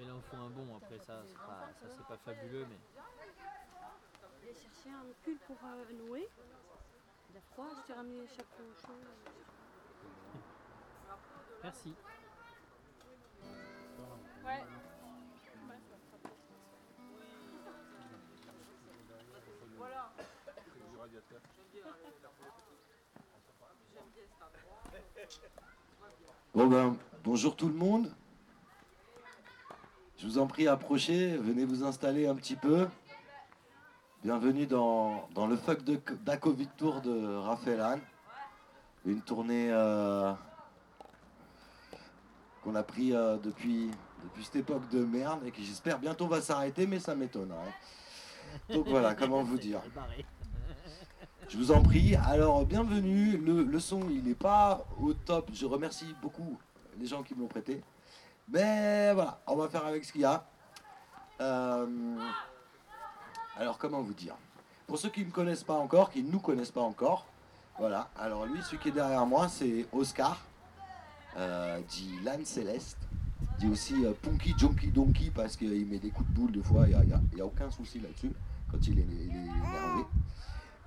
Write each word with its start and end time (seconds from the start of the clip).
Mais 0.00 0.06
là, 0.06 0.12
on 0.16 0.20
faut 0.22 0.36
un 0.42 0.48
bon. 0.48 0.76
Après, 0.76 0.98
ça, 0.98 1.20
c'est 1.26 1.36
pas, 1.36 1.68
ça 1.78 1.86
c'est 1.94 2.06
pas 2.06 2.16
fabuleux, 2.16 2.64
mais. 2.70 2.78
J'ai 4.42 4.54
cherché 4.54 4.88
un 4.88 5.04
pull 5.22 5.36
pour 5.46 5.56
euh, 5.62 5.92
Noé. 5.92 6.26
Il 7.28 7.36
a 7.36 7.40
froid, 7.52 7.66
je 7.76 7.86
t'ai 7.86 7.92
ramené 7.92 8.26
chapeau 8.26 8.62
chaud. 8.80 8.94
Merci. 11.62 11.94
Ouais. 14.42 14.64
Voilà. 19.76 20.12
Bon 26.54 26.66
ben, 26.66 26.96
bonjour 27.22 27.54
tout 27.54 27.68
le 27.68 27.74
monde. 27.74 28.10
Je 30.20 30.26
vous 30.26 30.38
en 30.38 30.46
prie, 30.46 30.68
approchez, 30.68 31.36
venez 31.38 31.64
vous 31.64 31.82
installer 31.82 32.26
un 32.26 32.34
petit 32.34 32.56
peu. 32.56 32.86
Bienvenue 34.22 34.66
dans, 34.66 35.26
dans 35.34 35.46
le 35.46 35.56
Fuck 35.56 35.82
de 35.82 35.98
d'Acovid 36.26 36.68
Tour 36.76 37.00
de 37.00 37.36
Raphaël 37.36 37.80
Hahn. 37.80 38.00
Une 39.06 39.22
tournée 39.22 39.70
euh, 39.70 40.30
qu'on 42.62 42.74
a 42.74 42.82
pris 42.82 43.14
euh, 43.14 43.38
depuis, 43.38 43.90
depuis 44.22 44.44
cette 44.44 44.56
époque 44.56 44.86
de 44.90 45.02
merde 45.02 45.40
et 45.46 45.50
qui 45.52 45.64
j'espère 45.64 45.98
bientôt 45.98 46.26
va 46.26 46.42
s'arrêter, 46.42 46.86
mais 46.86 46.98
ça 46.98 47.14
m'étonne. 47.14 47.52
hein. 47.52 48.74
Donc 48.74 48.88
voilà, 48.88 49.14
comment 49.18 49.42
vous 49.42 49.56
dire. 49.56 49.80
Je 51.48 51.56
vous 51.56 51.72
en 51.72 51.80
prie. 51.82 52.14
Alors, 52.16 52.66
bienvenue. 52.66 53.38
Le, 53.38 53.64
le 53.64 53.80
son, 53.80 54.02
il 54.10 54.24
n'est 54.24 54.34
pas 54.34 54.84
au 55.00 55.14
top. 55.14 55.48
Je 55.54 55.64
remercie 55.64 56.14
beaucoup 56.20 56.58
les 56.98 57.06
gens 57.06 57.22
qui 57.22 57.34
me 57.34 57.40
l'ont 57.40 57.48
prêté. 57.48 57.82
Mais 58.48 59.12
voilà, 59.14 59.40
on 59.46 59.56
va 59.56 59.68
faire 59.68 59.86
avec 59.86 60.04
ce 60.04 60.12
qu'il 60.12 60.22
y 60.22 60.24
a. 60.24 60.44
Euh, 61.40 62.16
alors, 63.56 63.78
comment 63.78 64.00
vous 64.00 64.14
dire? 64.14 64.34
Pour 64.86 64.98
ceux 64.98 65.08
qui 65.08 65.20
ne 65.20 65.26
me 65.26 65.30
connaissent 65.30 65.64
pas 65.64 65.74
encore, 65.74 66.10
qui 66.10 66.22
ne 66.22 66.30
nous 66.30 66.40
connaissent 66.40 66.70
pas 66.70 66.80
encore, 66.80 67.26
voilà. 67.78 68.10
Alors, 68.18 68.46
lui, 68.46 68.60
celui 68.62 68.78
qui 68.78 68.88
est 68.88 68.92
derrière 68.92 69.24
moi, 69.26 69.48
c'est 69.48 69.86
Oscar, 69.92 70.40
euh, 71.36 71.80
dit 71.88 72.18
L'âne 72.22 72.44
céleste. 72.44 72.98
Dit 73.58 73.68
aussi 73.68 74.04
euh, 74.04 74.12
Punky 74.20 74.54
Junky 74.56 74.88
Donkey 74.88 75.30
parce 75.34 75.56
qu'il 75.56 75.86
met 75.86 75.98
des 75.98 76.10
coups 76.10 76.28
de 76.30 76.34
boule 76.34 76.52
des 76.52 76.62
fois. 76.62 76.86
Il 76.88 76.96
n'y 77.34 77.40
a, 77.40 77.46
aucun 77.46 77.70
souci 77.70 78.00
là-dessus 78.00 78.32
quand 78.70 78.78
il 78.86 78.98
est, 78.98 79.02
énervé. 79.02 80.04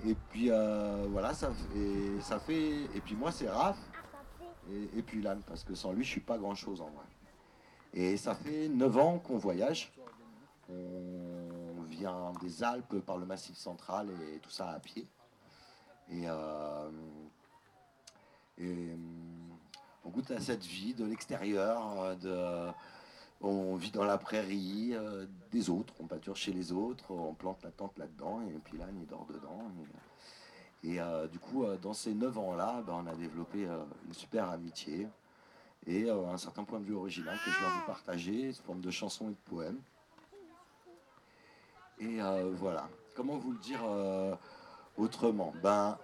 Et 0.05 0.15
puis 0.29 0.49
euh, 0.49 1.05
voilà, 1.09 1.33
ça 1.33 1.49
fait, 1.51 2.21
ça 2.21 2.39
fait. 2.39 2.83
Et 2.95 3.01
puis 3.03 3.15
moi, 3.15 3.31
c'est 3.31 3.49
Raph. 3.49 3.77
Et, 4.71 4.99
et 4.99 5.01
puis 5.01 5.21
Lan, 5.21 5.37
parce 5.47 5.63
que 5.63 5.75
sans 5.75 5.93
lui, 5.93 6.03
je 6.03 6.09
suis 6.09 6.21
pas 6.21 6.37
grand 6.37 6.55
chose 6.55 6.81
en 6.81 6.89
vrai. 6.89 7.05
Et 7.93 8.17
ça 8.17 8.33
fait 8.33 8.67
9 8.69 8.97
ans 8.97 9.19
qu'on 9.19 9.37
voyage. 9.37 9.91
On 10.69 11.83
vient 11.89 12.33
des 12.41 12.63
Alpes 12.63 12.99
par 12.99 13.17
le 13.17 13.25
Massif 13.25 13.55
central 13.55 14.09
et 14.33 14.39
tout 14.39 14.49
ça 14.49 14.69
à 14.69 14.79
pied. 14.79 15.07
Et, 16.09 16.23
euh, 16.27 16.89
on 20.05 20.09
goûte 20.09 20.31
à 20.31 20.39
cette 20.39 20.65
vie 20.65 20.93
de 20.93 21.05
l'extérieur, 21.05 22.17
on 23.41 23.75
vit 23.75 23.91
dans 23.91 24.03
la 24.03 24.17
prairie 24.17 24.91
euh, 24.93 25.25
des 25.51 25.69
autres, 25.69 25.93
on 25.99 26.07
pâture 26.07 26.35
chez 26.35 26.51
les 26.51 26.71
autres, 26.71 27.11
on 27.11 27.33
plante 27.33 27.63
la 27.63 27.71
tente 27.71 27.97
là-dedans, 27.97 28.41
et 28.41 28.59
puis 28.63 28.77
là, 28.77 28.85
il 28.93 29.05
dort 29.05 29.25
dedans. 29.27 29.71
Et, 30.83 30.99
euh, 30.99 31.27
du 31.27 31.39
coup, 31.39 31.65
dans 31.81 31.93
ces 31.93 32.13
9 32.13 32.37
ans-là, 32.37 32.83
ben, 32.85 33.03
on 33.05 33.07
a 33.07 33.15
développé 33.15 33.67
une 34.05 34.13
super 34.13 34.49
amitié 34.49 35.07
et 35.85 36.09
un 36.09 36.37
certain 36.37 36.63
point 36.63 36.79
de 36.79 36.85
vue 36.85 36.95
original 36.95 37.37
que 37.43 37.51
je 37.51 37.59
vais 37.59 37.71
vous 37.71 37.85
partager 37.85 38.53
sous 38.53 38.63
forme 38.63 38.81
de 38.81 38.91
chansons 38.91 39.27
et 39.27 39.31
de 39.31 39.49
poèmes. 39.49 39.81
Et 41.99 42.21
euh, 42.21 42.51
voilà. 42.55 42.89
Comment 43.15 43.37
vous 43.37 43.51
le 43.51 43.59
dire 43.59 43.81
euh, 43.83 44.35
autrement? 44.97 45.53
Ben, 45.61 45.97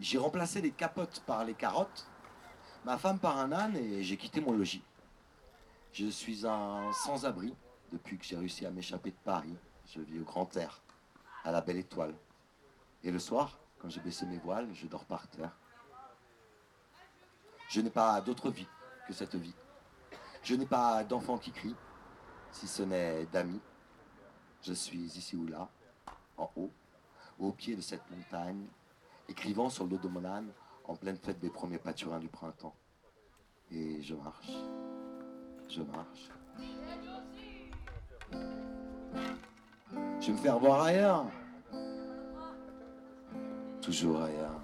j'ai 0.00 0.18
remplacé 0.18 0.60
les 0.60 0.70
capotes 0.70 1.22
par 1.26 1.44
les 1.44 1.54
carottes, 1.54 2.06
ma 2.84 2.98
femme 2.98 3.18
par 3.18 3.38
un 3.38 3.52
âne 3.52 3.76
et 3.76 4.02
j'ai 4.02 4.16
quitté 4.16 4.40
mon 4.40 4.52
logis. 4.52 4.82
Je 5.92 6.06
suis 6.06 6.46
un 6.46 6.90
sans-abri 6.92 7.54
depuis 7.92 8.18
que 8.18 8.24
j'ai 8.24 8.36
réussi 8.36 8.64
à 8.64 8.70
m'échapper 8.70 9.10
de 9.10 9.16
Paris. 9.24 9.54
Je 9.86 10.00
vis 10.00 10.20
au 10.20 10.24
grand 10.24 10.56
air, 10.56 10.80
à 11.44 11.52
la 11.52 11.60
belle 11.60 11.76
étoile. 11.76 12.14
Et 13.04 13.10
le 13.10 13.18
soir, 13.18 13.58
quand 13.78 13.90
j'ai 13.90 14.00
baissé 14.00 14.24
mes 14.26 14.38
voiles, 14.38 14.68
je 14.72 14.86
dors 14.86 15.04
par 15.04 15.28
terre. 15.28 15.54
Je 17.72 17.80
n'ai 17.80 17.88
pas 17.88 18.20
d'autre 18.20 18.50
vie 18.50 18.68
que 19.08 19.14
cette 19.14 19.34
vie. 19.34 19.54
Je 20.42 20.54
n'ai 20.54 20.66
pas 20.66 21.04
d'enfant 21.04 21.38
qui 21.38 21.52
crie, 21.52 21.74
si 22.50 22.68
ce 22.68 22.82
n'est 22.82 23.24
d'amis. 23.32 23.62
Je 24.60 24.74
suis 24.74 24.98
ici 24.98 25.36
ou 25.36 25.46
là, 25.46 25.70
en 26.36 26.50
haut, 26.54 26.70
au 27.38 27.50
pied 27.50 27.74
de 27.74 27.80
cette 27.80 28.02
montagne, 28.10 28.66
écrivant 29.26 29.70
sur 29.70 29.84
le 29.84 29.96
dos 29.96 30.06
de 30.06 30.08
mon 30.08 30.22
âne, 30.22 30.52
en 30.84 30.96
pleine 30.96 31.16
fête 31.16 31.40
des 31.40 31.48
premiers 31.48 31.78
pâturins 31.78 32.18
du 32.18 32.28
printemps. 32.28 32.76
Et 33.70 34.02
je 34.02 34.16
marche, 34.16 34.52
je 35.70 35.80
marche. 35.80 36.30
Je 40.20 40.26
vais 40.26 40.32
me 40.32 40.36
faire 40.36 40.58
voir 40.58 40.82
ailleurs. 40.82 41.24
Toujours 43.80 44.20
ailleurs. 44.20 44.61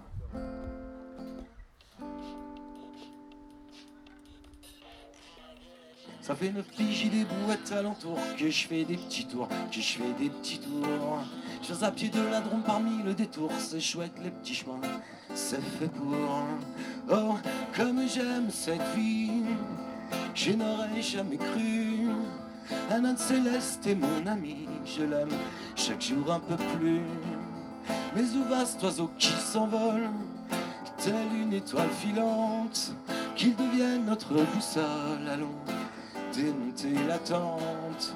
Ça 6.29 6.35
fait 6.35 6.53
neuf 6.53 6.67
piges, 6.77 7.05
j'ai 7.05 7.09
des 7.09 7.25
brouettes 7.25 7.73
alentour 7.73 8.19
Que 8.37 8.51
je 8.51 8.67
fais 8.67 8.85
des 8.85 8.99
petits 8.99 9.25
tours, 9.25 9.49
que 9.49 9.81
je 9.81 9.81
fais 9.81 10.13
des 10.19 10.29
petits 10.29 10.59
tours. 10.59 11.25
Je 11.63 11.73
fais 11.73 11.85
à 11.87 11.91
pied 11.91 12.11
de 12.11 12.21
la 12.21 12.43
parmi 12.67 13.03
le 13.03 13.15
détour 13.15 13.51
C'est 13.57 13.81
chouette 13.81 14.13
les 14.23 14.31
petits 14.31 14.57
chemins, 14.57 14.83
c'est 15.35 15.63
fait 15.63 15.89
pour. 15.89 16.15
Oh, 17.11 17.37
comme 17.75 18.07
j'aime 18.07 18.51
cette 18.51 18.83
vie 18.95 19.43
Je 20.35 20.53
n'aurais 20.53 21.01
jamais 21.01 21.39
cru. 21.39 22.09
Un 22.91 23.07
âne 23.07 23.17
céleste 23.17 23.87
est 23.87 23.95
mon 23.95 24.27
ami 24.27 24.69
Je 24.85 25.05
l'aime 25.05 25.33
chaque 25.77 26.03
jour 26.03 26.31
un 26.31 26.41
peu 26.41 26.57
plus. 26.79 27.01
Mais 28.15 28.37
où 28.37 28.45
va 28.51 28.67
cet 28.67 28.83
oiseau 28.83 29.11
qui 29.19 29.33
s'envole 29.33 30.11
Telle 30.99 31.15
une 31.41 31.55
étoile 31.55 31.89
filante 31.89 32.93
Qu'il 33.35 33.57
devienne 33.57 34.05
notre 34.05 34.35
boussole 34.35 35.27
Allons 35.27 35.78
la. 37.09 38.13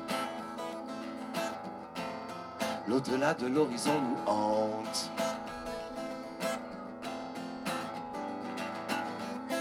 L'au-delà 2.88 3.34
de 3.34 3.47
l'horizon 3.47 3.93
nous 4.00 4.31
hante. 4.31 5.10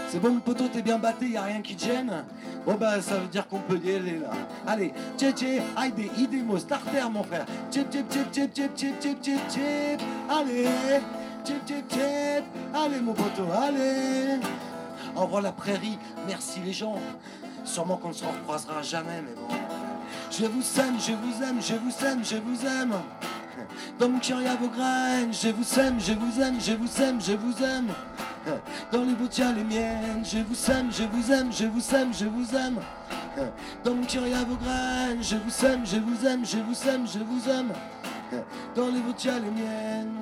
C'est 0.08 0.18
bon, 0.18 0.34
le 0.34 0.40
poteau, 0.40 0.68
t'es 0.68 0.82
bien 0.82 0.98
batté, 0.98 1.28
y 1.28 1.36
a 1.36 1.42
rien 1.44 1.62
qui 1.62 1.78
gêne 1.78 2.24
Bon 2.66 2.74
bah 2.74 3.00
ça 3.00 3.16
veut 3.16 3.26
dire 3.26 3.48
qu'on 3.48 3.58
peut 3.58 3.80
y 3.82 3.96
aller 3.96 4.18
là. 4.18 4.30
Allez, 4.66 4.92
tchè 5.18 5.32
tchè, 5.32 5.62
aïe 5.76 5.92
ah, 5.98 6.20
idémo, 6.20 6.58
starter 6.58 7.10
mon 7.10 7.24
frère. 7.24 7.44
Tchè 7.72 7.84
tchè 7.90 8.04
tchè 8.08 8.24
tchè 8.30 8.48
tchè 8.48 8.92
tchè 9.00 9.14
tchè 9.20 9.36
tchè 9.48 9.96
allez, 10.28 11.00
tchè 11.42 11.54
tchè 11.66 11.82
tchè, 11.88 12.42
allez 12.72 13.00
mon 13.00 13.14
poteau, 13.14 13.50
allez. 13.50 14.38
Au 15.16 15.22
revoir 15.22 15.42
la 15.42 15.50
prairie, 15.50 15.98
merci 16.28 16.60
les 16.64 16.72
gens. 16.72 17.00
Sûrement 17.64 17.96
qu'on 17.96 18.08
ne 18.08 18.14
se 18.14 18.24
recroisera 18.24 18.82
jamais, 18.82 19.22
mais 19.22 19.34
bon. 19.34 19.48
Je 20.30 20.46
vous 20.46 20.80
aime, 20.80 20.98
je 20.98 21.12
vous 21.12 21.42
aime, 21.42 21.60
je 21.60 21.74
vous 21.74 22.06
aime, 22.06 22.24
je 22.24 22.36
vous 22.36 22.66
aime. 22.66 22.94
Dans 23.98 24.08
mon 24.08 24.18
cœur, 24.18 24.40
y 24.40 24.46
a 24.46 24.56
vos 24.56 24.68
graines. 24.68 25.32
Je 25.32 25.48
vous 25.48 25.78
aime, 25.78 26.00
je 26.00 26.12
vous 26.12 26.40
aime, 26.40 26.60
je 26.60 26.72
vous 26.72 27.02
aime, 27.02 27.20
je 27.20 27.32
vous 27.32 27.62
aime. 27.62 27.92
Dans 28.90 29.02
les 29.04 29.12
y 29.12 29.42
a 29.42 29.52
les 29.52 29.64
miennes. 29.64 30.24
Je 30.24 30.38
vous 30.38 30.70
aime, 30.70 30.90
je 30.90 31.04
vous 31.04 31.32
aime, 31.32 31.52
je 31.52 31.66
vous 31.66 31.94
aime, 31.94 32.12
je 32.12 32.24
vous 32.26 32.56
aime. 32.56 32.80
Dans 33.84 33.94
mon 33.94 34.04
cœur, 34.04 34.26
y 34.26 34.34
a 34.34 34.44
vos 34.44 34.56
graines. 34.56 35.22
Je 35.22 35.36
vous 35.36 35.66
aime, 35.66 35.86
je 35.86 35.98
vous 35.98 36.26
aime, 36.26 36.44
je 36.44 36.58
vous 36.58 36.88
aime, 36.88 37.06
je 37.06 37.18
vous 37.18 37.48
aime. 37.48 37.72
Dans 38.74 38.86
les 38.86 39.00
y 39.24 39.28
a 39.28 39.38
les 39.38 39.50
miennes. 39.50 40.18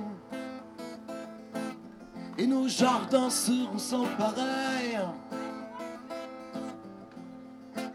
Et 2.39 2.47
nos 2.47 2.69
jardins 2.69 3.31
seront 3.31 3.79
sans 3.79 4.07
pareil. 4.19 4.99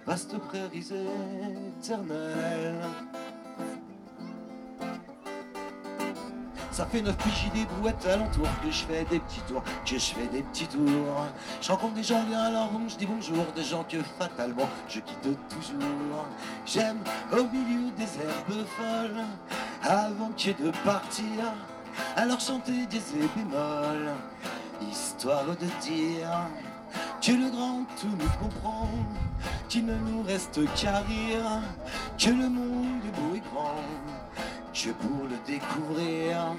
Vaste 0.06 0.38
prairies 0.38 0.92
éternelles. 1.80 2.76
Ça 6.70 6.86
fait 6.86 7.02
neuf 7.02 7.18
piges, 7.18 7.50
des 7.54 7.66
brouettes 7.66 8.06
alentour 8.06 8.48
Que 8.62 8.70
je 8.70 8.84
fais 8.84 9.06
des 9.06 9.20
petits 9.20 9.40
tours, 9.48 9.64
que 9.64 9.98
je 9.98 10.14
fais 10.14 10.28
des 10.28 10.44
petits 10.44 10.68
tours. 10.68 11.26
Je 11.62 11.72
rencontre 11.72 11.94
des 11.94 12.04
gens 12.04 12.22
bien 12.24 12.40
alors 12.40 12.70
je 12.88 12.98
dis 12.98 13.06
bonjour 13.06 13.46
Des 13.56 13.64
gens 13.64 13.84
que 13.86 13.98
fatalement 14.20 14.68
je 14.90 15.00
quitte 15.00 15.40
toujours. 15.50 16.26
J'aime 16.66 17.00
au 17.32 17.44
milieu 17.44 17.92
des 17.98 18.04
herbes 18.04 18.66
folles 18.78 19.24
Avant 19.84 20.32
que 20.38 20.50
de 20.62 20.72
partir 20.84 21.54
Alors 22.18 22.42
chanter 22.42 22.86
des 22.88 23.02
bémols 23.36 24.12
Histoire 24.92 25.46
de 25.46 25.82
dire 25.82 26.30
que 27.22 27.32
le 27.32 27.50
grand 27.50 27.84
tout 28.00 28.08
nous 28.08 28.30
comprend, 28.40 28.90
qu'il 29.70 29.86
ne 29.86 29.96
nous 29.96 30.24
reste 30.24 30.60
qu'à 30.76 31.00
rire, 31.00 31.62
que 32.18 32.30
le 32.30 32.50
monde 32.50 33.02
est 33.06 33.20
beau 33.20 33.36
et 33.36 33.42
grand, 33.52 33.82
que 34.74 34.90
pour 34.92 35.28
le 35.28 35.38
découvrir, 35.46 36.56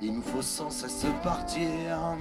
il 0.00 0.14
nous 0.14 0.22
faut 0.22 0.42
sans 0.42 0.70
cesse 0.70 1.06
partir. 1.22 2.16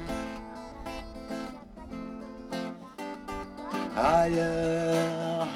Ailleurs, 3.96 5.48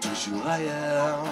toujours 0.00 0.46
ailleurs, 0.46 1.24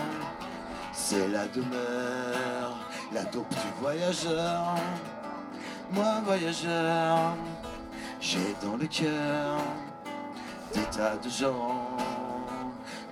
c'est 0.93 1.29
la 1.29 1.47
demeure, 1.47 2.77
la 3.13 3.25
dope 3.25 3.51
du 3.51 3.81
voyageur. 3.81 4.75
Moi, 5.93 6.21
voyageur, 6.25 7.35
j'ai 8.20 8.55
dans 8.62 8.76
le 8.76 8.87
cœur 8.87 9.59
des 10.75 10.82
tas 10.97 11.17
de 11.17 11.29
gens 11.29 11.97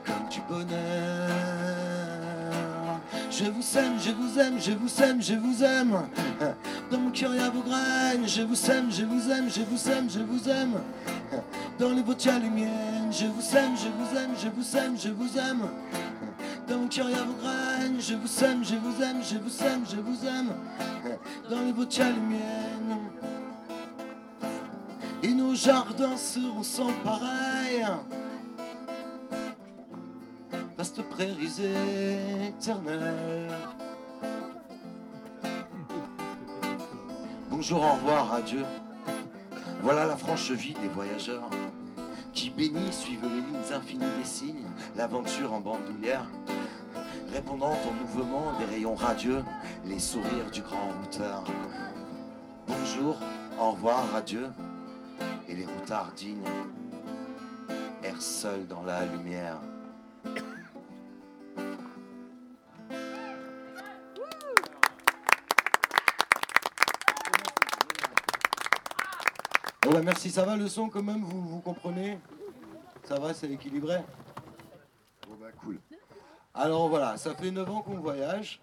comme 0.05 0.29
du 0.29 0.41
bonheur. 0.49 1.31
Je 3.31 3.45
vous 3.45 3.79
aime, 3.79 3.99
je 4.01 4.11
vous 4.13 4.39
aime, 4.39 4.61
je 4.61 4.73
vous 4.73 5.03
aime, 5.03 5.23
je 5.23 5.35
vous 5.35 5.63
aime. 5.63 6.09
Dans 6.91 6.99
mon 6.99 7.11
cœur, 7.11 7.35
il 7.35 7.41
y 7.41 7.45
a 7.45 7.51
vos 7.51 7.61
graines. 7.61 8.27
Je 8.27 8.43
vous 8.43 8.71
aime, 8.71 8.91
je 8.91 9.05
vous 9.05 9.31
aime, 9.31 9.51
je 9.51 9.61
vous 9.63 9.91
aime, 9.91 10.09
je 10.09 10.21
vous 10.21 10.49
aime. 10.49 10.81
Dans 11.79 11.91
les 11.91 12.03
vôtres, 12.03 12.27
il 12.27 12.43
les 12.43 12.51
miennes. 12.51 13.13
Je 13.13 13.27
vous 13.27 13.57
aime, 13.57 13.77
je 13.77 13.89
vous 13.89 14.17
aime, 14.17 14.31
je 14.43 14.49
vous 14.49 14.77
aime, 14.77 14.97
je 14.99 15.09
vous 15.11 15.39
aime. 15.39 15.69
Dans 16.67 16.79
mon 16.79 16.89
cœur, 16.89 17.07
il 17.11 17.17
y 17.17 17.19
a 17.19 17.25
vos 17.25 17.35
graines. 17.35 18.01
Je 18.01 18.15
vous 18.15 18.45
aime, 18.45 18.65
je 18.65 18.77
vous 18.77 19.03
aime, 19.03 19.23
je 19.23 19.39
vous 19.39 19.63
aime, 19.63 19.85
je 19.89 19.97
vous 19.97 20.27
aime. 20.27 20.53
Dans 21.51 21.61
les 21.61 21.73
vôtres, 21.73 21.97
il 21.97 22.01
y 22.01 22.03
a 22.03 22.11
les 22.11 22.21
miennes. 22.21 23.36
Et 25.23 25.33
nos 25.33 25.55
jardins 25.55 26.17
seront 26.17 26.63
sans 26.63 26.93
pareil. 27.05 27.85
Vaste 30.77 31.03
prairies 31.03 31.63
éternelles. 32.49 33.51
Bonjour, 37.51 37.83
au 37.83 37.93
revoir, 37.95 38.35
adieu. 38.35 38.65
Voilà 39.83 40.05
la 40.05 40.17
franche 40.17 40.51
vie 40.51 40.75
des 40.75 40.89
voyageurs 40.89 41.49
qui 42.33 42.51
bénis 42.51 42.93
suivent 42.93 43.23
les 43.23 43.41
lignes 43.41 43.73
infinies 43.75 44.05
des 44.19 44.25
signes, 44.25 44.67
l'aventure 44.95 45.55
en 45.55 45.61
bandoulière, 45.61 46.27
répondant 47.33 47.73
au 47.73 47.93
mouvement 47.93 48.53
des 48.59 48.67
rayons 48.67 48.95
radieux, 48.95 49.43
les 49.87 49.99
sourires 49.99 50.51
du 50.53 50.61
grand 50.61 50.91
routeur. 51.01 51.45
Bonjour, 52.67 53.17
au 53.59 53.71
revoir, 53.71 54.05
adieu, 54.15 54.49
et 55.49 55.55
les 55.55 55.65
routards 55.65 56.13
dignes 56.13 56.43
errent 58.03 58.23
seuls 58.23 58.67
dans 58.67 58.83
la 58.83 59.07
lumière. 59.07 59.59
Bah 69.89 70.03
merci, 70.03 70.31
ça 70.31 70.45
va 70.45 70.57
le 70.57 70.69
son 70.69 70.89
quand 70.91 71.03
même, 71.03 71.23
vous, 71.23 71.41
vous 71.41 71.61
comprenez? 71.61 72.19
Ça 73.05 73.19
va, 73.19 73.33
c'est 73.33 73.51
équilibré? 73.51 73.99
Bah 75.41 75.47
cool. 75.63 75.79
Alors 76.53 76.89
voilà, 76.89 77.17
ça 77.17 77.35
fait 77.35 77.51
9 77.51 77.71
ans 77.71 77.83
qu'on 77.83 77.95
voyage. 77.95 78.61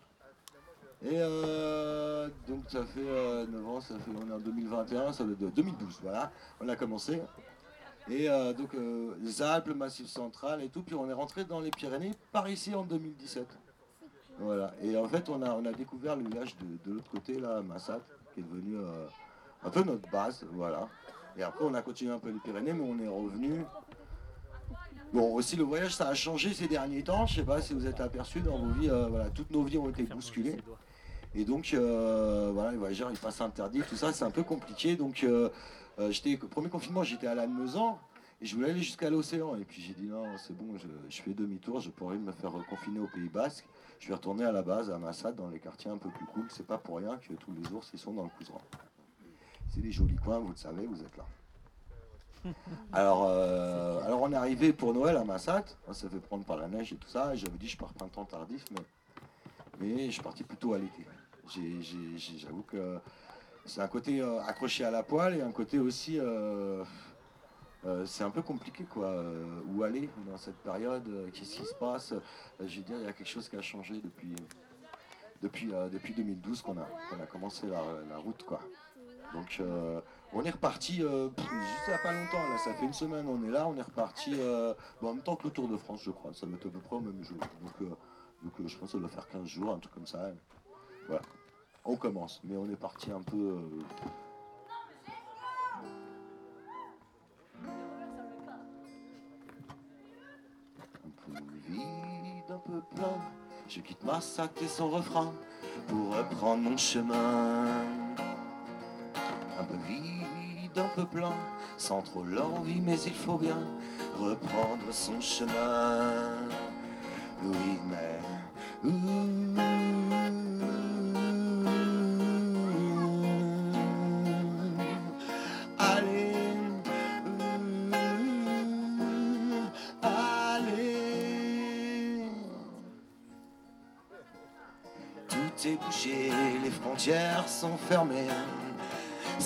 Et 1.05 1.17
euh, 1.17 2.29
donc 2.47 2.63
ça 2.69 2.85
fait 2.85 3.01
euh, 3.05 3.45
9 3.45 3.67
ans, 3.67 3.81
ça 3.81 3.95
fait, 3.95 4.11
on 4.15 4.29
est 4.29 4.33
en 4.33 4.39
2021, 4.39 5.11
ça 5.11 5.25
fait 5.25 5.35
de 5.35 5.49
2012, 5.49 5.99
voilà, 6.01 6.31
on 6.61 6.69
a 6.69 6.77
commencé. 6.77 7.21
Et 8.09 8.29
euh, 8.29 8.53
donc 8.53 8.73
euh, 8.73 9.13
les 9.21 9.41
Alpes, 9.41 9.67
le 9.67 9.73
Massif 9.73 10.07
central 10.07 10.61
et 10.61 10.69
tout, 10.69 10.81
puis 10.81 10.95
on 10.95 11.09
est 11.09 11.13
rentré 11.13 11.43
dans 11.43 11.59
les 11.59 11.71
Pyrénées 11.71 12.13
par 12.31 12.49
ici 12.49 12.73
en 12.73 12.83
2017. 12.83 13.45
Voilà, 14.39 14.73
et 14.81 14.95
en 14.95 15.07
fait 15.09 15.27
on 15.27 15.41
a, 15.41 15.51
on 15.53 15.65
a 15.65 15.73
découvert 15.73 16.15
le 16.15 16.23
village 16.23 16.55
de, 16.57 16.89
de 16.89 16.95
l'autre 16.95 17.11
côté, 17.11 17.37
là, 17.37 17.61
Massat, 17.61 17.99
qui 18.33 18.39
est 18.39 18.43
devenu 18.43 18.77
euh, 18.77 19.05
un 19.63 19.69
peu 19.69 19.83
notre 19.83 20.09
base, 20.09 20.45
voilà. 20.53 20.87
Et 21.35 21.43
après 21.43 21.65
on 21.65 21.73
a 21.73 21.81
continué 21.81 22.13
un 22.13 22.19
peu 22.19 22.29
les 22.29 22.39
Pyrénées, 22.39 22.73
mais 22.73 22.83
on 22.83 22.97
est 22.99 23.09
revenu. 23.09 23.65
Bon, 25.11 25.33
aussi 25.33 25.57
le 25.57 25.63
voyage 25.63 25.95
ça 25.95 26.07
a 26.07 26.13
changé 26.13 26.53
ces 26.53 26.67
derniers 26.67 27.03
temps, 27.03 27.25
je 27.25 27.35
sais 27.35 27.43
pas 27.43 27.61
si 27.61 27.73
vous 27.73 27.85
êtes 27.85 27.99
aperçus 27.99 28.39
dans 28.39 28.57
vos 28.57 28.71
vies, 28.79 28.89
euh, 28.89 29.07
voilà, 29.07 29.29
toutes 29.29 29.51
nos 29.51 29.63
vies 29.63 29.77
ont 29.77 29.89
été 29.89 30.03
bousculées. 30.03 30.57
Et 31.35 31.45
donc, 31.45 31.73
euh, 31.73 32.51
voilà, 32.53 32.71
les 32.71 32.77
voyageurs, 32.77 33.09
ils 33.11 33.17
passent 33.17 33.41
interdit, 33.41 33.81
tout 33.81 33.95
ça, 33.95 34.13
c'est 34.13 34.23
un 34.23 34.31
peu 34.31 34.43
compliqué. 34.43 34.95
Donc, 34.95 35.23
euh, 35.23 35.49
euh, 35.99 36.11
j'étais, 36.11 36.37
premier 36.37 36.69
confinement, 36.69 37.03
j'étais 37.03 37.27
à 37.27 37.33
Lannemezan 37.33 37.99
et 38.41 38.45
je 38.45 38.55
voulais 38.55 38.69
aller 38.69 38.81
jusqu'à 38.81 39.09
l'océan. 39.09 39.55
Et 39.55 39.65
puis, 39.65 39.81
j'ai 39.81 39.93
dit 39.93 40.07
non, 40.07 40.25
c'est 40.37 40.55
bon, 40.55 40.77
je, 40.77 40.87
je 41.09 41.21
fais 41.21 41.33
demi-tour, 41.33 41.79
je 41.79 41.89
pourrais 41.89 42.17
me 42.17 42.31
faire 42.31 42.51
confiner 42.69 42.99
au 42.99 43.07
Pays 43.07 43.29
Basque. 43.29 43.65
Je 43.99 44.09
vais 44.09 44.13
retourner 44.13 44.45
à 44.45 44.51
la 44.51 44.61
base, 44.61 44.91
à 44.91 44.97
Massad, 44.97 45.35
dans 45.35 45.47
les 45.47 45.59
quartiers 45.59 45.89
un 45.89 45.97
peu 45.97 46.09
plus 46.09 46.25
cool. 46.25 46.45
C'est 46.49 46.67
pas 46.67 46.77
pour 46.77 46.97
rien 46.97 47.17
que 47.17 47.33
tous 47.33 47.53
les 47.53 47.71
ours, 47.71 47.89
ils 47.93 47.99
sont 47.99 48.13
dans 48.13 48.23
le 48.23 48.29
couseran. 48.37 48.61
C'est 49.73 49.81
des 49.81 49.91
jolis 49.91 50.17
coins, 50.17 50.39
vous 50.39 50.49
le 50.49 50.55
savez, 50.55 50.85
vous 50.85 51.01
êtes 51.01 51.17
là. 51.17 51.25
Alors, 52.91 53.25
euh, 53.29 54.03
alors 54.03 54.21
on 54.21 54.31
est 54.33 54.35
arrivé 54.35 54.73
pour 54.73 54.93
Noël 54.93 55.15
à 55.15 55.23
Massat, 55.23 55.63
on 55.87 55.93
s'est 55.93 56.09
fait 56.09 56.19
prendre 56.19 56.43
par 56.43 56.57
la 56.57 56.67
neige 56.67 56.91
et 56.91 56.97
tout 56.97 57.07
ça, 57.07 57.33
et 57.33 57.37
j'avais 57.37 57.57
dit 57.57 57.69
je 57.69 57.77
pars 57.77 57.93
printemps 57.93 58.25
tardif, 58.25 58.65
mais, 58.71 58.81
mais 59.79 60.05
je 60.07 60.11
suis 60.11 60.21
parti 60.21 60.43
plutôt 60.43 60.73
à 60.73 60.77
l'été. 60.77 61.05
J'avoue 61.47 62.63
que 62.63 62.99
c'est 63.65 63.81
un 63.81 63.87
côté 63.87 64.21
euh, 64.21 64.41
accroché 64.43 64.83
à 64.85 64.91
la 64.91 65.03
poêle 65.03 65.35
et 65.37 65.41
un 65.41 65.51
côté 65.51 65.79
aussi, 65.79 66.19
euh, 66.19 66.83
euh, 67.85 68.05
c'est 68.05 68.23
un 68.23 68.29
peu 68.29 68.41
compliqué 68.41 68.83
quoi. 68.85 69.07
euh, 69.07 69.61
où 69.67 69.83
aller 69.83 70.09
dans 70.29 70.37
cette 70.37 70.57
période 70.57 71.07
euh, 71.09 71.29
Qu'est-ce 71.33 71.55
qui 71.57 71.65
se 71.65 71.75
passe 71.75 72.13
Euh, 72.13 72.19
Je 72.67 72.77
veux 72.77 72.83
dire, 72.83 72.97
il 72.97 73.05
y 73.05 73.07
a 73.07 73.13
quelque 73.13 73.27
chose 73.27 73.47
qui 73.49 73.55
a 73.55 73.61
changé 73.61 73.95
depuis, 74.01 74.35
depuis, 75.41 75.73
euh, 75.73 75.89
depuis 75.89 76.13
2012 76.13 76.61
qu'on 76.61 76.77
a, 76.77 76.87
qu'on 77.09 77.21
a 77.21 77.25
commencé 77.25 77.67
la, 77.67 78.17
route 78.17 78.43
quoi. 78.43 78.59
Donc 79.33 79.57
euh, 79.59 79.99
on 80.31 80.43
est 80.43 80.49
reparti 80.51 81.01
euh, 81.01 81.29
pff, 81.29 81.45
juste 81.49 81.83
il 81.87 81.93
a 81.93 81.97
pas 81.97 82.13
longtemps, 82.13 82.47
là, 82.49 82.57
ça 82.57 82.73
fait 82.73 82.85
une 82.85 82.93
semaine 82.93 83.25
on 83.27 83.43
est 83.43 83.49
là, 83.49 83.67
on 83.67 83.75
est 83.75 83.81
reparti 83.81 84.33
euh, 84.37 84.73
bon, 85.01 85.09
en 85.09 85.13
même 85.15 85.23
temps 85.23 85.35
que 85.35 85.45
le 85.45 85.49
Tour 85.51 85.67
de 85.67 85.77
France 85.77 86.01
je 86.03 86.11
crois, 86.11 86.33
ça 86.33 86.45
doit 86.45 86.55
être 86.55 86.67
à 86.67 86.69
peu 86.69 86.79
près 86.79 86.95
au 86.97 87.01
même 87.01 87.23
jour. 87.23 87.37
Donc, 87.61 87.73
euh, 87.81 87.85
donc 88.43 88.53
euh, 88.59 88.67
je 88.67 88.77
pense 88.77 88.91
que 88.91 88.97
ça 88.97 88.99
doit 88.99 89.09
faire 89.09 89.27
15 89.29 89.45
jours, 89.47 89.73
un 89.73 89.79
truc 89.79 89.93
comme 89.93 90.05
ça. 90.07 90.31
Voilà. 91.07 91.21
On 91.85 91.95
commence, 91.95 92.39
mais 92.43 92.55
on 92.57 92.69
est 92.69 92.75
parti 92.79 93.11
un 93.11 93.21
peu. 93.21 93.37
euh, 93.37 93.83
Un 101.35 101.41
peu 101.41 101.41
vide, 101.67 102.49
un 102.49 102.57
peu 102.69 102.81
plein. 102.95 103.17
Je 103.67 103.79
quitte 103.81 104.03
ma 104.03 104.21
sac 104.21 104.51
et 104.61 104.67
son 104.67 104.89
refrain 104.89 105.31
pour 105.87 106.15
reprendre 106.15 106.63
mon 106.69 106.77
chemin. 106.77 107.65
Un 109.59 109.63
peu 109.63 109.75
vide, 109.87 110.77
un 110.77 110.89
peu 110.95 111.05
plein, 111.05 111.33
sans 111.77 112.01
trop 112.01 112.23
l'envie, 112.23 112.81
mais 112.81 112.99
il 113.01 113.13
faut 113.13 113.37
bien 113.37 113.59
reprendre 114.19 114.91
son 114.91 115.19
chemin. 115.21 116.37
Oui, 117.43 117.79
mais. 117.89 118.19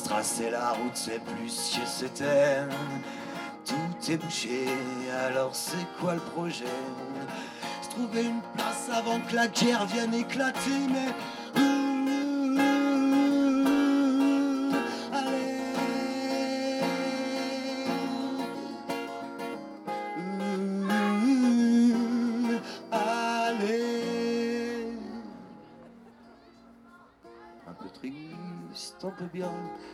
Tracer 0.08 0.50
la 0.50 0.72
route, 0.72 0.96
c'est 0.96 1.20
plus 1.24 1.78
que 1.80 1.86
c'était. 1.86 2.64
Tout 3.66 4.12
est 4.12 4.18
bouché, 4.18 4.66
alors 5.28 5.54
c'est 5.54 5.86
quoi 6.00 6.14
le 6.16 6.22
projet? 6.22 6.66
Se 7.82 7.90
trouver 7.90 8.24
une 8.24 8.42
place 8.56 8.90
avant 8.94 9.20
que 9.20 9.36
la 9.36 9.48
guerre 9.48 9.86
vienne 9.86 10.14
éclater, 10.14 10.88
mais. 10.90 11.14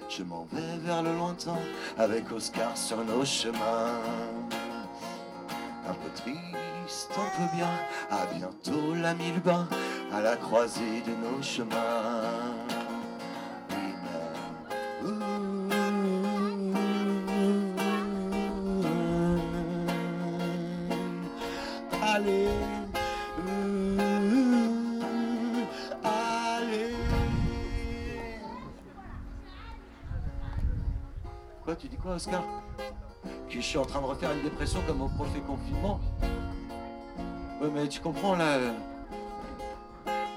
Je 0.09 0.23
m'en 0.23 0.45
vais 0.51 0.77
vers 0.85 1.03
le 1.03 1.13
lointain 1.13 1.57
avec 1.97 2.31
Oscar 2.31 2.77
sur 2.77 3.03
nos 3.03 3.25
chemins. 3.25 3.99
Un 5.87 5.93
peu 5.93 6.09
triste, 6.15 7.11
un 7.11 7.37
peu 7.37 7.55
bien, 7.57 7.69
à 8.09 8.25
bientôt 8.33 8.93
l'ami 8.95 9.31
Lubin, 9.31 9.67
à 10.11 10.21
la 10.21 10.35
croisée 10.37 11.01
de 11.05 11.11
nos 11.11 11.41
chemins. 11.41 12.02
Oscar 32.23 32.43
Que 33.49 33.55
je 33.55 33.61
suis 33.61 33.77
en 33.77 33.85
train 33.85 33.99
de 34.01 34.05
refaire 34.05 34.31
une 34.31 34.43
dépression 34.43 34.79
comme 34.87 35.01
au 35.01 35.09
premier 35.09 35.41
confinement 35.41 35.99
Ouais, 37.61 37.69
mais 37.73 37.87
tu 37.87 37.99
comprends 38.01 38.35
là. 38.35 38.57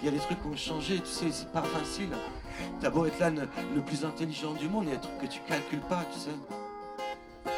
Il 0.01 0.05
y 0.05 0.09
a 0.09 0.11
des 0.13 0.19
trucs 0.19 0.41
qui 0.41 0.47
ont 0.47 0.57
changé, 0.57 1.01
tu 1.01 1.07
sais, 1.07 1.31
c'est 1.33 1.51
pas 1.51 1.63
facile. 1.63 2.11
T'as 2.81 2.91
beau 2.91 3.07
être 3.07 3.19
là 3.19 3.31
le, 3.31 3.81
plus 3.81 4.05
intelligent 4.05 4.53
du 4.53 4.69
monde, 4.69 4.85
il 4.85 4.91
y 4.91 4.93
a 4.93 4.97
des 4.97 5.03
trucs 5.03 5.19
que 5.19 5.27
tu 5.27 5.41
calcules 5.41 5.81
pas, 5.81 6.05
tu 6.13 6.19
sais. 6.21 7.53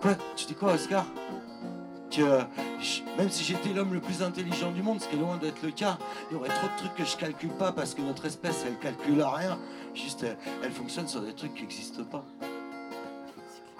Quoi 0.00 0.14
Tu 0.36 0.46
dis 0.46 0.54
quoi, 0.54 0.74
Oscar? 0.74 1.04
Que 2.10 2.40
je- 2.80 3.02
même 3.18 3.30
si 3.30 3.42
j'étais 3.42 3.70
l'homme 3.70 3.92
le 3.94 4.00
plus 4.00 4.22
intelligent 4.22 4.70
du 4.70 4.82
monde, 4.82 5.00
ce 5.00 5.08
qui 5.08 5.16
est 5.16 5.18
loin 5.18 5.36
d'être 5.36 5.62
le 5.62 5.72
cas, 5.72 5.98
il 6.30 6.34
y 6.34 6.36
aurait 6.36 6.50
trop 6.50 6.68
de 6.68 6.76
trucs 6.76 6.94
que 6.94 7.04
je 7.04 7.16
calcule 7.16 7.50
pas 7.50 7.72
parce 7.72 7.94
que 7.94 8.02
notre 8.02 8.24
espèce, 8.26 8.64
elle 8.66 8.78
calcule 8.78 9.20
rien. 9.22 9.58
Juste, 9.94 10.22
elle, 10.22 10.36
elle 10.62 10.72
fonctionne 10.72 11.08
sur 11.08 11.22
des 11.22 11.32
trucs 11.34 11.54
qui 11.54 11.62
n'existent 11.62 12.04
pas. 12.04 12.24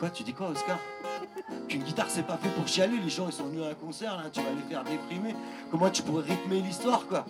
Quoi 0.04 0.10
Tu 0.10 0.22
dis 0.22 0.34
quoi, 0.34 0.48
Oscar 0.50 0.76
Qu'une 1.66 1.82
guitare, 1.82 2.10
c'est 2.10 2.24
pas 2.26 2.36
fait 2.36 2.50
pour 2.50 2.68
chialer. 2.68 2.98
Les 2.98 3.08
gens, 3.08 3.24
ils 3.26 3.32
sont 3.32 3.44
venus 3.46 3.64
à 3.64 3.68
un 3.70 3.74
concert, 3.74 4.18
là, 4.18 4.24
tu 4.30 4.42
vas 4.42 4.50
les 4.50 4.60
faire 4.68 4.84
déprimer. 4.84 5.34
Comment 5.70 5.88
tu 5.88 6.02
pourrais 6.02 6.24
rythmer 6.24 6.60
l'histoire, 6.60 7.06
quoi 7.06 7.24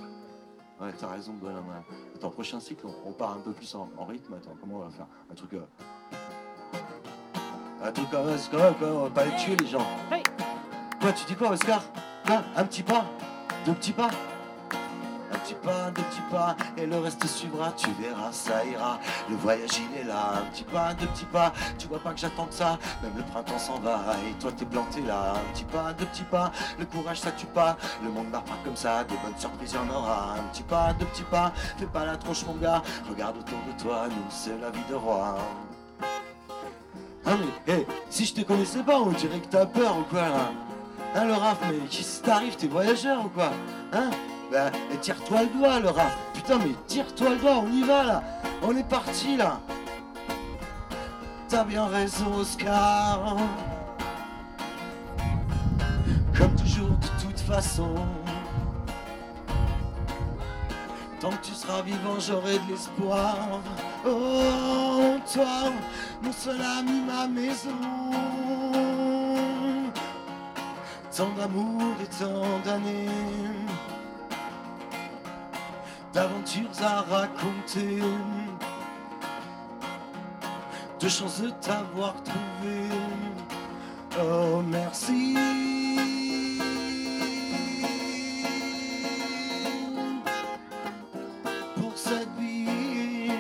Ouais, 0.80 0.92
t'as 0.98 1.06
raison, 1.06 1.34
bonhomme. 1.34 1.72
Attends, 2.16 2.30
prochain 2.30 2.58
cycle, 2.58 2.84
on, 2.84 3.10
on 3.10 3.12
part 3.12 3.30
un 3.34 3.40
peu 3.40 3.52
plus 3.52 3.72
en, 3.76 3.88
en 3.96 4.04
rythme. 4.06 4.34
Attends, 4.34 4.56
comment 4.60 4.78
on 4.78 4.80
va 4.80 4.90
faire 4.90 5.06
Un 5.30 5.34
truc. 5.36 5.54
euh, 5.54 5.60
Un 7.80 7.92
truc 7.92 8.10
comme 8.10 8.26
même, 8.26 8.74
on 8.96 9.04
va 9.04 9.10
pas 9.10 9.24
les 9.24 9.36
tuer, 9.36 9.54
les 9.54 9.68
gens. 9.68 9.86
Quoi, 11.00 11.12
tu 11.12 11.24
dis 11.26 11.36
quoi, 11.36 11.50
Oscar 11.50 11.80
Hein 12.28 12.42
Un 12.56 12.64
petit 12.64 12.82
pas 12.82 13.04
Deux 13.66 13.74
petits 13.74 13.92
pas 13.92 14.10
pas, 15.64 15.90
deux 15.90 16.02
petits 16.02 16.20
pas, 16.30 16.56
et 16.76 16.86
le 16.86 16.98
reste 16.98 17.26
suivra, 17.26 17.72
tu 17.72 17.88
verras, 18.00 18.30
ça 18.32 18.64
ira. 18.64 18.98
Le 19.28 19.36
voyage 19.36 19.70
il 19.78 20.00
est 20.00 20.04
là, 20.04 20.34
un 20.38 20.50
petit 20.50 20.64
pas, 20.64 20.94
deux 20.94 21.06
petits 21.06 21.24
pas, 21.26 21.52
tu 21.78 21.88
vois 21.88 21.98
pas 21.98 22.12
que 22.12 22.20
j'attends 22.20 22.46
que 22.46 22.54
ça, 22.54 22.78
même 23.02 23.12
le 23.16 23.22
printemps 23.22 23.58
s'en 23.58 23.78
va, 23.78 24.00
et 24.28 24.32
toi 24.40 24.52
t'es 24.56 24.64
planté 24.64 25.00
là, 25.02 25.34
un 25.34 25.52
petit 25.52 25.64
pas, 25.64 25.92
deux 25.92 26.06
petits 26.06 26.24
pas, 26.24 26.52
le 26.78 26.84
courage 26.86 27.20
ça 27.20 27.32
tue 27.32 27.46
pas, 27.46 27.76
le 28.02 28.10
monde 28.10 28.28
marche 28.30 28.44
pas 28.44 28.58
comme 28.64 28.76
ça, 28.76 29.04
des 29.04 29.16
bonnes 29.16 29.38
surprises 29.38 29.72
y 29.72 29.78
en 29.78 29.88
aura, 29.88 30.34
un 30.38 30.42
petit 30.52 30.62
pas, 30.62 30.92
deux 30.92 31.06
petits 31.06 31.22
pas, 31.22 31.52
fais 31.78 31.86
pas 31.86 32.04
la 32.04 32.16
tronche 32.16 32.44
mon 32.46 32.54
gars, 32.54 32.82
regarde 33.08 33.36
autour 33.38 33.58
de 33.66 33.82
toi, 33.82 34.06
nous 34.08 34.24
c'est 34.28 34.58
la 34.60 34.70
vie 34.70 34.84
de 34.88 34.94
roi. 34.94 35.36
Ah 37.26 37.36
mais, 37.66 37.72
hé, 37.72 37.86
si 38.10 38.26
je 38.26 38.34
te 38.34 38.42
connaissais 38.42 38.82
pas, 38.82 39.00
on 39.00 39.10
dirait 39.12 39.40
que 39.40 39.46
t'as 39.46 39.64
peur 39.64 39.96
ou 39.98 40.02
quoi 40.02 40.28
là 40.28 40.50
Hein 41.16 41.24
le 41.26 41.34
Raph, 41.34 41.58
mais 41.70 41.78
qui 41.88 42.04
t'arrive, 42.22 42.56
t'es 42.56 42.66
voyageur 42.66 43.24
ou 43.24 43.28
quoi 43.28 43.50
Hein? 43.92 44.10
Et 44.92 44.96
tire-toi 44.98 45.42
le 45.42 45.58
doigt 45.58 45.80
le 45.80 45.88
Raph 45.88 46.16
Putain 46.32 46.58
mais 46.58 46.74
tire-toi 46.86 47.30
le 47.30 47.36
doigt, 47.36 47.56
on 47.64 47.72
y 47.72 47.82
va 47.82 48.04
là 48.04 48.22
On 48.62 48.76
est 48.76 48.88
parti 48.88 49.36
là 49.36 49.60
T'as 51.48 51.64
bien 51.64 51.86
raison 51.86 52.34
Oscar 52.36 53.36
Comme 56.36 56.54
toujours 56.56 56.90
de 56.90 57.22
toute 57.22 57.40
façon 57.40 57.94
Tant 61.24 61.30
que 61.30 61.46
tu 61.46 61.54
seras 61.54 61.80
vivant, 61.80 62.20
j'aurai 62.20 62.58
de 62.58 62.70
l'espoir. 62.70 63.34
Oh, 64.06 65.16
toi, 65.32 65.72
mon 66.20 66.32
seul 66.32 66.60
ami, 66.60 67.00
ma 67.00 67.26
maison. 67.26 67.70
Tant 71.16 71.30
d'amour 71.30 71.94
et 72.02 72.22
tant 72.22 72.58
d'années. 72.62 73.63
D'aventures 76.14 76.70
à 76.80 77.02
raconter. 77.02 77.98
De 81.00 81.08
chance 81.08 81.40
de 81.40 81.50
t'avoir 81.50 82.14
trouvé. 82.22 82.88
Oh, 84.20 84.62
merci. 84.64 85.36
pour 91.76 91.92
cette 91.96 92.28
vie. 92.38 93.30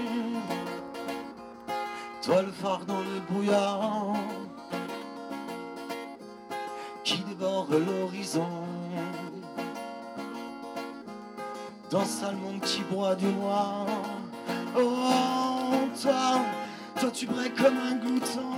Toi 2.22 2.42
le 2.42 2.50
phare 2.50 2.84
dans 2.86 3.00
le 3.00 3.20
brouillard 3.28 4.14
qui 7.04 7.18
dévore 7.18 7.68
l'horizon. 7.70 8.73
Dans 11.94 12.04
sale 12.04 12.34
monde 12.34 12.60
qui 12.60 12.82
broie 12.90 13.14
du 13.14 13.26
noir. 13.26 13.86
Oh, 14.76 15.86
toi, 16.02 16.40
toi 16.98 17.10
tu 17.12 17.24
braies 17.24 17.52
comme 17.56 17.78
un 17.78 17.94
glouton. 17.94 18.50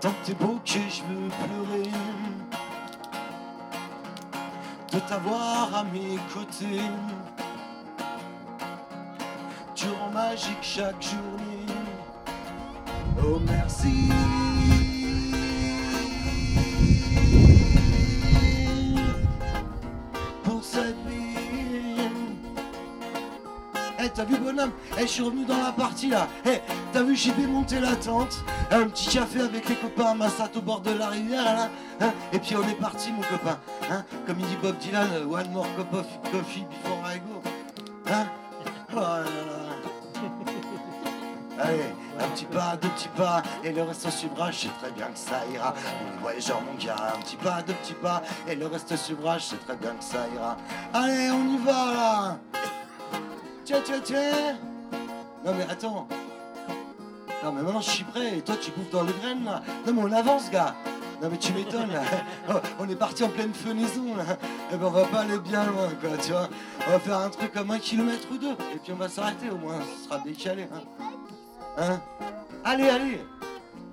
Tant 0.00 0.08
que 0.08 0.24
t'es 0.24 0.32
beau 0.32 0.58
que 0.64 0.70
je 0.72 1.02
veux 1.02 1.28
pleurer 1.28 1.90
de 4.90 4.98
t'avoir 5.00 5.74
à 5.74 5.84
mes 5.84 6.16
côtés. 6.32 6.80
Tu 9.74 9.84
rends 10.00 10.12
magique 10.12 10.62
chaque 10.62 11.02
journée. 11.02 11.66
Oh 13.22 13.38
merci. 13.46 14.08
T'as 24.16 24.24
vu, 24.24 24.36
bonhomme 24.38 24.72
Eh, 24.98 25.02
je 25.02 25.06
suis 25.06 25.22
revenu 25.22 25.44
dans 25.44 25.62
la 25.62 25.72
partie 25.72 26.08
là. 26.08 26.26
Eh, 26.46 26.60
t'as 26.92 27.02
vu, 27.02 27.14
j'ai 27.14 27.32
démonté 27.32 27.78
la 27.80 27.94
tente. 27.96 28.42
Un 28.70 28.88
petit 28.88 29.08
café 29.08 29.40
avec 29.42 29.68
les 29.68 29.76
copains 29.76 30.06
à 30.06 30.14
Massat 30.14 30.50
au 30.56 30.60
bord 30.60 30.80
de 30.80 30.90
la 30.92 31.08
rivière 31.08 31.44
là. 31.44 31.68
hein. 32.00 32.12
Et 32.32 32.38
puis 32.38 32.56
on 32.56 32.66
est 32.68 32.74
parti, 32.80 33.12
mon 33.12 33.22
copain. 33.22 33.58
Hein 33.90 34.04
Comme 34.26 34.40
il 34.40 34.46
dit 34.46 34.56
Bob 34.62 34.76
Dylan, 34.78 35.08
euh, 35.12 35.24
one 35.26 35.50
more 35.52 35.66
cup 35.76 35.92
of 35.92 36.06
coffee 36.32 36.64
before 36.70 36.98
I 37.06 37.18
go. 37.20 37.42
Hein 38.10 38.26
Oh 38.92 38.96
là 39.00 39.20
là. 39.20 39.26
Allez, 41.58 41.80
un 42.20 42.28
petit 42.34 42.44
pas, 42.44 42.76
deux 42.76 42.88
petits 42.90 43.08
pas, 43.16 43.42
et 43.64 43.72
le 43.72 43.82
reste 43.82 44.10
suivra, 44.10 44.50
je 44.50 44.58
sais 44.58 44.68
très 44.78 44.90
bien 44.90 45.06
que 45.06 45.18
ça 45.18 45.40
ira. 45.54 45.72
On 45.74 46.18
est 46.18 46.20
voyageurs, 46.20 46.60
mon 46.60 46.74
gars, 46.84 47.14
un 47.16 47.20
petit 47.22 47.36
pas, 47.36 47.62
deux 47.66 47.72
petits 47.72 47.94
pas, 47.94 48.22
et 48.46 48.54
le 48.54 48.66
reste 48.66 48.94
suivra, 48.94 49.38
je 49.38 49.44
sais 49.44 49.56
très 49.56 49.76
bien 49.76 49.92
que 49.94 50.04
ça 50.04 50.18
ira. 50.34 50.56
Allez, 50.92 51.30
on 51.30 51.54
y 51.54 51.56
va 51.64 51.72
là 51.94 52.38
Tiens, 53.66 53.82
tiens, 53.84 54.00
tiens 54.00 54.56
Non 55.44 55.52
mais 55.58 55.64
attends 55.68 56.06
Non 57.42 57.50
mais 57.50 57.62
maintenant 57.62 57.80
je 57.80 57.90
suis 57.90 58.04
prêt, 58.04 58.38
et 58.38 58.40
toi 58.40 58.54
tu 58.62 58.70
bouffes 58.70 58.90
dans 58.92 59.02
les 59.02 59.12
graines 59.14 59.44
là 59.44 59.60
Non 59.84 59.92
mais 59.92 60.02
on 60.02 60.12
avance, 60.12 60.50
gars 60.50 60.72
non 61.20 61.30
mais 61.30 61.38
tu 61.38 61.50
m'étonnes 61.54 61.90
là. 61.90 62.02
On 62.78 62.86
est 62.90 62.94
parti 62.94 63.24
en 63.24 63.30
pleine 63.30 63.54
fenaison 63.54 64.14
là. 64.16 64.36
Eh 64.70 64.76
ben 64.76 64.84
on 64.86 64.90
va 64.90 65.06
pas 65.06 65.20
aller 65.20 65.38
bien 65.38 65.64
loin 65.64 65.88
quoi, 65.98 66.10
tu 66.22 66.30
vois. 66.30 66.46
On 66.86 66.90
va 66.90 66.98
faire 66.98 67.18
un 67.18 67.30
truc 67.30 67.54
comme 67.54 67.70
un 67.70 67.78
kilomètre 67.78 68.28
ou 68.30 68.36
deux. 68.36 68.52
Et 68.52 68.78
puis 68.84 68.92
on 68.92 68.96
va 68.96 69.08
s'arrêter 69.08 69.48
au 69.48 69.56
moins, 69.56 69.80
ce 69.80 70.04
sera 70.04 70.18
décalé. 70.18 70.64
Hein. 70.64 70.82
Hein? 71.78 72.00
Allez, 72.64 72.90
allez 72.90 73.20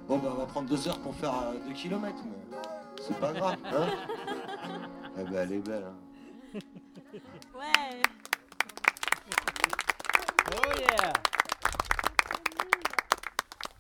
Bon 0.09 0.17
bah 0.17 0.33
on 0.35 0.39
va 0.39 0.45
prendre 0.45 0.67
deux 0.67 0.85
heures 0.85 0.99
pour 0.99 1.15
faire 1.15 1.33
euh, 1.33 1.65
deux 1.65 1.73
kilomètres, 1.73 2.23
mais 2.25 2.57
c'est 3.01 3.17
pas 3.17 3.31
grave, 3.31 3.55
hein 3.67 3.87
Eh 5.17 5.23
ben 5.23 5.39
elle 5.43 5.53
est 5.53 5.59
belle, 5.59 5.85
hein. 5.87 6.59
Ouais. 7.55 8.01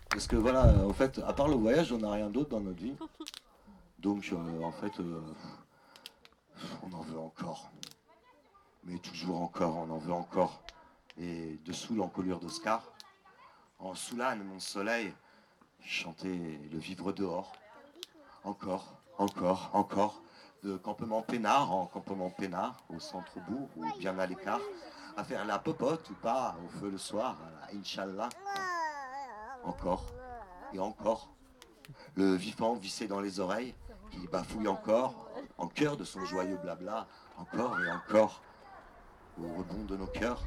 Parce 0.09 0.27
que 0.27 0.35
voilà, 0.35 0.65
euh, 0.65 0.87
en 0.87 0.93
fait, 0.93 1.19
à 1.25 1.33
part 1.33 1.47
le 1.47 1.55
voyage, 1.55 1.91
on 1.91 1.97
n'a 1.97 2.11
rien 2.11 2.29
d'autre 2.29 2.51
dans 2.51 2.59
notre 2.59 2.81
vie. 2.81 2.95
Donc 3.99 4.29
euh, 4.31 4.63
en 4.63 4.71
fait, 4.71 4.99
euh, 4.99 5.21
on 6.83 6.93
en 6.93 7.01
veut 7.01 7.19
encore. 7.19 7.71
Mais 8.83 8.99
toujours 8.99 9.41
encore, 9.41 9.77
on 9.77 9.89
en 9.89 9.97
veut 9.97 10.13
encore. 10.13 10.61
Et 11.17 11.59
dessous 11.65 11.95
l'encolure 11.95 12.39
d'Oscar, 12.39 12.83
en 13.79 13.95
Soulane, 13.95 14.43
mon 14.43 14.59
soleil, 14.59 15.13
chanter 15.83 16.59
le 16.71 16.77
vivre 16.77 17.11
dehors. 17.11 17.53
Encore, 18.43 18.93
encore, 19.17 19.71
encore. 19.73 20.21
De 20.63 20.77
campement 20.77 21.21
peinard 21.21 21.73
en 21.73 21.87
campement 21.87 22.29
peinard, 22.29 22.81
au 22.87 22.99
centre-bourg 22.99 23.67
ou 23.75 23.85
bien 23.99 24.17
à 24.19 24.25
l'écart. 24.25 24.61
À 25.15 25.23
faire 25.23 25.45
la 25.45 25.59
popote 25.59 26.09
ou 26.09 26.15
pas, 26.15 26.55
au 26.65 26.67
feu 26.79 26.89
le 26.89 26.97
soir, 26.97 27.37
la 27.61 27.77
Inch'Allah. 27.77 28.29
Encore 29.63 30.05
et 30.73 30.79
encore. 30.79 31.29
Le 32.15 32.33
vivant 32.33 32.73
vissé 32.73 33.07
dans 33.07 33.19
les 33.19 33.39
oreilles, 33.39 33.75
qui 34.09 34.27
bafouille 34.27 34.67
encore, 34.67 35.29
en 35.57 35.67
cœur 35.67 35.97
de 35.97 36.03
son 36.03 36.25
joyeux 36.25 36.57
blabla, 36.57 37.05
encore 37.37 37.79
et 37.79 37.91
encore. 37.91 38.41
Au 39.39 39.47
rebond 39.57 39.83
de 39.85 39.97
nos 39.97 40.07
cœurs, 40.07 40.41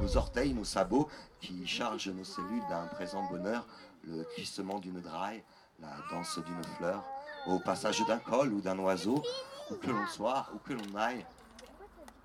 nos 0.00 0.16
orteils, 0.16 0.54
nos 0.54 0.64
sabots, 0.64 1.08
qui 1.40 1.66
chargent 1.66 2.08
nos 2.08 2.24
cellules 2.24 2.66
d'un 2.68 2.86
présent 2.86 3.28
bonheur, 3.28 3.66
le 4.04 4.24
crissement 4.24 4.78
d'une 4.78 5.00
draille, 5.00 5.42
la 5.80 5.94
danse 6.10 6.38
d'une 6.38 6.64
fleur, 6.78 7.04
au 7.46 7.58
passage 7.58 8.04
d'un 8.06 8.18
col 8.18 8.52
ou 8.52 8.62
d'un 8.62 8.78
oiseau, 8.78 9.22
où 9.70 9.74
que 9.74 9.90
l'on 9.90 10.06
soit, 10.06 10.46
où 10.54 10.58
que 10.58 10.72
l'on 10.72 10.94
aille, 10.96 11.26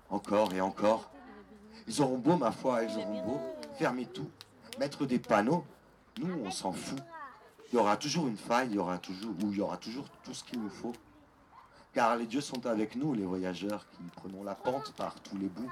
encore 0.08 0.54
et 0.54 0.60
encore. 0.62 1.10
Ils 1.88 2.00
auront 2.00 2.18
beau, 2.18 2.36
ma 2.36 2.52
foi, 2.52 2.84
ils 2.84 2.96
auront 2.96 3.22
beau 3.24 3.40
fermer 3.78 4.06
tout, 4.06 4.30
mettre 4.78 5.06
des 5.06 5.18
panneaux, 5.18 5.64
nous 6.18 6.32
on 6.44 6.50
s'en 6.50 6.72
fout. 6.72 7.02
Il 7.68 7.76
y 7.76 7.78
aura 7.78 7.96
toujours 7.96 8.28
une 8.28 8.36
faille, 8.36 8.68
il 8.68 8.74
y 8.74 8.78
aura 8.78 8.98
toujours, 8.98 9.34
ou 9.42 9.50
il 9.50 9.58
y 9.58 9.60
aura 9.60 9.76
toujours 9.76 10.08
tout 10.22 10.34
ce 10.34 10.44
qu'il 10.44 10.60
nous 10.60 10.70
faut. 10.70 10.92
Car 11.94 12.16
les 12.16 12.26
dieux 12.26 12.40
sont 12.40 12.66
avec 12.66 12.96
nous, 12.96 13.14
les 13.14 13.24
voyageurs, 13.24 13.86
qui 13.90 14.02
prenons 14.16 14.44
la 14.44 14.54
pente 14.54 14.92
par 14.92 15.14
tous 15.20 15.36
les 15.36 15.48
bouts, 15.48 15.70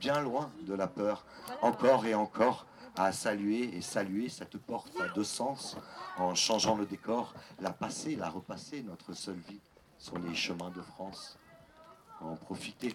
bien 0.00 0.20
loin 0.20 0.50
de 0.66 0.74
la 0.74 0.86
peur, 0.86 1.24
encore 1.62 2.06
et 2.06 2.14
encore, 2.14 2.66
à 2.96 3.12
saluer 3.12 3.76
et 3.76 3.80
saluer 3.80 4.28
cette 4.28 4.56
porte 4.56 4.98
à 5.00 5.08
deux 5.08 5.24
sens, 5.24 5.76
en 6.16 6.34
changeant 6.34 6.76
le 6.76 6.86
décor, 6.86 7.34
la 7.60 7.70
passer, 7.70 8.16
la 8.16 8.28
repasser, 8.28 8.82
notre 8.82 9.12
seule 9.14 9.40
vie, 9.48 9.60
sur 9.98 10.18
les 10.18 10.34
chemins 10.34 10.70
de 10.70 10.82
France. 10.82 11.38
En 12.20 12.36
profiter, 12.36 12.94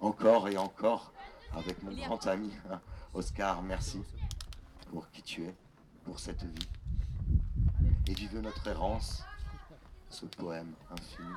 encore 0.00 0.48
et 0.48 0.56
encore, 0.56 1.12
avec 1.56 1.82
mon 1.82 1.92
grand 1.92 2.26
ami, 2.26 2.52
Oscar, 3.14 3.62
merci 3.62 4.02
pour 4.90 5.10
qui 5.10 5.22
tu 5.22 5.44
es, 5.44 5.54
pour 6.04 6.18
cette 6.18 6.42
vie. 6.42 6.68
Et 8.06 8.14
vive 8.14 8.38
notre 8.40 8.66
errance, 8.66 9.22
ce 10.08 10.26
poème 10.26 10.72
infini. 10.90 11.28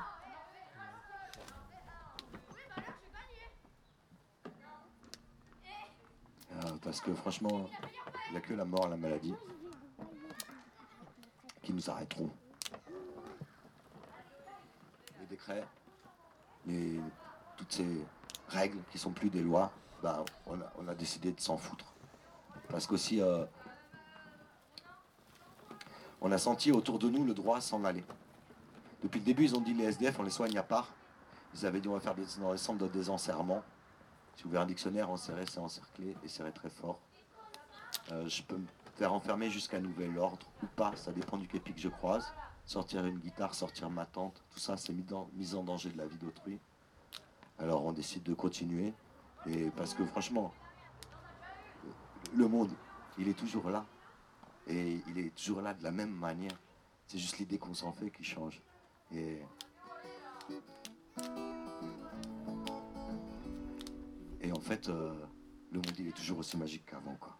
Euh, 6.52 6.76
parce 6.82 7.00
que 7.00 7.14
franchement, 7.14 7.68
il 8.28 8.32
n'y 8.32 8.36
a 8.38 8.40
que 8.40 8.54
la 8.54 8.64
mort, 8.64 8.88
la 8.88 8.96
maladie, 8.96 9.34
qui 11.62 11.72
nous 11.72 11.90
arrêteront. 11.90 12.30
Les 15.20 15.26
décrets, 15.26 15.64
les, 16.66 17.00
toutes 17.56 17.72
ces 17.72 18.06
règles 18.48 18.78
qui 18.90 18.98
sont 18.98 19.12
plus 19.12 19.30
des 19.30 19.42
lois, 19.42 19.72
ben, 20.04 20.22
on, 20.46 20.86
a, 20.86 20.94
décidé 20.94 21.32
de 21.32 21.40
s'en 21.40 21.56
foutre. 21.56 21.86
Parce 22.68 22.86
qu'aussi, 22.86 23.22
euh, 23.22 23.46
on 26.20 26.30
a 26.30 26.36
senti 26.36 26.70
autour 26.72 26.98
de 26.98 27.08
nous 27.08 27.24
le 27.24 27.32
droit 27.32 27.58
s'en 27.62 27.84
aller. 27.84 28.04
Depuis 29.02 29.20
le 29.20 29.24
début, 29.24 29.44
ils 29.44 29.56
ont 29.56 29.62
dit 29.62 29.72
les 29.72 29.84
SDF, 29.84 30.18
on 30.18 30.22
les 30.22 30.28
soigne 30.28 30.58
à 30.58 30.62
part. 30.62 30.92
Ils 31.54 31.64
avaient 31.64 31.80
dit 31.80 31.88
on 31.88 31.94
va 31.94 32.00
faire 32.00 32.14
des, 32.14 32.26
dans 32.38 32.52
les 32.52 32.58
centres 32.58 32.80
de 32.80 32.88
désenserrement. 32.88 33.62
Si 34.36 34.42
vous 34.42 34.50
ouvrez 34.50 34.58
un 34.60 34.66
dictionnaire, 34.66 35.08
enserrer, 35.08 35.46
c'est 35.48 35.58
encercler 35.58 36.14
et 36.22 36.28
serrer 36.28 36.52
très 36.52 36.68
fort. 36.68 36.98
Euh, 38.12 38.28
je 38.28 38.42
peux 38.42 38.58
me 38.58 38.66
faire 38.96 39.14
enfermer 39.14 39.48
jusqu'à 39.50 39.80
nouvel 39.80 40.18
ordre 40.18 40.46
ou 40.62 40.66
pas, 40.66 40.94
ça 40.96 41.12
dépend 41.12 41.38
du 41.38 41.48
képi 41.48 41.72
que 41.72 41.80
je 41.80 41.88
croise. 41.88 42.30
Sortir 42.66 43.06
une 43.06 43.20
guitare, 43.20 43.54
sortir 43.54 43.88
ma 43.88 44.04
tente, 44.04 44.42
tout 44.50 44.58
ça, 44.58 44.76
c'est 44.76 44.92
mis, 44.92 45.54
en 45.54 45.62
danger 45.62 45.88
de 45.88 45.96
la 45.96 46.06
vie 46.06 46.18
d'autrui. 46.18 46.58
Alors 47.58 47.86
on 47.86 47.92
décide 47.92 48.22
de 48.24 48.34
continuer. 48.34 48.92
Et 49.46 49.70
parce 49.76 49.94
que 49.94 50.04
franchement, 50.04 50.52
le 52.34 52.48
monde, 52.48 52.70
il 53.18 53.28
est 53.28 53.34
toujours 53.34 53.70
là. 53.70 53.84
Et 54.66 55.00
il 55.08 55.18
est 55.18 55.34
toujours 55.34 55.60
là 55.60 55.74
de 55.74 55.82
la 55.82 55.90
même 55.90 56.12
manière. 56.12 56.58
C'est 57.06 57.18
juste 57.18 57.38
l'idée 57.38 57.58
qu'on 57.58 57.74
s'en 57.74 57.92
fait 57.92 58.10
qui 58.10 58.24
change. 58.24 58.62
Et 59.12 59.42
en 64.52 64.60
fait, 64.60 64.88
euh, 64.88 65.12
le 65.70 65.76
monde 65.76 65.92
il 65.98 66.08
est 66.08 66.16
toujours 66.16 66.38
aussi 66.38 66.56
magique 66.56 66.86
qu'avant, 66.86 67.16
quoi. 67.20 67.36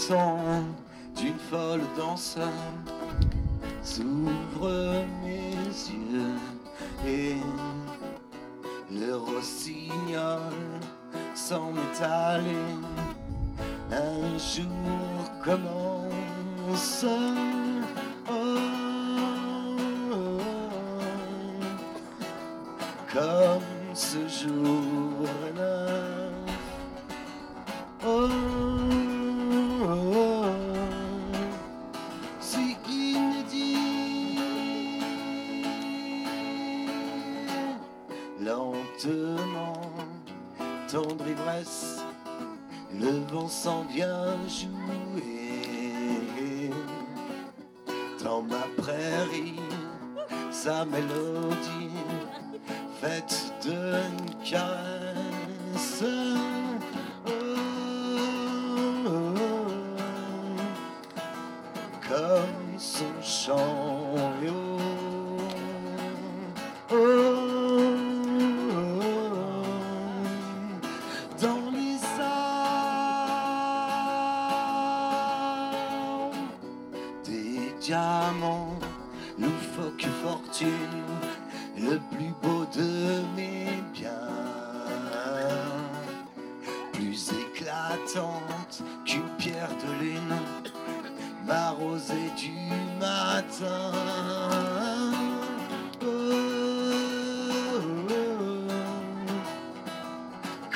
Contre-temps 0.00 0.64
d'une 1.16 1.38
folle 1.50 1.82
danse, 1.96 2.38
s'ouvrent 3.82 4.30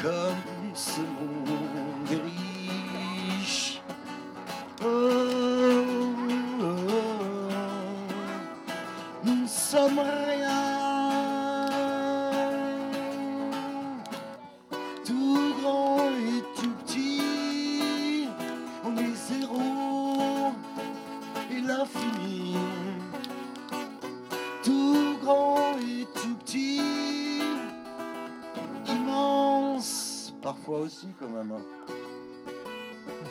Comme 0.05 0.75
ce 0.75 1.01
monde 1.01 1.54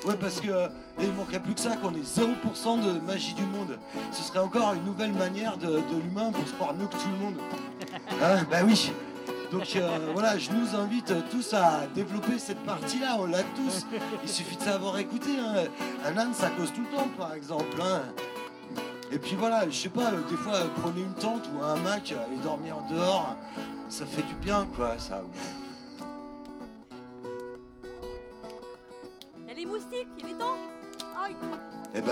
Ouais, 0.06 0.16
parce 0.20 0.42
que 0.42 0.50
euh, 0.50 0.68
il 1.00 1.12
manquerait 1.14 1.40
plus 1.40 1.54
que 1.54 1.62
ça, 1.62 1.78
qu'on 1.78 1.92
ait 1.94 2.00
0% 2.00 2.82
de 2.84 3.00
magie 3.06 3.34
du 3.34 3.44
monde. 3.44 3.78
Ce 4.12 4.22
serait 4.24 4.40
encore 4.40 4.74
une 4.74 4.84
nouvelle 4.84 5.14
manière 5.14 5.58
de, 5.58 5.68
de 5.68 6.02
l'humain 6.04 6.32
pour 6.32 6.46
se 6.48 6.54
croire 6.54 6.74
mieux 6.74 6.88
que 6.88 6.96
tout 6.98 7.10
le 7.20 7.26
monde. 7.26 7.36
Hein, 8.22 8.46
bah 8.50 8.58
oui. 8.66 8.92
Donc 9.52 9.76
euh, 9.76 10.10
voilà, 10.14 10.38
je 10.38 10.50
nous 10.52 10.76
invite 10.80 11.14
tous 11.30 11.54
à 11.54 11.82
développer 11.94 12.40
cette 12.40 12.60
partie-là, 12.64 13.18
on 13.20 13.26
l'a 13.26 13.44
tous. 13.56 13.86
Il 14.24 14.30
suffit 14.30 14.56
de 14.56 14.62
savoir 14.62 14.98
écouter. 14.98 15.32
hein. 15.40 15.66
Un 16.06 16.18
âne, 16.18 16.34
ça 16.34 16.50
cause 16.50 16.72
tout 16.74 16.82
le 16.82 16.98
temps, 16.98 17.08
par 17.18 17.34
exemple. 17.34 17.80
hein. 17.82 18.02
Et 19.12 19.20
puis 19.20 19.36
voilà, 19.36 19.70
je 19.70 19.76
sais 19.76 19.90
pas, 19.90 20.12
euh, 20.12 20.22
des 20.30 20.36
fois, 20.38 20.56
euh, 20.56 20.68
prenez 20.82 21.02
une 21.02 21.14
tente 21.14 21.48
ou 21.56 21.64
un 21.64 21.74
hamac 21.76 22.12
et 22.14 22.44
dormir 22.44 22.78
dehors, 22.90 23.36
ça 23.90 24.06
fait 24.06 24.24
du 24.24 24.34
bien, 24.36 24.66
quoi. 24.76 24.96
Ça. 24.98 25.22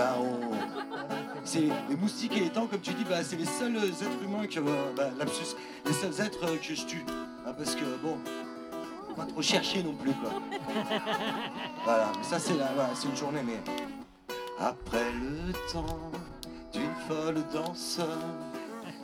Ben, 0.02 0.14
on... 0.18 1.44
c'est 1.44 1.68
les 1.88 1.96
moustiques 1.96 2.36
et 2.36 2.40
les 2.40 2.50
temps, 2.50 2.66
comme 2.66 2.80
tu 2.80 2.92
dis, 2.92 3.04
bah, 3.04 3.22
c'est 3.22 3.36
les 3.36 3.44
seuls 3.44 3.76
êtres 3.76 4.24
humains 4.24 4.46
que, 4.46 4.58
bah, 4.96 5.10
les 5.86 5.92
seuls 5.92 6.26
êtres 6.26 6.58
que 6.60 6.74
je 6.74 6.84
tue. 6.84 7.04
Hein, 7.46 7.52
parce 7.56 7.76
que 7.76 7.84
bon, 8.02 8.18
pas 9.16 9.26
trop 9.26 9.42
chercher 9.42 9.82
non 9.84 9.94
plus, 9.94 10.12
quoi. 10.14 10.32
voilà, 11.84 12.10
mais 12.18 12.24
ça 12.24 12.40
c'est 12.40 12.54
voilà, 12.54 12.90
c'est 12.94 13.08
une 13.08 13.16
journée, 13.16 13.42
mais 13.44 13.60
après 14.58 15.12
le 15.12 15.52
temps 15.72 16.10
d'une 16.72 16.94
folle 17.08 17.44
danse, 17.52 18.00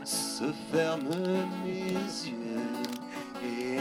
se 0.05 0.45
ferment 0.73 1.45
mes 1.65 1.93
yeux 1.93 2.59
et 3.45 3.79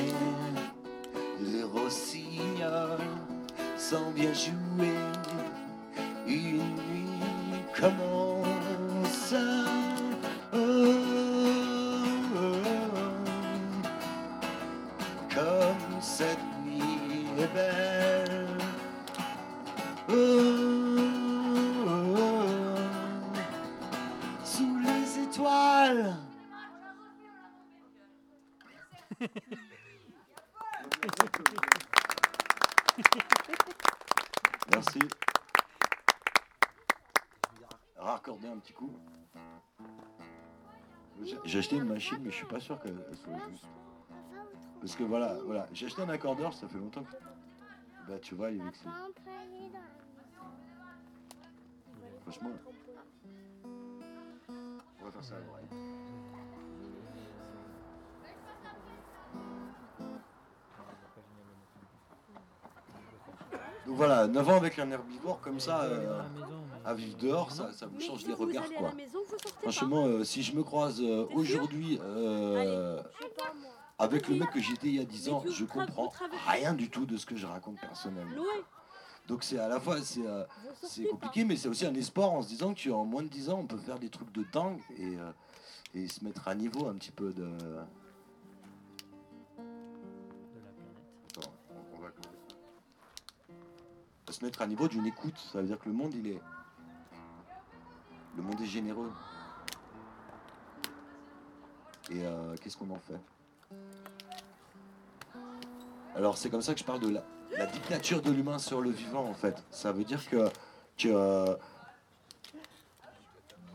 les 1.42 1.64
rossignols 1.64 3.00
sans 3.76 4.12
bien 4.12 4.34
jouer. 4.34 4.94
Une 6.28 6.58
nuit 6.58 7.07
commence. 7.78 8.17
J'ai- 41.58 41.62
acheté 41.62 41.76
une 41.78 41.86
machine, 41.86 42.20
mais 42.22 42.30
je 42.30 42.36
suis 42.36 42.46
pas 42.46 42.60
sûr 42.60 42.80
qu'elle 42.80 42.93
soit 43.15 43.50
juste. 43.50 43.65
Parce 44.80 44.96
que 44.96 45.04
voilà, 45.04 45.34
voilà, 45.43 45.67
j'ai 45.74 45.88
acheté 45.88 46.04
un 46.04 46.10
accordeur, 46.10 46.54
ça 46.54 46.67
fait 46.67 46.78
longtemps 46.78 47.02
que. 47.02 47.15
Bah 48.08 48.20
tu 48.22 48.36
vois, 48.36 48.52
il 48.52 48.62
est. 48.62 48.63
Franchement. 52.22 52.52
On 55.02 55.06
va 55.06 55.12
faire 55.12 55.24
ça 55.24 55.36
à 55.36 55.39
l'oreille. 55.39 55.65
Donc 63.88 63.96
voilà, 63.96 64.28
9 64.28 64.48
ans 64.50 64.58
avec 64.58 64.78
un 64.78 64.91
herbivore 64.91 65.39
comme 65.41 65.60
ça, 65.60 65.82
euh, 65.84 66.22
À 66.88 66.93
vivre 66.93 67.17
dehors, 67.17 67.52
ça, 67.52 67.73
ça 67.73 67.86
vous 67.86 68.00
change 68.00 68.26
les 68.26 68.34
regards 68.34 68.71
quoi. 68.71 68.93
maison, 68.93 69.19
Franchement, 69.62 70.06
euh, 70.06 70.23
si 70.23 70.41
je 70.41 70.56
me 70.56 70.63
croise 70.63 71.02
euh, 71.02 71.28
aujourd'hui 71.34 72.00
euh, 72.02 73.04
avec 74.00 74.30
le 74.30 74.36
mec 74.36 74.50
que 74.52 74.62
j'étais 74.62 74.88
il 74.88 74.95
y 74.95 75.00
a 75.02 75.04
10 75.04 75.26
Mais 75.26 75.34
ans, 75.34 75.43
je 75.52 75.65
comprends 75.65 76.13
rien 76.47 76.73
du 76.73 76.89
tout 76.89 77.06
de 77.06 77.17
ce 77.17 77.26
que 77.26 77.36
je 77.36 77.45
raconte 77.45 77.78
personnellement. 77.82 78.41
Donc 79.28 79.43
c'est 79.43 79.60
à 79.60 79.67
la 79.67 79.82
fois 79.82 79.97
c'est 80.02 80.23
c'est 80.82 81.04
compliqué, 81.08 81.43
mais 81.43 81.58
c'est 81.58 81.67
aussi 81.67 81.86
un 81.86 81.93
espoir 81.93 82.32
en 82.32 82.41
se 82.41 82.47
disant 82.47 82.73
qu'en 82.73 83.04
moins 83.04 83.23
de 83.23 83.28
10 83.28 83.50
ans, 83.50 83.60
on 83.60 83.67
peut 83.67 83.78
faire 83.78 84.00
des 84.00 84.10
trucs 84.10 84.32
de 84.32 84.45
dingue 84.54 84.80
et, 84.97 85.17
et 85.93 86.08
se 86.08 86.23
mettre 86.23 86.47
à 86.47 86.56
niveau 86.56 86.88
un 86.88 86.93
petit 86.93 87.12
peu 87.12 87.34
de. 87.34 87.50
se 94.30 94.45
mettre 94.45 94.62
à 94.62 94.67
niveau 94.67 94.88
d'une 94.88 95.06
écoute. 95.06 95.38
Ça 95.52 95.60
veut 95.60 95.67
dire 95.67 95.80
que 95.80 95.89
le 95.89 95.95
monde, 95.95 96.13
il 96.13 96.28
est. 96.28 96.41
Le 98.38 98.43
monde 98.43 98.62
est 98.62 98.67
généreux. 98.67 99.12
Et 102.12 102.23
euh, 102.23 102.56
qu'est-ce 102.62 102.78
qu'on 102.78 102.89
en 102.91 103.00
fait? 103.00 103.19
Alors 106.15 106.38
c'est 106.38 106.50
comme 106.50 106.62
ça 106.62 106.73
que 106.73 106.80
je 106.80 106.86
parle 106.86 107.00
de 107.00 107.10
la, 107.10 107.65
dictature 107.65 108.21
de 108.21 108.32
l'humain 108.32 108.60
sur 108.60 108.80
le 108.80 108.91
vivant 108.91 109.26
en 109.26 109.34
fait. 109.34 109.62
Ça 109.71 109.91
veut 109.91 110.04
dire 110.04 110.21
que, 110.30 110.50
euh, 111.06 111.56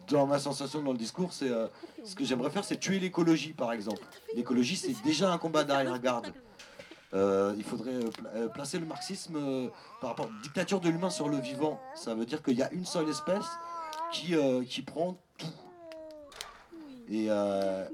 dans 0.09 0.27
ma 0.27 0.39
sensation 0.39 0.83
dans 0.83 0.93
le 0.93 0.99
discours, 0.99 1.31
euh, 1.43 1.69
ce 2.05 2.15
que 2.15 2.25
j'aimerais 2.25 2.51
faire, 2.51 2.65
c'est 2.65 2.79
tuer 2.79 3.01
l'écologie 3.01 3.53
par 3.53 3.73
exemple. 3.73 4.03
L'écologie, 4.35 4.77
c'est 4.77 4.95
déjà 5.03 5.33
un 5.33 5.39
combat 5.39 5.65
d'arrière-garde. 5.65 6.33
Il 7.15 7.65
faudrait 7.65 8.01
pla- 8.11 8.49
placer 8.49 8.79
le 8.79 8.87
marxisme 8.87 9.71
par 10.01 10.11
rapport 10.11 10.27
à 10.27 10.31
la 10.31 10.41
dictature 10.43 10.81
de 10.81 10.89
l'humain 10.89 11.11
sur 11.11 11.29
le 11.29 11.37
vivant. 11.37 11.81
Ça 11.95 12.15
veut 12.15 12.25
dire 12.25 12.43
qu'il 12.43 12.57
y 12.57 12.63
a 12.63 12.73
une 12.73 12.87
seule 12.87 13.09
espèce 13.11 13.45
qui, 14.13 14.35
euh, 14.35 14.63
qui 14.65 14.83
prend 14.83 15.19
tout. 15.39 15.47
Et 17.09 17.27
euh... 17.29 17.89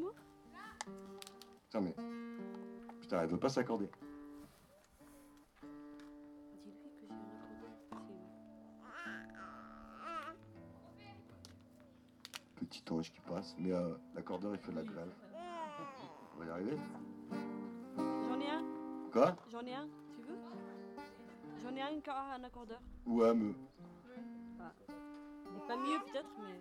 Putain 1.65 1.81
mais... 1.81 1.95
Putain, 3.01 3.23
elle 3.23 3.29
veut 3.29 3.39
pas 3.39 3.49
s'accorder. 3.49 3.89
Petit 12.57 12.85
ange 12.91 13.11
qui 13.13 13.21
passe. 13.21 13.55
Mais 13.59 13.73
euh, 13.73 13.95
l'accordeur, 14.15 14.53
il 14.55 14.59
fait 14.59 14.73
de 14.73 14.77
la 14.77 14.83
grève. 14.83 15.13
On 16.35 16.39
va 16.41 16.47
y 16.47 16.51
arriver. 16.51 16.77
J'en 17.97 18.41
ai 18.41 18.51
un, 18.51 18.65
Quoi? 19.13 19.37
J'en 19.51 19.63
ai 19.63 19.75
un, 19.75 19.89
tu 20.15 20.21
veux? 20.23 20.39
J'en 21.63 21.75
ai 21.75 21.81
un 21.81 22.01
qui 22.01 22.11
a 22.11 22.35
un 22.35 22.45
accordeur. 22.45 22.81
Ouais, 23.07 23.35
mais... 23.35 23.55
Pas 25.69 25.77
mieux 25.77 25.99
peut-être, 26.11 26.31
mais. 26.41 26.59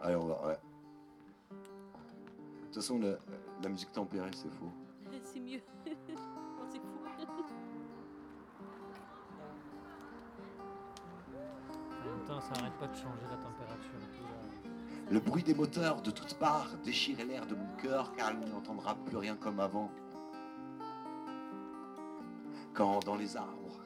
Allez, 0.00 0.16
on 0.16 0.26
va... 0.26 0.46
Ouais. 0.46 0.58
De 1.50 2.64
toute 2.64 2.74
façon, 2.76 2.98
la, 2.98 3.16
la 3.62 3.68
musique 3.68 3.92
tempérée, 3.92 4.30
c'est 4.32 4.50
faux. 4.50 4.72
C'est 5.22 5.40
mieux. 5.40 5.60
C'est 5.84 6.78
fou. 6.78 7.00
En 12.00 12.16
même 12.16 12.24
temps, 12.26 12.40
ça 12.40 12.52
arrête 12.60 12.72
pas 12.78 12.86
de 12.86 12.94
changer 12.94 13.22
la 13.30 13.36
température. 13.36 13.90
Le 15.10 15.20
bruit 15.20 15.42
des 15.42 15.54
moteurs 15.54 16.00
de 16.00 16.10
toutes 16.10 16.34
parts 16.34 16.70
déchirait 16.84 17.24
l'air 17.24 17.44
de 17.44 17.56
mon 17.56 17.76
cœur 17.76 18.14
car 18.16 18.32
il 18.32 18.48
n'entendra 18.48 18.94
plus 18.94 19.16
rien 19.16 19.36
comme 19.36 19.60
avant. 19.60 19.90
Quand 22.72 23.00
dans 23.04 23.16
les 23.16 23.36
arbres 23.36 23.80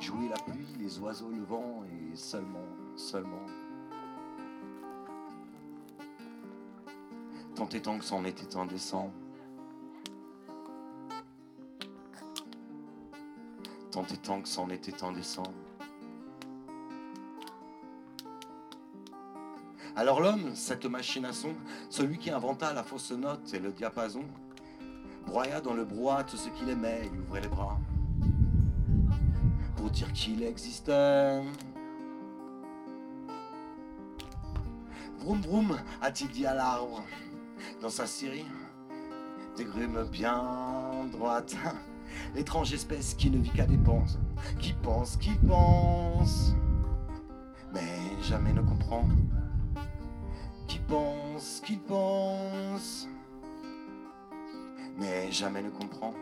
jouait 0.00 0.28
la 0.28 0.36
pluie, 0.36 0.66
les 0.78 0.98
oiseaux, 0.98 1.30
le 1.30 1.42
vent 1.44 1.84
et 1.84 2.16
seulement, 2.16 2.66
seulement. 2.96 3.46
Tant 7.54 7.68
et 7.68 7.80
tant 7.80 7.98
que 7.98 8.04
c'en 8.04 8.24
était 8.24 8.56
indécent. 8.56 9.12
Tant 13.90 14.04
et 14.04 14.16
tant 14.16 14.42
que 14.42 14.48
c'en 14.48 14.68
était 14.70 15.02
indécent. 15.02 15.52
Alors 19.94 20.20
l'homme, 20.20 20.54
cette 20.54 20.84
machine 20.84 21.24
à 21.24 21.32
son, 21.32 21.54
celui 21.88 22.18
qui 22.18 22.30
inventa 22.30 22.74
la 22.74 22.82
fausse 22.82 23.12
note 23.12 23.54
et 23.54 23.58
le 23.58 23.72
diapason, 23.72 24.24
broya 25.26 25.62
dans 25.62 25.72
le 25.72 25.86
brouhaha 25.86 26.24
tout 26.24 26.36
ce 26.36 26.50
qu'il 26.50 26.68
aimait, 26.68 27.08
il 27.10 27.20
ouvrait 27.20 27.40
les 27.40 27.48
bras 27.48 27.78
pour 29.76 29.90
dire 29.90 30.12
qu'il 30.12 30.42
existait. 30.42 31.42
Vroom 35.26 35.42
vroom, 35.42 35.76
a-t-il 36.02 36.30
dit 36.30 36.46
à 36.46 36.54
l'arbre, 36.54 37.02
dans 37.82 37.88
sa 37.88 38.06
scierie, 38.06 38.46
des 39.56 39.64
grumes 39.64 40.04
bien 40.04 40.40
droites, 41.10 41.56
l'étrange 42.36 42.72
espèce 42.72 43.14
qui 43.14 43.28
ne 43.28 43.38
vit 43.38 43.50
qu'à 43.50 43.66
dépense, 43.66 44.20
qui 44.60 44.72
pense, 44.72 45.16
qui 45.16 45.32
pense, 45.48 46.54
mais 47.74 48.22
jamais 48.22 48.52
ne 48.52 48.62
comprend 48.62 49.04
qui 50.68 50.78
pense, 50.78 51.60
qui 51.66 51.76
pense, 51.76 53.08
mais 54.98 55.32
jamais 55.32 55.62
ne 55.62 55.70
comprend. 55.70 56.14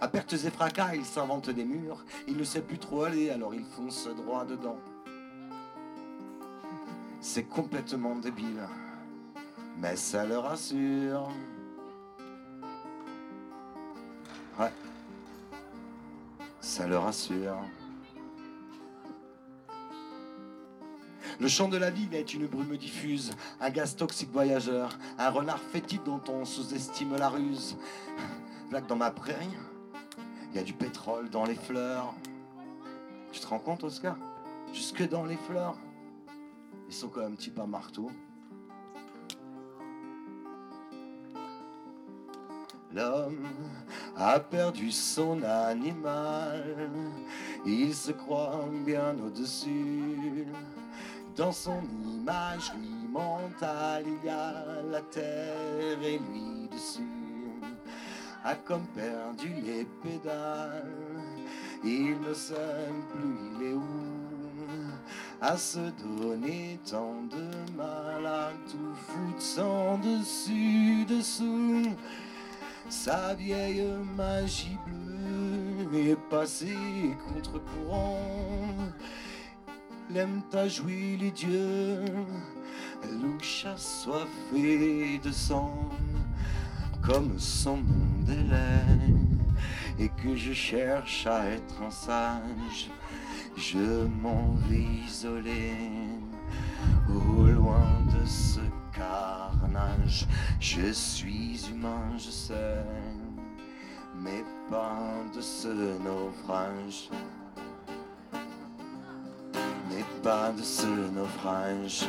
À 0.00 0.06
pertes 0.06 0.34
et 0.34 0.50
fracas, 0.50 0.94
il 0.94 1.04
s'invente 1.04 1.50
des 1.50 1.64
murs, 1.64 2.04
il 2.28 2.36
ne 2.36 2.44
sait 2.44 2.62
plus 2.62 2.78
trop 2.78 3.02
aller, 3.02 3.28
alors 3.30 3.56
il 3.56 3.64
fonce 3.64 4.08
droit 4.16 4.44
dedans. 4.44 4.78
C'est 7.28 7.42
complètement 7.42 8.14
débile, 8.14 8.62
mais 9.78 9.96
ça 9.96 10.24
le 10.24 10.38
rassure. 10.38 11.28
Ouais, 14.58 14.72
ça 16.60 16.86
le 16.86 16.96
rassure. 16.96 17.58
Le 21.40 21.48
chant 21.48 21.68
de 21.68 21.76
la 21.76 21.90
ville 21.90 22.14
est 22.14 22.32
une 22.32 22.46
brume 22.46 22.76
diffuse, 22.76 23.32
un 23.60 23.70
gaz 23.70 23.96
toxique 23.96 24.30
voyageur, 24.30 24.96
un 25.18 25.28
renard 25.28 25.58
fétide 25.58 26.04
dont 26.04 26.22
on 26.28 26.44
sous-estime 26.44 27.16
la 27.16 27.28
ruse. 27.28 27.76
Là 28.70 28.80
dans 28.80 28.96
ma 28.96 29.10
prairie, 29.10 29.56
il 30.50 30.56
y 30.56 30.60
a 30.60 30.62
du 30.62 30.72
pétrole 30.72 31.28
dans 31.28 31.44
les 31.44 31.56
fleurs. 31.56 32.14
Tu 33.32 33.40
te 33.40 33.46
rends 33.48 33.58
compte, 33.58 33.82
Oscar? 33.82 34.16
Jusque 34.72 35.06
dans 35.08 35.24
les 35.24 35.36
fleurs. 35.36 35.76
Ils 36.88 36.94
sont 36.94 37.08
comme 37.08 37.32
un 37.32 37.34
petit 37.34 37.50
pas 37.50 37.66
marteau. 37.66 38.10
L'homme 42.92 43.46
a 44.16 44.40
perdu 44.40 44.90
son 44.90 45.42
animal. 45.42 46.90
Il 47.66 47.94
se 47.94 48.12
croit 48.12 48.64
bien 48.84 49.14
au-dessus. 49.18 50.46
Dans 51.36 51.52
son 51.52 51.82
imagerie 52.04 53.06
mentale, 53.10 54.04
il 54.06 54.26
y 54.26 54.30
a 54.30 54.80
la 54.90 55.02
terre 55.02 56.02
et 56.02 56.18
lui 56.18 56.68
dessus. 56.72 57.02
A 58.44 58.54
comme 58.54 58.86
perdu 58.94 59.52
les 59.62 59.84
pédales. 60.02 60.86
Il 61.84 62.18
ne 62.20 62.32
sait 62.32 62.54
plus 63.12 63.36
il 63.58 63.62
est 63.66 63.74
où. 63.74 64.15
À 65.40 65.56
se 65.58 65.78
donner 66.02 66.80
tant 66.90 67.22
de 67.30 67.76
mal 67.76 68.26
à 68.26 68.52
tout 68.70 68.94
foutre 68.94 69.42
sans 69.42 69.98
dessus 69.98 71.04
dessous. 71.04 71.94
Sa 72.88 73.34
vieille 73.34 73.84
magie 74.16 74.78
bleue 74.86 76.10
est 76.10 76.30
passée 76.30 76.74
contre-courant. 77.28 78.18
L'aime 80.10 80.40
à 80.54 80.68
jouer 80.68 81.18
les 81.20 81.32
dieux, 81.32 82.04
louche 83.20 83.66
assoiffée 83.66 85.18
de 85.22 85.32
sang, 85.32 85.90
comme 87.02 87.38
son 87.38 87.76
monde 87.76 88.30
est 88.30 90.02
et 90.02 90.08
que 90.08 90.36
je 90.36 90.52
cherche 90.52 91.26
à 91.26 91.46
être 91.46 91.82
un 91.82 91.90
sage. 91.90 92.90
Je 93.56 94.06
m'en 94.22 94.54
vais 94.68 94.84
isoler 95.06 95.74
au 97.08 97.42
loin 97.44 97.88
de 98.12 98.26
ce 98.26 98.60
carnage. 98.92 100.26
Je 100.60 100.92
suis 100.92 101.66
humain, 101.70 102.18
je 102.18 102.30
sais, 102.30 102.84
mais 104.14 104.44
pas 104.70 105.00
de 105.34 105.40
ce 105.40 105.68
naufrage. 105.68 107.08
Mais 109.90 110.04
pas 110.22 110.52
de 110.52 110.62
ce 110.62 110.86
naufrage. 110.86 112.06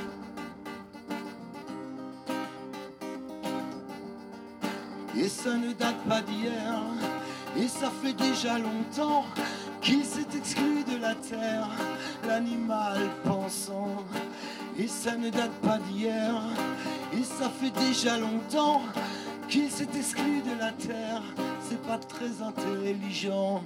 Et 5.16 5.30
ça 5.30 5.56
ne 5.56 5.72
date 5.74 6.04
pas 6.08 6.22
d'hier, 6.22 6.82
et 7.56 7.68
ça 7.68 7.90
fait 7.90 8.14
déjà 8.14 8.60
longtemps 8.60 9.26
qu'il 9.88 10.04
s'est 10.04 10.28
exclu 10.36 10.84
de 10.84 11.02
la 11.02 11.16
terre, 11.16 11.70
l'animal 12.28 13.10
pensant. 13.24 14.04
Et 14.78 14.86
ça 14.86 15.16
ne 15.16 15.30
date 15.30 15.54
pas 15.62 15.78
d'hier, 15.78 16.34
et 17.14 17.24
ça 17.24 17.50
fait 17.50 17.72
déjà 17.72 18.18
longtemps 18.18 18.82
qu'il 19.48 19.72
s'est 19.72 19.88
exclu 19.96 20.42
de 20.42 20.60
la 20.60 20.74
terre. 20.74 21.22
C'est 21.62 21.82
pas 21.84 21.98
très 21.98 22.42
intelligent. 22.44 23.64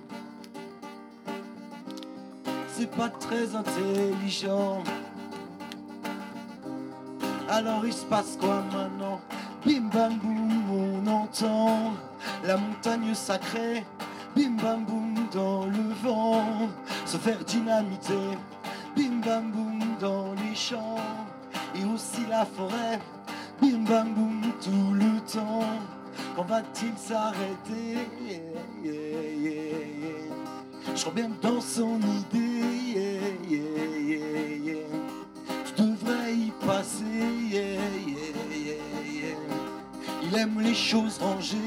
C'est 2.67 2.91
pas 2.91 3.09
très 3.09 3.55
intelligent. 3.55 4.83
Alors 7.49 7.83
il 7.83 7.93
se 7.93 8.05
passe 8.05 8.37
quoi 8.39 8.63
maintenant? 8.71 9.19
Bim 9.65 9.89
bam 9.91 10.19
boum, 10.19 11.01
on 11.03 11.07
entend 11.07 11.93
la 12.43 12.57
montagne 12.57 13.15
sacrée. 13.15 13.83
Bim 14.35 14.55
bam 14.61 14.85
boum 14.85 15.13
dans 15.33 15.65
le 15.65 15.93
vent, 16.03 16.69
se 17.05 17.17
faire 17.17 17.43
dynamiter. 17.43 18.37
Bim 18.95 19.21
bam 19.25 19.51
boum 19.51 19.79
dans 19.99 20.33
les 20.33 20.55
champs 20.55 20.97
et 21.75 21.83
aussi 21.83 22.25
la 22.29 22.45
forêt. 22.45 22.99
Bim 23.61 23.83
bam 23.87 24.13
boum 24.13 24.41
tout 24.61 24.93
le 24.93 25.19
temps. 25.31 25.65
Quand 26.35 26.43
va-t-il 26.43 26.97
s'arrêter? 26.97 27.97
Yeah, 28.25 28.39
yeah, 28.83 28.93
yeah, 29.37 30.95
Je 30.95 31.05
reviens 31.05 31.31
dans 31.41 31.59
son 31.59 31.99
idée. 31.99 33.19
Tu 35.65 35.81
devrais 35.81 36.33
y 36.33 36.51
passer. 36.65 37.49
Il 40.23 40.37
aime 40.37 40.61
les 40.61 40.75
choses 40.75 41.17
rangées. 41.17 41.57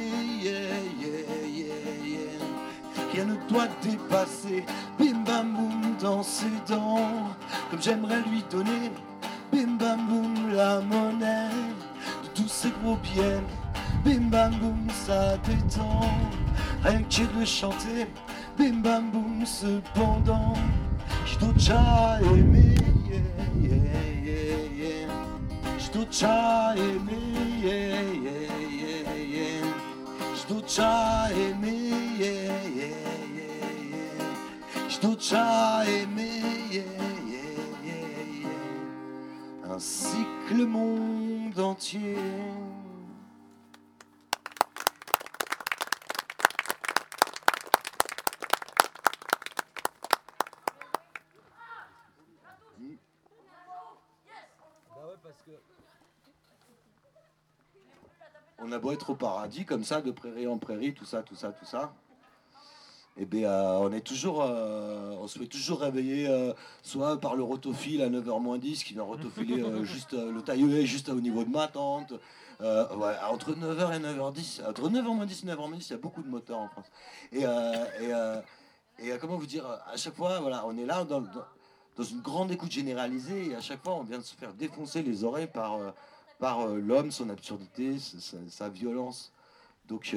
Rien 3.14 3.26
ne 3.26 3.36
doit 3.48 3.68
dépasser. 3.80 4.64
Bim 4.98 5.22
bam 5.24 5.52
boum 5.52 5.94
dans 6.00 6.24
ses 6.24 6.50
dents. 6.68 7.30
Comme 7.70 7.80
j'aimerais 7.80 8.22
lui 8.28 8.42
donner. 8.50 8.90
Bim 9.52 9.76
bam 9.78 10.06
boum 10.08 10.52
la 10.52 10.80
monnaie 10.80 11.48
de 12.24 12.28
tous 12.34 12.48
ces 12.48 12.70
gros 12.82 12.96
biens. 12.96 13.40
Bim 14.04 14.30
bam 14.30 14.52
boum 14.56 14.88
ça 14.90 15.36
détend. 15.46 16.00
Rien 16.82 17.02
que 17.02 17.38
de 17.38 17.44
chanter. 17.44 18.08
Bim 18.58 18.80
bam 18.82 19.10
boum 19.12 19.46
cependant. 19.46 20.54
J'ai 21.24 21.36
d'autres 21.38 21.54
déjà 21.54 22.18
aimé. 22.20 22.74
Yeah, 23.08 23.20
yeah, 23.62 23.76
yeah. 24.74 25.08
J'ai 25.78 25.92
d'autres 25.92 26.10
déjà 26.10 26.74
aimé. 26.76 27.20
Yeah, 27.62 28.02
yeah, 28.24 28.40
yeah, 28.72 29.24
yeah. 29.24 29.66
J'ai 30.34 30.52
d'autres 30.52 30.66
déjà 30.66 31.28
aimé. 31.30 31.84
D'autres 35.02 35.16
déjà 35.20 35.84
aimé. 35.86 36.84
Ainsi 39.64 40.24
que 40.48 40.54
le 40.54 40.66
monde 40.66 41.58
entier. 41.58 42.16
On 58.58 58.72
a 58.72 58.78
beau 58.78 58.92
être 58.92 59.10
au 59.10 59.14
paradis 59.14 59.66
comme 59.66 59.84
ça, 59.84 60.00
de 60.00 60.10
prairie 60.10 60.46
en 60.46 60.58
prairie, 60.58 60.94
tout 60.94 61.04
ça, 61.04 61.22
tout 61.22 61.34
ça, 61.34 61.52
tout 61.52 61.66
ça. 61.66 61.92
Eh 63.16 63.26
bien, 63.26 63.48
euh, 63.48 63.78
on 63.80 63.92
est 63.92 64.00
toujours, 64.00 64.42
euh, 64.42 65.14
on 65.20 65.28
se 65.28 65.38
fait 65.38 65.46
toujours 65.46 65.80
réveiller, 65.80 66.26
euh, 66.28 66.52
soit 66.82 67.20
par 67.20 67.36
le 67.36 67.44
rotophile 67.44 68.02
à 68.02 68.08
9h 68.10 68.40
moins 68.42 68.58
10 68.58 68.82
qui 68.82 68.94
vient 68.94 69.04
rotophiler 69.04 69.62
juste 69.84 70.12
le 70.14 70.42
taillelet 70.42 70.84
juste 70.84 71.08
au 71.10 71.20
niveau 71.20 71.44
de 71.44 71.50
ma 71.50 71.68
tante. 71.68 72.12
Ouais, 72.60 73.14
entre 73.30 73.52
9h 73.52 73.94
et 73.94 74.00
9h10, 74.00 74.66
entre 74.68 74.88
9h 74.88 75.02
moins 75.14 75.26
10 75.26 75.44
et 75.44 75.46
9h 75.46 75.56
moins 75.68 75.76
10, 75.76 75.88
il 75.88 75.92
y 75.92 75.94
a 75.94 75.98
beaucoup 75.98 76.22
de 76.22 76.28
moteurs 76.28 76.58
en 76.58 76.68
France. 76.68 76.86
Et, 77.32 77.42
et, 77.42 79.08
et, 79.08 79.18
comment 79.20 79.36
vous 79.36 79.46
dire, 79.46 79.64
à 79.92 79.96
chaque 79.96 80.14
fois, 80.14 80.40
voilà, 80.40 80.64
on 80.66 80.76
est 80.76 80.86
là 80.86 81.04
dans, 81.04 81.20
dans- 81.20 82.04
une 82.04 82.20
grande 82.20 82.50
écoute 82.50 82.72
généralisée 82.72 83.50
et 83.50 83.54
à 83.54 83.60
chaque 83.60 83.82
fois, 83.84 83.94
on 83.94 84.02
vient 84.02 84.18
de 84.18 84.24
se 84.24 84.34
faire 84.34 84.52
défoncer 84.54 85.02
les 85.02 85.22
oreilles 85.22 85.46
par, 85.52 85.78
par 86.40 86.66
l'homme, 86.66 87.12
son 87.12 87.28
absurdité, 87.30 87.98
sa, 88.00 88.18
sa- 88.20 88.36
sa 88.48 88.68
violence. 88.68 89.32
Donc, 89.88 90.16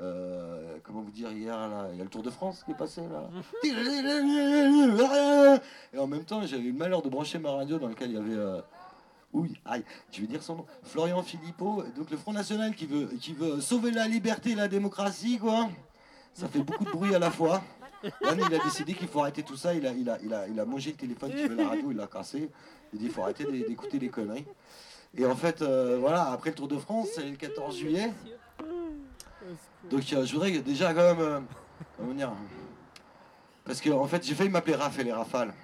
euh, 0.00 0.76
comment 0.84 1.00
vous 1.00 1.10
dire, 1.10 1.30
hier, 1.32 1.56
là, 1.56 1.88
il 1.92 1.98
y 1.98 2.00
a 2.00 2.04
le 2.04 2.10
Tour 2.10 2.22
de 2.22 2.30
France 2.30 2.62
qui 2.64 2.70
est 2.72 2.76
passé, 2.76 3.00
là. 3.02 3.28
Et 5.92 5.98
en 5.98 6.06
même 6.06 6.24
temps, 6.24 6.40
j'avais 6.46 6.62
eu 6.62 6.72
le 6.72 6.78
malheur 6.78 7.02
de 7.02 7.08
brancher 7.08 7.38
ma 7.38 7.50
radio 7.52 7.78
dans 7.78 7.88
laquelle 7.88 8.10
il 8.10 8.14
y 8.14 8.18
avait... 8.18 8.34
euh, 8.36 8.60
oui, 9.32 9.52
aïe, 9.66 9.84
je 10.10 10.20
vais 10.22 10.26
dire 10.26 10.42
son 10.42 10.56
nom. 10.56 10.66
Florian 10.84 11.22
Philippot, 11.22 11.82
donc 11.96 12.10
le 12.10 12.16
Front 12.16 12.32
National 12.32 12.74
qui 12.74 12.86
veut, 12.86 13.06
qui 13.20 13.34
veut 13.34 13.60
sauver 13.60 13.90
la 13.90 14.06
liberté 14.08 14.52
et 14.52 14.54
la 14.54 14.68
démocratie, 14.68 15.38
quoi. 15.38 15.68
Ça 16.32 16.48
fait 16.48 16.60
beaucoup 16.60 16.84
de 16.84 16.90
bruit 16.90 17.14
à 17.14 17.18
la 17.18 17.30
fois. 17.30 17.62
Il 18.02 18.54
a 18.54 18.64
décidé 18.64 18.94
qu'il 18.94 19.08
faut 19.08 19.20
arrêter 19.20 19.42
tout 19.42 19.56
ça. 19.56 19.74
Il 19.74 19.84
a, 19.86 19.92
il 19.92 20.08
a, 20.08 20.18
il 20.22 20.32
a, 20.32 20.46
il 20.48 20.58
a 20.60 20.64
mangé 20.64 20.92
le 20.92 20.96
téléphone 20.96 21.30
qui 21.32 21.38
fait 21.48 21.48
la 21.54 21.68
radio, 21.68 21.90
il 21.90 21.96
l'a 21.96 22.06
cassé. 22.06 22.48
Il 22.92 22.98
dit 23.00 23.06
qu'il 23.06 23.12
faut 23.14 23.22
arrêter 23.22 23.44
d'é- 23.44 23.64
d'écouter 23.66 23.98
les 23.98 24.08
conneries. 24.08 24.46
Et 25.16 25.26
en 25.26 25.34
fait, 25.34 25.60
euh, 25.62 25.98
voilà, 26.00 26.30
après 26.30 26.50
le 26.50 26.56
Tour 26.56 26.68
de 26.68 26.78
France, 26.78 27.08
c'est 27.14 27.24
le 27.24 27.36
14 27.36 27.76
juillet. 27.76 28.12
Donc 29.84 30.12
euh, 30.12 30.24
je 30.24 30.32
voudrais 30.32 30.50
déjà 30.58 30.92
quand 30.92 31.14
même... 31.14 31.20
euh, 31.20 31.40
comment 31.96 32.12
dire 32.12 32.32
Parce 33.64 33.80
que 33.80 33.90
en 33.90 34.04
fait, 34.06 34.24
j'ai 34.24 34.34
failli 34.34 34.50
m'appeler 34.50 34.74
Raph 34.74 34.98
et 34.98 35.04
les 35.04 35.12
Rafales. 35.12 35.54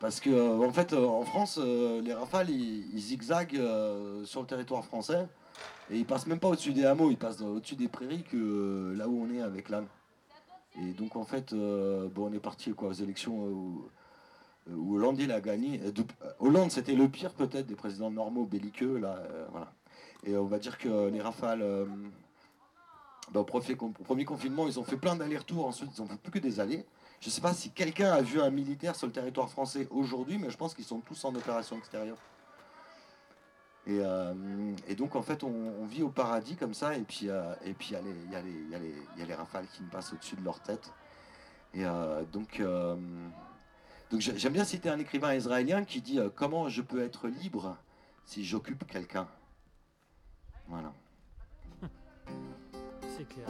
Parce 0.00 0.20
que 0.20 0.30
euh, 0.30 0.66
en 0.66 0.72
fait, 0.72 0.92
en 0.92 1.22
France, 1.22 1.58
les 1.58 2.12
Rafales, 2.12 2.50
ils, 2.50 2.94
ils 2.94 3.00
zigzaguent 3.00 3.62
sur 4.24 4.40
le 4.40 4.46
territoire 4.46 4.84
français. 4.84 5.26
Et 5.90 5.98
ils 5.98 6.04
passent 6.04 6.26
même 6.26 6.40
pas 6.40 6.48
au-dessus 6.48 6.72
des 6.72 6.84
hameaux, 6.84 7.10
ils 7.10 7.16
passent 7.16 7.40
au-dessus 7.40 7.76
des 7.76 7.88
prairies 7.88 8.24
que 8.24 8.94
là 8.96 9.08
où 9.08 9.22
on 9.22 9.32
est 9.32 9.40
avec 9.40 9.68
l'âne. 9.68 9.86
Et 10.78 10.92
donc 10.92 11.16
en 11.16 11.24
fait, 11.24 11.54
bon, 11.54 12.28
on 12.28 12.32
est 12.32 12.40
parti 12.40 12.72
quoi, 12.72 12.88
aux 12.88 12.92
élections 12.92 13.34
où, 13.34 13.88
Hollande 14.68 15.20
il 15.20 15.30
a 15.30 15.40
gagné. 15.40 15.80
Hollande 16.40 16.72
c'était 16.72 16.94
le 16.94 17.08
pire 17.08 17.32
peut-être 17.32 17.66
des 17.66 17.76
présidents 17.76 18.10
normaux 18.10 18.44
belliqueux 18.44 18.98
là, 18.98 19.22
voilà. 19.52 19.72
Et 20.24 20.36
on 20.36 20.46
va 20.46 20.58
dire 20.58 20.76
que 20.76 21.08
les 21.08 21.22
Rafales, 21.22 21.64
bah, 23.32 23.40
au, 23.40 23.44
premier, 23.44 24.24
confinement, 24.24 24.66
ils 24.66 24.78
ont 24.78 24.84
fait 24.84 24.96
plein 24.96 25.16
d'allers-retours. 25.16 25.66
Ensuite, 25.66 25.90
ils 25.94 26.02
ont 26.02 26.06
fait 26.06 26.16
plus 26.16 26.30
que 26.30 26.38
des 26.38 26.60
allées. 26.60 26.84
Je 27.20 27.28
ne 27.28 27.32
sais 27.32 27.40
pas 27.40 27.54
si 27.54 27.70
quelqu'un 27.70 28.12
a 28.12 28.22
vu 28.22 28.40
un 28.40 28.50
militaire 28.50 28.94
sur 28.94 29.06
le 29.06 29.12
territoire 29.12 29.48
français 29.50 29.88
aujourd'hui, 29.90 30.38
mais 30.38 30.50
je 30.50 30.56
pense 30.56 30.74
qu'ils 30.74 30.84
sont 30.84 31.00
tous 31.00 31.24
en 31.24 31.34
opération 31.34 31.76
extérieure. 31.76 32.18
Et, 33.86 33.98
euh, 34.00 34.34
donc, 34.96 35.16
en 35.16 35.22
fait, 35.22 35.42
on, 35.42 35.84
vit 35.86 36.02
au 36.02 36.08
paradis 36.08 36.56
comme 36.56 36.74
ça, 36.74 36.96
et 36.96 37.02
puis 37.02 37.20
il 37.22 37.26
y, 37.26 37.30
a 37.30 39.26
les- 39.26 39.34
rafales 39.34 39.66
qui 39.68 39.82
me 39.82 39.88
passent 39.88 40.12
au-dessus 40.12 40.36
de 40.36 40.44
leur 40.44 40.60
tête. 40.60 40.92
Et 41.74 41.84
euh, 41.84 42.24
donc, 42.32 42.60
euh, 42.60 42.96
j'aime 44.18 44.52
bien 44.52 44.64
citer 44.64 44.88
un 44.88 44.98
écrivain 44.98 45.34
israélien 45.34 45.84
qui 45.84 46.00
dit 46.00 46.18
Comment 46.34 46.68
je 46.68 46.82
peux 46.82 47.02
être 47.02 47.28
libre 47.28 47.76
si 48.24 48.44
j'occupe 48.44 48.86
quelqu'un? 48.86 49.28
Voilà. 50.68 50.92
C'est 53.16 53.26
clair. 53.28 53.46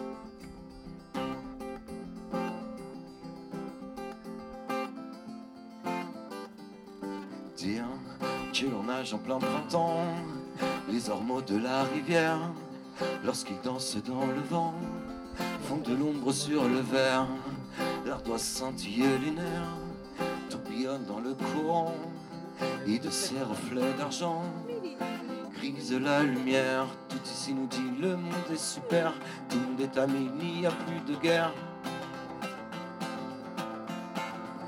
Dire 7.57 7.85
que 8.53 8.67
l'on 8.67 8.85
nage 8.85 9.13
en 9.13 9.19
plein 9.19 9.39
printemps, 9.39 10.05
les 10.89 11.11
ormeaux 11.11 11.43
de 11.43 11.57
la 11.57 11.83
rivière, 11.83 12.39
lorsqu'ils 13.25 13.61
dansent 13.65 13.97
dans 14.05 14.27
le 14.27 14.41
vent, 14.49 14.75
font 15.63 15.79
de 15.79 15.97
l'ombre 15.97 16.33
sur 16.33 16.69
le 16.69 16.79
verre, 16.79 17.27
l'ardoise 18.07 18.43
scintille 18.43 19.19
lunaire, 19.25 19.67
tourbillonne 20.49 21.05
dans 21.07 21.19
le 21.19 21.35
courant, 21.35 21.93
et 22.87 23.01
de 23.01 23.11
ses 23.11 23.43
reflets 23.43 23.95
d'argent, 23.99 24.45
grise 25.73 25.93
la 25.93 26.23
lumière, 26.23 26.87
tout 27.09 27.19
ici 27.25 27.55
nous 27.55 27.67
dit 27.67 27.91
le 28.01 28.17
monde 28.17 28.33
est 28.53 28.57
super, 28.57 29.13
tout 29.49 29.59
le 29.59 29.67
monde 29.67 29.81
est 29.81 29.99
ami, 29.99 30.31
il 30.39 30.61
n'y 30.61 30.67
a 30.67 30.71
plus 30.71 31.01
de 31.13 31.19
guerre. 31.21 31.53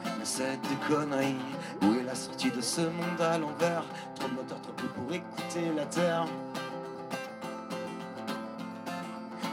Mais 0.04 0.24
c'est 0.24 0.58
des 0.62 0.76
conneries. 0.88 1.37
Où 1.82 1.94
est 1.94 2.02
la 2.02 2.14
sortie 2.14 2.50
de 2.50 2.61
ce 2.61 2.80
monde 2.80 3.20
à 3.20 3.38
l'envers? 3.38 3.84
Trop 4.16 4.28
de 4.28 4.34
moteurs, 4.34 4.61
trop 4.62 4.72
peu 4.72 4.88
pour 4.88 5.12
écouter 5.12 5.70
la 5.76 5.87
terre. 5.87 6.26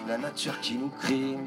La 0.07 0.17
nature 0.17 0.59
qui 0.61 0.75
nous 0.75 0.89
crie. 0.89 1.37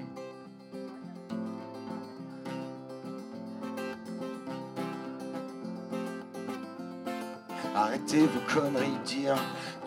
Arrêtez 7.75 8.27
vos 8.27 8.41
conneries, 8.53 8.99
dire 9.05 9.37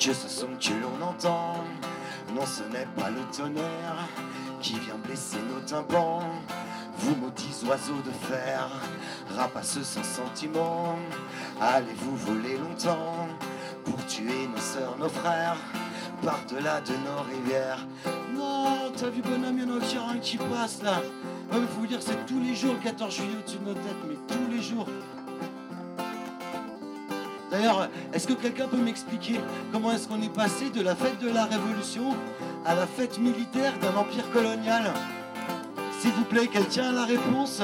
que 0.02 0.14
ce 0.14 0.28
son 0.28 0.48
que 0.60 0.74
l'on 0.82 1.06
entend. 1.06 1.54
Non, 2.34 2.46
ce 2.46 2.64
n'est 2.64 2.88
pas 2.98 3.12
le 3.12 3.22
tonnerre 3.36 4.08
qui 4.60 4.80
vient 4.80 4.98
blesser 5.06 5.38
nos 5.54 5.62
tympans. 5.62 6.24
Vous 6.98 7.16
maudits 7.16 7.64
oiseaux 7.68 8.02
de 8.04 8.12
fer, 8.28 8.68
rapaces 9.36 9.82
sans 9.84 10.04
sentiment, 10.04 10.96
allez-vous 11.60 12.16
voler 12.18 12.58
longtemps 12.58 13.28
pour 13.86 14.04
tuer 14.08 14.48
nos 14.48 14.62
sœurs, 14.62 14.98
nos 15.00 15.10
frères, 15.10 15.58
par-delà 16.24 16.82
de 16.82 16.94
nos 16.94 17.22
rivières? 17.30 17.86
Non, 18.36 18.92
t'as 18.96 19.10
vu 19.10 19.22
bonhomme, 19.22 19.60
y'en 19.60 20.08
a 20.08 20.14
un 20.14 20.18
qui 20.18 20.38
passe 20.38 20.82
là. 20.82 21.02
Mais 21.52 21.60
faut 21.60 21.82
vous 21.82 21.88
dire, 21.88 22.02
c'est 22.02 22.26
tous 22.26 22.40
les 22.40 22.56
jours 22.56 22.74
le 22.74 22.80
14 22.80 23.14
juillet 23.14 23.36
au-dessus 23.40 23.60
de 23.60 23.66
nos 23.66 23.74
têtes, 23.74 24.04
mais 24.08 24.18
tous 24.28 24.52
les 24.52 24.62
jours. 24.62 24.88
D'ailleurs, 27.62 27.90
est-ce 28.12 28.26
que 28.26 28.34
quelqu'un 28.34 28.68
peut 28.68 28.78
m'expliquer 28.78 29.40
comment 29.72 29.92
est-ce 29.92 30.08
qu'on 30.08 30.20
est 30.24 30.34
passé 30.34 30.72
de 30.72 30.82
la 30.82 30.96
fête 30.96 31.20
de 31.20 31.30
la 31.30 31.46
Révolution 31.46 32.16
à 32.66 32.74
la 32.74 32.88
fête 32.88 33.20
militaire 33.20 33.74
d'un 33.78 33.96
empire 33.96 34.32
colonial? 34.32 34.92
S'il 36.00 36.10
vous 36.14 36.24
plaît, 36.24 36.48
quelqu'un 36.48 36.90
a 36.90 36.92
la 36.92 37.06
réponse 37.06 37.62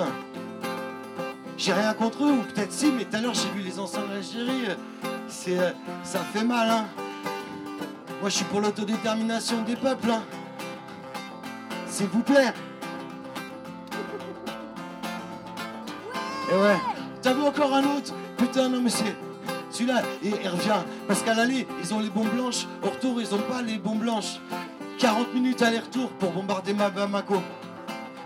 J'ai 1.58 1.74
rien 1.74 1.96
contre 1.96 2.26
eux, 2.26 2.32
ou 2.32 2.44
peut-être 2.44 2.72
si, 2.72 2.92
mais 2.92 3.06
tout 3.06 3.16
à 3.16 3.22
l'heure 3.22 3.34
j'ai 3.34 3.50
vu 3.50 3.68
les 3.68 3.80
anciens 3.80 4.02
euh, 4.02 4.76
C'est, 5.28 5.58
euh, 5.58 5.72
ça 6.04 6.20
fait 6.20 6.44
mal, 6.44 6.70
hein. 6.70 6.86
Moi, 8.22 8.30
je 8.30 8.36
suis 8.36 8.46
pour 8.46 8.62
l'autodétermination 8.62 9.64
des 9.64 9.78
peuples, 9.78 10.12
hein. 10.12 10.22
S'il 11.90 12.06
vous 12.06 12.22
plaît. 12.22 12.54
Et 16.52 16.56
ouais, 16.56 16.78
t'as 17.24 17.34
vu 17.34 17.42
encore 17.42 17.74
un 17.74 17.98
autre? 17.98 18.14
Putain, 18.38 18.70
non 18.70 18.80
mais. 18.80 18.92
Celui-là, 19.78 20.02
il, 20.24 20.34
il 20.44 20.50
revient. 20.50 20.82
Parce 21.08 21.22
qu'à 21.22 21.36
l'aller, 21.36 21.68
ils 21.84 21.94
ont 21.94 22.00
les 22.00 22.10
bombes 22.10 22.32
blanches. 22.34 22.66
Au 22.82 22.90
retour, 22.90 23.22
ils 23.22 23.36
ont 23.36 23.42
pas 23.42 23.62
les 23.62 23.78
bombes 23.78 24.00
blanches. 24.00 24.40
40 24.98 25.36
minutes 25.36 25.62
aller-retour 25.62 26.10
pour 26.14 26.32
bombarder 26.32 26.74
ma 26.74 26.90
Bamako. 26.90 27.44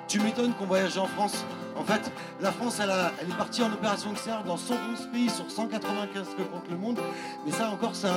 Tu 0.07 0.21
m'étonnes 0.21 0.53
qu'on 0.53 0.65
voyage 0.65 0.97
en 0.97 1.07
France. 1.07 1.43
En 1.75 1.83
fait, 1.83 2.09
la 2.39 2.53
France, 2.53 2.79
elle, 2.81 2.89
est 2.89 3.37
partie 3.37 3.61
en 3.63 3.73
opération 3.73 4.11
extérieure 4.11 4.45
dans 4.45 4.55
111 4.55 5.09
pays 5.11 5.29
sur 5.29 5.51
195 5.51 6.27
que 6.37 6.43
compte 6.43 6.69
le 6.69 6.77
monde. 6.77 6.99
Mais 7.45 7.51
ça 7.51 7.69
encore, 7.69 7.95
c'est 7.95 8.07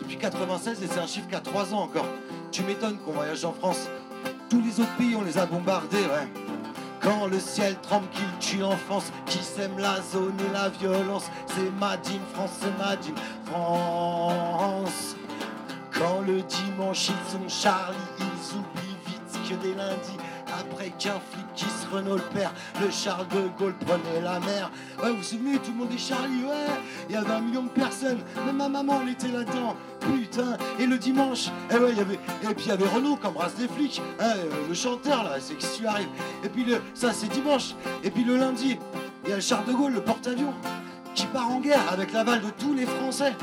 depuis 0.00 0.18
96 0.18 0.84
et 0.84 0.86
c'est 0.86 1.00
un 1.00 1.06
chiffre 1.08 1.26
qui 1.26 1.34
a 1.34 1.40
3 1.40 1.74
ans 1.74 1.80
encore. 1.80 2.06
Tu 2.52 2.62
m'étonnes 2.62 2.98
qu'on 2.98 3.12
voyage 3.12 3.44
en 3.44 3.54
France. 3.54 3.88
Tous 4.48 4.60
les 4.60 4.78
autres 4.78 4.94
pays, 4.96 5.16
on 5.16 5.24
les 5.24 5.36
a 5.36 5.46
bombardés, 5.46 5.96
ouais. 5.96 6.51
Quand 7.02 7.26
le 7.26 7.40
ciel 7.40 7.76
tremble, 7.82 8.06
qu'il 8.10 8.38
tue 8.38 8.58
l'enfance, 8.58 9.10
qui 9.26 9.38
sème 9.38 9.76
la 9.76 10.00
zone 10.00 10.36
et 10.48 10.52
la 10.52 10.68
violence, 10.68 11.30
c'est 11.48 11.70
Madine 11.80 12.20
France, 12.32 12.50
c'est 12.60 12.78
Madine 12.78 13.14
France. 13.46 15.16
Quand 15.92 16.20
le 16.20 16.42
dimanche 16.42 17.08
ils 17.08 17.32
sont 17.32 17.48
Charlie, 17.48 17.96
ils 18.20 18.56
oublient 18.56 18.96
vite 19.06 19.48
que 19.48 19.54
dès 19.66 19.74
lundi, 19.74 20.16
après 20.46 20.90
qu'un 20.90 21.20
flic 21.32 21.41
se 21.60 21.94
Renault 21.94 22.16
le 22.16 22.22
père, 22.34 22.52
le 22.80 22.90
Charles 22.90 23.28
de 23.28 23.48
Gaulle 23.58 23.74
prenait 23.74 24.20
la 24.22 24.40
mer. 24.40 24.70
Ouais, 25.02 25.10
vous 25.10 25.18
vous 25.18 25.22
souvenez, 25.22 25.58
tout 25.58 25.72
le 25.72 25.78
monde 25.78 25.92
est 25.92 25.98
Charlie, 25.98 26.44
ouais, 26.44 26.72
il 27.08 27.14
y 27.14 27.18
avait 27.18 27.32
un 27.32 27.40
million 27.40 27.64
de 27.64 27.68
personnes, 27.68 28.20
même 28.46 28.56
ma 28.56 28.68
maman 28.68 29.00
elle 29.02 29.10
était 29.10 29.28
là-dedans, 29.28 29.76
putain. 30.00 30.56
Et 30.78 30.86
le 30.86 30.98
dimanche, 30.98 31.50
eh 31.70 31.76
ouais, 31.76 31.94
y 31.94 32.00
avait, 32.00 32.14
et 32.14 32.54
puis 32.54 32.64
il 32.66 32.68
y 32.68 32.72
avait 32.72 32.88
Renault 32.88 33.16
qui 33.16 33.26
embrasse 33.26 33.54
des 33.54 33.68
flics, 33.68 34.00
hein, 34.20 34.24
euh, 34.36 34.68
le 34.68 34.74
chanteur 34.74 35.24
là, 35.24 35.36
c'est 35.40 35.56
qui 35.56 35.80
lui 35.80 35.86
arrive. 35.86 36.08
Et 36.44 36.48
puis 36.48 36.64
le, 36.64 36.80
ça 36.94 37.12
c'est 37.12 37.28
dimanche, 37.28 37.74
et 38.02 38.10
puis 38.10 38.24
le 38.24 38.36
lundi, 38.36 38.78
il 39.24 39.30
y 39.30 39.32
a 39.32 39.36
le 39.36 39.42
Charles 39.42 39.66
de 39.66 39.72
Gaulle, 39.72 39.92
le 39.92 40.02
porte-avions, 40.02 40.54
qui 41.14 41.26
part 41.26 41.50
en 41.50 41.60
guerre 41.60 41.92
avec 41.92 42.12
l'aval 42.12 42.40
de 42.40 42.50
tous 42.58 42.74
les 42.74 42.86
Français. 42.86 43.34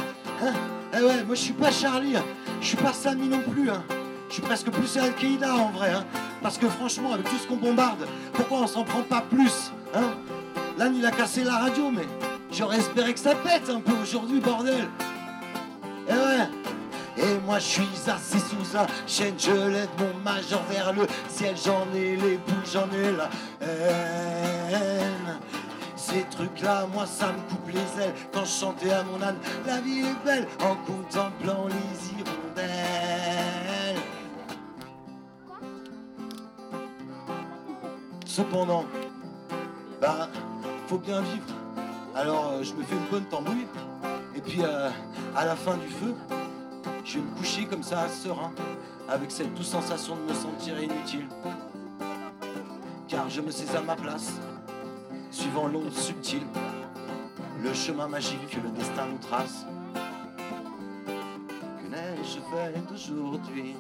Hein 0.42 0.54
eh 0.98 1.04
ouais, 1.04 1.24
moi 1.24 1.36
je 1.36 1.42
suis 1.42 1.54
pas 1.54 1.72
Charlie, 1.72 2.16
hein. 2.16 2.24
je 2.62 2.68
suis 2.68 2.78
pas 2.78 2.94
Sami 2.94 3.28
non 3.28 3.42
plus. 3.42 3.70
Hein. 3.70 3.84
Je 4.30 4.36
suis 4.36 4.44
presque 4.44 4.70
plus 4.70 4.96
Al-Qaïda 4.98 5.56
en 5.56 5.72
vrai. 5.72 5.92
Hein. 5.92 6.06
Parce 6.42 6.58
que 6.58 6.70
franchement, 6.70 7.14
avec 7.14 7.28
tout 7.30 7.38
ce 7.38 7.48
qu'on 7.48 7.58
bombarde, 7.58 8.08
pourquoi 8.34 8.60
on 8.60 8.68
s'en 8.68 8.84
prend 8.84 9.02
pas 9.02 9.22
plus 9.22 9.72
hein? 9.96 10.12
Là, 10.78 10.88
il 10.94 11.06
a 11.06 11.12
cassé 11.12 11.44
la 11.44 11.58
radio, 11.58 11.92
mais 11.92 12.08
j'aurais 12.52 12.78
espéré 12.78 13.14
que 13.14 13.20
ça 13.20 13.36
pète 13.36 13.70
un 13.70 13.82
peu 13.82 13.94
aujourd'hui, 14.02 14.40
bordel. 14.40 14.88
Eh 16.08 16.14
ouais. 16.14 16.48
Et 17.18 17.38
moi 17.46 17.60
je 17.60 17.66
suis 17.66 17.90
assis 18.08 18.40
sous 18.40 18.78
un 18.78 18.88
chêne, 19.06 19.36
je 19.38 19.52
lève 19.52 19.90
mon 19.98 20.24
majeur 20.24 20.64
vers 20.70 20.94
le 20.94 21.06
ciel, 21.28 21.54
j'en 21.62 21.86
ai 21.94 22.16
les 22.16 22.38
boules, 22.38 22.66
j'en 22.72 22.88
ai 22.94 23.12
la 23.12 23.30
haine. 23.60 25.40
Ces 25.98 26.24
trucs-là, 26.32 26.88
moi 26.94 27.06
ça 27.06 27.28
me 27.28 27.50
coupe 27.50 27.68
les 27.68 28.02
ailes 28.02 28.14
quand 28.32 28.46
je 28.46 28.52
chantais 28.52 28.92
à 28.92 29.04
mon 29.04 29.22
âne. 29.22 29.36
La 29.68 29.82
vie 29.82 30.00
est 30.00 30.26
belle 30.26 30.48
en 30.62 30.76
contemplant 30.76 31.68
les 31.68 32.22
hirondelles. 32.22 34.00
Cependant, 38.40 38.86
bah, 40.00 40.30
faut 40.88 40.98
bien 40.98 41.20
vivre. 41.20 41.44
Alors 42.16 42.54
euh, 42.54 42.64
je 42.64 42.74
me 42.74 42.84
fais 42.84 42.96
une 42.96 43.06
bonne 43.12 43.26
tambouille, 43.26 43.68
et 44.34 44.40
puis 44.40 44.62
euh, 44.64 44.90
à 45.36 45.44
la 45.46 45.58
fin 45.58 45.76
du 45.76 45.90
feu, 45.90 46.16
je 47.04 47.16
vais 47.16 47.26
me 47.26 47.36
coucher 47.36 47.66
comme 47.66 47.84
ça, 47.84 48.08
serein, 48.08 48.54
avec 49.10 49.30
cette 49.30 49.54
douce 49.56 49.68
sensation 49.68 50.16
de 50.16 50.22
me 50.22 50.34
sentir 50.34 50.82
inutile. 50.82 51.28
Car 53.10 53.30
je 53.30 53.42
me 53.42 53.52
sais 53.52 53.76
à 53.76 53.82
ma 53.82 53.98
place, 53.98 54.32
suivant 55.32 55.68
l'onde 55.68 55.92
subtile, 55.92 56.48
le 57.62 57.74
chemin 57.74 58.08
magique 58.08 58.48
que 58.48 58.62
le 58.62 58.70
destin 58.70 59.08
nous 59.12 59.18
trace. 59.18 59.66
Que 61.54 61.90
n'ai-je 61.90 62.40
fait 62.40 62.88
d'aujourd'hui? 62.90 63.76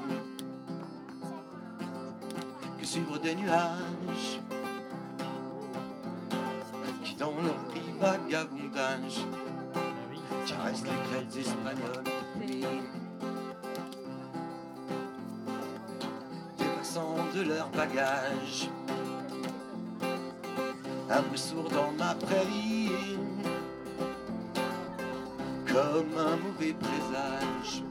Que 2.90 2.94
suivre 2.94 3.20
des 3.20 3.36
nuages 3.36 4.40
qui 7.04 7.14
dans 7.18 7.36
leur 7.40 7.54
prix 7.66 7.82
vagabondage 8.00 9.20
caressent 10.48 10.84
les 10.86 11.10
crêtes 11.12 11.38
espagnoles. 11.38 12.04
Dépassant 16.58 17.18
de 17.36 17.42
leur 17.44 17.70
bagage. 17.70 18.70
Un 21.12 21.22
bruit 21.22 21.38
sourd 21.38 21.70
dans 21.70 21.92
ma 21.92 22.16
prairie. 22.16 22.90
Comme 25.68 26.18
un 26.18 26.38
mauvais 26.38 26.74
présage 26.74 27.84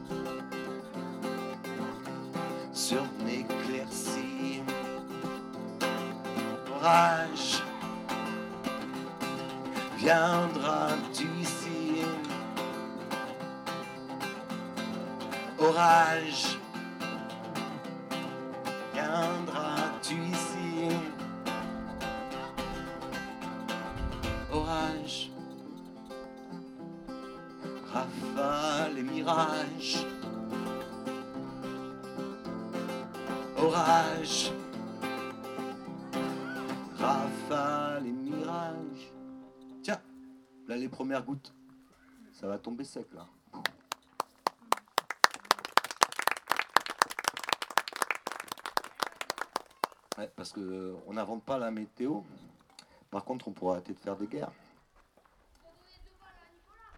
Orage, 6.89 7.61
viendras-tu 9.99 11.27
Orage, 15.59 16.58
Ça 42.31 42.47
va 42.47 42.57
tomber 42.57 42.83
sec 42.83 43.07
là. 43.13 43.27
Ouais, 50.19 50.29
parce 50.35 50.51
que 50.51 50.59
euh, 50.59 50.95
on 51.07 51.13
n'invente 51.13 51.43
pas 51.43 51.57
la 51.57 51.71
météo. 51.71 52.21
Par 53.09 53.23
contre, 53.23 53.47
on 53.47 53.51
pourra 53.51 53.73
arrêter 53.73 53.93
de 53.93 53.99
faire 53.99 54.17
des 54.17 54.27
guerres. 54.27 54.51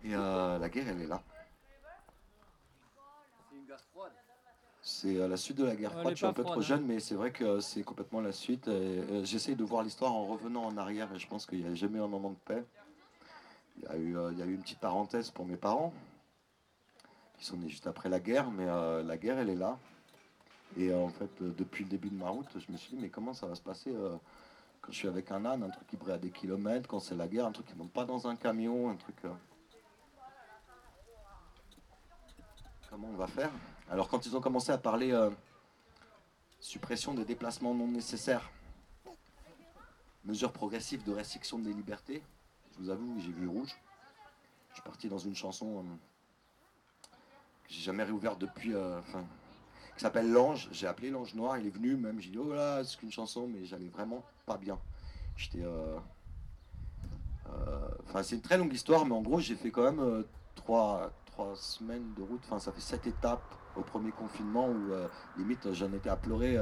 Et 0.03 0.15
euh, 0.15 0.57
la 0.57 0.69
guerre, 0.69 0.87
elle 0.87 1.01
est 1.01 1.07
là. 1.07 1.21
C'est 4.81 5.17
euh, 5.17 5.27
la 5.27 5.37
suite 5.37 5.57
de 5.57 5.65
la 5.65 5.75
guerre 5.75 5.91
froide. 5.91 6.09
Je 6.11 6.15
suis 6.15 6.25
un 6.25 6.33
peu 6.33 6.43
trop 6.43 6.57
hein. 6.57 6.61
jeune, 6.61 6.83
mais 6.83 6.99
c'est 6.99 7.13
vrai 7.13 7.31
que 7.31 7.59
c'est 7.59 7.83
complètement 7.83 8.21
la 8.21 8.31
suite. 8.31 8.67
J'essaye 9.23 9.55
de 9.55 9.63
voir 9.63 9.83
l'histoire 9.83 10.13
en 10.13 10.25
revenant 10.25 10.65
en 10.65 10.75
arrière 10.77 11.13
et 11.13 11.19
je 11.19 11.27
pense 11.27 11.45
qu'il 11.45 11.59
n'y 11.59 11.71
a 11.71 11.75
jamais 11.75 11.99
eu 11.99 12.01
un 12.01 12.07
moment 12.07 12.31
de 12.31 12.39
paix. 12.43 12.65
Il 13.81 13.87
y, 13.87 13.87
a 13.87 13.97
eu, 13.97 14.17
euh, 14.17 14.31
il 14.31 14.37
y 14.37 14.41
a 14.43 14.45
eu 14.45 14.53
une 14.53 14.61
petite 14.61 14.79
parenthèse 14.79 15.31
pour 15.31 15.45
mes 15.45 15.57
parents, 15.57 15.91
qui 17.37 17.45
sont 17.45 17.57
nés 17.57 17.69
juste 17.69 17.87
après 17.87 18.09
la 18.09 18.19
guerre, 18.19 18.51
mais 18.51 18.67
euh, 18.67 19.01
la 19.01 19.17
guerre, 19.17 19.39
elle 19.39 19.49
est 19.49 19.55
là. 19.55 19.79
Et 20.77 20.89
euh, 20.89 20.99
en 20.99 21.09
fait, 21.09 21.41
depuis 21.41 21.83
le 21.83 21.89
début 21.89 22.09
de 22.09 22.15
ma 22.15 22.29
route, 22.29 22.47
je 22.55 22.71
me 22.71 22.77
suis 22.77 22.95
dit, 22.95 23.01
mais 23.01 23.09
comment 23.09 23.33
ça 23.33 23.47
va 23.47 23.55
se 23.55 23.61
passer 23.61 23.93
quand 24.81 24.91
je 24.91 24.97
suis 24.97 25.07
avec 25.07 25.31
un 25.31 25.45
âne, 25.45 25.63
un 25.63 25.69
truc 25.69 25.87
qui 25.87 25.97
brille 25.97 26.13
à 26.13 26.17
des 26.17 26.31
kilomètres, 26.31 26.87
quand 26.87 26.99
c'est 26.99 27.15
la 27.15 27.27
guerre, 27.27 27.45
un 27.45 27.51
truc 27.51 27.67
qui 27.67 27.73
ne 27.73 27.79
monte 27.79 27.91
pas 27.91 28.05
dans 28.05 28.27
un 28.27 28.35
camion, 28.35 28.89
un 28.89 28.95
truc... 28.95 29.15
Comment 32.89 33.07
on 33.09 33.15
va 33.15 33.27
faire? 33.27 33.51
Alors 33.89 34.09
quand 34.09 34.25
ils 34.25 34.35
ont 34.35 34.41
commencé 34.41 34.71
à 34.71 34.77
parler 34.77 35.17
suppression 36.59 37.13
des 37.13 37.25
déplacements 37.25 37.73
non 37.73 37.87
nécessaires, 37.87 38.49
mesures 40.23 40.51
progressives 40.51 41.03
de 41.03 41.13
restriction 41.13 41.57
des 41.57 41.73
libertés, 41.73 42.21
vous 42.81 42.89
avoue, 42.89 43.15
j'ai 43.19 43.31
vu 43.31 43.47
rouge. 43.47 43.75
Je 44.69 44.75
suis 44.75 44.83
parti 44.83 45.07
dans 45.07 45.17
une 45.17 45.35
chanson 45.35 45.79
euh, 45.79 45.81
que 47.67 47.73
j'ai 47.73 47.81
jamais 47.81 48.03
réouverte 48.03 48.39
depuis, 48.39 48.73
euh, 48.73 48.99
enfin, 48.99 49.23
qui 49.95 50.01
s'appelle 50.01 50.31
L'Ange. 50.31 50.67
J'ai 50.71 50.87
appelé 50.87 51.11
L'Ange 51.11 51.35
Noir, 51.35 51.57
il 51.57 51.67
est 51.67 51.71
venu 51.71 51.95
même, 51.95 52.19
j'ai 52.19 52.31
dit 52.31 52.37
oh 52.39 52.53
là, 52.53 52.83
c'est 52.83 52.97
qu'une 52.97 53.11
chanson, 53.11 53.47
mais 53.47 53.65
j'allais 53.65 53.89
vraiment 53.89 54.23
pas 54.45 54.57
bien. 54.57 54.79
J'étais... 55.37 55.63
euh, 55.63 55.97
Enfin, 58.07 58.23
c'est 58.23 58.35
une 58.35 58.41
très 58.41 58.57
longue 58.57 58.73
histoire, 58.73 59.05
mais 59.05 59.13
en 59.13 59.21
gros, 59.21 59.41
j'ai 59.41 59.55
fait 59.55 59.71
quand 59.71 59.83
même 59.83 60.23
trois, 60.55 61.11
trois 61.25 61.53
semaines 61.57 62.13
de 62.15 62.21
route. 62.21 62.39
Enfin, 62.45 62.59
ça 62.59 62.71
fait 62.71 62.81
sept 62.81 63.05
étapes 63.07 63.43
au 63.75 63.81
premier 63.81 64.11
confinement 64.11 64.69
où, 64.69 64.91
limite, 65.37 65.73
j'en 65.73 65.91
étais 65.91 66.09
à 66.09 66.15
pleurer. 66.15 66.57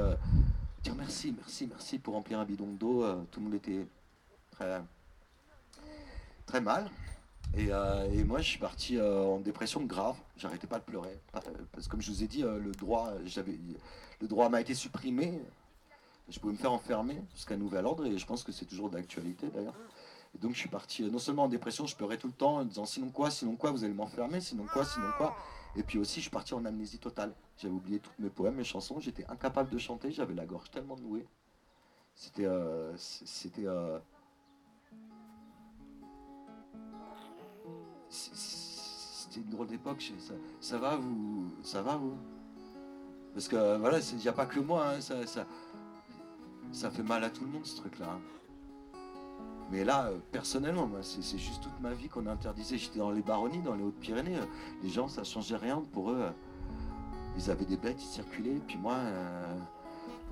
dire 0.82 0.94
merci, 0.96 1.32
merci, 1.36 1.68
merci 1.68 2.00
pour 2.00 2.14
remplir 2.14 2.40
un 2.40 2.44
bidon 2.44 2.72
d'eau. 2.72 3.04
tout 3.30 3.38
le 3.38 3.44
monde 3.44 3.54
était 3.54 3.86
très, 4.50 4.82
très 6.50 6.60
mal. 6.60 6.90
Et, 7.56 7.68
euh, 7.70 8.10
et 8.12 8.24
moi, 8.24 8.40
je 8.40 8.48
suis 8.48 8.58
parti 8.58 8.96
euh, 8.96 9.22
en 9.22 9.38
dépression 9.38 9.82
grave. 9.84 10.16
J'arrêtais 10.36 10.66
pas 10.66 10.78
de 10.78 10.84
pleurer. 10.84 11.16
Euh, 11.36 11.40
Parce 11.72 11.86
que, 11.86 11.90
comme 11.92 12.02
je 12.02 12.10
vous 12.10 12.22
ai 12.24 12.26
dit, 12.26 12.42
le 12.42 12.72
droit, 12.72 13.12
j'avais, 13.24 13.56
le 14.20 14.28
droit 14.28 14.48
m'a 14.48 14.60
été 14.60 14.74
supprimé. 14.74 15.40
Je 16.28 16.38
pouvais 16.38 16.52
me 16.52 16.58
faire 16.58 16.72
enfermer 16.72 17.22
jusqu'à 17.34 17.56
nouvel 17.56 17.86
ordre. 17.86 18.06
Et 18.06 18.18
je 18.18 18.26
pense 18.26 18.42
que 18.42 18.52
c'est 18.52 18.66
toujours 18.66 18.90
d'actualité 18.90 19.48
d'ailleurs. 19.48 19.76
Et 20.34 20.38
donc, 20.38 20.54
je 20.54 20.58
suis 20.58 20.68
parti 20.68 21.02
non 21.02 21.18
seulement 21.18 21.44
en 21.44 21.48
dépression, 21.48 21.86
je 21.86 21.96
pleurais 21.96 22.16
tout 22.16 22.28
le 22.28 22.32
temps 22.32 22.58
en 22.58 22.64
disant 22.64 22.86
sinon 22.86 23.10
quoi, 23.10 23.30
sinon 23.30 23.56
quoi, 23.56 23.72
vous 23.72 23.82
allez 23.82 23.94
m'enfermer, 23.94 24.40
sinon 24.40 24.64
quoi, 24.72 24.84
sinon 24.84 25.10
quoi. 25.16 25.36
Et 25.74 25.82
puis 25.82 25.98
aussi, 25.98 26.16
je 26.16 26.22
suis 26.22 26.30
parti 26.30 26.54
en 26.54 26.64
amnésie 26.64 26.98
totale. 26.98 27.32
J'avais 27.58 27.74
oublié 27.74 27.98
tous 27.98 28.12
mes 28.20 28.30
poèmes, 28.30 28.54
mes 28.54 28.64
chansons. 28.64 29.00
J'étais 29.00 29.26
incapable 29.28 29.70
de 29.70 29.78
chanter. 29.78 30.12
J'avais 30.12 30.34
la 30.34 30.46
gorge 30.46 30.70
tellement 30.70 30.96
nouée. 30.96 31.26
C'était. 32.14 32.46
c'était. 32.96 33.66
C'était 38.10 39.40
une 39.40 39.48
drôle 39.50 39.68
d'époque. 39.68 40.12
Ça, 40.60 40.78
va, 40.78 40.96
vous 40.96 41.50
Ça 41.62 41.82
va, 41.82 41.96
vous? 41.96 42.14
Parce 43.32 43.46
que 43.48 43.76
voilà, 43.78 43.98
il 44.00 44.16
n'y 44.18 44.28
a 44.28 44.32
pas 44.32 44.46
que 44.46 44.58
moi. 44.60 44.88
hein, 44.90 45.00
ça, 45.00 45.14
ça, 46.72 46.90
fait 46.90 47.02
mal 47.04 47.22
à 47.24 47.30
tout 47.30 47.44
le 47.44 47.50
monde, 47.50 47.64
ce 47.64 47.76
truc-là. 47.76 48.06
hein. 48.10 48.20
Mais 49.70 49.84
là, 49.84 50.06
euh, 50.06 50.18
personnellement, 50.32 50.88
c'est 51.00 51.38
juste 51.38 51.62
toute 51.62 51.78
ma 51.80 51.92
vie 51.94 52.08
qu'on 52.08 52.26
interdisait. 52.26 52.76
J'étais 52.76 52.98
dans 52.98 53.12
les 53.12 53.22
baronnies, 53.22 53.62
dans 53.62 53.74
les 53.76 53.84
Hautes-Pyrénées. 53.84 54.36
euh, 54.38 54.44
Les 54.82 54.88
gens, 54.88 55.06
ça 55.06 55.22
changeait 55.22 55.56
rien 55.56 55.80
pour 55.92 56.10
eux. 56.10 56.18
euh, 56.20 56.30
Ils 57.36 57.50
avaient 57.52 57.64
des 57.64 57.76
bêtes, 57.76 58.02
ils 58.02 58.06
circulaient. 58.08 58.60
Puis 58.66 58.78
moi, 58.78 58.96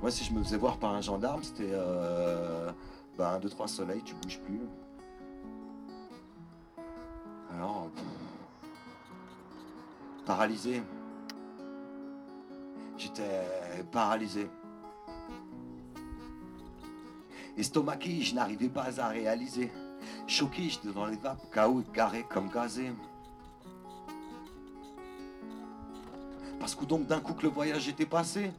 moi, 0.01 0.11
si 0.11 0.25
je 0.25 0.33
me 0.33 0.43
faisais 0.43 0.57
voir 0.57 0.79
par 0.79 0.93
un 0.93 1.01
gendarme, 1.01 1.45
c'était 1.45 1.71
euh, 1.73 2.73
ben, 3.17 3.35
un, 3.35 3.39
deux, 3.39 3.49
trois 3.49 3.69
soleils, 3.69 4.03
tu 4.03 4.17
bouges 4.17 4.41
plus. 4.41 4.61
Alors, 7.59 7.91
euh, 7.97 8.69
paralysé. 10.25 10.81
J'étais 12.97 13.43
paralysé. 13.91 14.49
Estomaqué, 17.57 18.23
je 18.23 18.37
n'arrivais 18.37 18.69
pas 18.69 19.01
à 19.01 19.09
réaliser. 19.09 19.73
Choqué, 20.29 20.69
j'étais 20.69 20.93
dans 20.93 21.07
les 21.07 21.17
vapes, 21.17 21.53
KO, 21.53 21.83
garé 21.93 22.25
comme 22.29 22.49
gazé. 22.49 22.93
Parce 26.61 26.77
que 26.77 26.85
donc 26.85 27.09
d'un 27.09 27.19
coup 27.19 27.35
que 27.35 27.43
le 27.43 27.49
voyage 27.49 27.89
était 27.89 28.07
passé. 28.07 28.53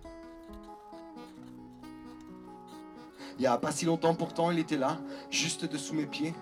Il 3.37 3.43
y 3.43 3.47
a 3.47 3.57
pas 3.57 3.71
si 3.71 3.85
longtemps 3.85 4.15
pourtant, 4.15 4.51
il 4.51 4.59
était 4.59 4.75
là, 4.75 4.97
juste 5.29 5.63
dessous 5.63 5.93
mes 5.93 6.05
pieds, 6.05 6.33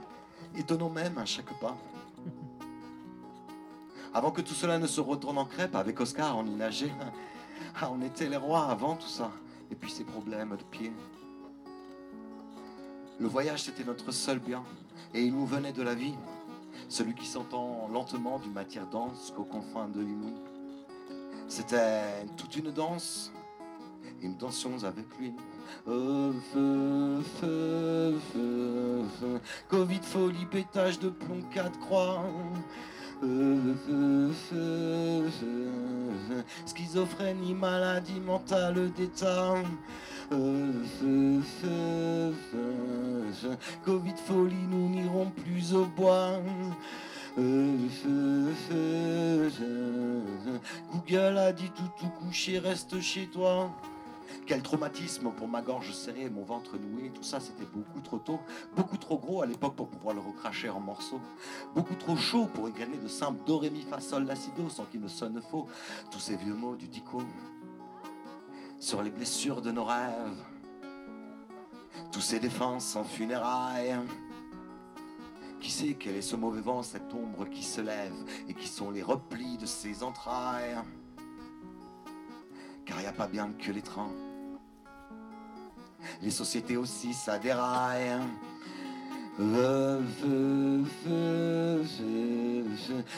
étonnant 0.55 0.89
même 0.89 1.19
à 1.19 1.25
chaque 1.25 1.53
pas. 1.59 1.77
Avant 4.13 4.31
que 4.31 4.41
tout 4.41 4.53
cela 4.53 4.79
ne 4.79 4.87
se 4.87 5.01
retourne 5.01 5.37
en 5.37 5.45
crêpe, 5.45 5.75
avec 5.75 5.99
Oscar, 5.99 6.37
on 6.37 6.45
y 6.45 6.55
nageait. 6.55 6.91
Ah, 7.79 7.91
on 7.91 8.01
était 8.01 8.27
les 8.27 8.37
rois 8.37 8.65
avant 8.65 8.95
tout 8.95 9.07
ça. 9.07 9.31
Et 9.71 9.75
puis 9.75 9.91
ces 9.91 10.03
problèmes 10.03 10.55
de 10.57 10.63
pied. 10.63 10.91
Le 13.19 13.27
voyage, 13.27 13.63
c'était 13.63 13.83
notre 13.83 14.11
seul 14.11 14.39
bien. 14.39 14.63
Et 15.13 15.23
il 15.23 15.33
nous 15.33 15.45
venait 15.45 15.73
de 15.73 15.81
la 15.81 15.93
vie. 15.93 16.15
Celui 16.89 17.13
qui 17.13 17.25
s'entend 17.25 17.87
lentement 17.91 18.39
d'une 18.39 18.53
matière 18.53 18.87
dense 18.87 19.31
qu'aux 19.35 19.43
confins 19.43 19.89
de 19.89 19.99
l'inouï. 19.99 20.33
C'était 21.47 22.25
toute 22.35 22.55
une 22.55 22.71
danse. 22.71 23.31
Et 24.21 24.27
nous 24.27 24.35
dansions 24.35 24.83
avec 24.83 25.05
lui. 25.19 25.33
Oh, 25.87 26.31
feu, 26.53 27.21
feu, 27.39 28.19
feu, 28.33 29.03
feu. 29.19 29.41
Covid, 29.69 30.01
folie, 30.01 30.45
pétage 30.45 30.99
de 30.99 31.09
plomb, 31.09 31.41
quatre 31.53 31.77
croix. 31.79 32.23
Schizophrénie, 36.65 37.55
maladie 37.55 38.19
mentale 38.19 38.91
d'état. 38.93 39.55
Covid 43.85 44.15
folie, 44.27 44.67
nous 44.69 44.89
n'irons 44.89 45.31
plus 45.31 45.73
au 45.73 45.85
bois. 45.85 46.39
Google 50.91 51.37
a 51.37 51.53
dit 51.53 51.71
tout 51.75 51.89
tout 51.99 52.09
couché, 52.19 52.59
reste 52.59 52.99
chez 53.01 53.27
toi. 53.27 53.71
Quel 54.45 54.61
traumatisme 54.61 55.31
pour 55.31 55.47
ma 55.47 55.61
gorge 55.61 55.91
serrée, 55.91 56.29
mon 56.29 56.43
ventre 56.43 56.77
noué, 56.77 57.11
tout 57.13 57.23
ça 57.23 57.39
c'était 57.39 57.65
beaucoup 57.65 58.01
trop 58.01 58.19
tôt, 58.19 58.39
beaucoup 58.75 58.97
trop 58.97 59.17
gros 59.17 59.41
à 59.41 59.45
l'époque 59.45 59.75
pour 59.75 59.87
pouvoir 59.87 60.15
le 60.15 60.21
recracher 60.21 60.69
en 60.69 60.79
morceaux, 60.79 61.21
beaucoup 61.75 61.95
trop 61.95 62.15
chaud 62.15 62.47
pour 62.53 62.67
égrener 62.67 62.97
de 62.97 63.07
simples 63.07 63.41
do, 63.45 63.57
ré, 63.57 63.69
mi, 63.69 63.81
fa, 63.81 63.99
sol, 63.99 64.25
la, 64.25 64.35
sans 64.35 64.85
qu'il 64.85 65.01
ne 65.01 65.07
sonne 65.07 65.41
faux, 65.41 65.67
tous 66.11 66.19
ces 66.19 66.35
vieux 66.35 66.53
mots 66.53 66.75
du 66.75 66.87
dico 66.87 67.21
sur 68.79 69.01
les 69.01 69.09
blessures 69.09 69.61
de 69.61 69.71
nos 69.71 69.83
rêves, 69.83 70.43
tous 72.11 72.21
ces 72.21 72.39
défenses 72.39 72.95
en 72.95 73.03
funérailles. 73.03 73.97
Qui 75.59 75.71
sait 75.71 75.95
quel 75.99 76.15
est 76.15 76.21
ce 76.21 76.35
mauvais 76.35 76.61
vent, 76.61 76.83
cette 76.83 77.11
ombre 77.13 77.49
qui 77.49 77.63
se 77.63 77.81
lève 77.81 78.13
et 78.47 78.53
qui 78.53 78.67
sont 78.67 78.91
les 78.91 79.01
replis 79.01 79.57
de 79.57 79.65
ses 79.65 80.03
entrailles? 80.03 80.77
Car 82.87 83.01
y 83.01 83.05
a 83.05 83.11
pas 83.11 83.27
bien 83.27 83.51
que 83.59 83.71
les 83.71 83.81
trains. 83.81 84.11
Les 86.21 86.31
sociétés 86.31 86.77
aussi, 86.77 87.13
ça 87.13 87.37
déraille. 87.37 88.17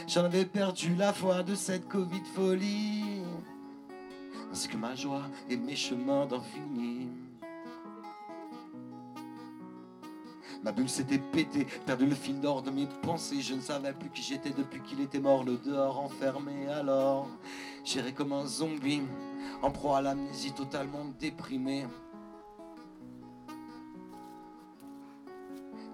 J'en 0.08 0.26
avais 0.26 0.46
perdu 0.46 0.96
la 0.96 1.14
foi 1.14 1.44
de 1.44 1.56
cette 1.56 1.88
Covid 1.88 2.24
folie, 2.36 3.22
ainsi 4.52 4.68
que 4.68 4.76
ma 4.76 4.96
joie 4.96 5.24
et 5.50 5.56
mes 5.56 5.78
chemins 5.78 6.26
d'infini. 6.26 7.08
Ma 10.62 10.74
bulle 10.74 10.90
s'était 10.90 11.20
pétée, 11.20 11.66
perdu 11.86 12.06
le 12.06 12.16
fil 12.16 12.42
d'or 12.42 12.62
de 12.62 12.72
mes 12.72 12.88
pensées. 13.02 13.42
Je 13.42 13.54
ne 13.54 13.62
savais 13.62 13.94
plus 13.94 14.10
qui 14.10 14.22
j'étais 14.22 14.50
depuis 14.50 14.82
qu'il 14.82 15.00
était 15.00 15.22
mort, 15.22 15.46
le 15.46 15.56
dehors 15.56 16.02
enfermé. 16.02 16.68
Alors, 16.68 17.30
j'irai 17.86 18.12
comme 18.12 18.34
un 18.34 18.46
zombie, 18.46 19.04
en 19.62 19.72
proie 19.72 19.98
à 19.98 20.02
l'amnésie 20.02 20.54
totalement 20.54 21.06
déprimée. 21.20 21.88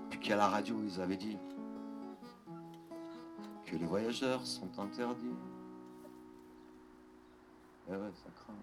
Puis 0.10 0.20
qu'à 0.20 0.36
la 0.36 0.48
radio, 0.48 0.82
ils 0.84 1.02
avaient 1.02 1.18
dit 1.18 1.38
que 3.66 3.76
les 3.76 3.86
voyageurs 3.86 4.46
sont 4.46 4.80
interdits. 4.80 5.36
Eh 7.88 7.92
ouais, 7.92 8.12
ça 8.14 8.30
craint. 8.36 8.54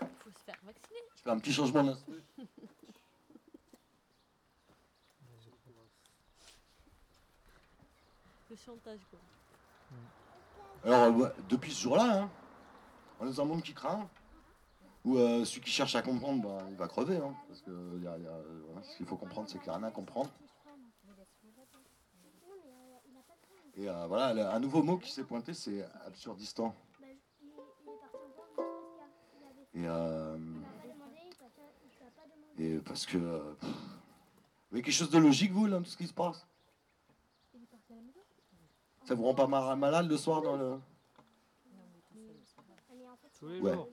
Il 0.00 0.08
faut 0.18 0.30
se 0.30 0.44
faire 0.44 0.58
vacciner. 0.64 1.00
Je 1.16 1.22
fais 1.22 1.30
un 1.30 1.38
petit 1.38 1.52
changement 1.52 1.84
d'instru. 1.84 2.22
Chantage, 8.56 9.00
quoi. 9.10 9.18
Alors, 10.84 11.22
euh, 11.22 11.28
depuis 11.48 11.72
ce 11.72 11.82
jour-là, 11.82 12.22
hein, 12.22 12.30
on 13.18 13.26
est 13.26 13.30
dans 13.30 13.42
un 13.42 13.44
monde 13.46 13.62
qui 13.62 13.72
craint, 13.72 14.08
où 15.04 15.16
euh, 15.16 15.44
celui 15.44 15.62
qui 15.62 15.70
cherche 15.70 15.94
à 15.94 16.02
comprendre, 16.02 16.42
bah, 16.42 16.66
il 16.68 16.76
va 16.76 16.86
crever. 16.86 17.16
hein, 17.16 17.34
parce 17.48 17.62
que 17.62 17.70
euh, 17.70 18.82
ce 18.82 18.96
qu'il 18.96 19.06
faut 19.06 19.16
comprendre, 19.16 19.48
c'est 19.48 19.58
qu'il 19.58 19.68
n'y 19.68 19.74
a 19.74 19.78
rien 19.78 19.86
à 19.86 19.90
comprendre. 19.90 20.30
Et 23.74 23.86
voilà, 23.86 24.52
un 24.54 24.60
nouveau 24.60 24.82
mot 24.82 24.98
qui 24.98 25.10
s'est 25.10 25.24
pointé, 25.24 25.54
c'est 25.54 25.82
absurdistan. 26.04 26.74
Et, 29.74 29.86
et 32.58 32.78
parce 32.80 33.06
que. 33.06 33.16
vous 33.16 33.66
voyez 34.70 34.82
quelque 34.82 34.92
chose 34.92 35.10
de 35.10 35.18
logique, 35.18 35.52
vous, 35.52 35.66
là, 35.66 35.78
tout 35.78 35.84
ce 35.86 35.96
qui 35.96 36.06
se 36.06 36.12
passe? 36.12 36.46
Ça 39.04 39.14
vous 39.14 39.24
rend 39.24 39.34
pas 39.34 39.46
malade 39.46 40.08
le 40.08 40.16
soir 40.16 40.42
dans 40.42 40.56
le. 40.56 40.78
Tous 43.38 43.48
les 43.48 43.60
Ouais. 43.60 43.72
jours. 43.72 43.88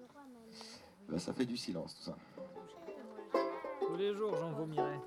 Bah, 1.08 1.18
ça 1.18 1.34
fait 1.34 1.46
du 1.46 1.58
silence, 1.58 1.96
tout 1.96 2.04
ça. 2.04 2.16
Tous 3.82 3.96
les 3.96 4.14
jours, 4.14 4.36
j'en 4.36 4.52
vomirais. 4.52 5.00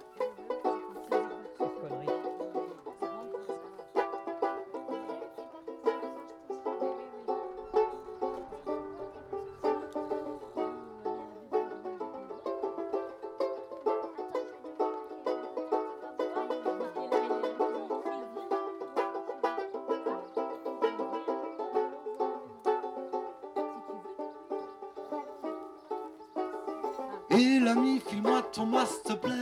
Ton 28.53 28.67
masse, 28.67 28.91
s'il 28.91 29.15
te 29.15 29.27
plaît. 29.27 29.33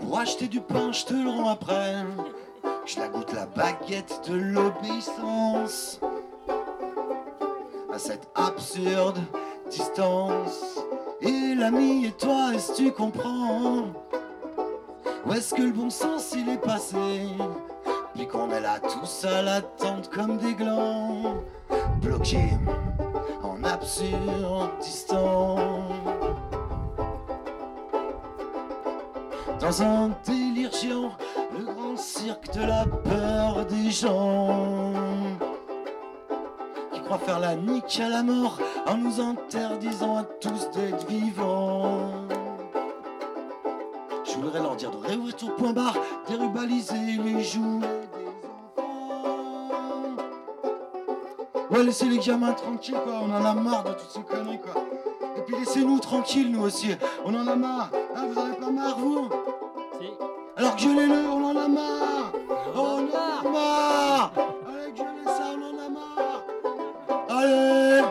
Pour 0.00 0.18
acheter 0.18 0.48
du 0.48 0.60
pain, 0.60 0.90
je 0.90 1.04
te 1.04 1.14
le 1.14 1.30
rends 1.30 1.50
après. 1.50 2.04
Je 2.84 2.98
la 2.98 3.08
goûte 3.08 3.32
la 3.32 3.46
baguette 3.46 4.28
de 4.28 4.34
l'obéissance. 4.34 6.00
À 7.92 7.98
cette 7.98 8.28
absurde 8.34 9.18
distance. 9.70 10.80
Et 11.20 11.54
l'ami, 11.54 12.06
et 12.06 12.12
toi, 12.12 12.54
est-ce 12.54 12.74
tu 12.74 12.90
comprends? 12.90 13.84
Où 15.24 15.32
est-ce 15.32 15.54
que 15.54 15.62
le 15.62 15.72
bon 15.72 15.90
sens 15.90 16.32
il 16.36 16.48
est 16.48 16.58
passé? 16.60 17.28
Puis 18.14 18.26
qu'on 18.26 18.50
est 18.50 18.60
là 18.60 18.80
tous 18.80 19.24
à 19.24 19.42
l'attente 19.42 20.10
comme 20.10 20.38
des 20.38 20.54
glands. 20.54 21.36
Bloqués 22.00 22.58
en 23.42 23.62
absurde 23.62 24.70
distance. 24.80 25.71
Dans 29.62 29.80
un 29.80 30.10
délire 30.26 30.72
géant, 30.72 31.12
le 31.56 31.64
grand 31.64 31.96
cirque 31.96 32.52
de 32.52 32.62
la 32.66 32.84
peur 32.84 33.64
des 33.66 33.92
gens 33.92 34.92
qui 36.92 37.00
croient 37.00 37.20
faire 37.20 37.38
la 37.38 37.54
nique 37.54 38.00
à 38.00 38.08
la 38.08 38.24
mort 38.24 38.58
en 38.88 38.96
nous 38.96 39.20
interdisant 39.20 40.16
à 40.16 40.24
tous 40.24 40.68
d'être 40.72 41.06
vivants. 41.06 42.10
Je 44.24 44.32
voudrais 44.32 44.58
leur 44.60 44.74
dire 44.74 44.90
de 44.90 44.96
réouvrir 44.96 45.36
tout 45.36 45.50
point 45.50 45.72
barre, 45.72 45.96
dérubaliser 46.26 47.20
les 47.24 47.44
jouets 47.44 48.08
des 48.14 48.26
enfants. 48.76 50.16
Ouais, 51.70 51.84
laissez 51.84 52.06
les 52.06 52.18
gamins 52.18 52.52
tranquilles, 52.52 52.98
quoi. 53.04 53.20
On 53.22 53.30
en 53.32 53.44
a 53.44 53.54
marre 53.54 53.84
de 53.84 53.92
toutes 53.92 54.10
ces 54.10 54.22
conneries, 54.22 54.58
quoi. 54.60 54.82
Et 55.36 55.42
puis 55.42 55.54
laissez-nous 55.56 56.00
tranquilles, 56.00 56.50
nous 56.50 56.62
aussi. 56.62 56.96
On 57.24 57.32
en 57.32 57.46
a 57.46 57.54
marre. 57.54 57.90
Hein, 58.16 58.26
vous 58.28 58.40
en 58.40 58.44
avez 58.44 58.56
pas 58.56 58.70
marre, 58.70 58.98
vous? 58.98 59.28
Alors 60.62 60.76
gueulez-le, 60.76 61.28
on 61.28 61.44
en 61.44 61.56
a 61.56 61.66
marre. 61.66 62.32
On 62.76 62.78
en 62.78 62.98
a 63.00 63.50
marre. 63.50 64.32
Allez, 64.68 64.92
gueulez 64.92 65.24
ça, 65.24 65.54
on 65.56 65.60
en 65.60 65.76
a 65.76 65.88
marre. 65.88 66.44
Allez. 67.30 68.02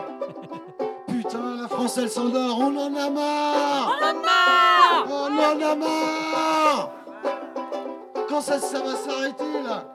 Putain, 1.06 1.62
la 1.62 1.68
France, 1.68 1.96
elle 1.96 2.10
s'endort. 2.10 2.58
On 2.58 2.76
en 2.76 2.94
a 2.94 3.08
marre. 3.08 3.88
On 3.88 4.04
en 4.04 4.10
a 4.10 4.12
marre 4.12 5.06
On 5.08 5.38
en 5.38 5.70
a 5.70 5.74
marre. 5.76 6.90
Quand 8.28 8.42
ça, 8.42 8.58
ça 8.58 8.80
va 8.82 8.96
s'arrêter, 8.96 9.62
là 9.64 9.86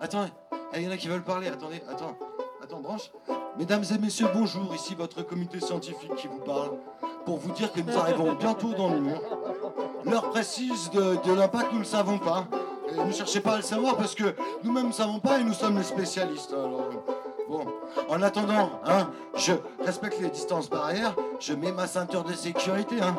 Attendez, 0.00 0.30
il 0.76 0.82
y 0.82 0.86
en 0.86 0.92
a 0.92 0.96
qui 0.96 1.08
veulent 1.08 1.24
parler. 1.24 1.48
Attendez, 1.48 1.82
attends. 1.90 2.16
Attends, 2.62 2.78
branche. 2.78 3.10
Mesdames 3.58 3.82
et 3.92 3.98
messieurs, 3.98 4.28
bonjour. 4.32 4.72
Ici 4.72 4.94
votre 4.94 5.22
comité 5.22 5.58
scientifique 5.58 6.14
qui 6.14 6.28
vous 6.28 6.38
parle 6.38 6.78
pour 7.24 7.38
vous 7.38 7.50
dire 7.50 7.72
que 7.72 7.80
nous 7.80 7.98
arrivons 7.98 8.34
bientôt 8.34 8.72
dans 8.72 8.90
le 8.90 9.00
mur. 9.00 9.20
L'heure 10.06 10.30
précise 10.30 10.90
de, 10.90 11.34
l'impact, 11.34 11.68
nous 11.72 11.78
ne 11.78 11.84
le 11.84 11.88
savons 11.88 12.18
pas. 12.18 12.46
Et 12.90 13.02
ne 13.02 13.12
cherchez 13.12 13.40
pas 13.40 13.54
à 13.54 13.56
le 13.56 13.62
savoir 13.62 13.96
parce 13.96 14.14
que 14.14 14.34
nous-mêmes 14.62 14.88
ne 14.88 14.92
savons 14.92 15.18
pas 15.18 15.38
et 15.38 15.44
nous 15.44 15.54
sommes 15.54 15.78
les 15.78 15.84
spécialistes. 15.84 16.52
Alors, 16.52 16.90
bon, 17.48 17.64
en 18.08 18.22
attendant, 18.22 18.70
hein, 18.84 19.08
je 19.36 19.52
respecte 19.84 20.20
les 20.20 20.28
distances 20.28 20.68
barrières, 20.68 21.16
je 21.40 21.54
mets 21.54 21.72
ma 21.72 21.86
ceinture 21.86 22.22
de 22.22 22.34
sécurité. 22.34 22.96
Hein. 23.00 23.16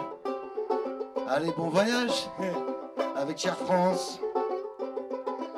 Allez, 1.28 1.52
bon 1.58 1.70
voyage 1.70 2.30
avec 3.16 3.44
Air 3.46 3.58
France. 3.58 4.20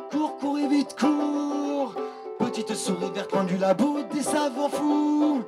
Cours, 0.09 0.38
courez 0.38 0.67
vite, 0.67 0.95
cours 0.97 1.93
Petite 2.39 2.73
souris 2.75 3.11
verte 3.13 3.34
loin 3.34 3.43
du 3.43 3.57
labo, 3.57 3.97
des 4.13 4.21
savants 4.21 4.69
fous 4.69 5.43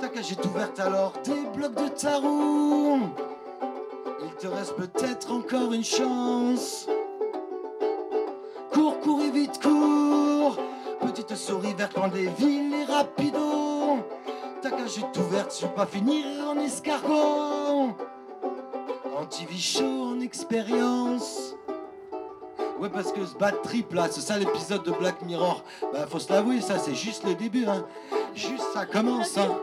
Ta 0.00 0.08
cage 0.08 0.30
est 0.30 0.44
ouverte 0.44 0.78
alors, 0.78 1.12
des 1.24 1.58
blocs 1.58 1.74
de 1.74 1.88
tarot 1.88 3.29
te 4.40 4.46
reste 4.46 4.74
peut-être 4.74 5.30
encore 5.30 5.74
une 5.74 5.84
chance 5.84 6.88
Cours, 8.72 8.98
courez 9.00 9.30
vite, 9.30 9.60
cours 9.60 10.56
Petite 11.02 11.34
souris 11.34 11.74
verte 11.74 11.94
loin 11.94 12.08
des 12.08 12.28
villes 12.28 12.72
et 12.72 12.84
rapido 12.90 13.98
Ta 14.62 14.70
cage 14.70 14.98
est 14.98 15.18
ouverte, 15.18 15.58
veux 15.62 15.68
pas 15.68 15.84
finir 15.84 16.24
en 16.48 16.58
escargot 16.58 17.94
Anti-vie 19.18 19.60
chaud 19.60 20.04
en 20.04 20.20
expérience 20.20 21.54
Ouais, 22.78 22.88
parce 22.88 23.12
que 23.12 23.26
ce 23.26 23.34
bad 23.34 23.60
trip 23.62 23.92
là, 23.92 24.06
c'est 24.10 24.22
ça 24.22 24.38
l'épisode 24.38 24.82
de 24.84 24.90
Black 24.90 25.20
Mirror. 25.20 25.62
Bah, 25.92 26.06
faut 26.08 26.18
se 26.18 26.32
l'avouer, 26.32 26.62
ça 26.62 26.78
c'est 26.78 26.94
juste 26.94 27.24
le 27.24 27.34
début, 27.34 27.66
hein. 27.66 27.84
Juste 28.34 28.64
ça 28.72 28.86
commence, 28.86 29.36
hein. 29.36 29.54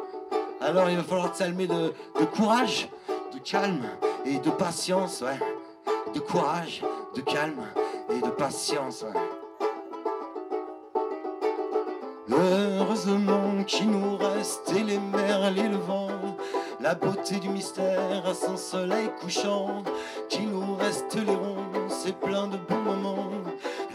Alors 0.61 0.87
il 0.91 0.97
va 0.97 1.01
falloir 1.01 1.31
te 1.31 1.37
salmer 1.37 1.65
de 1.65 1.91
courage, 2.35 2.89
de 3.33 3.39
calme 3.39 3.87
et 4.27 4.39
de 4.39 4.49
patience, 4.49 5.21
ouais. 5.21 5.39
De 6.13 6.19
courage, 6.19 6.83
de 7.15 7.21
calme 7.21 7.63
et 8.09 8.19
de 8.19 8.29
patience, 8.29 9.03
ouais. 9.03 9.19
Heureusement 12.29 13.63
qu'il 13.65 13.89
nous 13.89 14.17
reste 14.17 14.71
et 14.75 14.83
les 14.83 14.99
merles 14.99 15.57
et 15.57 15.69
le 15.69 15.77
la 16.79 16.93
beauté 16.93 17.39
du 17.39 17.49
mystère 17.49 18.25
à 18.27 18.33
son 18.33 18.55
soleil 18.55 19.09
couchant, 19.19 19.83
qu'il 20.29 20.49
nous 20.49 20.75
reste 20.75 21.15
les 21.15 21.35
ronces 21.35 22.05
et 22.05 22.13
plein 22.13 22.47
de 22.47 22.57
bons 22.57 22.81
moments, 22.81 23.31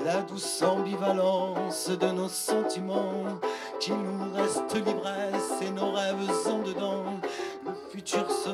la 0.05 0.22
douce 0.22 0.62
ambivalence 0.62 1.91
de 1.91 2.07
nos 2.07 2.28
sentiments, 2.28 3.39
qu'il 3.78 3.95
nous 3.95 4.35
reste 4.35 4.74
l'ivresse 4.74 5.62
et 5.62 5.70
nos 5.70 5.93
rêves 5.93 6.30
sont 6.45 6.59
dedans. 6.62 7.05
Futur 8.05 8.28
se 8.32 8.48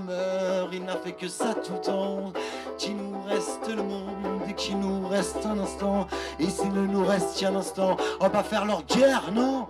il 0.75 0.85
n'a 0.85 0.97
fait 0.97 1.13
que 1.13 1.27
ça 1.27 1.55
tout 1.55 1.73
le 1.73 1.81
temps. 1.81 2.33
Qu'il 2.77 2.97
nous 2.97 3.23
reste 3.23 3.67
le 3.69 3.83
monde 3.83 4.43
et 4.47 4.53
qu'il 4.53 4.79
nous 4.79 5.09
reste 5.09 5.47
un 5.47 5.59
instant. 5.59 6.07
Et 6.39 6.51
s'il 6.51 6.71
ne 6.71 6.87
nous 6.87 7.03
reste 7.03 7.39
qu'un 7.39 7.55
instant, 7.57 7.97
on 8.21 8.25
va 8.25 8.31
pas 8.31 8.43
faire 8.43 8.67
leur 8.67 8.83
guerre, 8.85 9.31
non? 9.33 9.67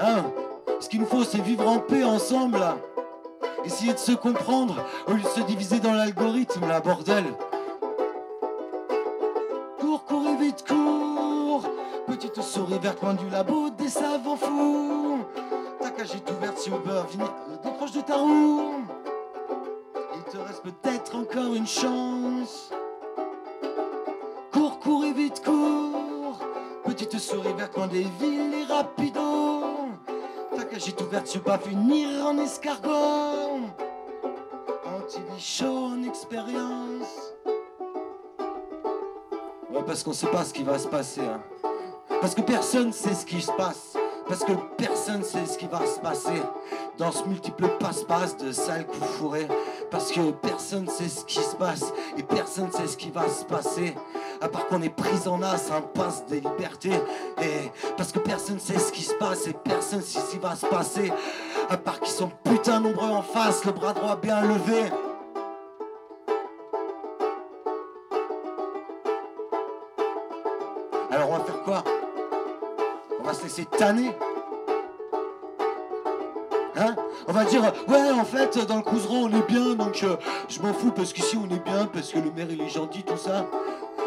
Hein? 0.00 0.24
Ce 0.80 0.88
qu'il 0.88 1.00
nous 1.00 1.06
faut, 1.06 1.24
c'est 1.24 1.42
vivre 1.42 1.68
en 1.68 1.78
paix 1.78 2.02
ensemble. 2.02 2.58
là. 2.58 2.78
Essayer 3.66 3.92
de 3.92 3.98
se 3.98 4.12
comprendre 4.12 4.76
au 5.08 5.12
lieu 5.12 5.22
de 5.22 5.28
se 5.28 5.40
diviser 5.42 5.78
dans 5.78 5.92
l'algorithme, 5.92 6.66
la 6.66 6.80
bordel. 6.80 7.24
Petite 12.76 12.82
souris 12.82 12.92
verte 12.92 13.02
loin 13.02 13.14
du 13.14 13.30
labo 13.30 13.70
des 13.70 13.88
savants 13.88 14.36
fous. 14.36 15.24
Ta 15.80 15.90
cage 15.90 16.14
est 16.14 16.30
ouverte 16.30 16.58
si 16.58 16.70
on 16.70 16.78
veut 16.78 17.00
venir. 17.10 17.32
Décroche 17.62 17.92
de 17.92 18.00
ta 18.02 18.16
roue. 18.16 18.84
Il 20.14 20.22
te 20.24 20.36
reste 20.36 20.62
peut-être 20.62 21.16
encore 21.16 21.54
une 21.54 21.66
chance. 21.66 22.70
Cours, 24.52 24.78
cours 24.80 25.04
et 25.04 25.12
vite, 25.12 25.42
cours. 25.42 26.38
Petite 26.84 27.18
souris 27.18 27.54
verte 27.54 27.76
loin 27.76 27.86
des 27.86 28.06
villes 28.20 28.54
et 28.54 28.64
rapido. 28.70 29.64
Ta 30.54 30.64
cage 30.64 30.88
est 30.88 31.00
ouverte, 31.00 31.26
tu 31.26 31.38
pas 31.38 31.58
finir 31.58 32.26
en 32.26 32.36
escargot. 32.38 33.70
Anti 34.84 35.20
chaud 35.38 35.92
en 35.94 36.02
expérience. 36.02 37.32
Ouais, 39.70 39.82
parce 39.86 40.02
qu'on 40.02 40.12
sait 40.12 40.26
pas 40.26 40.44
ce 40.44 40.52
qui 40.52 40.62
va 40.62 40.78
se 40.78 40.88
passer. 40.88 41.22
hein. 41.22 41.40
Parce 42.20 42.34
que 42.34 42.40
personne 42.40 42.92
sait 42.92 43.14
ce 43.14 43.26
qui 43.26 43.40
se 43.40 43.52
passe. 43.52 43.96
Parce 44.28 44.42
que 44.42 44.52
personne 44.76 45.22
sait 45.22 45.46
ce 45.46 45.56
qui 45.56 45.66
va 45.66 45.86
se 45.86 46.00
passer 46.00 46.42
dans 46.98 47.12
ce 47.12 47.22
multiple 47.24 47.68
passe-passe 47.78 48.36
de 48.36 48.50
sales 48.50 48.86
coups 48.86 49.06
fourrés. 49.18 49.46
Parce 49.88 50.10
que 50.10 50.32
personne 50.32 50.88
sait 50.88 51.08
ce 51.08 51.24
qui 51.24 51.38
se 51.38 51.54
passe 51.54 51.92
et 52.18 52.24
personne 52.24 52.72
sait 52.72 52.88
ce 52.88 52.96
qui 52.96 53.10
va 53.10 53.28
se 53.28 53.44
passer. 53.44 53.94
À 54.40 54.48
part 54.48 54.66
qu'on 54.66 54.82
est 54.82 54.88
pris 54.88 55.28
en 55.28 55.42
as, 55.42 55.70
un 55.70 55.80
passe 55.80 56.26
des 56.26 56.40
libertés. 56.40 56.98
Et 57.40 57.70
parce 57.96 58.10
que 58.10 58.18
personne 58.18 58.58
sait 58.58 58.78
ce 58.78 58.90
qui 58.90 59.02
se 59.02 59.14
passe 59.14 59.46
et 59.46 59.52
personne 59.52 60.02
sait 60.02 60.18
ce 60.18 60.32
qui 60.32 60.38
va 60.38 60.56
se 60.56 60.66
passer. 60.66 61.12
À 61.70 61.76
part 61.76 62.00
qu'ils 62.00 62.12
sont 62.12 62.32
putain 62.42 62.80
nombreux 62.80 63.10
en 63.10 63.22
face, 63.22 63.64
le 63.64 63.70
bras 63.72 63.92
droit 63.92 64.16
bien 64.16 64.40
levé. 64.40 64.90
Alors 71.12 71.30
on 71.30 71.38
va 71.38 71.44
faire 71.44 71.62
quoi? 71.62 71.84
Va 73.26 73.34
se 73.34 73.42
laisser 73.42 73.66
tanner 73.66 74.14
Hein? 76.78 76.94
On 77.26 77.32
va 77.32 77.46
dire, 77.46 77.62
ouais, 77.88 78.10
en 78.10 78.24
fait, 78.26 78.58
dans 78.66 78.76
le 78.76 78.82
Couseron, 78.82 79.24
on 79.24 79.30
est 79.32 79.46
bien, 79.46 79.74
donc 79.74 80.02
euh, 80.02 80.18
je 80.46 80.60
m'en 80.60 80.74
fous 80.74 80.92
parce 80.92 81.14
qu'ici, 81.14 81.34
on 81.38 81.48
est 81.48 81.58
bien, 81.64 81.86
parce 81.86 82.12
que 82.12 82.18
le 82.18 82.30
maire, 82.30 82.48
il 82.50 82.60
est 82.60 82.68
gentil, 82.68 83.02
tout 83.02 83.16
ça. 83.16 83.46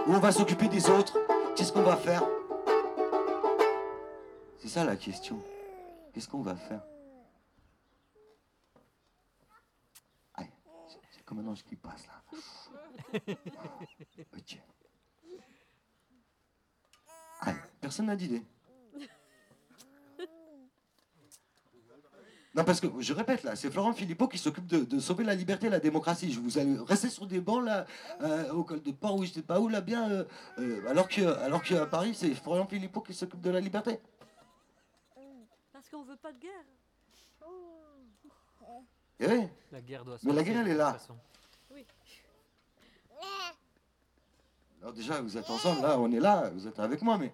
Ou 0.06 0.14
on 0.14 0.20
va 0.20 0.32
s'occuper 0.32 0.68
des 0.68 0.88
autres. 0.88 1.18
Qu'est-ce 1.56 1.74
qu'on 1.74 1.82
va 1.82 1.98
faire? 1.98 2.22
C'est 4.60 4.68
ça 4.68 4.84
la 4.84 4.96
question. 4.96 5.42
Qu'est-ce 6.14 6.28
qu'on 6.30 6.42
va 6.44 6.56
faire? 6.56 6.82
Allez, 10.36 10.52
c'est- 10.88 11.00
c'est 11.10 11.26
comme 11.26 11.40
un 11.40 11.48
ange 11.48 11.64
qui 11.64 11.76
passe 11.76 12.06
là. 12.08 13.20
Ok. 14.38 14.60
Allez, 17.42 17.58
personne 17.82 18.06
n'a 18.06 18.16
d'idée. 18.16 18.44
Non, 22.60 22.66
parce 22.66 22.82
que 22.82 22.88
je 23.00 23.14
répète 23.14 23.44
là, 23.44 23.56
c'est 23.56 23.72
Florent 23.72 23.94
Philippot 23.94 24.28
qui 24.28 24.38
s'occupe 24.38 24.68
de, 24.68 24.80
de 24.84 25.00
sauver 25.00 25.24
la 25.24 25.34
liberté 25.34 25.68
et 25.68 25.70
la 25.70 25.80
démocratie. 25.80 26.30
Je 26.34 26.42
vous 26.42 26.58
allez 26.58 26.78
rester 26.80 27.08
sur 27.10 27.26
des 27.26 27.40
bancs 27.40 27.64
là, 27.64 27.86
euh, 28.20 28.52
au 28.52 28.66
col 28.66 28.82
de 28.82 28.92
port 28.92 29.16
ou 29.16 29.24
je 29.24 29.32
sais 29.32 29.42
pas 29.42 29.62
où 29.62 29.70
là, 29.70 29.80
bien. 29.80 30.12
euh, 30.12 30.26
euh, 30.58 30.86
alors 30.90 31.08
que, 31.08 31.22
alors 31.22 31.64
qu'à 31.64 31.86
Paris, 31.86 32.14
c'est 32.14 32.36
Florent 32.36 32.68
Philippot 32.68 33.00
qui 33.00 33.14
s'occupe 33.14 33.40
de 33.40 33.50
la 33.50 33.62
liberté. 33.62 33.98
Parce 35.72 35.88
qu'on 35.90 36.04
veut 36.04 36.18
pas 36.18 36.34
de 36.34 36.40
guerre. 36.40 36.52
Eh 39.22 39.28
oui. 39.28 39.48
La 39.72 39.80
guerre 39.80 40.04
doit 40.04 40.18
se 40.18 40.28
Mais 40.28 40.34
la 40.34 40.44
guerre, 40.44 40.60
elle 40.60 40.68
est 40.68 40.76
là. 40.76 40.92
façon. 40.96 41.16
Alors 44.82 44.92
déjà, 44.92 45.22
vous 45.22 45.38
êtes 45.38 45.50
ensemble 45.50 45.82
là, 45.82 45.98
on 45.98 46.12
est 46.12 46.20
là, 46.20 46.50
vous 46.50 46.68
êtes 46.68 46.80
avec 46.80 47.02
moi, 47.04 47.18
mais. 47.18 47.34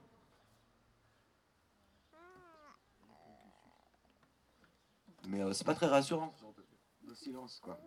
Mais 5.28 5.42
euh, 5.42 5.45
c'est 5.56 5.64
pas 5.66 5.74
très 5.76 5.88
rassurant, 5.88 6.32
ce 6.36 6.42
genre 6.42 6.54
de, 6.54 7.10
de 7.10 7.14
silence, 7.16 7.60
quoi. 7.64 7.80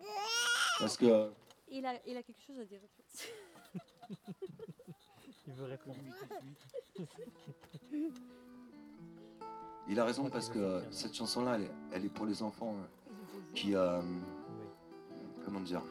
Parce 0.79 0.97
que. 0.97 1.31
Il 1.71 1.85
a, 1.85 1.93
il 2.07 2.17
a 2.17 2.23
quelque 2.23 2.41
chose 2.41 2.59
à 2.59 2.65
dire. 2.65 2.79
Il 5.47 5.53
veut 5.53 5.65
répondre. 5.65 5.97
Il 9.87 9.99
a 9.99 10.05
raison 10.05 10.29
parce 10.29 10.49
que 10.49 10.59
euh, 10.59 10.91
cette 10.91 11.15
chanson-là, 11.15 11.55
elle, 11.55 11.63
est- 11.63 11.71
elle 11.93 12.05
est 12.05 12.09
pour 12.09 12.25
les 12.25 12.43
enfants 12.43 12.75
euh, 12.75 12.85
qui, 13.55 13.75
euh, 13.75 14.01
Oui. 14.01 14.65
comment 15.43 15.59
dire. 15.61 15.81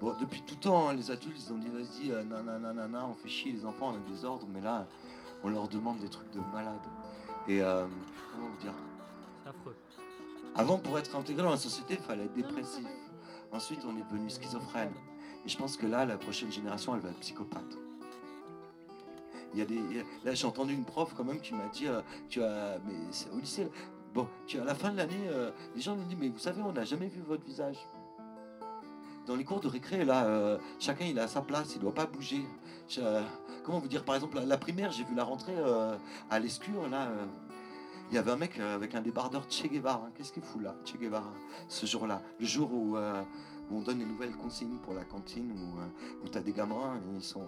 Bon, 0.00 0.14
depuis 0.20 0.42
tout 0.42 0.56
temps, 0.56 0.88
hein, 0.88 0.94
les 0.94 1.10
adultes, 1.10 1.38
ils 1.38 1.52
ont 1.52 1.58
dit 1.58 1.68
vas-y, 1.68 2.10
euh, 2.12 2.22
nanana, 2.24 2.58
nanana, 2.58 3.06
on 3.06 3.14
fait 3.14 3.28
chier 3.28 3.52
les 3.52 3.64
enfants, 3.64 3.94
on 3.94 3.96
a 3.96 4.10
des 4.10 4.24
ordres, 4.26 4.46
mais 4.48 4.60
là, 4.60 4.86
on 5.42 5.48
leur 5.48 5.68
demande 5.68 5.98
des 6.00 6.10
trucs 6.10 6.30
de 6.32 6.40
malade. 6.52 6.80
Et 7.48 7.62
euh, 7.62 7.86
comment 8.32 8.48
vous 8.48 8.60
dire 8.60 8.74
C'est 9.42 9.48
affreux. 9.48 9.76
Avant, 10.56 10.78
pour 10.78 10.98
être 10.98 11.14
intégré 11.14 11.42
dans 11.42 11.50
la 11.50 11.56
société, 11.58 11.94
il 11.94 12.00
fallait 12.00 12.24
être 12.24 12.32
dépressif. 12.34 12.86
Ensuite, 13.52 13.80
on 13.86 13.96
est 13.96 14.02
devenu 14.10 14.30
schizophrène. 14.30 14.92
Et 15.44 15.48
je 15.48 15.56
pense 15.56 15.76
que 15.76 15.86
là, 15.86 16.06
la 16.06 16.16
prochaine 16.16 16.50
génération, 16.50 16.94
elle 16.94 17.02
va 17.02 17.10
être 17.10 17.18
psychopathe. 17.20 17.76
Il 19.52 19.58
y 19.58 19.62
a 19.62 19.64
des, 19.66 19.80
là, 20.24 20.34
j'ai 20.34 20.46
entendu 20.46 20.74
une 20.74 20.84
prof 20.84 21.14
quand 21.16 21.24
même 21.24 21.40
qui 21.40 21.54
m'a 21.54 21.68
dit, 21.68 21.86
euh, 21.86 22.00
tu 22.28 22.42
as, 22.42 22.78
mais 22.86 22.94
c'est 23.10 23.30
au 23.30 23.38
lycée. 23.38 23.68
Bon, 24.12 24.26
tu 24.46 24.58
à 24.58 24.64
la 24.64 24.74
fin 24.74 24.90
de 24.90 24.96
l'année, 24.96 25.28
euh, 25.28 25.50
les 25.74 25.80
gens 25.80 25.94
nous 25.94 26.04
disent, 26.04 26.18
mais 26.18 26.28
vous 26.28 26.38
savez, 26.38 26.62
on 26.62 26.72
n'a 26.72 26.84
jamais 26.84 27.08
vu 27.08 27.20
votre 27.20 27.44
visage. 27.44 27.76
Dans 29.26 29.36
les 29.36 29.44
cours 29.44 29.60
de 29.60 29.68
récré, 29.68 30.04
là, 30.04 30.24
euh, 30.24 30.58
chacun 30.78 31.04
il 31.04 31.18
a 31.18 31.28
sa 31.28 31.42
place, 31.42 31.72
il 31.74 31.78
ne 31.78 31.82
doit 31.82 31.94
pas 31.94 32.06
bouger. 32.06 32.44
Je- 32.88 33.00
comment 33.64 33.78
vous 33.78 33.88
dire, 33.88 34.04
par 34.04 34.14
exemple, 34.14 34.36
la, 34.36 34.46
la 34.46 34.56
primaire, 34.58 34.90
j'ai 34.92 35.04
vu 35.04 35.14
la 35.14 35.24
rentrée 35.24 35.56
à 36.30 36.38
l'escure, 36.38 36.88
là. 36.88 37.08
Il 38.10 38.14
y 38.14 38.18
avait 38.18 38.30
un 38.30 38.36
mec 38.36 38.58
euh, 38.58 38.74
avec 38.74 38.94
un 38.94 39.00
débardeur 39.00 39.44
Che 39.50 39.66
Guevara. 39.66 40.08
Qu'est-ce 40.14 40.32
qu'il 40.32 40.42
fout 40.42 40.62
là, 40.62 40.74
Che 40.84 40.96
Guevara, 40.96 41.32
ce 41.68 41.86
jour-là? 41.86 42.22
Le 42.38 42.46
jour 42.46 42.72
où, 42.72 42.96
euh, 42.96 43.22
on 43.70 43.80
donne 43.80 43.98
les 43.98 44.04
nouvelles 44.04 44.36
consignes 44.36 44.78
pour 44.78 44.94
la 44.94 45.04
cantine, 45.04 45.50
où, 45.50 45.80
euh, 45.80 46.28
tu 46.30 46.38
as 46.38 46.40
des 46.40 46.52
gamins, 46.52 47.00
ils 47.14 47.22
sont 47.22 47.44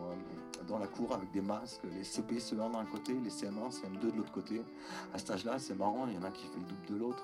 dans 0.67 0.79
la 0.79 0.89
cour 0.89 1.15
avec 1.15 1.31
des 1.31 1.41
masques, 1.41 1.83
les 1.95 2.05
CP, 2.05 2.39
CE1 2.39 2.73
d'un 2.73 2.85
côté, 2.85 3.15
les 3.15 3.31
CM1, 3.31 3.71
CM2 3.71 4.11
de 4.13 4.17
l'autre 4.17 4.33
côté. 4.33 4.63
À 5.15 5.19
cet 5.19 5.31
âge-là, 5.31 5.59
c'est 5.59 5.77
marrant, 5.77 6.07
il 6.09 6.15
y 6.15 6.19
en 6.19 6.25
a 6.25 6.31
qui 6.31 6.47
fait 6.47 6.59
le 6.59 6.67
double 6.67 6.87
de 6.89 6.97
l'autre. 6.97 7.23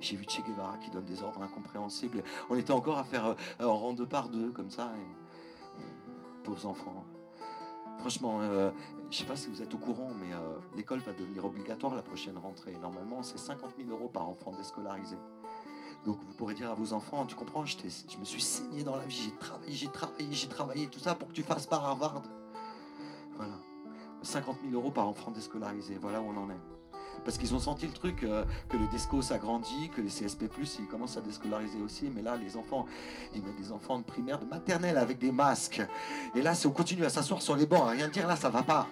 J'ai 0.00 0.16
vu 0.16 0.24
Che 0.28 0.42
Guevara 0.42 0.76
qui 0.78 0.90
donne 0.90 1.06
des 1.06 1.22
ordres 1.22 1.42
incompréhensibles. 1.42 2.22
On 2.50 2.56
était 2.56 2.72
encore 2.72 2.98
à 2.98 3.04
faire 3.04 3.26
euh, 3.26 3.64
en 3.64 3.76
rang 3.76 3.92
deux 3.94 4.06
par 4.06 4.28
deux, 4.28 4.50
comme 4.50 4.70
ça. 4.70 4.92
Et... 4.96 5.26
Enfants. 6.64 7.04
Franchement, 7.98 8.40
euh, 8.40 8.70
je 9.10 9.18
sais 9.18 9.24
pas 9.24 9.36
si 9.36 9.48
vous 9.48 9.62
êtes 9.62 9.72
au 9.74 9.78
courant, 9.78 10.10
mais 10.20 10.32
euh, 10.32 10.58
l'école 10.76 11.00
va 11.00 11.12
devenir 11.12 11.44
obligatoire 11.44 11.94
la 11.94 12.02
prochaine 12.02 12.36
rentrée. 12.38 12.72
Normalement, 12.80 13.22
c'est 13.22 13.38
50 13.38 13.74
000 13.78 13.90
euros 13.90 14.08
par 14.08 14.28
enfant 14.28 14.52
déscolarisé. 14.52 15.16
Donc 16.04 16.18
vous 16.24 16.34
pourrez 16.34 16.54
dire 16.54 16.70
à 16.70 16.74
vos 16.74 16.92
enfants, 16.92 17.26
tu 17.26 17.34
comprends, 17.34 17.64
je, 17.64 17.76
je 18.08 18.18
me 18.18 18.24
suis 18.24 18.40
saigné 18.40 18.84
dans 18.84 18.96
la 18.96 19.04
vie, 19.04 19.24
j'ai 19.24 19.36
travaillé, 19.38 19.72
j'ai 19.72 19.88
travaillé, 19.88 20.32
j'ai 20.32 20.48
travaillé, 20.48 20.86
tout 20.86 21.00
ça 21.00 21.14
pour 21.14 21.28
que 21.28 21.32
tu 21.32 21.42
fasses 21.42 21.66
par 21.66 21.84
Harvard. 21.84 22.22
Voilà. 23.36 23.54
50 24.22 24.58
000 24.62 24.74
euros 24.74 24.90
par 24.90 25.08
enfant 25.08 25.30
déscolarisé, 25.30 25.98
voilà 26.00 26.20
où 26.20 26.26
on 26.26 26.36
en 26.36 26.50
est. 26.50 26.75
Parce 27.24 27.38
qu'ils 27.38 27.54
ont 27.54 27.58
senti 27.58 27.86
le 27.86 27.92
truc, 27.92 28.22
euh, 28.22 28.44
que 28.68 28.76
le 28.76 28.86
DESCO 28.88 29.22
s'agrandit, 29.22 29.90
que 29.94 30.00
les 30.00 30.08
CSP+, 30.08 30.48
ils 30.78 30.86
commencent 30.86 31.16
à 31.16 31.20
déscolariser 31.20 31.80
aussi, 31.84 32.10
mais 32.14 32.22
là, 32.22 32.36
les 32.36 32.56
enfants, 32.56 32.86
ils 33.34 33.42
mettent 33.42 33.60
des 33.60 33.72
enfants 33.72 33.98
de 33.98 34.04
primaire, 34.04 34.38
de 34.38 34.46
maternelle 34.46 34.98
avec 34.98 35.18
des 35.18 35.32
masques. 35.32 35.82
Et 36.34 36.42
là, 36.42 36.54
si 36.54 36.66
on 36.66 36.72
continue 36.72 37.04
à 37.04 37.08
s'asseoir 37.08 37.42
sur 37.42 37.56
les 37.56 37.66
bancs, 37.66 37.82
à 37.82 37.90
rien 37.90 38.08
dire, 38.08 38.26
là, 38.26 38.36
ça 38.36 38.48
va 38.48 38.62
pas. 38.62 38.86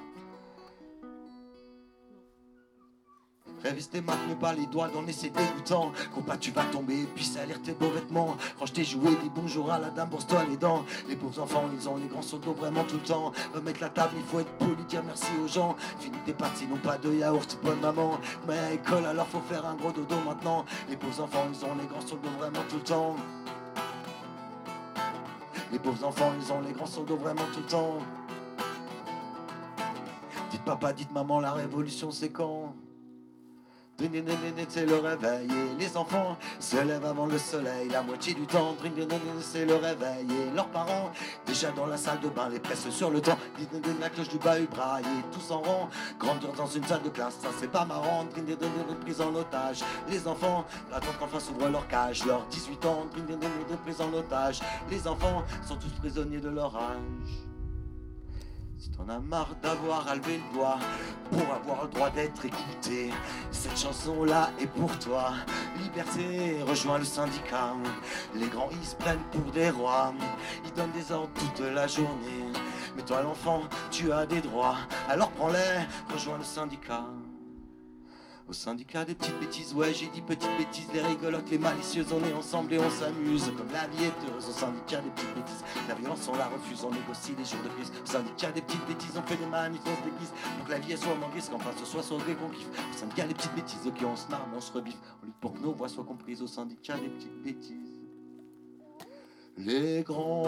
Rester 3.65 4.03
maintenu 4.03 4.35
par 4.37 4.53
les 4.53 4.67
doigts 4.67 4.89
dans 4.89 5.01
les 5.01 5.13
c'est 5.13 5.31
dégoûtant. 5.31 5.93
Compas, 6.15 6.37
tu 6.37 6.51
vas 6.51 6.65
tomber, 6.65 7.07
puis 7.15 7.25
salir 7.25 7.63
tes 7.63 7.73
beaux 7.73 7.91
vêtements. 7.91 8.37
Range 8.59 8.73
tes 8.73 8.85
jouets, 8.85 9.17
dis 9.23 9.31
bonjour 9.35 9.73
à 9.73 9.79
la 9.79 9.89
dame, 9.89 10.11
brosse-toi 10.11 10.45
les 10.51 10.59
dents. 10.59 10.85
Les 11.09 11.17
pauvres 11.17 11.43
enfants, 11.43 11.65
ils 11.73 11.89
ont 11.89 11.97
les 11.97 12.07
grands 12.07 12.21
d'eau 12.21 12.53
vraiment 12.53 12.85
tout 12.85 12.97
le 12.97 13.03
temps. 13.03 13.33
Remettre 13.55 13.81
la 13.81 13.89
table, 13.89 14.13
il 14.17 14.23
faut 14.25 14.41
être 14.41 14.53
poli, 14.59 14.85
dire 14.85 15.03
merci 15.03 15.31
aux 15.43 15.49
gens. 15.49 15.77
Finis 15.99 16.19
tes 16.27 16.35
pâtes, 16.35 16.57
sinon 16.57 16.77
pas 16.77 16.99
de 16.99 17.11
yaourt, 17.13 17.59
bonne 17.63 17.81
maman. 17.81 18.19
Mais 18.47 18.59
à 18.59 18.71
l'école, 18.71 19.07
alors 19.07 19.27
faut 19.29 19.41
faire 19.41 19.65
un 19.65 19.75
gros 19.75 19.93
dodo 19.93 20.17
maintenant. 20.27 20.67
Les 20.91 20.97
pauvres 20.97 21.23
enfants, 21.23 21.47
ils 21.51 21.65
ont 21.65 21.75
les 21.75 21.87
grands 21.87 22.01
d'eau 22.01 22.31
vraiment 22.39 22.65
tout 22.69 22.77
le 22.77 22.83
temps. 22.83 23.17
Les 25.73 25.79
pauvres 25.79 26.05
enfants, 26.05 26.33
ils 26.39 26.53
ont 26.53 26.61
les 26.61 26.73
grands 26.73 27.03
d'eau 27.03 27.17
vraiment 27.17 27.47
tout 27.55 27.61
le 27.61 27.67
temps. 27.67 27.99
Dites 30.51 30.65
papa, 30.65 30.93
dites 30.93 31.13
maman, 31.13 31.41
la 31.41 31.53
révolution 31.53 32.11
c'est 32.11 32.29
quand? 32.29 32.75
C'est 34.69 34.87
le 34.87 34.97
réveil 34.97 35.49
et 35.49 35.81
les 35.81 35.97
enfants 35.97 36.37
se 36.59 36.77
lèvent 36.77 37.05
avant 37.05 37.27
le 37.27 37.39
soleil 37.39 37.89
la 37.91 38.03
moitié 38.03 38.35
du 38.35 38.47
temps. 38.47 38.75
C'est 39.41 39.65
le 39.65 39.77
réveil 39.77 40.27
et 40.31 40.55
leurs 40.55 40.69
parents 40.69 41.13
déjà 41.47 41.71
dans 41.71 41.87
la 41.87 41.97
salle 41.97 42.21
de 42.21 42.29
bain 42.29 42.49
les 42.49 42.59
pressent 42.59 42.91
sur 42.91 43.11
le 43.11 43.21
temps. 43.21 43.39
La 44.01 44.11
cloche 44.11 44.29
du 44.29 44.39
bahut 44.39 44.67
braille 44.67 45.05
tous 45.33 45.51
en 45.53 45.61
rang. 45.61 45.89
Grandir 46.19 46.53
dans 46.53 46.67
une 46.67 46.85
salle 46.85 47.03
de 47.03 47.09
classe, 47.09 47.39
ça 47.41 47.49
c'est 47.59 47.71
pas 47.71 47.85
marrant. 47.85 48.27
Prise 49.03 49.21
en 49.21 49.35
otage, 49.35 49.85
les 50.09 50.27
enfants 50.27 50.65
attendent 50.93 51.19
qu'enfin 51.19 51.41
s'ouvre 51.41 51.69
leur 51.69 51.87
cage. 51.89 52.25
Leurs 52.27 52.47
18 52.47 52.87
ans, 52.87 53.07
prise 53.85 54.01
en 54.01 54.13
otage. 54.13 54.61
Les 54.91 55.07
enfants 55.07 55.45
sont 55.67 55.77
tous 55.77 55.91
prisonniers 56.01 56.41
de 56.41 56.49
leur 56.49 56.75
âge. 56.77 57.54
Si 58.85 58.91
t'en 58.91 59.09
as 59.09 59.19
marre 59.19 59.57
d'avoir 59.63 60.07
à 60.09 60.15
le 60.15 60.21
doigt 60.53 60.79
pour 61.31 61.55
avoir 61.55 61.85
le 61.85 61.89
droit 61.89 62.11
d'être 62.11 62.45
écouté, 62.45 63.11
cette 63.51 63.79
chanson-là 63.79 64.51
est 64.61 64.67
pour 64.67 64.99
toi. 64.99 65.33
Liberté, 65.83 66.63
rejoins 66.69 66.99
le 66.99 67.07
syndicat. 67.07 67.73
Les 68.35 68.47
grands, 68.47 68.69
ils 68.71 68.87
se 68.87 68.95
prennent 68.97 69.25
pour 69.33 69.51
des 69.53 69.71
rois. 69.71 70.13
Ils 70.67 70.73
donnent 70.75 70.93
des 70.93 71.11
ordres 71.13 71.33
toute 71.33 71.61
la 71.61 71.87
journée. 71.87 72.45
Mais 72.95 73.03
toi, 73.03 73.23
l'enfant, 73.23 73.63
tu 73.91 74.13
as 74.13 74.27
des 74.27 74.43
droits. 74.43 74.77
Alors 75.09 75.31
prends-les, 75.31 75.87
rejoins 76.13 76.37
le 76.37 76.45
syndicat. 76.45 77.07
Au 78.47 78.53
syndicat 78.53 79.07
des 79.07 79.15
petites 79.15 79.41
bêtises, 79.41 79.73
ouais, 79.73 79.95
j'ai 79.95 80.07
dit 80.09 80.21
petites 80.21 80.55
bêtises, 80.59 80.87
les 80.93 81.01
rigolotes, 81.01 81.49
les 81.51 81.57
malicieuses, 81.57 82.13
on 82.13 82.23
est 82.29 82.35
ensemble 82.35 82.75
et 82.75 82.79
on 82.79 82.91
s'amuse. 82.91 83.51
Comme 83.57 83.73
la 83.73 83.87
vie 83.87 84.05
est 84.05 84.29
heureuse, 84.29 84.49
au 84.51 84.53
syndicat 84.53 85.01
des 85.01 85.09
petites 85.11 85.35
bêtises, 85.35 85.65
la 85.89 85.95
violence, 85.95 86.29
on 86.31 86.37
la 86.37 86.49
refuse, 86.49 86.85
on 86.85 86.91
négocie 86.91 87.35
les 87.39 87.45
jours 87.45 87.63
de 87.65 87.71
crise. 87.71 87.91
Au 88.03 88.07
syndicat 88.07 88.53
des 88.53 88.61
petites 88.61 88.87
bêtises, 88.87 89.13
on 89.17 89.23
fait 89.23 89.39
des 89.39 89.47
manifs, 89.47 89.81
on 89.87 89.97
se 89.97 90.11
déguise. 90.11 90.33
Pour 90.59 90.67
que 90.67 90.73
la 90.73 90.79
vie 90.79 90.93
elle 90.93 90.99
soit 90.99 91.15
manquée, 91.15 91.41
qu'enfin 91.51 91.71
ce 91.79 91.87
soit 91.87 92.03
sur 92.03 92.19
qu'on 92.19 92.51
kiffe. 92.51 92.69
Au 92.69 92.97
syndicat 92.99 93.27
des 93.27 93.35
petites 93.35 93.55
bêtises, 93.55 93.87
ok, 93.87 94.05
on 94.05 94.17
se 94.17 94.29
marre, 94.29 94.47
on 94.55 94.61
se 94.61 94.73
rebiffe. 94.73 95.01
On 95.23 95.27
lutte 95.27 95.37
pour 95.41 95.55
que 95.55 95.61
nos 95.61 95.73
voix 95.73 95.89
soient 95.89 96.05
comprises 96.05 96.43
au 96.43 96.47
syndicat 96.47 96.99
des 96.99 97.09
petites 97.09 97.43
bêtises. 97.43 98.03
Les 99.57 100.03
grands, 100.03 100.43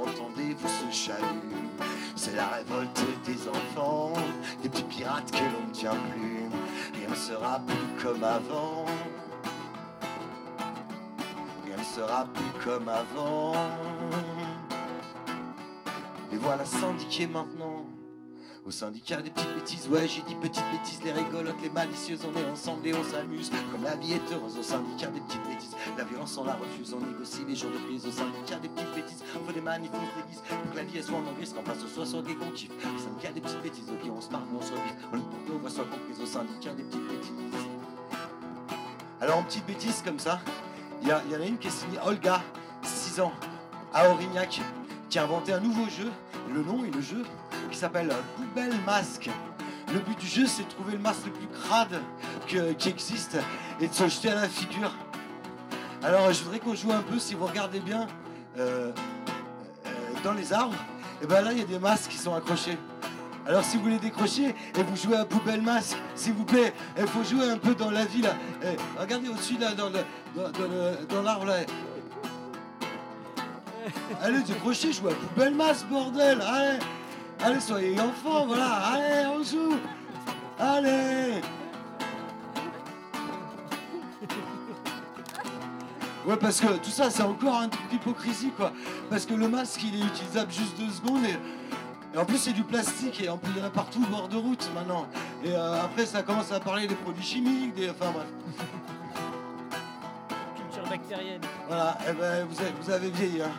entendez-vous 0.00 0.68
ce 0.68 0.96
chalut? 0.96 1.24
C'est 2.16 2.36
la 2.36 2.46
révolte 2.46 3.02
des 3.26 3.48
enfants, 3.48 4.14
des 4.62 4.70
petits 4.70 4.84
pirates 4.84 5.30
que 5.30 5.38
l'on 5.38 5.68
ne 5.68 5.72
tient 5.74 5.90
plus. 5.90 6.48
Rien 7.04 7.10
ne 7.10 7.18
sera 7.18 7.60
plus 7.66 8.02
comme 8.02 8.24
avant. 8.24 8.86
Rien 11.66 11.76
ne 11.76 11.82
sera 11.82 12.26
plus 12.32 12.64
comme 12.64 12.88
avant. 12.88 13.52
Les 16.32 16.38
voilà 16.38 16.64
syndiqués 16.64 17.26
maintenant. 17.26 17.84
Au 18.66 18.70
syndicat 18.70 19.20
des 19.20 19.28
petites 19.28 19.54
bêtises, 19.54 19.88
ouais, 19.88 20.08
j'ai 20.08 20.22
dit 20.22 20.34
petites 20.36 20.64
bêtises, 20.72 20.98
les 21.04 21.12
rigolotes, 21.12 21.60
les 21.62 21.68
malicieuses, 21.68 22.20
on 22.24 22.34
est 22.40 22.50
ensemble 22.50 22.86
et 22.86 22.94
on 22.94 23.04
s'amuse. 23.04 23.50
Comme 23.70 23.84
la 23.84 23.94
vie 23.96 24.14
est 24.14 24.32
heureuse, 24.32 24.56
au 24.56 24.62
syndicat 24.62 25.08
des 25.08 25.20
petites 25.20 25.46
bêtises, 25.46 25.76
la 25.98 26.04
violence 26.04 26.38
on 26.38 26.44
la 26.44 26.54
refuse, 26.54 26.94
on 26.94 27.04
négocie 27.04 27.44
les 27.46 27.56
jours 27.56 27.70
de 27.72 27.76
prise. 27.76 28.06
Au 28.06 28.10
syndicat 28.10 28.58
des 28.60 28.70
petites 28.70 28.94
bêtises, 28.94 29.22
on 29.36 29.46
fait 29.46 29.52
des 29.52 29.60
manifs, 29.60 29.90
on 29.92 30.00
se 30.00 30.22
déguise. 30.22 30.42
Pour 30.48 30.72
que 30.72 30.76
la 30.78 30.84
vie 30.84 30.96
elle 30.96 31.04
soit 31.04 31.18
en 31.18 31.32
grise, 31.36 31.52
qu'en 31.52 31.62
face 31.62 31.78
ce 31.78 31.88
soit 31.88 32.06
sur 32.06 32.22
des 32.22 32.34
qu'on 32.34 32.50
kiffe. 32.52 32.70
Au 32.70 32.98
syndicat 32.98 33.32
des 33.32 33.42
petites 33.42 33.62
bêtises, 33.62 33.90
ok, 33.90 34.10
on 34.10 34.20
se 34.22 34.30
marre, 34.30 34.46
on 34.56 34.62
se 34.62 34.72
rebiffe. 34.72 34.96
On 35.12 35.18
que 35.18 35.52
nos 35.52 35.58
voix 35.58 35.68
soient 35.68 35.84
comprises 35.84 36.20
au 36.22 36.26
syndicat 36.26 36.72
des 36.72 36.84
petites 36.84 37.06
bêtises. 37.06 37.32
Alors 39.20 39.36
en 39.36 39.42
petites 39.42 39.66
bêtises 39.66 40.00
comme 40.02 40.18
ça, 40.18 40.40
il 41.02 41.08
y, 41.08 41.10
y 41.10 41.36
en 41.36 41.40
a 41.42 41.44
une 41.44 41.58
qui 41.58 41.68
est 41.68 41.70
signée 41.70 41.98
Olga, 42.02 42.40
6 42.82 43.20
ans, 43.20 43.32
à 43.92 44.08
Aurignac, 44.08 44.62
qui 45.10 45.18
a 45.18 45.24
inventé 45.24 45.52
un 45.52 45.60
nouveau 45.60 45.86
jeu. 45.90 46.10
Le 46.54 46.62
nom 46.62 46.82
et 46.84 46.90
le 46.90 47.00
jeu 47.02 47.24
qui 47.70 47.76
s'appelle 47.78 48.12
Poubelle 48.36 48.74
Masque. 48.86 49.30
Le 49.92 50.00
but 50.00 50.18
du 50.18 50.26
jeu, 50.26 50.46
c'est 50.46 50.64
de 50.64 50.68
trouver 50.70 50.92
le 50.92 50.98
masque 50.98 51.26
le 51.26 51.32
plus 51.32 51.46
crade 51.48 52.00
que- 52.48 52.72
qui 52.72 52.88
existe 52.88 53.36
et 53.80 53.86
de 53.88 53.92
se 53.94 54.08
jeter 54.08 54.30
à 54.30 54.34
la 54.36 54.48
figure. 54.48 54.90
Alors, 56.02 56.32
je 56.32 56.42
voudrais 56.42 56.58
qu'on 56.58 56.74
joue 56.74 56.92
un 56.92 57.02
peu, 57.02 57.18
si 57.18 57.34
vous 57.34 57.46
regardez 57.46 57.80
bien, 57.80 58.06
euh, 58.58 58.90
euh, 59.86 59.90
dans 60.24 60.32
les 60.32 60.52
arbres, 60.52 60.74
et 61.22 61.26
ben 61.26 61.42
là, 61.42 61.52
il 61.52 61.58
y 61.58 61.62
a 61.62 61.66
des 61.66 61.78
masques 61.78 62.10
qui 62.10 62.18
sont 62.18 62.34
accrochés. 62.34 62.76
Alors, 63.46 63.62
si 63.62 63.76
vous 63.76 63.88
les 63.88 63.98
décrochez 63.98 64.54
et 64.74 64.82
vous 64.82 64.96
jouez 64.96 65.16
à 65.16 65.24
Poubelle 65.26 65.60
Masque, 65.62 65.98
s'il 66.14 66.32
vous 66.32 66.44
plaît, 66.46 66.72
il 66.98 67.06
faut 67.06 67.22
jouer 67.22 67.48
un 67.50 67.58
peu 67.58 67.74
dans 67.74 67.90
la 67.90 68.06
vie 68.06 68.22
là. 68.22 68.34
Eh, 68.62 68.76
regardez 68.98 69.28
au-dessus 69.28 69.58
là, 69.58 69.74
dans 69.74 69.90
le- 69.90 70.04
dans- 70.34 71.14
dans 71.16 71.22
l'arbre 71.22 71.44
là. 71.44 71.56
Allez, 74.22 74.40
décrochez, 74.40 74.92
jouez 74.92 75.12
à 75.12 75.14
Poubelle 75.14 75.54
Masque, 75.54 75.86
bordel 75.88 76.40
Allez 76.40 76.78
Allez, 77.40 77.60
soyez 77.60 78.00
enfants, 78.00 78.46
voilà 78.46 78.66
Allez, 78.66 79.26
on 79.26 79.42
joue 79.42 79.76
Allez 80.58 81.40
Ouais, 86.26 86.38
parce 86.38 86.58
que 86.58 86.66
tout 86.78 86.90
ça, 86.90 87.10
c'est 87.10 87.22
encore 87.22 87.56
un 87.56 87.68
truc 87.68 87.86
d'hypocrisie, 87.90 88.50
quoi. 88.56 88.72
Parce 89.10 89.26
que 89.26 89.34
le 89.34 89.46
masque, 89.46 89.82
il 89.84 90.00
est 90.00 90.06
utilisable 90.06 90.50
juste 90.50 90.78
deux 90.78 90.90
secondes 90.90 91.22
et, 91.24 91.36
et 92.14 92.18
en 92.18 92.24
plus, 92.24 92.38
c'est 92.38 92.54
du 92.54 92.62
plastique 92.62 93.20
et 93.20 93.28
en 93.28 93.36
plus, 93.36 93.50
il 93.54 93.58
y 93.58 93.62
en 93.62 93.66
a 93.66 93.70
partout 93.70 94.02
au 94.02 94.06
bord 94.06 94.28
de 94.28 94.36
route 94.36 94.70
maintenant. 94.74 95.06
Et 95.44 95.50
euh, 95.52 95.82
après, 95.82 96.06
ça 96.06 96.22
commence 96.22 96.50
à 96.50 96.60
parler 96.60 96.86
des 96.86 96.94
produits 96.94 97.22
chimiques, 97.22 97.74
des. 97.74 97.90
Enfin 97.90 98.10
bref. 98.10 98.26
Culture 100.56 100.88
bactérienne. 100.88 101.42
Voilà, 101.68 101.98
eh 102.08 102.12
ben, 102.12 102.46
vous, 102.48 102.60
avez, 102.60 102.72
vous 102.80 102.90
avez 102.90 103.10
vieilli, 103.10 103.42
hein. 103.42 103.50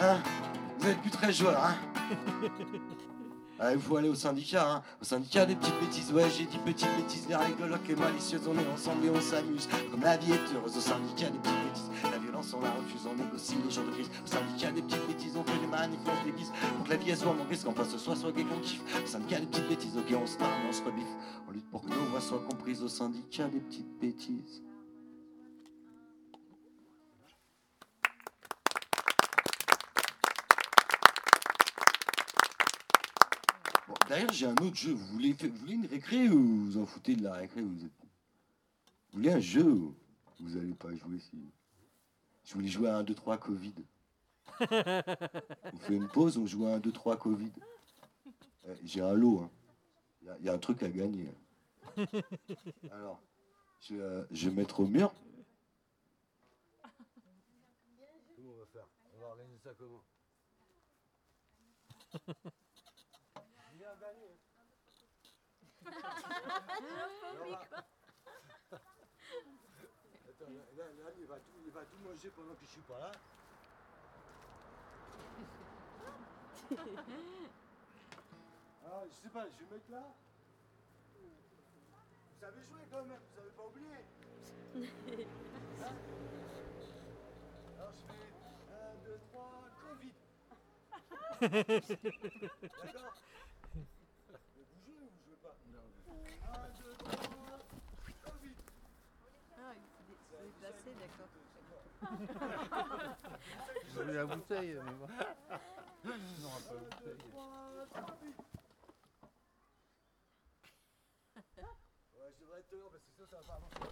Hein? 0.00 0.16
Vous 0.82 0.88
êtes 0.88 1.00
plus 1.00 1.10
très 1.12 1.32
joueur, 1.32 1.64
hein 1.64 1.76
Il 3.72 3.78
faut 3.78 3.98
aller 3.98 4.08
au 4.08 4.16
syndicat, 4.16 4.68
hein. 4.68 4.82
Au 5.00 5.04
syndicat 5.04 5.46
des 5.46 5.54
petites 5.54 5.78
bêtises, 5.78 6.12
ouais, 6.12 6.28
j'ai 6.36 6.44
dit 6.44 6.58
petites 6.58 6.92
bêtises, 6.96 7.28
les 7.28 7.36
rigolotes, 7.36 7.86
les 7.86 7.94
malicieuses, 7.94 8.48
on 8.48 8.58
est 8.58 8.66
ensemble 8.66 9.06
et 9.06 9.10
on 9.10 9.20
s'amuse. 9.20 9.68
Comme 9.92 10.00
la 10.00 10.16
vie 10.16 10.32
est 10.32 10.54
heureuse, 10.56 10.76
au 10.76 10.80
syndicat 10.80 11.30
des 11.30 11.38
petites 11.38 11.64
bêtises, 11.66 11.90
la 12.10 12.18
violence, 12.18 12.52
on 12.52 12.62
la 12.62 12.72
refuse, 12.72 13.06
on 13.08 13.14
négocie 13.14 13.54
les 13.64 13.70
jours 13.70 13.84
de 13.84 13.92
crise. 13.92 14.10
Au 14.24 14.26
syndicat 14.26 14.72
des 14.72 14.82
petites 14.82 15.06
bêtises, 15.06 15.36
on 15.36 15.44
fait 15.44 15.60
des 15.60 15.68
manifs, 15.68 16.00
on 16.04 16.20
se 16.20 16.24
déguise. 16.24 16.50
Pour 16.76 16.84
que 16.84 16.90
la 16.90 16.96
vie 16.96 17.10
elle 17.10 17.16
soit 17.16 17.30
en 17.30 17.48
risque, 17.48 17.64
qu'en 17.64 17.74
face 17.74 17.90
ce 17.90 17.98
soit 17.98 18.16
soit 18.16 18.32
gay 18.32 18.42
qu'on 18.42 18.58
kiffe. 18.58 18.82
Au 19.04 19.06
syndicat 19.06 19.38
des 19.38 19.46
petites 19.46 19.68
bêtises, 19.68 19.96
ok, 19.96 20.16
on 20.20 20.26
se 20.26 20.36
marre, 20.38 20.50
on 20.68 20.72
se 20.72 20.82
rebiffe. 20.82 21.14
On 21.48 21.52
lutte 21.52 21.70
pour 21.70 21.82
que 21.82 21.90
nos 21.90 22.06
voix 22.10 22.20
soient 22.20 22.42
comprises 22.50 22.82
au 22.82 22.88
syndicat 22.88 23.46
des 23.46 23.60
petites 23.60 24.00
bêtises. 24.00 24.64
Bon, 33.88 33.94
derrière, 34.12 34.32
j'ai 34.32 34.46
un 34.46 34.54
autre 34.56 34.76
jeu. 34.76 34.92
Vous 34.92 35.06
voulez, 35.06 35.34
une 35.68 35.86
récré 35.86 36.28
ou 36.28 36.64
vous 36.66 36.78
en 36.78 36.84
foutez 36.86 37.16
de 37.16 37.22
la 37.22 37.32
récré 37.32 37.62
vous, 37.62 37.88
voulez 39.12 39.32
un 39.32 39.40
jeu 39.40 39.64
ou 39.64 39.94
vous 40.40 40.50
n'allez 40.50 40.74
pas 40.74 40.94
jouer 40.94 41.18
si. 41.18 41.38
Je 42.44 42.54
voulais 42.54 42.68
jouer 42.68 42.88
à 42.90 42.98
1, 42.98 43.04
2, 43.04 43.14
3 43.14 43.38
Covid. 43.38 43.74
on 44.60 45.78
fait 45.78 45.94
une 45.94 46.08
pause, 46.08 46.36
on 46.36 46.46
joue 46.46 46.66
à 46.66 46.74
1, 46.74 46.78
2, 46.80 46.92
3 46.92 47.16
Covid. 47.16 47.52
Eh, 48.66 48.70
J'ai 48.84 49.00
un 49.00 49.14
lot. 49.14 49.40
hein. 49.40 49.50
Il 50.20 50.26
y 50.26 50.30
a- 50.30 50.36
il 50.38 50.44
y, 50.44 50.48
a 50.48 50.52
un 50.52 50.58
truc 50.58 50.82
à 50.82 50.88
gagner. 50.88 51.28
Alors, 52.92 53.20
je, 53.80 53.96
euh, 53.96 54.24
je 54.30 54.48
vais 54.48 54.54
mettre 54.54 54.80
au 54.80 54.86
mur. 54.86 55.12
Comment 58.36 58.50
on 58.50 58.58
va 58.60 58.66
faire? 58.72 58.86
On 59.16 59.20
va 59.20 59.26
organiser 59.26 59.58
ça 59.64 59.70
comment 59.76 60.02
Viens 63.78 63.96
gagner. 64.00 64.36
Attends, 70.28 70.50
là, 70.50 70.84
là, 70.84 71.10
il, 71.18 71.26
va 71.26 71.36
tout, 71.36 71.58
il 71.64 71.72
va 71.72 71.80
tout 71.82 71.98
manger 72.04 72.30
pendant 72.30 72.54
que 72.54 72.64
je 72.64 72.70
suis 72.70 72.80
pas 72.82 72.98
là. 72.98 73.12
Ah, 78.84 79.02
je 79.08 79.14
sais 79.14 79.28
pas, 79.28 79.46
je 79.48 79.64
vais 79.64 79.70
mettre 79.74 79.90
là. 79.90 80.02
Vous 81.14 82.40
savez 82.40 82.62
jouer 82.64 82.80
quand 82.90 83.04
même, 83.04 83.20
vous 83.32 83.40
avez 83.40 83.50
pas 83.50 83.66
oublié. 83.66 83.98
Hein 85.82 85.94
Alors 87.76 87.92
je 87.92 88.02
fais 88.06 88.30
1, 88.70 89.04
2, 89.04 89.18
3, 89.32 89.64
Covid. 89.82 90.14
D'accord 92.84 93.14
J'ai 103.94 104.12
la 104.12 104.24
bouteille, 104.26 104.76
mais. 104.84 104.92
Non, 106.04 106.50
pas 106.50 106.74
la 106.74 106.80
bouteille. 106.80 107.20
Ouais, 112.14 112.30
je 112.34 112.40
devrais 112.44 112.60
être 112.60 112.70
dehors 112.72 112.90
parce 112.90 113.04
que 113.04 113.10
ça, 113.18 113.24
ça 113.30 113.36
va 113.36 113.42
pas 113.42 113.58
marcher. 113.60 113.86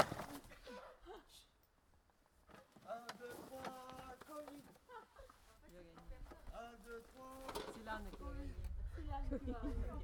Un, 2.89 3.05
deux, 3.19 3.33
trois. 3.47 3.69
Covid. 4.27 4.63
Un, 6.53 6.71
deux, 6.85 7.01
trois. 7.13 7.37
C'est 7.75 7.83
l'âne. 7.85 8.07
C'est 8.91 9.05
l'âne. 9.07 10.03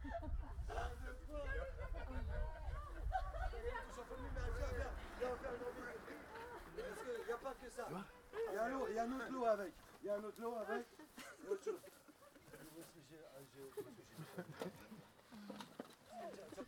Qu'il 0.00 0.10
n'y 7.26 7.32
a 7.32 7.36
pas 7.36 7.54
que 7.54 7.70
ça. 7.70 7.88
Il 8.32 8.54
y 8.54 8.58
a 8.58 8.64
un 8.64 8.70
il 8.70 9.14
autre 9.14 9.32
lot 9.32 9.44
avec. 9.44 9.74
Il 10.02 10.06
y 10.06 10.10
a 10.10 10.14
un 10.14 10.24
autre 10.24 10.40
lot 10.40 10.56
avec. 10.56 10.86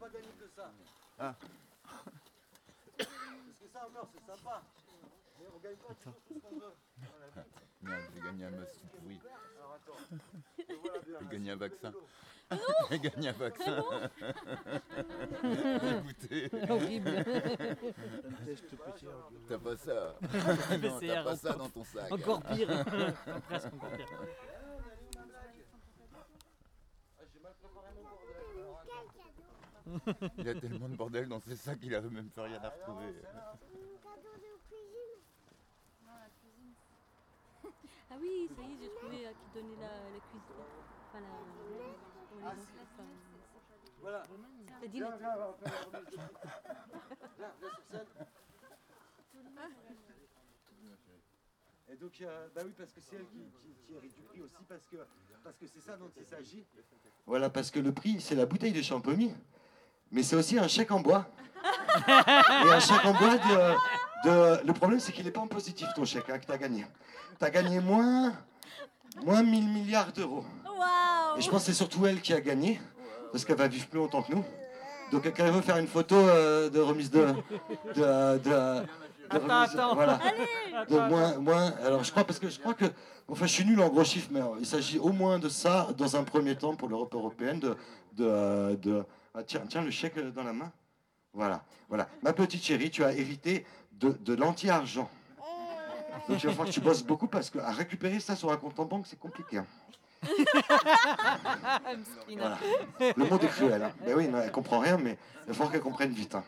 pas 0.02 0.08
gagné 0.08 0.28
que 0.38 0.48
ça. 0.56 0.72
Parce 1.16 1.36
que 2.98 3.68
ça, 3.72 3.88
meurt, 3.92 4.08
c'est 4.12 4.26
sympa. 4.26 4.62
On 5.54 5.58
gagne 5.58 5.76
pas 5.76 5.94
toujours 5.94 6.20
tout 6.26 6.34
ce 6.34 6.40
qu'on 6.40 6.56
veut. 6.56 6.74
Voilà. 6.98 7.46
Merde, 7.82 8.10
j'ai 8.14 8.20
gagné 8.20 8.44
un 8.44 8.50
masque 8.50 8.78
tout 8.80 8.86
pourri. 8.86 9.20
Alors 9.58 9.74
attends. 9.74 9.96
J'ai 11.20 11.26
gagné 11.28 11.50
un 11.50 11.56
vaccin. 11.56 11.92
J'ai 12.90 12.98
gagné 12.98 13.28
un 13.28 13.32
vaccin. 13.32 13.84
Écoutez, 15.98 16.50
Horrible. 16.68 17.24
t'as 19.48 19.58
pas 19.58 19.76
ça. 19.76 20.14
non, 20.82 20.98
t'as 21.00 21.22
pas 21.24 21.36
ça 21.36 21.52
dans 21.54 21.68
ton 21.68 21.84
sac. 21.84 22.12
Encore 22.12 22.42
pire. 22.42 22.68
Presque 23.48 23.72
encore 23.72 23.90
pire. 23.96 24.06
Ah, 27.18 27.22
j'ai 27.32 27.40
mal 27.40 27.52
préparé 27.60 27.88
mon 27.96 28.02
bordel. 30.02 30.32
Il 30.38 30.48
a 30.48 30.54
tellement 30.54 30.88
de 30.88 30.96
bordel 30.96 31.28
dans 31.28 31.40
ses 31.40 31.56
sacs 31.56 31.80
qu'il 31.80 31.94
a 31.94 32.00
même 32.02 32.28
plus 32.28 32.42
rien 32.42 32.60
à 32.62 32.68
retrouver. 32.68 33.14
Ah 38.12 38.16
oui, 38.20 38.46
ça 38.54 38.60
y 38.62 38.72
est, 38.72 38.76
j'ai 38.78 38.90
trouvé 38.90 39.26
à 39.26 39.32
qui 39.32 39.48
donnait 39.54 39.76
la, 39.80 39.88
la 39.88 40.20
cuisine. 40.20 40.60
Enfin, 41.08 41.20
la. 41.20 41.28
comment 42.28 42.50
on 42.50 42.54
dit 42.54 42.66
ça 42.66 43.02
Voilà. 44.02 44.22
Viens, 44.90 45.16
viens, 45.16 45.34
on 45.34 45.38
va 45.38 45.52
faire 45.54 45.72
la 45.72 45.98
remise. 45.98 46.10
Viens, 47.38 47.52
viens 47.58 47.70
sur 47.70 47.84
scène. 47.90 48.06
Et 51.88 51.96
donc, 51.96 52.20
euh, 52.20 52.48
bah 52.54 52.62
oui, 52.66 52.72
parce 52.76 52.92
que 52.92 53.00
c'est 53.00 53.16
elle 53.16 53.26
qui, 53.26 53.50
qui, 53.60 53.74
qui 53.86 53.94
hérite 53.94 54.14
du 54.14 54.22
prix 54.22 54.42
aussi, 54.42 54.62
parce 54.68 54.86
que 54.86 54.96
parce 55.42 55.56
que 55.56 55.66
c'est 55.66 55.80
ça 55.80 55.96
dont 55.96 56.10
il 56.14 56.26
s'agit. 56.26 56.66
Voilà, 57.24 57.48
parce 57.48 57.70
que 57.70 57.80
le 57.80 57.92
prix, 57.94 58.20
c'est 58.20 58.34
la 58.34 58.44
bouteille 58.44 58.72
de 58.72 58.82
champomy, 58.82 59.34
mais 60.12 60.22
c'est 60.22 60.36
aussi 60.36 60.58
un 60.58 60.68
chèque 60.68 60.90
en 60.92 61.00
bois. 61.00 61.26
Et 62.08 62.70
un 62.70 62.80
chèque 62.80 63.04
en 63.04 63.12
bois 63.12 63.36
de. 63.36 64.28
de- 64.28 64.66
le 64.66 64.72
problème, 64.72 65.00
c'est 65.00 65.12
qu'il 65.12 65.24
n'est 65.24 65.30
pas 65.30 65.40
en 65.40 65.46
positif, 65.46 65.88
ton 65.94 66.04
chèque 66.04 66.28
hein, 66.30 66.38
que 66.38 66.46
tu 66.46 66.52
as 66.52 66.58
gagné. 66.58 66.86
Tu 67.38 67.44
as 67.44 67.50
gagné 67.50 67.80
moins, 67.80 68.32
moins 69.24 69.42
1000 69.42 69.68
milliards 69.68 70.12
d'euros. 70.12 70.44
Et 71.38 71.40
je 71.42 71.50
pense 71.50 71.60
que 71.60 71.66
c'est 71.66 71.72
surtout 71.76 72.06
elle 72.06 72.20
qui 72.20 72.32
a 72.32 72.40
gagné, 72.40 72.80
parce 73.30 73.44
qu'elle 73.44 73.56
va 73.56 73.68
vivre 73.68 73.86
plus 73.86 73.98
longtemps 73.98 74.22
que 74.22 74.32
nous. 74.32 74.44
Donc, 75.10 75.24
quand 75.24 75.44
elle 75.44 75.52
veut 75.52 75.60
faire 75.60 75.76
une 75.76 75.86
photo 75.88 76.14
euh, 76.16 76.70
de 76.70 76.80
remise 76.80 77.10
de. 77.10 77.26
de, 77.94 78.38
de- 78.38 78.82
Attends, 79.30 79.46
attends. 79.60 79.94
Voilà. 79.94 80.18
Donc 80.90 81.08
moins, 81.08 81.38
moins, 81.38 81.72
alors 81.86 82.04
je 82.04 82.10
crois 82.10 82.24
parce 82.24 82.38
que 82.38 82.50
je 82.50 82.58
crois 82.60 82.74
que, 82.74 82.84
enfin 83.28 83.46
je 83.46 83.52
suis 83.52 83.64
nul 83.64 83.80
en 83.80 83.88
gros 83.88 84.04
chiffres, 84.04 84.28
mais 84.30 84.40
euh, 84.40 84.56
il 84.60 84.66
s'agit 84.66 84.98
au 84.98 85.08
moins 85.10 85.38
de 85.38 85.48
ça 85.48 85.88
dans 85.96 86.16
un 86.16 86.24
premier 86.24 86.54
temps 86.54 86.74
pour 86.74 86.88
l'Europe 86.90 87.14
européenne, 87.14 87.58
de, 87.58 87.68
de, 88.16 88.24
euh, 88.26 88.76
de- 88.76 89.04
ah, 89.34 89.42
tiens, 89.42 89.62
tiens 89.68 89.82
le 89.82 89.90
chèque 89.90 90.18
euh, 90.18 90.30
dans 90.30 90.42
la 90.44 90.52
main, 90.52 90.70
voilà, 91.32 91.64
voilà, 91.88 92.08
ma 92.22 92.32
petite 92.32 92.62
chérie, 92.62 92.90
tu 92.90 93.02
as 93.04 93.12
hérité 93.12 93.64
de, 93.92 94.10
de 94.10 94.34
l'anti-argent. 94.34 95.08
Donc 96.28 96.42
il 96.42 96.46
va 96.46 96.52
falloir 96.52 96.66
que 96.68 96.72
tu 96.72 96.80
bosses 96.80 97.02
beaucoup 97.02 97.26
parce 97.26 97.50
que 97.50 97.58
à 97.58 97.72
récupérer 97.72 98.20
ça 98.20 98.36
sur 98.36 98.52
un 98.52 98.56
compte 98.56 98.78
en 98.78 98.84
banque 98.84 99.06
c'est 99.06 99.18
compliqué. 99.18 99.58
hein. 99.58 99.66
Voilà. 102.28 102.58
Le 103.16 103.24
monde 103.24 103.42
est 103.42 103.48
cruel. 103.48 103.82
Hein. 103.82 103.92
Ben 104.04 104.14
oui, 104.16 104.28
non, 104.28 104.38
elle 104.40 104.52
comprend 104.52 104.78
rien, 104.78 104.96
mais 104.96 105.18
il 105.44 105.48
va 105.48 105.52
falloir 105.54 105.72
qu'elle 105.72 105.80
comprenne 105.80 106.12
vite. 106.12 106.34
hein. 106.34 106.44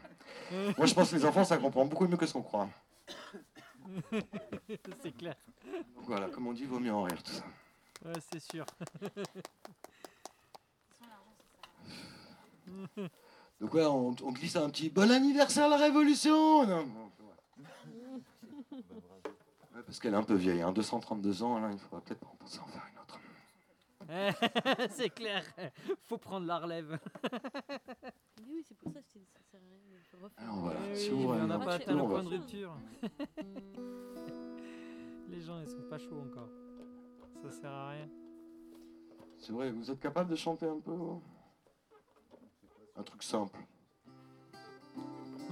Moi 0.76 0.86
je 0.86 0.94
pense 0.94 1.10
que 1.10 1.16
les 1.16 1.24
enfants 1.24 1.44
ça 1.44 1.56
comprend 1.56 1.84
beaucoup 1.86 2.06
mieux 2.06 2.16
que 2.16 2.26
ce 2.26 2.34
qu'on 2.34 2.42
croit. 2.42 2.68
C'est 5.02 5.16
clair. 5.16 5.34
Donc 5.96 6.04
voilà, 6.06 6.28
comme 6.28 6.46
on 6.46 6.52
dit, 6.52 6.64
vaut 6.66 6.78
mieux 6.78 6.92
en 6.92 7.02
rire 7.02 7.22
tout 7.22 7.32
ça. 7.32 7.42
Ouais, 8.04 8.14
c'est 8.32 8.40
sûr. 8.52 8.64
Donc 13.60 13.74
ouais, 13.74 13.84
on, 13.86 14.08
on 14.22 14.32
glisse 14.32 14.56
un 14.56 14.68
petit 14.70 14.88
bon 14.90 15.10
anniversaire 15.10 15.68
la 15.68 15.76
révolution 15.76 16.64
Non, 16.66 16.86
non, 16.86 17.10
ouais. 17.20 17.98
Ouais, 19.74 19.82
parce 19.86 19.98
qu'elle 19.98 20.14
est 20.14 20.18
un 20.18 20.22
peu 20.22 20.34
vieille, 20.34 20.62
hein, 20.62 20.72
232 20.72 21.42
ans, 21.42 21.58
là, 21.58 21.70
il 21.72 21.78
faudra 21.78 22.00
peut-être 22.00 22.24
en 22.26 22.36
penser 22.36 22.58
à 22.58 22.62
en 22.62 22.66
faire 22.66 22.82
une 22.92 22.98
autre. 22.98 23.18
c'est 24.90 25.08
clair. 25.10 25.42
Faut 26.02 26.18
prendre 26.18 26.46
la 26.46 26.58
relève. 26.58 26.98
Mais 27.22 28.44
oui, 28.50 28.62
c'est 28.68 28.76
pour 28.76 28.92
ça 28.92 29.00
que 29.00 29.06
je 29.08 29.12
t'ai 29.14 29.20
dit 29.20 29.26
ça 29.32 29.40
sert 29.50 29.60
à 29.60 29.62
rien. 29.64 29.78
Il 29.92 29.98
faut 30.10 30.18
refaire. 30.22 30.44
Alors 30.44 30.58
voilà, 30.60 30.80
si 30.94 31.10
oui, 31.10 31.22
vous 31.22 31.32
mais 31.32 31.40
on 31.40 31.46
n'a 31.46 31.56
voulez- 31.56 31.66
pas 31.66 31.74
atteint 31.74 31.94
le 31.94 32.02
point 32.04 32.22
de 32.22 32.28
rupture. 32.28 32.76
Les 35.30 35.40
gens, 35.40 35.58
ils 35.60 35.68
sont 35.68 35.82
pas 35.88 35.98
chauds 35.98 36.20
encore. 36.20 36.48
Ça 37.42 37.50
sert 37.50 37.70
à 37.70 37.88
rien. 37.90 38.08
C'est 39.38 39.52
vrai, 39.52 39.70
vous 39.72 39.90
êtes 39.90 40.00
capable 40.00 40.30
de 40.30 40.36
chanter 40.36 40.66
un 40.66 40.78
peu 40.80 40.92
hein 40.92 41.20
Un 42.96 43.02
truc 43.02 43.22
simple. 43.22 43.58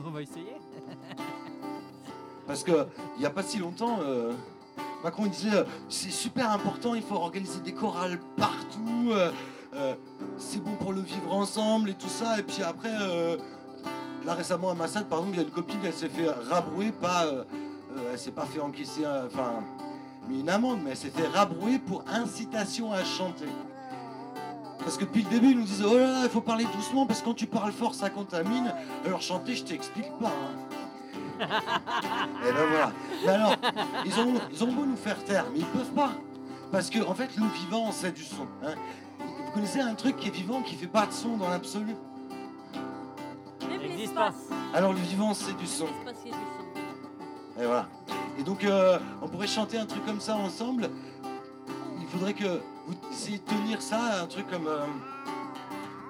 On 0.05 0.11
va 0.11 0.23
essayer. 0.23 0.57
Parce 2.47 2.63
que 2.63 2.87
il 3.17 3.21
n'y 3.21 3.27
a 3.27 3.31
pas 3.31 3.43
si 3.43 3.59
longtemps, 3.59 3.99
euh, 4.03 4.33
Macron 5.03 5.27
disait 5.27 5.55
euh, 5.55 5.65
c'est 5.89 6.11
super 6.11 6.51
important, 6.51 6.95
il 6.95 7.03
faut 7.03 7.17
organiser 7.17 7.61
des 7.61 7.73
chorales 7.73 8.19
partout, 8.37 9.11
euh, 9.11 9.95
c'est 10.39 10.63
bon 10.63 10.75
pour 10.77 10.93
le 10.93 11.01
vivre 11.01 11.33
ensemble 11.33 11.91
et 11.91 11.95
tout 11.95 12.09
ça. 12.09 12.39
Et 12.39 12.43
puis 12.43 12.63
après, 12.63 12.93
là 14.25 14.35
récemment 14.35 14.71
à 14.71 14.75
Massad, 14.75 15.09
par 15.09 15.21
exemple, 15.21 15.37
il 15.37 15.41
y 15.41 15.45
a 15.45 15.49
une 15.49 15.55
copine, 15.55 15.81
elle 15.85 15.93
s'est 15.93 16.09
fait 16.09 16.29
rabrouer, 16.29 16.93
pas, 16.93 17.27
elle 18.13 18.19
s'est 18.19 18.33
pas 18.33 18.45
fait 18.45 18.61
encaisser, 18.61 19.07
enfin, 19.27 19.65
mais 20.29 20.41
une 20.41 20.49
amende, 20.49 20.81
mais 20.85 20.91
elle 20.91 20.97
s'est 20.97 21.11
fait 21.11 21.27
rabrouer 21.27 21.79
pour 21.79 22.05
incitation 22.09 22.93
à 22.93 23.03
chanter. 23.03 23.49
Parce 24.85 24.97
que 24.97 25.05
depuis 25.05 25.23
le 25.23 25.31
début, 25.31 25.51
ils 25.53 25.59
nous 25.59 25.65
disent 25.65 25.85
Oh 25.89 25.97
là 25.97 26.07
là, 26.11 26.21
il 26.25 26.31
faut 26.31 26.41
parler 26.41 26.65
doucement 26.75 27.07
parce 27.07 27.21
que 27.21 27.27
quand 27.27 27.35
tu 27.35 27.47
parles 27.47 27.73
fort, 27.73 27.95
ça 27.95 28.11
contamine. 28.11 28.73
Alors 29.07 29.23
chanter, 29.23 29.55
je 29.55 29.65
t'explique 29.65 30.11
pas. 30.21 30.29
hein. 30.29 30.59
Et 32.49 32.53
ben 32.53 32.67
voilà. 32.71 32.93
Mais 33.25 33.29
alors, 33.31 33.55
ils 34.05 34.19
ont, 34.21 34.35
ils 34.53 34.65
ont 34.65 34.73
beau 34.73 34.85
nous 34.85 34.97
faire 34.97 35.23
taire, 35.25 35.47
mais 35.53 35.61
ils 35.61 35.67
peuvent 35.67 35.93
pas. 35.93 36.11
Parce 36.71 36.89
que, 36.89 37.01
en 37.05 37.15
fait, 37.15 37.31
le 37.37 37.47
vivant, 37.47 37.91
c'est 37.93 38.13
du 38.13 38.23
son. 38.25 38.47
hein. 38.65 38.75
Vous 39.21 39.53
connaissez 39.53 39.81
un 39.81 39.95
truc 39.95 40.17
qui 40.17 40.29
est 40.29 40.33
vivant, 40.35 40.63
qui 40.63 40.75
fait 40.75 40.87
pas 40.87 41.07
de 41.07 41.13
son 41.13 41.37
dans 41.37 41.49
l'absolu? 41.51 41.95
Même 43.69 43.83
Existe 43.83 44.15
pas. 44.15 44.27
l'espace. 44.31 44.59
Alors, 44.75 44.93
le 44.93 45.01
vivant, 45.01 45.35
c'est 45.35 45.57
du 45.57 45.67
son. 45.67 45.87
L'espace, 45.87 46.23
il 46.25 46.31
y 46.31 46.35
a 46.35 46.37
du 46.37 46.43
son. 46.43 47.63
Et 47.63 47.67
voilà. 47.67 47.87
Et 48.39 48.43
donc, 48.43 48.65
euh, 48.65 48.99
on 49.21 49.29
pourrait 49.29 49.47
chanter 49.47 49.79
un 49.79 49.85
truc 49.87 50.05
comme 50.07 50.21
ça 50.21 50.37
ensemble. 50.37 50.89
Il 52.01 52.07
faudrait 52.09 52.35
que 52.35 52.61
vous 52.87 52.95
essayiez 53.13 53.39
de 53.39 53.45
tenir 53.45 53.81
ça, 53.83 54.23
un 54.23 54.27
truc 54.27 54.47
comme. 54.51 54.67
euh, 54.67 54.87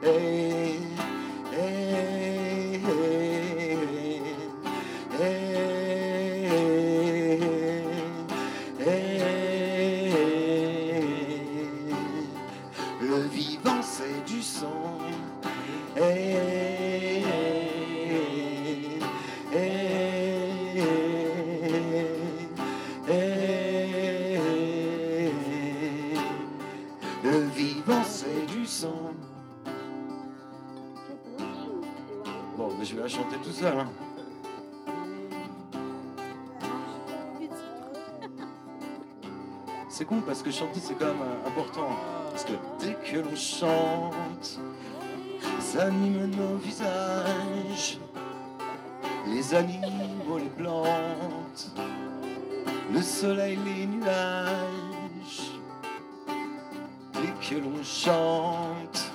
Eh, 0.04 0.78
eh, 1.54 2.80
eh, 2.84 3.61
Hein. 33.64 33.86
C'est 39.88 40.04
con 40.04 40.20
parce 40.26 40.42
que 40.42 40.50
chanter 40.50 40.80
c'est 40.80 40.94
quand 40.94 41.06
même 41.06 41.22
euh, 41.22 41.48
important. 41.48 41.90
Parce 42.30 42.44
que 42.44 42.52
dès 42.80 42.94
que 42.94 43.18
l'on 43.18 43.36
chante, 43.36 44.58
ça 45.60 45.84
anime 45.84 46.30
nos 46.30 46.56
visages, 46.56 47.98
les 49.28 49.54
animaux, 49.54 50.38
les 50.38 50.48
plantes, 50.48 51.72
le 52.92 53.00
soleil, 53.00 53.58
les 53.64 53.86
nuages. 53.86 55.52
Dès 57.12 57.48
que 57.48 57.60
l'on 57.60 57.84
chante, 57.84 59.12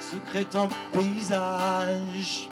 se 0.00 0.16
crée 0.30 0.46
un 0.54 0.68
paysage 0.92 2.48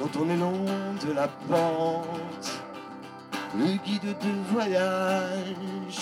dont 0.00 0.10
on 0.18 0.30
est 0.30 0.36
long 0.36 0.64
de 1.06 1.12
la 1.12 1.28
pente, 1.28 2.62
le 3.54 3.76
guide 3.84 4.16
de 4.18 4.50
voyage 4.50 5.98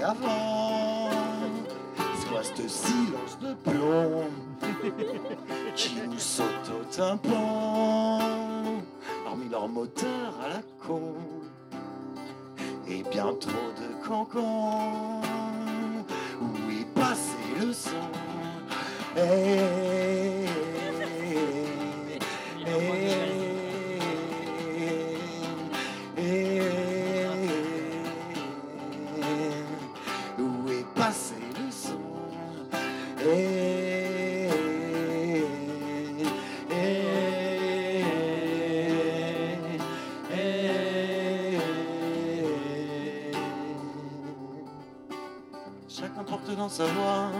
c'était 0.00 0.02
avant. 0.02 1.10
Quoi 2.30 2.42
ce 2.44 2.68
silence 2.68 3.38
de 3.42 3.54
plomb 3.54 4.24
qui 5.74 5.94
nous 6.08 6.18
saute 6.18 6.70
au 6.80 6.84
tympan, 6.84 7.39
Chacun 46.70 46.84
porte 46.84 46.84
dans 46.84 46.84
sa 46.84 46.84
voix 46.84 47.30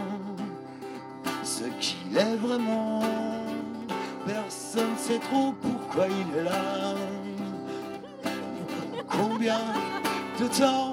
ce 1.43 1.63
qu'il 1.79 2.17
est 2.17 2.35
vraiment. 2.35 3.01
Personne 4.25 4.97
sait 4.97 5.19
trop 5.19 5.53
pourquoi 5.61 6.07
il 6.07 6.37
est 6.37 6.43
là. 6.43 6.95
Combien 9.09 9.59
de 10.39 10.47
temps 10.47 10.90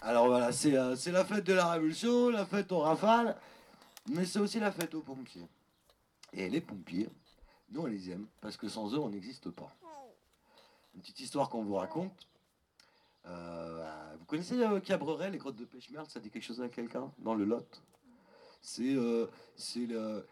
Alors 0.00 0.28
voilà, 0.28 0.48
euh, 0.48 0.96
c'est 0.96 1.10
la 1.10 1.24
fête 1.26 1.44
de 1.44 1.52
la 1.52 1.72
Révolution, 1.72 2.30
la 2.30 2.46
fête 2.46 2.72
aux 2.72 2.78
rafales, 2.78 3.36
mais 4.08 4.24
c'est 4.24 4.38
aussi 4.38 4.58
la 4.60 4.72
fête 4.72 4.94
aux 4.94 5.02
pompiers. 5.02 5.46
Et 6.32 6.48
les 6.48 6.62
pompiers, 6.62 7.10
nous 7.68 7.82
on 7.82 7.86
les 7.86 8.10
aime, 8.10 8.26
parce 8.40 8.56
que 8.56 8.70
sans 8.70 8.94
eux 8.94 8.98
on 8.98 9.10
n'existe 9.10 9.50
pas. 9.50 9.76
Une 10.94 11.02
petite 11.02 11.20
histoire 11.20 11.50
qu'on 11.50 11.64
vous 11.64 11.74
raconte. 11.74 12.25
Vous 14.26 14.30
connaissez 14.30 14.60
euh, 14.60 14.80
Cabreret, 14.80 15.30
les 15.30 15.38
grottes 15.38 15.54
de 15.54 15.64
Pêche-Merde, 15.64 16.10
ça 16.10 16.18
dit 16.18 16.30
quelque 16.30 16.42
chose 16.42 16.60
à 16.60 16.68
quelqu'un? 16.68 17.12
Dans 17.18 17.36
le 17.36 17.44
Lot 17.44 17.80
C'est 18.60 18.96
euh, 18.96 19.28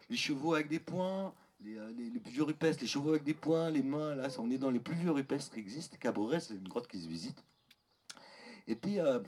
les 0.09 0.17
chevaux 0.17 0.53
avec 0.53 0.67
des 0.67 0.81
poings, 0.81 1.33
les, 1.61 1.77
euh, 1.77 1.89
les- 1.97 2.19
plus 2.19 2.33
vieux 2.33 2.43
rupestres, 2.43 2.81
les 2.81 2.89
chevaux 2.89 3.11
avec 3.11 3.23
des 3.23 3.33
poings, 3.33 3.69
les 3.69 3.83
mains, 3.83 4.13
là, 4.15 4.27
on 4.39 4.51
est 4.51 4.57
dans 4.57 4.69
les 4.69 4.81
plus 4.81 4.95
vieux 4.95 5.11
rupestres 5.11 5.53
qui 5.53 5.61
existent. 5.61 5.95
Cabreret, 5.97 6.41
c'est 6.41 6.55
une 6.55 6.67
grotte 6.67 6.89
qui 6.89 6.99
se 6.99 7.07
visite. 7.07 7.41
Et 8.67 8.75
puis, 8.75 8.99
euh, 8.99 9.21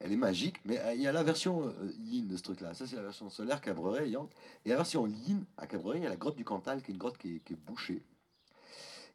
elle 0.00 0.10
est 0.10 0.16
magique, 0.16 0.56
mais 0.64 0.80
euh, 0.80 0.92
il 0.94 1.02
y 1.02 1.06
a 1.06 1.12
la 1.12 1.22
version 1.22 1.72
yin 2.00 2.26
de 2.26 2.36
ce 2.36 2.42
truc-là. 2.42 2.74
Ça, 2.74 2.88
c'est 2.88 2.96
la 2.96 3.02
version 3.02 3.30
solaire 3.30 3.60
Cabreret, 3.60 4.10
Yang. 4.10 4.28
Et 4.64 4.70
la 4.70 4.76
version 4.78 5.06
yin, 5.06 5.44
à 5.58 5.68
Cabreret, 5.68 5.98
il 5.98 6.02
y 6.02 6.06
a 6.06 6.10
la 6.10 6.16
grotte 6.16 6.34
du 6.36 6.44
Cantal, 6.44 6.82
qui 6.82 6.90
est 6.90 6.94
une 6.94 6.98
grotte 6.98 7.18
qui 7.18 7.36
est 7.36 7.54
bouchée. 7.64 8.02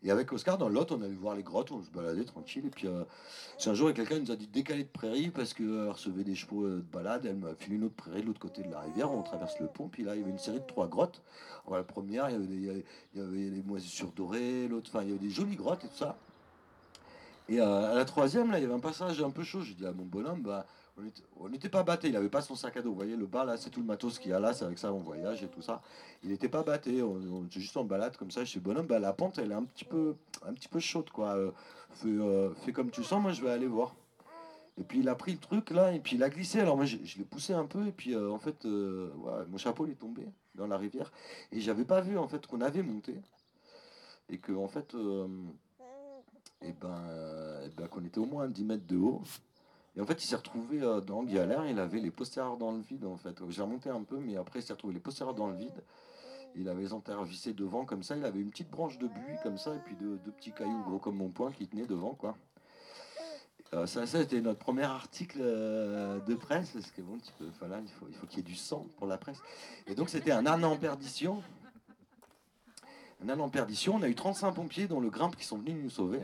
Et 0.03 0.09
avec 0.09 0.31
Oscar, 0.33 0.57
dans 0.57 0.69
l'autre, 0.69 0.95
on 0.97 1.01
allait 1.03 1.13
voir 1.13 1.35
les 1.35 1.43
grottes, 1.43 1.71
on 1.71 1.83
se 1.83 1.91
baladait 1.91 2.23
tranquille. 2.23 2.65
Et 2.65 2.69
puis, 2.69 2.87
euh, 2.87 3.03
c'est 3.57 3.69
un 3.69 3.75
jour, 3.75 3.93
quelqu'un 3.93 4.19
nous 4.19 4.31
a 4.31 4.35
dit 4.35 4.47
décaler 4.47 4.83
de 4.83 4.89
prairie 4.89 5.29
parce 5.29 5.53
qu'elle 5.53 5.89
recevait 5.89 6.23
des 6.23 6.33
chevaux 6.33 6.65
euh, 6.65 6.77
de 6.77 6.81
balade. 6.81 7.25
Elle 7.25 7.35
m'a 7.35 7.53
filé 7.55 7.75
une 7.75 7.83
autre 7.83 7.95
prairie 7.95 8.21
de 8.21 8.27
l'autre 8.27 8.39
côté 8.39 8.63
de 8.63 8.71
la 8.71 8.79
rivière. 8.79 9.11
On 9.11 9.21
traverse 9.21 9.59
le 9.59 9.67
pont. 9.67 9.89
Puis 9.89 10.03
là, 10.03 10.15
il 10.15 10.21
y 10.21 10.23
avait 10.23 10.31
une 10.31 10.39
série 10.39 10.59
de 10.59 10.65
trois 10.65 10.87
grottes. 10.87 11.21
Voilà, 11.65 11.81
la 11.81 11.87
première, 11.87 12.29
il 12.29 12.83
y 13.15 13.21
avait 13.21 13.49
des 13.49 13.63
moisissures 13.63 14.11
dorées. 14.11 14.67
L'autre, 14.67 14.89
enfin, 14.91 15.03
il 15.03 15.09
y 15.09 15.11
avait 15.11 15.19
des 15.19 15.29
jolies 15.29 15.55
grottes 15.55 15.85
et 15.85 15.87
tout 15.87 15.97
ça. 15.97 16.17
Et 17.49 17.59
euh, 17.59 17.91
à 17.91 17.95
la 17.95 18.05
troisième, 18.05 18.49
là, 18.49 18.59
il 18.59 18.61
y 18.61 18.65
avait 18.65 18.73
un 18.73 18.79
passage 18.79 19.21
un 19.21 19.29
peu 19.29 19.43
chaud. 19.43 19.61
J'ai 19.61 19.73
dit 19.73 19.85
à 19.85 19.91
mon 19.91 20.05
bonhomme, 20.05 20.41
bah, 20.41 20.65
on 20.97 21.05
était- 21.05 21.23
on 21.39 21.49
n'était 21.49 21.69
pas 21.69 21.83
batté. 21.83 22.07
Il 22.07 22.13
n'avait 22.13 22.29
pas 22.29 22.41
son 22.41 22.55
sac 22.55 22.77
à 22.77 22.81
dos. 22.81 22.89
Vous 22.89 22.95
voyez, 22.95 23.15
le 23.15 23.25
bas, 23.25 23.45
là, 23.45 23.57
c'est 23.57 23.69
tout 23.69 23.79
le 23.79 23.85
matos 23.85 24.19
qu'il 24.19 24.31
y 24.31 24.33
a 24.33 24.39
là. 24.39 24.53
C'est 24.53 24.65
avec 24.65 24.77
ça 24.77 24.91
on 24.93 24.99
voyage 24.99 25.43
et 25.43 25.47
tout 25.47 25.61
ça. 25.61 25.81
Il 26.23 26.29
n'était 26.29 26.49
pas 26.49 26.63
batté. 26.63 27.01
On, 27.01 27.13
on 27.13 27.45
était 27.45 27.59
juste 27.59 27.77
en 27.77 27.83
balade 27.83 28.17
comme 28.17 28.31
ça. 28.31 28.45
Chez 28.45 28.59
bonhomme, 28.59 28.87
bah, 28.87 28.99
la 28.99 29.13
pente, 29.13 29.37
elle 29.37 29.51
est 29.51 29.55
un 29.55 29.63
petit 29.63 29.85
peu, 29.85 30.15
un 30.45 30.53
petit 30.53 30.67
peu 30.67 30.79
chaude, 30.79 31.09
quoi. 31.09 31.35
Euh, 31.35 31.51
fais, 31.91 32.07
euh, 32.09 32.53
fais 32.55 32.73
comme 32.73 32.91
tu 32.91 33.03
sens. 33.03 33.21
Moi, 33.21 33.31
je 33.31 33.41
vais 33.41 33.51
aller 33.51 33.67
voir. 33.67 33.95
Et 34.77 34.83
puis 34.83 34.99
il 34.99 35.09
a 35.09 35.15
pris 35.15 35.33
le 35.33 35.37
truc 35.37 35.69
là, 35.69 35.91
et 35.93 35.99
puis 35.99 36.15
il 36.15 36.23
a 36.23 36.29
glissé. 36.29 36.59
Alors 36.61 36.77
moi, 36.77 36.85
je, 36.85 36.97
je 37.03 37.17
l'ai 37.17 37.25
poussé 37.25 37.53
un 37.53 37.65
peu, 37.65 37.87
et 37.87 37.91
puis 37.91 38.15
euh, 38.15 38.31
en 38.31 38.39
fait, 38.39 38.65
euh, 38.65 39.11
mon 39.49 39.57
chapeau 39.57 39.85
il 39.85 39.91
est 39.91 39.95
tombé 39.95 40.25
dans 40.55 40.65
la 40.65 40.77
rivière. 40.77 41.11
Et 41.51 41.59
j'avais 41.59 41.83
pas 41.83 41.99
vu 42.01 42.17
en 42.17 42.27
fait 42.27 42.47
qu'on 42.47 42.61
avait 42.61 42.81
monté. 42.81 43.19
Et 44.29 44.37
que 44.37 44.53
en 44.53 44.69
fait, 44.69 44.95
et 46.61 46.71
ben, 46.73 47.01
ben, 47.75 47.87
qu'on 47.89 48.03
était 48.05 48.19
au 48.19 48.25
moins 48.25 48.45
à 48.45 48.47
10 48.47 48.63
mètres 48.63 48.87
de 48.87 48.97
haut. 48.97 49.21
Et 49.95 50.01
en 50.01 50.05
fait, 50.05 50.23
il 50.23 50.27
s'est 50.27 50.35
retrouvé 50.35 50.81
euh, 50.81 51.01
dans 51.01 51.23
galère. 51.23 51.65
Il 51.67 51.79
avait 51.79 51.99
les 51.99 52.11
postérieurs 52.11 52.57
dans 52.57 52.71
le 52.71 52.79
vide 52.79 53.05
en 53.05 53.17
fait. 53.17 53.41
J'ai 53.49 53.61
remonté 53.61 53.89
un 53.89 54.03
peu, 54.03 54.19
mais 54.19 54.37
après, 54.37 54.59
il 54.59 54.63
s'est 54.63 54.73
retrouvé 54.73 54.93
les 54.93 54.99
postérieurs 54.99 55.35
dans 55.35 55.47
le 55.47 55.55
vide. 55.55 55.83
Il 56.55 56.67
avait 56.69 56.81
les 56.81 56.93
antérieurs 56.93 57.27
devant 57.55 57.85
comme 57.85 58.03
ça. 58.03 58.15
Il 58.15 58.25
avait 58.25 58.39
une 58.39 58.49
petite 58.49 58.69
branche 58.69 58.97
de 58.97 59.07
buis 59.07 59.37
comme 59.43 59.57
ça, 59.57 59.75
et 59.75 59.79
puis 59.79 59.95
deux, 59.95 60.17
petits 60.17 60.51
cailloux 60.51 60.83
gros 60.83 60.99
comme 60.99 61.15
mon 61.15 61.29
poing 61.29 61.51
qui 61.51 61.67
tenaient 61.67 61.85
devant 61.85 62.13
quoi. 62.13 62.35
Euh, 63.73 63.85
ça, 63.85 64.05
c'était 64.05 64.41
notre 64.41 64.59
premier 64.59 64.83
article 64.83 65.39
euh, 65.39 66.19
de 66.19 66.35
presse, 66.35 66.71
parce 66.71 66.91
que 66.91 67.01
bon, 67.01 67.17
tu 67.19 67.31
peux, 67.39 67.45
il 67.45 67.91
faut, 67.91 68.05
il 68.09 68.15
faut 68.15 68.27
qu'il 68.27 68.39
y 68.39 68.41
ait 68.41 68.43
du 68.43 68.55
sang 68.55 68.85
pour 68.97 69.07
la 69.07 69.17
presse. 69.17 69.39
Et 69.87 69.95
donc 69.95 70.09
c'était 70.09 70.31
un 70.31 70.45
âne 70.45 70.65
en 70.65 70.75
perdition. 70.75 71.41
Un 73.23 73.29
âne 73.29 73.39
en 73.39 73.49
perdition. 73.49 73.95
On 73.95 74.01
a 74.01 74.09
eu 74.09 74.15
35 74.15 74.51
pompiers, 74.51 74.87
dont 74.87 74.99
le 74.99 75.09
grimpe, 75.09 75.37
qui 75.37 75.45
sont 75.45 75.57
venus 75.57 75.81
nous 75.81 75.89
sauver. 75.89 76.21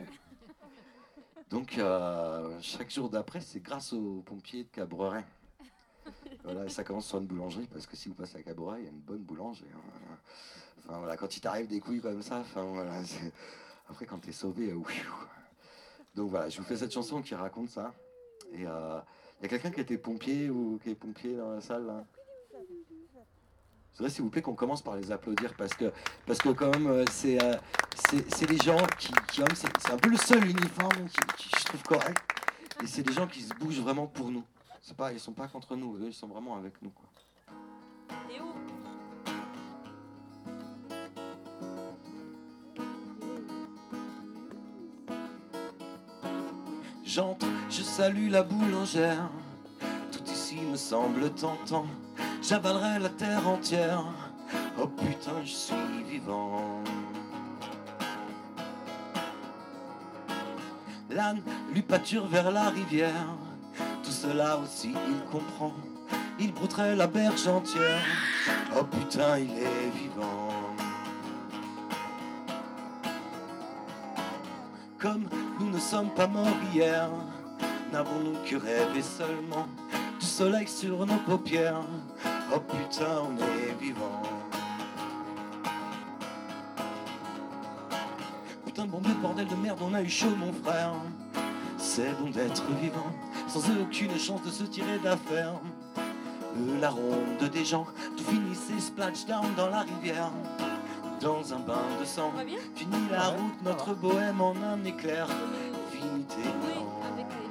Donc 1.50 1.78
euh, 1.78 2.58
chaque 2.60 2.90
jour 2.90 3.08
d'après, 3.08 3.40
c'est 3.40 3.60
grâce 3.60 3.92
aux 3.92 4.22
pompiers 4.24 4.64
de 4.64 4.68
Cabreret. 4.68 5.24
Voilà, 6.44 6.64
et 6.64 6.68
ça 6.70 6.84
commence 6.84 7.06
sur 7.06 7.18
une 7.18 7.26
boulangerie, 7.26 7.66
parce 7.70 7.86
que 7.86 7.94
si 7.96 8.08
vous 8.08 8.14
passez 8.14 8.38
à 8.38 8.42
Cabreret, 8.42 8.80
il 8.80 8.84
y 8.84 8.86
a 8.86 8.90
une 8.90 9.00
bonne 9.00 9.22
boulangerie. 9.22 9.68
hein. 9.74 10.16
Enfin 10.78 10.98
voilà, 10.98 11.16
quand 11.16 11.36
il 11.36 11.40
t'arrive 11.40 11.66
des 11.66 11.80
couilles 11.80 12.00
comme 12.00 12.22
ça, 12.22 12.38
enfin 12.38 12.62
voilà, 12.62 13.02
après 13.88 14.06
quand 14.06 14.18
t'es 14.18 14.32
sauvé, 14.32 14.70
euh. 14.70 14.80
Donc 16.14 16.30
voilà, 16.30 16.48
je 16.48 16.58
vous 16.58 16.64
fais 16.64 16.76
cette 16.76 16.92
chanson 16.92 17.20
qui 17.20 17.34
raconte 17.34 17.68
ça. 17.68 17.92
Et 18.52 18.60
il 18.60 18.62
y 18.62 18.66
a 18.66 19.04
quelqu'un 19.48 19.70
qui 19.70 19.80
était 19.80 19.98
pompier 19.98 20.48
ou 20.48 20.78
qui 20.82 20.90
est 20.90 20.94
pompier 20.94 21.36
dans 21.36 21.50
la 21.52 21.60
salle 21.60 21.86
là? 21.86 22.04
Je 23.92 23.98
voudrais 23.98 24.10
s'il 24.10 24.22
vous 24.22 24.30
plaît 24.30 24.42
qu'on 24.42 24.54
commence 24.54 24.82
par 24.82 24.96
les 24.96 25.10
applaudir 25.10 25.54
parce 25.56 25.74
que, 25.74 25.92
parce 26.26 26.38
que 26.38 26.50
quand 26.50 26.70
même 26.70 26.86
euh, 26.86 27.04
c'est 27.10 27.42
euh, 27.42 27.56
c'est 28.08 28.32
c'est 28.34 28.48
les 28.48 28.58
gens 28.58 28.76
qui, 28.98 29.08
qui 29.32 29.42
c'est 29.54 29.68
c'est 29.80 29.92
un 29.92 29.96
peu 29.96 30.10
le 30.10 30.16
seul 30.16 30.44
uniforme 30.44 31.08
qui, 31.08 31.18
qui 31.36 31.50
je 31.58 31.64
trouve 31.64 31.82
correct. 31.82 32.18
Et 32.82 32.86
c'est 32.86 33.02
des 33.02 33.12
gens 33.12 33.26
qui 33.26 33.42
se 33.42 33.52
bougent 33.54 33.80
vraiment 33.80 34.06
pour 34.06 34.30
nous. 34.30 34.44
C'est 34.80 34.96
pas, 34.96 35.12
ils 35.12 35.18
sont 35.18 35.32
pas 35.32 35.48
contre 35.48 35.74
nous, 35.74 35.96
eux, 35.96 36.06
ils 36.06 36.14
sont 36.14 36.28
vraiment 36.28 36.56
avec 36.56 36.80
nous. 36.80 36.90
Quoi. 36.90 37.08
J'entre, 47.04 47.46
je 47.68 47.82
salue 47.82 48.30
la 48.30 48.42
boulangère. 48.44 49.28
Tout 50.12 50.24
ici 50.24 50.56
me 50.60 50.76
semble 50.76 51.30
tentant. 51.34 51.86
J'avalerai 52.48 52.98
la 52.98 53.10
terre 53.10 53.46
entière. 53.46 54.04
Oh 54.80 54.86
putain, 54.86 55.44
je 55.44 55.52
suis 55.52 56.02
vivant. 56.08 56.82
L'âne 61.10 61.42
lui 61.74 61.82
pâture 61.82 62.26
vers 62.26 62.50
la 62.50 62.70
rivière. 62.70 63.36
Tout 64.02 64.10
cela 64.10 64.56
aussi 64.56 64.94
il 65.10 65.30
comprend. 65.30 65.74
Il 66.40 66.54
brouterait 66.54 66.96
la 66.96 67.06
berge 67.06 67.46
entière. 67.46 68.00
Oh 68.80 68.84
putain, 68.84 69.36
il 69.36 69.50
est 69.50 69.90
vivant. 69.94 70.48
Comme 74.98 75.28
nous 75.60 75.68
ne 75.68 75.78
sommes 75.78 76.14
pas 76.14 76.26
morts 76.26 76.46
hier, 76.72 77.10
n'avons-nous 77.92 78.38
que 78.48 78.56
rêvé 78.56 79.02
seulement 79.02 79.66
du 80.18 80.24
soleil 80.24 80.66
sur 80.66 81.04
nos 81.04 81.18
paupières? 81.26 81.84
Oh 82.54 82.60
putain, 82.60 83.22
on 83.28 83.36
est 83.36 83.72
vivant. 83.80 84.22
Putain 88.64 88.86
bon 88.86 89.00
Dieu, 89.00 89.14
bordel 89.20 89.46
de 89.48 89.54
merde, 89.56 89.78
on 89.82 89.94
a 89.94 90.02
eu 90.02 90.08
chaud, 90.08 90.34
mon 90.36 90.52
frère. 90.52 90.92
C'est 91.76 92.12
bon 92.18 92.30
d'être 92.30 92.64
vivant, 92.80 93.12
sans 93.48 93.60
aucune 93.80 94.18
chance 94.18 94.42
de 94.42 94.50
se 94.50 94.64
tirer 94.64 94.98
d'affaire. 94.98 95.52
Euh, 96.56 96.80
la 96.80 96.90
ronde 96.90 97.50
des 97.52 97.64
gens, 97.64 97.86
tout 98.16 98.24
finissait 98.24 98.78
splashdown 98.80 99.54
dans 99.56 99.68
la 99.68 99.80
rivière. 99.82 100.30
Dans 101.20 101.52
un 101.52 101.58
bain 101.58 101.82
de 102.00 102.04
sang, 102.04 102.32
Fini 102.76 102.92
la 103.10 103.30
Ouais, 103.30 103.36
route, 103.36 103.62
notre 103.64 103.94
bohème 103.94 104.40
en 104.40 104.54
un 104.54 104.82
éclair. 104.84 105.26
Non, 105.28 105.34
mais- 105.52 105.68
Fini 105.98 106.24
tes 106.24 106.36
Oui, 106.36 106.74
en, 106.78 107.12
avec 107.12 107.26
les 107.26 107.48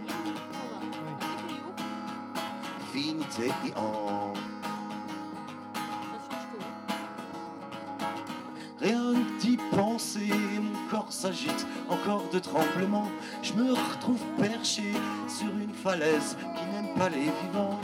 Rien 8.88 9.16
que 9.16 9.42
d'y 9.42 9.58
penser, 9.76 10.30
mon 10.62 10.90
corps 10.90 11.12
s'agite, 11.12 11.68
encore 11.90 12.24
de 12.32 12.40
tremblements. 12.40 13.10
Je 13.44 13.52
me 13.52 13.74
retrouve 13.74 14.24
perché 14.40 14.94
sur 15.28 15.50
une 15.50 15.74
falaise 15.74 16.38
qui 16.56 16.66
n'aime 16.72 16.96
pas 16.96 17.10
les 17.10 17.24
vivants. 17.24 17.82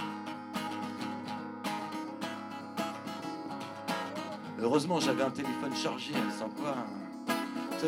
Heureusement, 4.62 5.01
j'avais 5.01 5.24
un 5.24 5.30
téléphone 5.30 5.75
chargé, 5.75 6.13
sans 6.39 6.47
quoi. 6.47 6.75
Ta. 7.82 7.88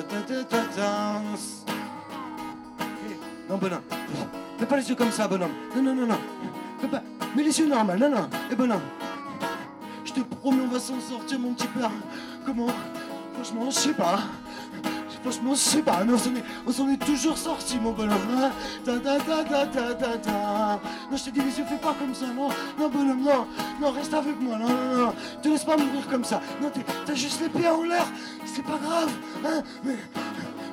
Eh, 3.07 3.49
Non, 3.49 3.57
bonhomme. 3.57 3.81
Fais 4.57 4.65
pas 4.65 4.75
les 4.75 4.89
yeux 4.89 4.95
comme 4.95 5.11
ça, 5.11 5.25
bonhomme. 5.29 5.53
Non, 5.73 5.81
non, 5.81 5.95
non, 5.95 6.07
non. 6.07 6.19
Fais 6.81 6.89
pas. 6.89 7.01
Mets 7.33 7.43
les 7.43 7.57
yeux 7.57 7.67
normaux, 7.67 7.95
non, 7.95 8.09
non. 8.09 8.29
Et 8.51 8.55
bonhomme. 8.55 8.81
Je 10.03 10.11
te 10.11 10.19
promets, 10.19 10.63
on 10.63 10.67
va 10.67 10.79
s'en 10.79 10.99
sortir, 10.99 11.39
mon 11.39 11.53
petit 11.53 11.67
père. 11.67 11.91
Comment 12.45 12.67
Franchement, 13.45 13.69
je 13.69 13.75
sais 13.75 13.93
pas. 13.93 14.19
Franchement, 15.21 15.53
je 15.53 15.59
sais 15.59 15.81
pas, 15.83 16.03
mais 16.03 16.13
on 16.65 16.71
s'en 16.71 16.89
est, 16.89 16.97
toujours 16.97 17.37
sorti, 17.37 17.77
mon 17.77 17.91
bonhomme. 17.91 18.51
Ta 18.83 18.97
ta 18.97 19.19
ta 19.19 19.43
ta 19.43 19.93
ta 19.93 20.17
ta. 20.17 20.31
Non, 21.11 21.15
je 21.15 21.25
te 21.25 21.29
dis, 21.29 21.41
les 21.41 21.55
yeux, 21.59 21.65
fais 21.69 21.77
pas 21.77 21.93
comme 21.93 22.15
ça, 22.15 22.25
non. 22.25 22.49
Non, 22.79 22.89
bonhomme, 22.89 23.21
non. 23.21 23.45
Non, 23.79 23.91
reste 23.91 24.15
avec 24.15 24.41
moi, 24.41 24.57
non, 24.57 24.67
non, 24.67 24.97
non. 24.97 25.13
Te 25.43 25.49
laisse 25.49 25.63
pas 25.63 25.77
mourir 25.77 26.07
comme 26.09 26.23
ça. 26.23 26.41
Non, 26.59 26.71
t'as 27.05 27.13
juste 27.13 27.39
les 27.41 27.49
pieds 27.49 27.69
en 27.69 27.83
l'air. 27.83 28.07
C'est 28.45 28.63
pas 28.63 28.79
grave, 28.83 29.11
hein. 29.45 29.61
Mais 29.83 29.97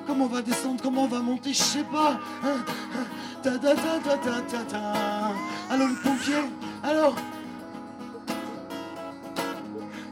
comment 0.06 0.24
on 0.24 0.28
va 0.28 0.40
descendre, 0.40 0.82
comment 0.82 1.02
on 1.04 1.08
va 1.08 1.20
monter, 1.20 1.52
je 1.52 1.62
sais 1.62 1.84
pas. 1.84 2.18
Hein. 2.42 2.64
Ta 3.42 3.50
ta 3.58 3.74
ta 3.74 3.98
ta 3.98 4.16
ta 4.16 4.58
ta. 4.64 4.78
Allô, 5.70 5.88
le 5.88 6.02
pompier 6.02 6.36
Allô 6.82 7.14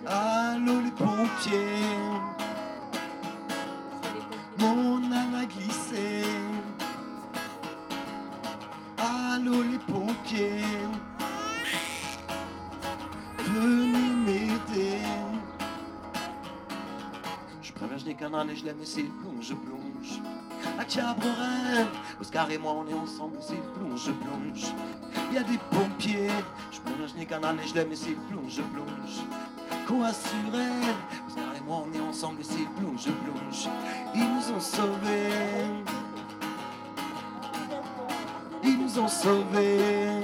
Allô, 0.06 0.80
les 0.80 0.90
pompiers. 0.90 2.39
Mon 4.60 4.96
âne 5.12 5.34
a 5.42 5.44
glissé. 5.46 6.22
Allô 8.98 9.62
les 9.62 9.78
pompiers, 9.78 10.64
venez 13.38 14.39
N'ai 18.06 18.14
qu'un 18.14 18.32
âne 18.32 18.48
et 18.48 18.56
je 18.56 18.64
l'aime 18.64 18.80
et 18.82 18.86
s'il 18.86 19.10
plonge, 19.10 19.44
je 19.44 19.54
plonge. 19.54 20.20
À 20.78 20.84
Cabreret, 20.84 21.86
Oscar 22.18 22.50
et 22.50 22.56
moi 22.56 22.72
on 22.72 22.88
est 22.88 22.94
ensemble, 22.94 23.36
s'il 23.42 23.58
plonge, 23.58 24.06
je 24.06 24.12
plonge. 24.12 24.72
Il 25.28 25.34
y 25.34 25.38
a 25.38 25.42
des 25.42 25.58
pompiers, 25.70 26.30
je 26.72 27.18
n'ai 27.18 27.26
qu'un 27.26 27.44
âne 27.44 27.58
et 27.62 27.68
je 27.68 27.74
l'aime 27.74 27.92
et 27.92 27.96
s'il 27.96 28.16
plonge, 28.16 28.52
je 28.52 28.62
plonge. 28.62 29.20
Qu'on 29.86 30.02
assurait, 30.02 30.94
Oscar 31.28 31.54
et 31.54 31.60
moi 31.66 31.84
on 31.86 31.92
est 31.94 32.00
ensemble 32.00 32.40
et 32.40 32.44
s'il 32.44 32.68
plonge, 32.70 33.02
je 33.04 33.10
plonge. 33.10 33.68
Ils 34.14 34.20
nous 34.20 34.56
ont 34.56 34.60
sauvés. 34.60 35.74
Ils 38.64 38.78
nous 38.78 38.98
ont 38.98 39.08
sauvés. 39.08 40.22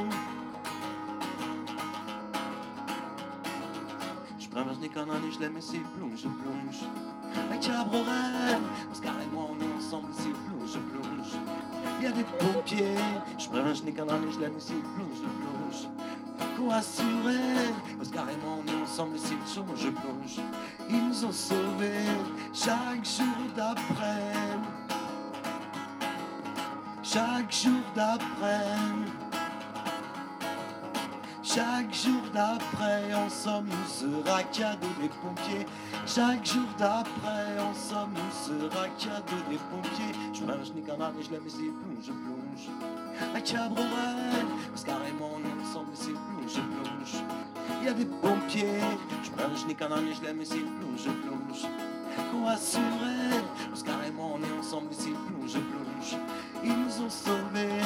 Préviens, 4.96 5.30
je 5.30 5.40
l'aime 5.40 5.56
et 5.58 5.60
c'est 5.60 5.76
plonge, 5.76 6.20
je 6.22 6.28
plonge. 6.28 6.88
Avec 7.50 7.60
Cabrorel, 7.60 8.62
parce 8.88 9.00
carrément 9.00 9.50
on 9.50 9.60
est 9.62 9.76
ensemble, 9.76 10.08
c'est 10.10 10.30
plonge, 10.30 10.70
je 10.72 10.78
plonge. 10.78 11.32
Il 11.98 12.04
y 12.04 12.06
a 12.06 12.12
des 12.12 12.24
pompiers, 12.24 12.96
je 13.36 13.46
préviens, 13.46 13.74
je 13.74 13.82
n'ai 13.82 13.92
qu'un 13.92 14.08
année 14.08 14.28
je 14.32 14.40
l'aime 14.40 14.56
et 14.56 14.60
c'est 14.60 14.72
plonge, 14.72 15.16
je 15.16 15.28
plonge. 15.28 16.48
Pour 16.56 16.72
assurer, 16.72 17.74
parce 17.98 18.08
carrément 18.08 18.62
on 18.64 18.72
est 18.72 18.82
ensemble, 18.82 19.18
c'est 19.18 19.34
plonge, 19.34 19.78
je 19.78 19.90
plonge. 19.90 20.40
Ils 20.88 21.08
nous 21.08 21.24
ont 21.26 21.32
sauvés 21.32 22.08
chaque 22.54 23.04
jour 23.04 23.36
d'après. 23.54 24.22
Chaque 27.02 27.52
jour 27.52 27.82
d'après. 27.94 29.25
Chaque 31.56 31.94
jour 31.94 32.20
d'après, 32.34 33.14
en 33.14 33.30
somme, 33.30 33.64
nous 33.64 33.88
sera 33.88 34.42
cadeau 34.42 34.88
des 35.00 35.08
pompiers. 35.08 35.66
Chaque 36.06 36.44
jour 36.44 36.68
d'après, 36.76 37.58
en 37.58 37.72
somme, 37.72 38.12
nous 38.12 38.30
sera 38.30 38.86
cadeau 38.98 39.40
des 39.48 39.56
pompiers. 39.70 40.12
Je 40.34 40.44
mange 40.44 40.74
ni 40.74 40.82
canard, 40.82 41.14
ni 41.14 41.22
je 41.22 41.30
et 41.30 41.40
c'est 41.48 41.56
plonge, 41.56 42.12
plonge. 42.12 42.68
À 43.34 43.40
Cabrorel, 43.40 44.44
parce 44.68 44.84
carrément, 44.84 45.30
on 45.34 45.40
est 45.40 45.66
ensemble, 45.66 45.92
c'est 45.94 46.12
plonge, 46.12 46.60
plonge. 46.60 47.24
Il 47.80 47.86
y 47.86 47.88
a 47.88 47.94
des 47.94 48.04
pompiers, 48.04 48.82
je 49.24 49.30
mange 49.30 49.66
ni 49.66 49.74
canard, 49.74 50.02
ni 50.02 50.12
je 50.12 50.28
et 50.28 50.44
c'est 50.44 50.56
plonge, 50.56 51.04
plonge. 51.24 51.70
Qu'on 52.32 52.48
assurait, 52.48 53.42
parce 53.70 53.82
carrément, 53.82 54.34
on 54.34 54.42
est 54.42 54.58
ensemble, 54.60 54.88
c'est 54.90 55.08
plonge, 55.08 55.52
plonge. 55.52 56.20
Ils 56.62 56.68
nous 56.68 57.06
ont 57.06 57.08
sauvés. 57.08 57.80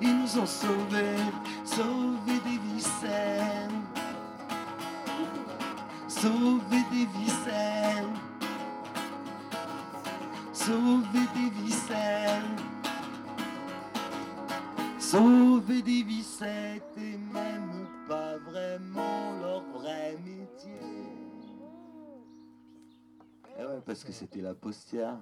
Ils 0.00 0.16
nous 0.20 0.38
ont 0.38 0.46
sauvés, 0.46 1.16
sauvés 1.64 2.40
des 2.44 2.58
vicelles. 2.74 3.70
Sauvés 6.08 6.84
des 6.90 7.06
vicelles. 7.18 8.12
Sauvés 10.52 11.28
des 11.34 11.50
vicelles. 11.62 12.42
Sauvés 14.98 15.82
des 15.82 16.02
vicelles 16.02 16.82
et 16.98 17.16
même 17.32 17.86
pas 18.08 18.36
vraiment 18.38 19.38
leur 19.40 19.62
vrai 19.72 20.18
métier. 20.24 20.72
Eh 23.58 23.64
ouais, 23.64 23.80
parce 23.86 24.04
que 24.04 24.12
c'était 24.12 24.40
la 24.42 24.54
postière. 24.54 25.16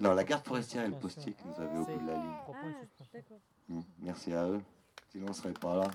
Non, 0.00 0.14
la 0.14 0.24
garde 0.24 0.44
forestière 0.46 0.84
et 0.84 0.88
le 0.88 0.94
postier 0.94 1.32
qui 1.32 1.42
nous 1.48 1.60
avaient 1.60 1.78
au 1.78 1.84
bout 1.84 1.98
de 1.98 2.06
la 2.06 2.14
ligne. 2.14 2.36
Ah, 2.48 2.52
d'accord. 3.14 3.40
Mm, 3.70 3.82
Merci 4.00 4.32
à 4.32 4.48
eux. 4.48 4.60
Sinon, 5.12 5.28
on 5.28 5.32
serait 5.32 5.52
pas 5.52 5.76
là. 5.76 5.90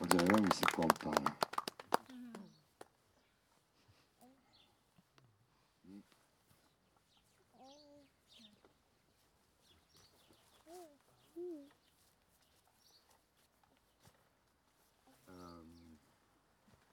On 0.00 0.06
dirait 0.06 0.24
même, 0.24 0.42
mais 0.42 0.54
c'est 0.54 0.70
quoi 0.72 0.84
on 0.86 1.10
parle 1.10 1.24
Euh, 15.28 15.62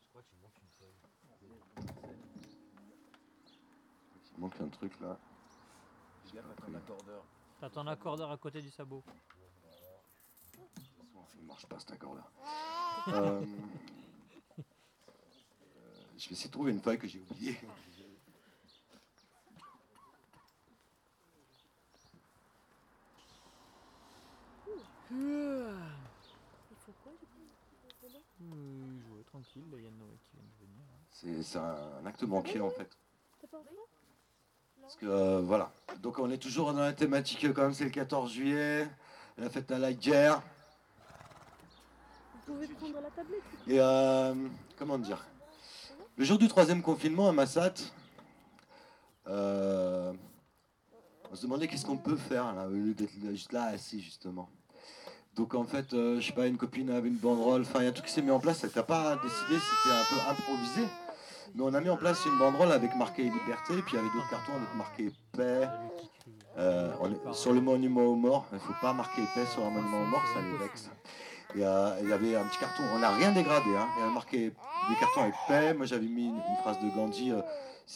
Je 0.01 0.07
crois 0.09 0.21
qu'il 0.23 0.37
manque 0.39 0.57
une 0.61 0.69
feuille. 0.69 0.95
Il 4.35 4.39
manque 4.39 4.61
un 4.61 4.69
truc 4.69 4.99
là. 4.99 5.17
Je 6.25 6.33
l'ai 6.35 6.41
pas 6.41 6.53
pris. 6.55 6.71
T'as 7.59 7.69
ton 7.69 7.87
accordeur 7.87 8.31
à 8.31 8.37
côté 8.37 8.61
du 8.61 8.69
sabot. 8.69 9.03
Ça 10.53 11.37
ne 11.41 11.47
marche 11.47 11.65
pas 11.65 11.79
cet 11.79 11.91
accord-là. 11.91 12.23
Euh, 13.07 13.41
euh, 14.59 14.63
je 16.17 16.29
vais 16.29 16.33
essayer 16.33 16.47
de 16.47 16.51
trouver 16.51 16.71
une 16.71 16.81
feuille 16.81 16.99
que 16.99 17.07
j'ai 17.07 17.19
oubliée. 17.19 17.57
Il 26.69 26.77
faut 26.85 26.91
quoi 27.03 27.11
du 27.13 27.25
coup 27.25 27.47
Oui, 28.41 29.01
jouer 29.07 29.23
tranquille, 29.23 29.63
il 29.73 29.83
y 29.83 29.87
a 29.87 29.91
Noé 29.91 30.17
qui 30.23 30.35
vient 30.35 30.43
de 30.45 30.65
venir. 30.65 30.85
hein. 30.91 30.99
C'est 31.11 31.43
c'est 31.43 31.59
un 31.59 32.05
acte 32.05 32.25
banquier 32.25 32.59
en 32.59 32.69
fait. 32.69 32.97
T'as 33.39 33.47
pas 33.47 33.57
envie 33.59 33.69
Parce 34.87 34.95
que 34.95 35.05
euh, 35.05 35.41
voilà. 35.43 35.69
Donc 36.01 36.17
on 36.17 36.31
est 36.31 36.37
toujours 36.37 36.71
dans 36.71 36.79
la 36.79 36.93
thématique 36.93 37.43
euh, 37.43 37.51
comme 37.51 37.73
c'est 37.73 37.83
le 37.83 37.89
14 37.89 38.31
juillet, 38.31 38.87
la 39.37 39.49
fête 39.49 39.69
à 39.69 39.77
la 39.77 39.91
guerre. 39.91 40.41
Vous 42.47 42.53
pouvez 42.53 42.67
prendre 42.69 43.01
la 43.01 43.09
tablette 43.09 43.41
Et 43.67 43.81
euh, 43.81 44.33
comment 44.79 44.97
dire? 44.97 45.25
Le 46.15 46.23
jour 46.23 46.37
du 46.37 46.47
troisième 46.47 46.81
confinement 46.81 47.27
à 47.27 47.33
Massat, 47.33 47.73
euh, 49.27 50.13
on 51.33 51.35
se 51.35 51.41
demandait 51.41 51.67
qu'est-ce 51.67 51.85
qu'on 51.85 51.97
peut 51.97 52.15
faire 52.15 52.55
là, 52.55 52.67
au 52.67 52.71
lieu 52.71 52.93
d'être 52.93 53.11
juste 53.11 53.51
là 53.51 53.65
assis 53.65 54.01
justement. 54.01 54.47
Donc 55.35 55.53
en 55.53 55.65
fait, 55.65 55.87
je 55.91 56.21
sais 56.21 56.31
pas, 56.31 56.47
une 56.47 56.55
copine 56.55 56.91
avait 56.91 57.09
une 57.09 57.17
banderole, 57.17 57.63
enfin 57.63 57.79
il 57.81 57.85
y 57.85 57.89
a 57.89 57.91
tout 57.91 58.03
qui 58.03 58.11
s'est 58.11 58.21
mis 58.21 58.31
en 58.31 58.39
place, 58.39 58.65
t'a 58.73 58.83
pas 58.83 59.17
décidé, 59.17 59.59
c'était 59.59 59.93
un 59.93 60.15
peu 60.15 60.29
improvisé. 60.31 60.87
Mais 61.55 61.63
on 61.63 61.73
a 61.73 61.81
mis 61.81 61.89
en 61.89 61.97
place 61.97 62.25
une 62.25 62.37
banderole 62.37 62.71
avec 62.71 62.95
marqué 62.95 63.23
liberté, 63.23 63.73
puis 63.85 63.93
il 63.93 63.95
y 63.95 63.99
avait 63.99 64.09
d'autres 64.13 64.29
cartons 64.29 64.53
avec 64.55 64.75
marqué 64.75 65.11
paix. 65.31 65.67
Euh, 66.57 66.91
sur 67.33 67.53
le 67.53 67.61
monument 67.61 68.01
aux 68.01 68.15
morts, 68.15 68.45
il 68.51 68.55
ne 68.55 68.59
faut 68.59 68.73
pas 68.81 68.91
marquer 68.93 69.21
paix 69.35 69.45
sur 69.45 69.63
un 69.65 69.69
monument 69.69 70.01
aux 70.01 70.05
morts, 70.05 70.23
ça 70.33 70.41
les 70.41 70.57
vexe. 70.57 70.89
Il 71.55 71.61
y 71.61 71.63
avait 72.13 72.35
un 72.35 72.43
petit 72.45 72.59
carton, 72.59 72.83
on 72.93 72.99
n'a 72.99 73.09
rien 73.11 73.31
dégradé, 73.31 73.69
hein. 73.75 73.87
il 73.95 73.99
y 74.01 74.03
avait 74.03 74.13
marqué 74.13 74.37
des 74.89 74.95
cartons 74.99 75.21
avec 75.21 75.35
paix. 75.47 75.73
Moi 75.73 75.85
j'avais 75.85 76.07
mis 76.07 76.27
une, 76.27 76.41
phrase 76.61 76.77
de 76.79 76.89
Gandhi, 76.95 77.31
euh, 77.31 77.41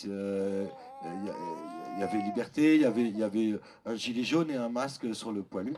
euh, 0.07 0.65
il 1.03 1.99
y, 1.99 2.02
a- 2.02 2.06
avait 2.06 2.19
liberté, 2.19 2.76
il 2.76 2.82
y 2.82 3.23
avait, 3.23 3.60
un 3.86 3.95
gilet 3.95 4.23
jaune 4.23 4.49
et 4.52 4.56
un 4.56 4.69
masque 4.69 5.14
sur 5.14 5.32
le 5.32 5.44
poilu. 5.44 5.73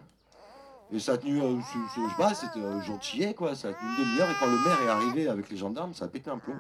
Et 0.92 1.00
ça 1.00 1.14
a 1.14 1.18
tenu, 1.18 1.40
je, 1.40 1.42
je- 1.42 2.02
je 2.04 2.10
sais 2.10 2.16
pas, 2.18 2.34
c'était 2.34 2.60
gentillet 2.86 3.34
quoi, 3.34 3.56
ça 3.56 3.70
a 3.70 3.74
tenu 3.74 3.90
une 3.90 4.04
demi-heure 4.06 4.30
et 4.30 4.36
quand 4.40 4.46
le 4.46 4.58
maire 4.60 4.82
est 4.86 4.90
arrivé 4.90 5.28
avec 5.28 5.50
les 5.50 5.58
gendarmes, 5.58 5.94
ça 5.94 6.06
a 6.06 6.08
pété 6.10 6.30
un 6.30 6.38
plomb. 6.38 6.56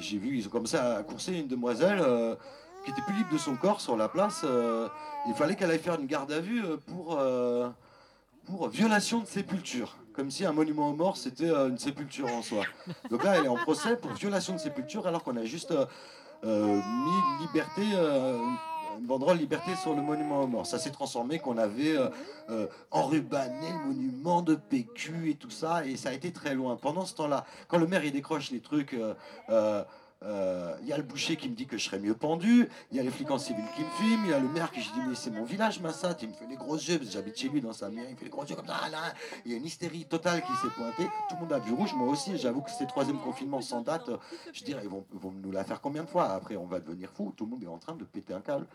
J'ai- 0.00 0.18
vu, 0.18 0.38
ils 0.38 0.46
ont 0.46 0.50
commencé 0.50 0.76
à 0.76 1.02
courser 1.02 1.34
une 1.40 1.48
demoiselle 1.48 1.98
euh, 2.00 2.34
qui 2.84 2.90
était 2.90 3.02
plus 3.02 3.14
libre 3.14 3.32
de 3.32 3.38
son 3.38 3.56
corps 3.56 3.80
sur 3.80 3.96
la 3.96 4.08
place. 4.08 4.42
euh, 4.44 4.88
il 5.28 5.34
fallait 5.34 5.56
qu'elle 5.56 5.70
aille 5.70 5.78
faire 5.78 5.98
une 6.00 6.06
garde 6.06 6.30
à 6.32 6.40
vue 6.40 6.64
euh, 6.64 6.76
pour, 6.86 7.18
pour 8.46 8.68
violation 8.68 9.20
de 9.20 9.26
sépulture. 9.26 9.96
Comme 10.14 10.30
si 10.30 10.46
un 10.46 10.52
monument 10.52 10.88
aux 10.90 10.94
morts, 10.94 11.16
c'était 11.16 11.50
une 11.50 11.78
sépulture 11.78 12.32
en 12.32 12.40
soi. 12.42 12.62
Donc 13.10 13.22
là, 13.24 13.36
elle 13.36 13.44
est 13.46 13.48
en 13.48 13.56
procès 13.56 13.96
pour 13.96 14.12
violation 14.12 14.54
de 14.54 14.58
sépulture 14.58 15.06
alors 15.06 15.22
qu'on 15.22 15.36
a 15.36 15.44
juste 15.44 15.74
mis 16.44 17.40
liberté, 17.40 17.82
une 18.98 19.38
liberté 19.38 19.74
sur 19.76 19.94
le 19.94 20.02
monument 20.02 20.42
aux 20.42 20.46
morts. 20.46 20.66
Ça 20.66 20.78
s'est 20.78 20.90
transformé 20.90 21.38
qu'on 21.38 21.58
avait 21.58 21.96
euh, 21.96 22.08
euh, 22.50 22.66
enrubanné 22.90 23.70
le 23.72 23.88
monument 23.88 24.42
de 24.42 24.54
PQ 24.54 25.30
et 25.30 25.34
tout 25.34 25.50
ça, 25.50 25.86
et 25.86 25.96
ça 25.96 26.10
a 26.10 26.12
été 26.12 26.32
très 26.32 26.54
loin. 26.54 26.76
Pendant 26.76 27.04
ce 27.04 27.14
temps-là, 27.14 27.44
quand 27.68 27.78
le 27.78 27.86
maire 27.86 28.04
il 28.04 28.12
décroche 28.12 28.50
les 28.50 28.60
trucs, 28.60 28.96
euh, 29.48 29.84
euh, 30.24 30.66
euh, 30.66 30.76
il 30.82 30.88
y 30.88 30.92
a 30.92 30.96
le 30.96 31.02
boucher 31.02 31.36
qui 31.36 31.48
me 31.48 31.54
dit 31.54 31.66
que 31.66 31.78
je 31.78 31.84
serais 31.84 31.98
mieux 31.98 32.14
pendu, 32.14 32.68
il 32.90 32.96
y 32.96 33.00
a 33.00 33.02
les 33.02 33.10
flics 33.10 33.30
en 33.30 33.38
civil 33.38 33.64
qui 33.74 33.82
me 33.82 33.90
filment, 33.90 34.24
il 34.24 34.30
y 34.30 34.34
a 34.34 34.38
le 34.38 34.48
maire 34.48 34.70
qui 34.70 34.80
je 34.80 34.92
dis 34.92 35.00
mais 35.06 35.14
c'est 35.14 35.30
mon 35.30 35.44
village 35.44 35.80
Massat, 35.80 36.16
il 36.22 36.28
me 36.28 36.32
fait 36.32 36.46
les 36.46 36.56
gros 36.56 36.76
yeux, 36.76 36.98
parce 36.98 37.08
que 37.08 37.14
j'habite 37.14 37.38
chez 37.38 37.48
lui 37.48 37.60
dans 37.60 37.72
sa 37.72 37.88
mairie, 37.88 38.08
il 38.10 38.14
me 38.14 38.18
fait 38.18 38.24
les 38.24 38.30
gros 38.30 38.44
yeux 38.44 38.56
comme 38.56 38.66
ça, 38.66 38.80
il 39.44 39.52
y 39.52 39.54
a 39.54 39.58
une 39.58 39.64
hystérie 39.64 40.04
totale 40.04 40.42
qui 40.42 40.52
s'est 40.56 40.72
pointée, 40.74 41.08
tout 41.28 41.34
le 41.36 41.40
monde 41.40 41.52
a 41.52 41.58
vu 41.58 41.72
rouge, 41.72 41.94
moi 41.94 42.08
aussi, 42.08 42.36
j'avoue 42.38 42.62
que 42.62 42.70
c'était 42.70 42.86
troisième 42.86 43.18
confinement 43.18 43.60
sans 43.60 43.80
date, 43.82 44.10
je 44.52 44.64
dirais 44.64 44.82
ils 44.84 44.88
vont, 44.88 45.04
ils 45.12 45.40
nous 45.40 45.52
la 45.52 45.64
faire 45.64 45.80
combien 45.80 46.04
de 46.04 46.08
fois 46.08 46.30
Après 46.30 46.56
on 46.56 46.66
va 46.66 46.80
devenir 46.80 47.10
fou, 47.10 47.32
tout 47.36 47.44
le 47.44 47.50
monde 47.50 47.62
est 47.62 47.68
en 47.68 47.78
train 47.78 47.94
de 47.94 48.04
péter 48.04 48.32
un 48.32 48.40
câble. 48.40 48.66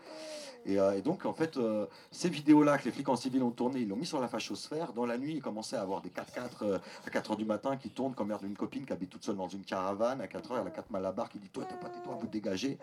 Et, 0.64 0.78
euh, 0.78 1.00
donc 1.00 1.26
en 1.26 1.32
fait, 1.32 1.56
euh, 1.56 1.86
ces 2.10 2.28
vidéos-là 2.28 2.78
que 2.78 2.84
les 2.84 2.92
flics 2.92 3.08
en 3.08 3.16
civil 3.16 3.42
ont 3.42 3.50
tournées, 3.50 3.80
ils 3.80 3.88
l'ont 3.88 3.96
mis 3.96 4.06
sur 4.06 4.20
la 4.20 4.28
fachosphère, 4.28 4.92
dans 4.92 5.06
la 5.06 5.18
nuit 5.18 5.34
il 5.34 5.42
commençait 5.42 5.76
à 5.76 5.82
avoir 5.82 6.00
des 6.00 6.10
4x4 6.10 6.62
euh, 6.62 6.78
à 7.06 7.10
4h 7.10 7.36
du 7.36 7.44
matin 7.44 7.76
qui 7.76 7.90
tournent 7.90 8.14
comme 8.14 8.28
merde 8.28 8.42
d'une 8.42 8.56
copine 8.56 8.84
qui 8.84 8.92
habite 8.92 9.10
toute 9.10 9.24
seule 9.24 9.36
dans 9.36 9.48
une 9.48 9.64
caravane, 9.64 10.20
à 10.20 10.26
4h 10.26 10.60
elle 10.60 10.66
a 10.66 10.70
4 10.70 10.90
malabars 10.90 11.28
qui 11.32 11.38
dit 11.38 11.48
toi 11.48 11.64
t'es 11.64 11.74
pas 11.76 11.88
tais-toi, 11.88 12.16
vous 12.20 12.26
dégagez. 12.26 12.78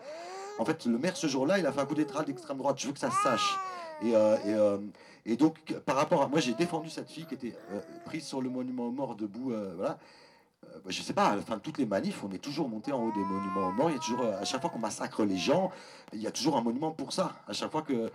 En 0.58 0.64
fait, 0.64 0.84
le 0.84 0.98
maire 0.98 1.16
ce 1.16 1.26
jour-là, 1.26 1.58
il 1.58 1.64
a 1.66 1.72
fait 1.72 1.80
un 1.80 1.86
coup 1.86 1.94
d'étrave 1.94 2.26
d'extrême 2.26 2.58
droite. 2.58 2.78
Je 2.78 2.88
veux 2.88 2.92
que 2.92 2.98
ça 2.98 3.10
se 3.10 3.22
sache. 3.22 3.56
Et, 4.02 4.14
euh, 4.14 4.36
et, 4.44 4.54
euh, 4.54 4.78
et 5.24 5.36
donc, 5.36 5.72
par 5.86 5.96
rapport 5.96 6.22
à 6.22 6.28
moi, 6.28 6.40
j'ai 6.40 6.52
défendu 6.54 6.90
cette 6.90 7.08
fille 7.10 7.24
qui 7.26 7.34
était 7.34 7.54
euh, 7.72 7.80
prise 8.04 8.26
sur 8.26 8.42
le 8.42 8.50
monument 8.50 8.86
aux 8.86 8.90
morts 8.90 9.14
debout. 9.14 9.54
voilà. 9.76 9.98
Bah, 10.84 10.90
je 10.90 11.00
sais 11.02 11.14
pas, 11.14 11.28
à 11.28 11.36
la 11.36 11.42
fin 11.42 11.56
de 11.56 11.60
toutes 11.62 11.78
les 11.78 11.86
manifs, 11.86 12.22
on 12.22 12.30
est 12.30 12.38
toujours 12.38 12.68
monté 12.68 12.92
en 12.92 13.02
haut 13.02 13.12
des 13.12 13.24
monuments 13.24 13.68
aux 13.68 13.72
morts. 13.72 13.90
Il 13.90 13.94
y 13.94 13.96
a 13.96 14.00
toujours, 14.00 14.22
à 14.22 14.44
chaque 14.44 14.60
fois 14.60 14.68
qu'on 14.70 14.78
massacre 14.78 15.24
les 15.24 15.38
gens, 15.38 15.70
il 16.12 16.20
y 16.20 16.26
a 16.26 16.30
toujours 16.30 16.56
un 16.56 16.62
monument 16.62 16.90
pour 16.90 17.12
ça. 17.12 17.32
À 17.48 17.52
chaque 17.52 17.70
fois 17.72 17.82
que. 17.82 18.10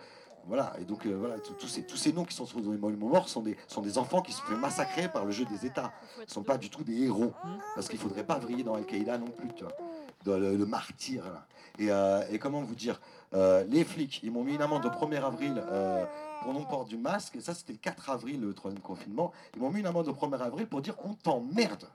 Voilà, 0.47 0.73
et 0.79 0.85
donc 0.85 1.07
voilà, 1.07 1.39
tous- 1.39 1.67
ces, 1.67 1.81
tous 1.87 1.97
ces 1.97 2.13
noms 2.13 2.23
qui 2.23 2.35
sont 2.35 2.45
sur 2.45 2.59
les 2.59 2.77
monuments 2.77 3.07
morts 3.07 3.27
sont 3.27 3.41
des, 3.41 3.57
sont 3.67 3.81
des 3.81 3.97
enfants 3.97 4.21
qui 4.21 4.31
se 4.31 4.41
font 4.43 4.55
massacrer 4.57 5.09
par 5.11 5.25
le 5.25 5.31
jeu 5.31 5.43
des 5.45 5.65
États. 5.65 5.91
Ils 6.19 6.21
être 6.21 6.29
sont 6.29 6.43
pas 6.43 6.59
du 6.59 6.69
tout 6.69 6.83
des 6.83 7.01
héros. 7.01 7.33
Hmm. 7.43 7.57
Parce 7.73 7.89
qu'il 7.89 7.97
faudrait 7.97 8.23
pas 8.23 8.37
vriller 8.37 8.63
dans 8.63 8.75
Al-Qaïda 8.75 9.17
non 9.17 9.25
plus, 9.25 9.47
tu 9.55 9.63
vois. 9.63 9.73
Le, 10.25 10.55
le 10.55 10.65
martyr. 10.65 11.23
là. 11.25 11.45
Et, 11.77 11.91
euh, 11.91 12.21
comment 12.39 12.61
vous 12.61 12.75
dire 12.75 12.99
euh, 13.33 13.63
Les 13.69 13.83
flics, 13.83 14.21
ils 14.23 14.31
m'ont 14.31 14.43
mis 14.43 14.55
une 14.55 14.61
amende 14.61 14.85
au 14.85 14.89
1er 14.89 15.21
avril 15.23 15.61
euh, 15.69 16.05
pour 16.41 16.53
non-port 16.53 16.85
du 16.85 16.97
masque. 16.97 17.37
Ça, 17.41 17.53
c'était 17.53 17.73
le 17.73 17.79
4 17.79 18.09
avril, 18.09 18.41
le 18.41 18.53
troisième 18.53 18.81
confinement. 18.81 19.31
Ils 19.55 19.61
m'ont 19.61 19.69
mis 19.69 19.81
une 19.81 19.87
amende 19.87 20.07
au 20.07 20.13
1er 20.13 20.39
avril 20.41 20.67
pour 20.67 20.81
dire 20.81 20.95
on 21.03 21.13
t'emmerde. 21.13 21.85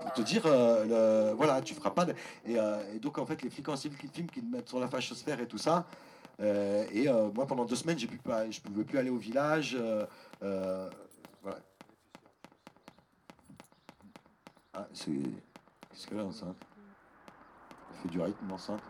Pour 0.00 0.12
te 0.12 0.22
dire, 0.22 0.42
le- 0.46 1.32
voilà, 1.36 1.60
tu 1.60 1.74
feras 1.74 1.90
pas 1.90 2.04
de. 2.04 2.14
Et, 2.46 2.56
donc, 3.00 3.18
en 3.18 3.26
fait, 3.26 3.42
les 3.42 3.50
flics 3.50 3.68
en 3.68 3.76
civil 3.76 3.98
qui 3.98 4.06
filment, 4.08 4.28
qui 4.28 4.40
te 4.40 4.46
mettent 4.46 4.68
sur 4.68 4.78
la 4.78 4.86
fachosphère 4.88 5.40
et 5.40 5.46
tout 5.48 5.58
ça. 5.58 5.86
Et 6.40 7.08
moi, 7.34 7.46
pendant 7.46 7.64
deux 7.64 7.74
semaines, 7.74 7.96
pu 7.98 8.16
pas, 8.18 8.48
je 8.50 8.60
pouvais 8.60 8.84
plus 8.84 8.98
aller 8.98 9.10
au 9.10 9.16
village. 9.18 9.76
Ah, 14.72 14.86
c'est. 14.92 15.10
Qu'est-ce 15.90 16.06
qu'elle 16.06 16.20
a 16.20 16.24
enceinte 16.24 16.56
fait 18.02 18.08
du 18.08 18.20
rythme 18.20 18.50
enceinte. 18.52 18.80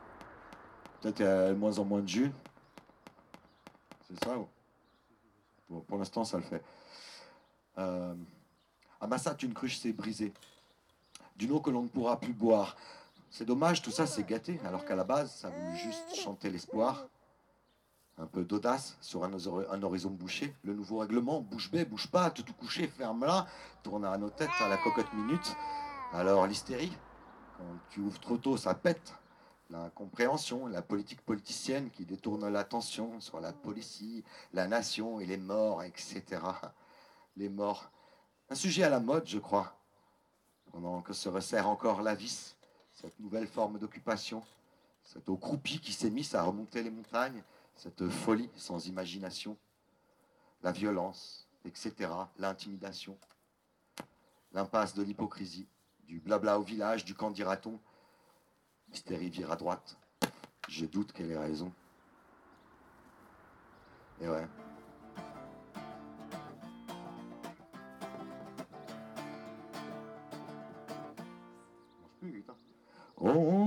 Peut-être 1.00 1.20
elle 1.20 1.26
a 1.26 1.48
de 1.50 1.54
moins 1.54 1.78
en 1.78 1.84
moins 1.84 2.00
de 2.00 2.08
jus. 2.08 2.32
C'est 4.08 4.24
ça 4.24 4.34
Bon, 5.68 5.80
pour 5.80 5.98
l'instant, 5.98 6.24
ça 6.24 6.38
le 6.38 6.42
fait. 6.42 6.62
Euh, 7.78 8.14
Ah, 9.00 9.06
Massat, 9.06 9.36
une 9.42 9.54
cruche 9.54 9.78
s'est 9.78 9.92
brisée. 9.92 10.32
D'une 11.36 11.52
eau 11.52 11.60
que 11.60 11.70
l'on 11.70 11.82
ne 11.82 11.88
pourra 11.88 12.18
plus 12.18 12.32
boire. 12.32 12.76
C'est 13.30 13.44
dommage, 13.44 13.82
tout 13.82 13.90
ça 13.90 14.06
c'est 14.06 14.24
gâté, 14.24 14.58
alors 14.64 14.84
qu'à 14.86 14.96
la 14.96 15.04
base, 15.04 15.30
ça 15.36 15.50
voulait 15.50 15.76
juste 15.76 16.14
chanter 16.16 16.50
l'espoir. 16.50 17.04
Un 18.16 18.26
peu 18.26 18.42
d'audace 18.42 18.96
sur 19.00 19.22
un, 19.22 19.32
hor- 19.46 19.70
un 19.70 19.82
horizon 19.82 20.10
bouché. 20.10 20.52
Le 20.64 20.74
nouveau 20.74 20.98
règlement, 20.98 21.40
bouge 21.40 21.70
bée, 21.70 21.84
bouge 21.84 22.08
pas, 22.08 22.30
tout, 22.30 22.42
tout 22.42 22.54
couché, 22.54 22.88
ferme-la, 22.88 23.46
tourne 23.84 24.04
à 24.06 24.16
nos 24.18 24.30
têtes 24.30 24.48
à 24.58 24.66
la 24.68 24.78
cocotte 24.78 25.12
minute. 25.12 25.54
Alors 26.12 26.44
l'hystérie, 26.46 26.90
quand 27.58 27.64
tu 27.90 28.00
ouvres 28.00 28.20
trop 28.20 28.36
tôt, 28.36 28.56
ça 28.56 28.74
pète. 28.74 29.14
L'incompréhension, 29.70 30.66
la 30.66 30.80
politique 30.80 31.20
politicienne 31.20 31.90
qui 31.90 32.06
détourne 32.06 32.48
l'attention 32.48 33.20
sur 33.20 33.40
la 33.40 33.52
police, 33.52 34.02
la 34.54 34.66
nation 34.66 35.20
et 35.20 35.26
les 35.26 35.36
morts, 35.36 35.82
etc. 35.82 36.22
Les 37.36 37.50
morts. 37.50 37.90
Un 38.48 38.54
sujet 38.54 38.84
à 38.84 38.88
la 38.88 39.00
mode, 39.00 39.26
je 39.26 39.38
crois. 39.38 39.76
Pendant 40.72 41.02
que 41.02 41.12
se 41.12 41.28
resserre 41.28 41.68
encore 41.68 42.00
la 42.00 42.14
vis, 42.14 42.56
cette 42.94 43.18
nouvelle 43.20 43.46
forme 43.46 43.78
d'occupation, 43.78 44.42
cette 45.04 45.28
eau 45.28 45.36
croupie 45.36 45.80
qui 45.80 45.92
s'est 45.92 46.10
mise 46.10 46.34
à 46.34 46.42
remonter 46.42 46.82
les 46.82 46.90
montagnes, 46.90 47.42
cette 47.74 48.08
folie 48.08 48.50
sans 48.56 48.86
imagination, 48.86 49.56
la 50.62 50.72
violence, 50.72 51.46
etc., 51.64 52.10
l'intimidation, 52.38 53.18
l'impasse 54.52 54.94
de 54.94 55.02
l'hypocrisie, 55.02 55.66
du 56.08 56.18
blabla 56.20 56.58
au 56.58 56.62
village, 56.62 57.04
du 57.04 57.14
quand 57.14 57.30
dira-t-on, 57.30 57.78
Hystérie 58.92 59.28
vire 59.28 59.52
à 59.52 59.56
droite. 59.56 59.98
Je 60.68 60.86
doute 60.86 61.12
qu'elle 61.12 61.30
ait 61.30 61.38
raison. 61.38 61.70
Et 64.20 64.28
ouais. 64.28 64.46
Nous 73.20 73.32
ment, 73.34 73.52
nous 73.52 73.57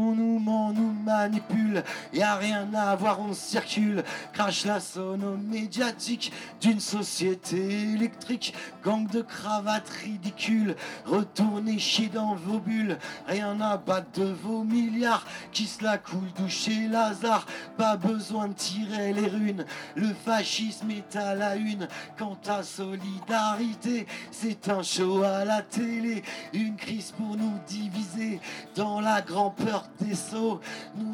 manipule, 1.21 1.83
y 2.13 2.21
a 2.23 2.35
rien 2.35 2.67
à 2.73 2.95
voir, 2.95 3.19
on 3.19 3.33
circule, 3.33 4.03
crache 4.33 4.65
la 4.65 4.79
sono 4.79 5.37
médiatique 5.37 6.31
d'une 6.59 6.79
société 6.79 7.93
électrique, 7.93 8.53
gang 8.83 9.07
de 9.07 9.21
cravates 9.21 9.89
ridicules, 10.03 10.75
retournez 11.05 11.77
chier 11.77 12.09
dans 12.09 12.33
vos 12.35 12.59
bulles, 12.59 12.97
rien 13.27 13.59
à 13.61 13.77
battre 13.77 14.19
de 14.19 14.31
vos 14.43 14.63
milliards, 14.63 15.25
qui 15.51 15.65
se 15.65 15.83
la 15.83 15.99
coule 15.99 16.31
doucher 16.37 16.87
Lazare, 16.87 17.45
pas 17.77 17.97
besoin 17.97 18.47
de 18.47 18.53
tirer 18.53 19.13
les 19.13 19.27
runes, 19.27 19.65
le 19.95 20.11
fascisme 20.25 20.89
est 20.89 21.15
à 21.15 21.35
la 21.35 21.55
une, 21.55 21.87
quant 22.17 22.39
à 22.47 22.63
solidarité, 22.63 24.07
c'est 24.31 24.69
un 24.69 24.81
show 24.81 25.23
à 25.23 25.45
la 25.45 25.61
télé, 25.61 26.23
une 26.53 26.75
crise 26.75 27.11
pour 27.11 27.37
nous 27.37 27.59
diviser, 27.67 28.39
dans 28.75 28.99
la 29.01 29.21
grande 29.21 29.55
peur 29.55 29.85
des 29.99 30.15
sauts, 30.15 30.59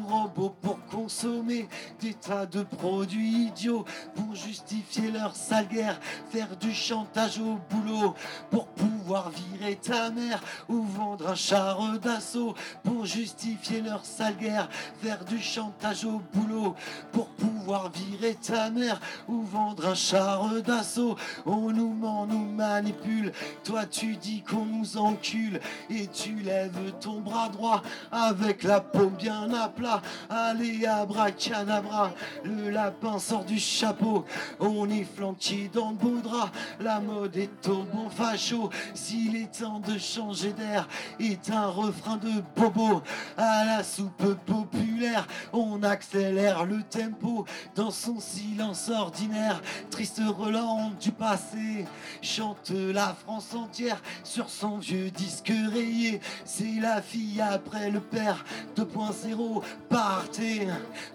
robots 0.06 0.54
pour 0.60 0.78
consommer 0.86 1.68
des 2.00 2.14
tas 2.14 2.46
de 2.46 2.62
produits 2.62 3.46
idiots, 3.46 3.84
pour 4.14 4.34
justifier 4.34 5.10
leur 5.10 5.34
sale 5.34 5.68
guerre, 5.68 6.00
faire 6.30 6.56
du 6.56 6.72
chantage 6.72 7.38
au 7.38 7.58
boulot, 7.70 8.14
pour 8.50 8.66
pouvoir 8.68 9.30
virer 9.30 9.76
ta 9.76 10.10
mère 10.10 10.42
ou 10.68 10.82
vendre 10.82 11.28
un 11.30 11.34
char 11.34 11.98
d'assaut, 11.98 12.54
pour 12.82 13.06
justifier 13.06 13.80
leur 13.80 14.04
sale 14.04 14.36
guerre, 14.36 14.68
faire 15.02 15.24
du 15.24 15.38
chantage 15.38 16.04
au 16.04 16.20
boulot, 16.32 16.74
pour 17.12 17.28
pouvoir 17.28 17.90
virer 17.90 18.34
ta 18.34 18.70
mère 18.70 19.00
ou 19.28 19.42
vendre 19.42 19.86
un 19.86 19.94
char 19.94 20.50
d'assaut. 20.62 21.16
On 21.46 21.70
nous 21.70 21.92
ment, 21.92 22.26
nous 22.26 22.44
manipule, 22.44 23.32
toi 23.64 23.86
tu 23.86 24.16
dis 24.16 24.42
qu'on 24.42 24.64
nous 24.64 24.96
encule 24.96 25.60
et 25.90 26.06
tu 26.06 26.34
lèves 26.36 26.92
ton 27.00 27.20
bras 27.20 27.48
droit 27.48 27.82
avec 28.10 28.62
la 28.62 28.80
paume 28.80 29.14
bien 29.14 29.52
à 29.54 29.68
plat. 29.68 29.87
Allez, 30.28 30.86
abracadabra, 30.86 32.12
le 32.44 32.70
lapin 32.70 33.18
sort 33.18 33.44
du 33.44 33.58
chapeau. 33.58 34.24
On 34.60 34.88
est 34.90 35.04
flanqué 35.04 35.70
dans 35.72 35.90
le 35.90 35.96
beau 35.96 36.18
drap, 36.22 36.50
la 36.80 37.00
mode 37.00 37.36
est 37.36 37.68
au 37.68 37.82
bon 37.82 38.10
facho. 38.10 38.70
S'il 38.94 39.36
est 39.36 39.58
temps 39.58 39.80
de 39.80 39.98
changer 39.98 40.52
d'air, 40.52 40.88
est 41.18 41.50
un 41.50 41.68
refrain 41.68 42.16
de 42.16 42.42
bobo. 42.56 43.02
À 43.36 43.64
la 43.64 43.82
soupe 43.82 44.34
populaire, 44.46 45.26
on 45.52 45.82
accélère 45.82 46.64
le 46.64 46.82
tempo 46.82 47.44
dans 47.74 47.90
son 47.90 48.20
silence 48.20 48.90
ordinaire. 48.90 49.62
Triste 49.90 50.20
relent 50.26 50.92
du 51.00 51.12
passé, 51.12 51.86
chante 52.22 52.70
la 52.70 53.14
France 53.14 53.54
entière 53.54 54.02
sur 54.24 54.50
son 54.50 54.78
vieux 54.78 55.10
disque 55.10 55.52
rayé. 55.72 56.20
C'est 56.44 56.80
la 56.80 57.00
fille 57.00 57.40
après 57.40 57.90
le 57.90 58.00
père 58.00 58.44
2.0 58.76 59.62
partez 59.88 60.68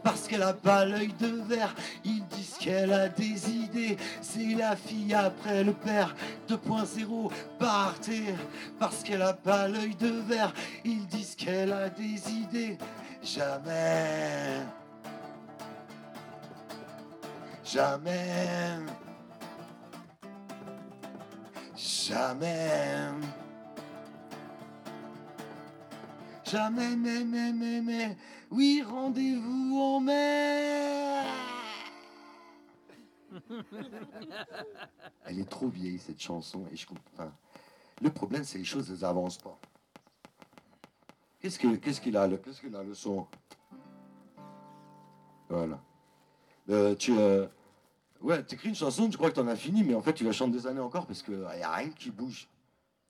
parce 0.04 0.28
qu'elle 0.28 0.44
a 0.44 0.54
pas 0.54 0.86
l'œil 0.86 1.14
de 1.20 1.42
verre. 1.48 1.76
Ils 2.04 2.26
disent 2.28 2.58
qu'elle 2.60 2.94
a 2.94 3.10
des 3.10 3.50
idées. 3.50 3.98
C'est 4.22 4.56
la 4.56 4.76
fille 4.76 5.14
après 5.14 5.64
le 5.64 5.74
père 5.74 6.16
2.0 6.50 7.32
partez 7.60 8.36
parce 8.80 9.04
qu'elle 9.04 9.22
a 9.22 9.34
pas 9.34 9.68
l'œil 9.68 9.96
de 9.96 10.10
verre. 10.28 10.54
Ils 10.84 11.06
disent 11.08 11.36
qu'elle 11.36 11.72
a 11.72 11.90
des 11.90 12.32
idées. 12.32 12.78
Jamais. 13.22 14.62
Jamais. 17.64 18.80
Jamais. 21.76 23.10
Jamais, 26.54 26.96
mais, 26.96 27.24
mais, 27.24 27.52
mais, 27.52 27.82
mais, 27.82 28.18
oui, 28.54 28.84
rendez-vous 28.88 29.80
en 29.82 30.00
mer. 30.00 31.26
Elle 35.26 35.40
est 35.40 35.50
trop 35.50 35.68
vieille, 35.68 36.00
cette 36.00 36.22
chanson, 36.22 36.66
et 36.72 36.76
je 36.76 36.86
comprends. 36.86 37.04
enfin, 37.14 37.34
le 38.02 38.10
problème, 38.12 38.44
c'est 38.44 38.60
les 38.60 38.64
choses, 38.64 38.92
elles 38.92 39.04
avancent 39.06 39.40
pas. 39.40 39.58
Qu'est-ce 41.40 41.58
que- 41.60 41.76
qu'est-ce 41.76 42.00
qu'il 42.00 42.16
a, 42.16 42.28
le- 42.28 42.38
qu'est-ce 42.38 42.62
qu'il 42.62 42.76
a, 42.76 42.84
le 42.84 42.94
son? 42.94 43.28
Voilà. 45.50 45.82
Euh, 46.70 46.96
tu, 46.96 47.18
euh, 47.18 47.48
ouais, 48.22 48.44
t'écris 48.44 48.70
une 48.70 48.76
chanson, 48.76 49.10
tu 49.10 49.18
crois 49.18 49.30
que 49.30 49.36
t'en 49.36 49.48
as 49.48 49.56
fini, 49.56 49.84
mais 49.84 49.96
en 49.96 50.02
fait, 50.02 50.14
tu 50.14 50.24
la 50.24 50.32
chantes 50.32 50.52
des 50.52 50.68
années 50.68 50.80
encore 50.80 51.08
parce 51.08 51.22
qu'il 51.22 51.38
n'y 51.38 51.64
a 51.64 51.74
rien 51.74 51.90
qui 51.90 52.12
bouge. 52.12 52.48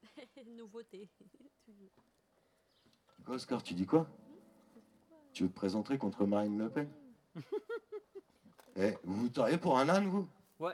Nouveauté. 0.57 1.07
Oscar, 3.27 3.61
tu 3.61 3.73
dis 3.73 3.85
quoi? 3.85 4.07
Tu 5.33 5.43
veux 5.43 5.49
te 5.49 5.55
présenter 5.55 5.97
contre 5.97 6.25
Marine 6.25 6.57
Le 6.59 6.69
Pen 6.69 6.89
Eh, 8.75 8.97
vous 9.03 9.23
voteriez 9.23 9.57
pour 9.57 9.77
un 9.77 9.87
âne, 9.89 10.07
vous? 10.07 10.27
Ouais. 10.59 10.73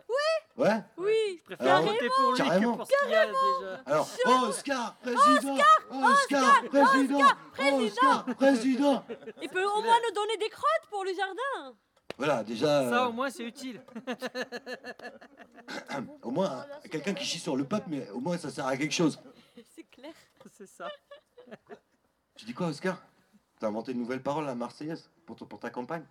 Ouais? 0.55 0.83
Oui, 0.97 1.13
Je 1.39 1.43
préfère 1.43 1.75
Alors, 1.75 1.91
voter 1.91 2.09
pour 2.09 2.31
lui 2.31 2.37
carrément. 2.37 2.71
que 2.73 2.77
pour 2.77 2.87
ce 2.87 2.91
qu'il 3.01 3.11
y 3.11 3.15
a 3.15 3.25
déjà. 3.25 3.81
Alors, 3.85 4.09
Oscar, 4.49 4.95
président 4.97 5.57
Oscar, 5.89 6.63
président 6.69 7.21
Oscar, 7.57 8.25
président 8.35 9.05
il 9.41 9.49
peut 9.49 9.65
au 9.65 9.81
moins 9.81 9.95
nous 10.05 10.13
donner 10.13 10.37
des 10.37 10.49
crottes 10.49 10.87
pour 10.89 11.03
le 11.05 11.13
jardin. 11.13 11.75
Voilà, 12.17 12.43
déjà, 12.43 12.89
Ça 12.89 13.07
au 13.07 13.13
moins 13.13 13.29
c'est 13.29 13.43
utile. 13.43 13.81
au 16.23 16.31
moins, 16.31 16.65
quelqu'un 16.91 17.13
qui 17.13 17.23
chie 17.23 17.39
sur 17.39 17.55
le 17.55 17.63
peuple, 17.63 17.85
mais 17.87 18.09
au 18.09 18.19
moins 18.19 18.37
ça 18.37 18.49
sert 18.49 18.67
à 18.67 18.75
quelque 18.75 18.93
chose. 18.93 19.17
C'est 19.75 19.83
clair. 19.89 20.13
C'est 20.57 20.67
ça. 20.67 20.89
Tu 22.35 22.45
dis 22.45 22.53
quoi, 22.53 22.67
Oscar? 22.67 23.01
T'as 23.59 23.67
inventé 23.67 23.91
une 23.91 23.99
nouvelle 23.99 24.23
parole, 24.23 24.45
la 24.45 24.55
Marseillaise, 24.55 25.09
pour, 25.25 25.35
ta 25.59 25.69
campagne 25.69 26.05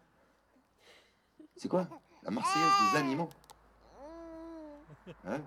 C'est 1.57 1.69
quoi? 1.69 1.89
La 2.23 2.31
Marseillaise 2.31 2.93
des 2.93 2.99
animaux 2.99 3.31
Hein? 5.25 5.41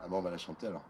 Ah 0.00 0.08
bon, 0.08 0.18
on 0.18 0.20
va 0.20 0.30
la 0.30 0.38
chanter 0.38 0.68
alors. 0.68 0.84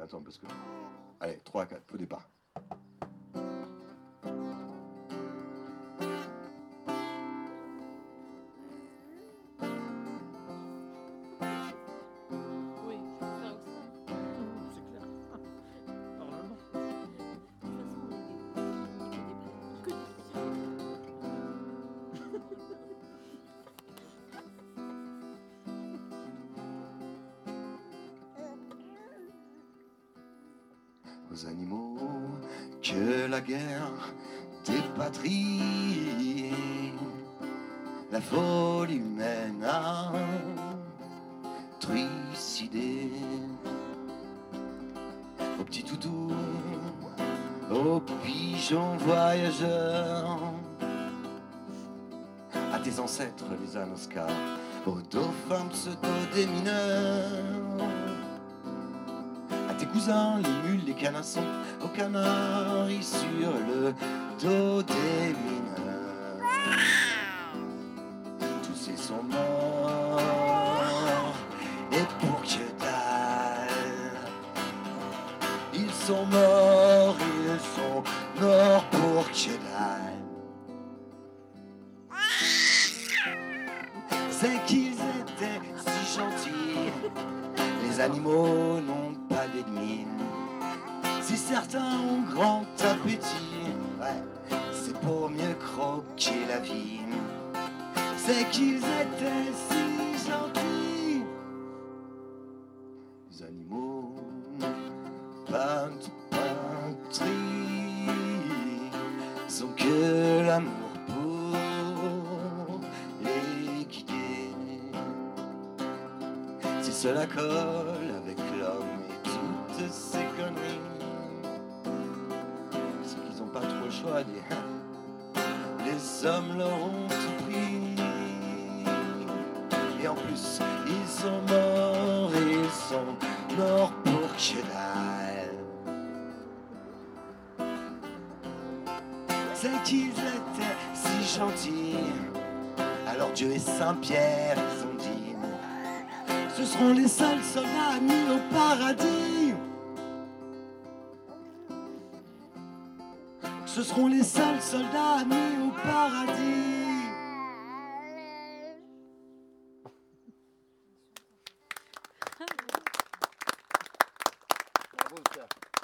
Attends, 0.00 0.22
parce 0.22 0.38
que. 0.38 0.46
Allez, 1.20 1.38
3, 1.44 1.66
4, 1.66 1.94
au 1.94 1.96
départ. 1.98 2.28
Ancêtres 53.92 54.10
les 54.12 54.18
anoscars, 54.18 54.26
aux 54.86 55.00
dauphins 55.10 55.66
pseudo-démineurs 55.70 57.28
à 59.68 59.74
tes 59.74 59.86
cousins, 59.86 60.40
les 60.42 60.70
mules, 60.70 60.84
les 60.86 60.94
canassons, 60.94 61.40
aux 61.82 61.88
canaris 61.88 63.02
sur 63.02 63.52
le 63.52 63.92
dos 64.40 64.82
des 64.82 65.34
mineurs. 65.34 65.61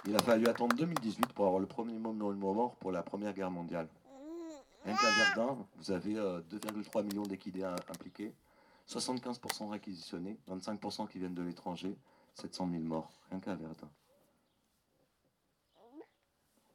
Il 0.09 0.17
a 0.17 0.21
fallu 0.21 0.47
attendre 0.49 0.75
2018 0.75 1.35
pour 1.35 1.45
avoir 1.47 1.61
le 1.61 1.67
premier 1.67 1.99
moment 1.99 2.33
mort 2.33 2.75
pour 2.77 2.93
la 2.93 3.03
Première 3.03 3.35
Guerre 3.35 3.51
mondiale. 3.51 3.89
Rien 4.85 4.97
qu'à 4.97 5.11
Verdun, 5.11 5.67
vous 5.77 5.91
avez 5.91 6.17
euh, 6.17 6.41
2,3 6.51 7.05
millions 7.05 7.25
d'équidés 7.25 7.63
im- 7.63 7.75
impliqués, 7.91 8.33
75% 8.89 9.69
réquisitionnés, 9.69 10.39
25% 10.49 11.09
qui 11.09 11.19
viennent 11.19 11.35
de 11.35 11.43
l'étranger, 11.43 11.95
700 12.37 12.69
000 12.71 12.83
morts. 12.85 13.11
Rien 13.31 13.39
qu'à 13.41 13.55
Verdun. 13.55 13.91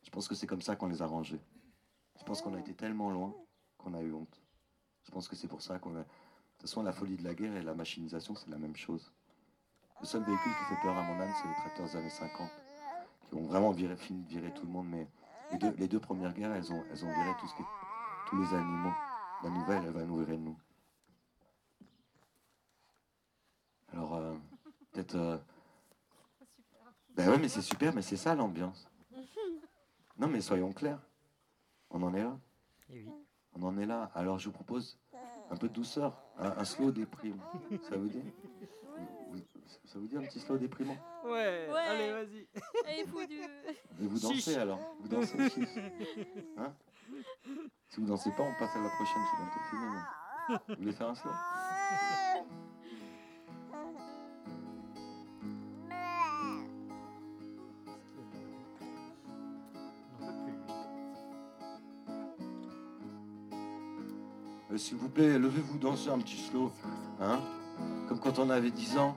Je 0.03 0.11
pense 0.11 0.27
que 0.27 0.35
c'est 0.35 0.45
comme 0.45 0.61
ça 0.61 0.75
qu'on 0.75 0.87
les 0.87 1.01
a 1.01 1.07
rangés. 1.07 1.41
Je 2.19 2.23
pense 2.23 2.39
qu'on 2.43 2.53
a 2.53 2.59
été 2.59 2.75
tellement 2.75 3.09
loin 3.09 3.33
qu'on 3.79 3.95
a 3.95 4.01
eu 4.01 4.13
honte. 4.13 4.39
Je 5.05 5.11
pense 5.11 5.27
que 5.27 5.35
c'est 5.35 5.47
pour 5.47 5.63
ça 5.63 5.79
qu'on 5.79 5.95
a. 5.95 5.99
De 6.01 6.03
toute 6.59 6.69
façon, 6.69 6.83
la 6.83 6.93
folie 6.93 7.17
de 7.17 7.23
la 7.23 7.33
guerre 7.33 7.55
et 7.55 7.63
la 7.63 7.73
machinisation, 7.73 8.35
c'est 8.35 8.49
la 8.51 8.59
même 8.59 8.75
chose. 8.75 9.11
Le 10.01 10.05
seul 10.05 10.23
véhicule 10.23 10.51
qui 10.51 10.63
fait 10.75 10.81
peur 10.83 10.95
à 10.95 11.01
mon 11.01 11.19
âme, 11.19 11.33
c'est 11.41 11.47
les 11.47 11.55
tracteurs 11.55 11.87
des 11.87 11.95
années 11.95 12.09
50, 12.09 12.49
qui 13.33 13.39
ont 13.41 13.45
vraiment 13.47 13.71
viré, 13.71 13.95
fini 13.95 14.23
de 14.23 14.29
virer 14.29 14.53
tout 14.53 14.65
le 14.65 14.71
monde. 14.71 14.87
Mais 14.89 15.07
les 15.51 15.57
deux, 15.57 15.71
les 15.77 15.87
deux 15.87 15.99
premières 15.99 16.33
guerres, 16.33 16.53
elles 16.53 16.71
ont, 16.71 16.83
elles 16.91 17.03
ont 17.05 17.13
viré 17.13 17.31
tout 17.39 17.47
ce 17.47 17.55
qui 17.55 17.61
est- 17.61 17.65
tous 18.27 18.37
les 18.41 18.53
animaux. 18.53 18.93
La 19.43 19.49
nouvelle, 19.49 19.83
elle 19.85 19.91
va 19.91 20.03
nous 20.03 20.17
virer 20.19 20.37
de 20.37 20.41
nous. 20.43 20.57
Alors, 23.91 24.15
euh, 24.15 24.35
peut-être. 24.91 25.15
euh, 25.15 25.37
Ben 27.15 27.29
ouais, 27.29 27.37
mais 27.37 27.47
c'est 27.49 27.61
super, 27.61 27.93
mais 27.93 28.01
c'est 28.01 28.17
ça 28.17 28.33
l'ambiance. 28.33 28.87
Non, 30.17 30.27
mais 30.27 30.41
soyons 30.41 30.71
clairs. 30.73 30.99
On 31.91 32.01
en 32.01 32.13
est 32.15 32.23
là. 32.23 32.37
Oui. 32.89 33.07
On 33.55 33.61
en 33.63 33.77
est 33.77 33.85
là. 33.85 34.09
Alors 34.15 34.39
je 34.39 34.45
vous 34.49 34.51
propose 34.53 34.97
un 35.51 35.55
peu 35.57 35.67
de 35.69 35.73
douceur, 35.73 36.19
un, 36.39 36.51
un 36.57 36.65
slow 36.65 36.91
déprime. 36.91 37.39
Ça 37.87 37.97
vous 37.97 38.07
dit? 38.07 38.23
Ça 39.85 39.99
vous 39.99 40.07
dit 40.07 40.17
un 40.17 40.21
petit 40.21 40.39
slow 40.39 40.57
déprimant 40.57 40.97
Ouais, 41.25 41.67
Ouais. 41.71 41.79
allez, 41.87 42.11
vas-y. 42.11 42.47
Et 43.99 44.07
vous 44.07 44.19
dansez 44.19 44.35
Chiche. 44.35 44.57
alors 44.57 44.79
Vous 44.99 45.07
dansez 45.07 45.49
chiche. 45.49 45.67
Hein 46.57 46.73
Si 47.89 47.99
vous 47.99 48.07
dansez 48.07 48.31
pas, 48.31 48.43
on 48.43 48.53
passe 48.59 48.75
à 48.75 48.79
la 48.79 48.89
prochaine, 48.89 49.21
c'est 49.31 49.37
bientôt 49.43 49.59
fini. 49.69 49.85
mais- 49.91 50.57
Vous 50.75 50.81
voulez 50.81 50.91
faire 50.93 51.09
un 51.09 51.15
slow. 51.15 51.31
Euh, 64.71 64.77
S'il 64.77 64.97
vous 64.97 65.09
plaît, 65.09 65.37
levez-vous 65.37 65.77
danser 65.77 66.09
un 66.09 66.19
petit 66.19 66.37
slow. 66.37 66.71
Hein 67.21 67.39
Comme 68.07 68.19
quand 68.19 68.39
on 68.39 68.49
avait 68.49 68.71
10 68.71 68.97
ans. 68.97 69.15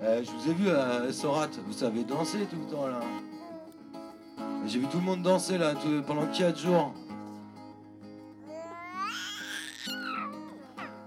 Euh, 0.00 0.22
je 0.22 0.30
vous 0.30 0.50
ai 0.50 0.54
vu 0.54 0.70
à 0.70 1.12
Sorat, 1.12 1.48
vous 1.66 1.72
savez 1.72 2.04
danser 2.04 2.46
tout 2.48 2.56
le 2.56 2.70
temps 2.70 2.86
là. 2.86 3.00
J'ai 4.66 4.78
vu 4.78 4.86
tout 4.86 4.98
le 4.98 5.04
monde 5.04 5.22
danser 5.22 5.58
là 5.58 5.74
pendant 6.06 6.26
4 6.26 6.56
jours. 6.56 6.94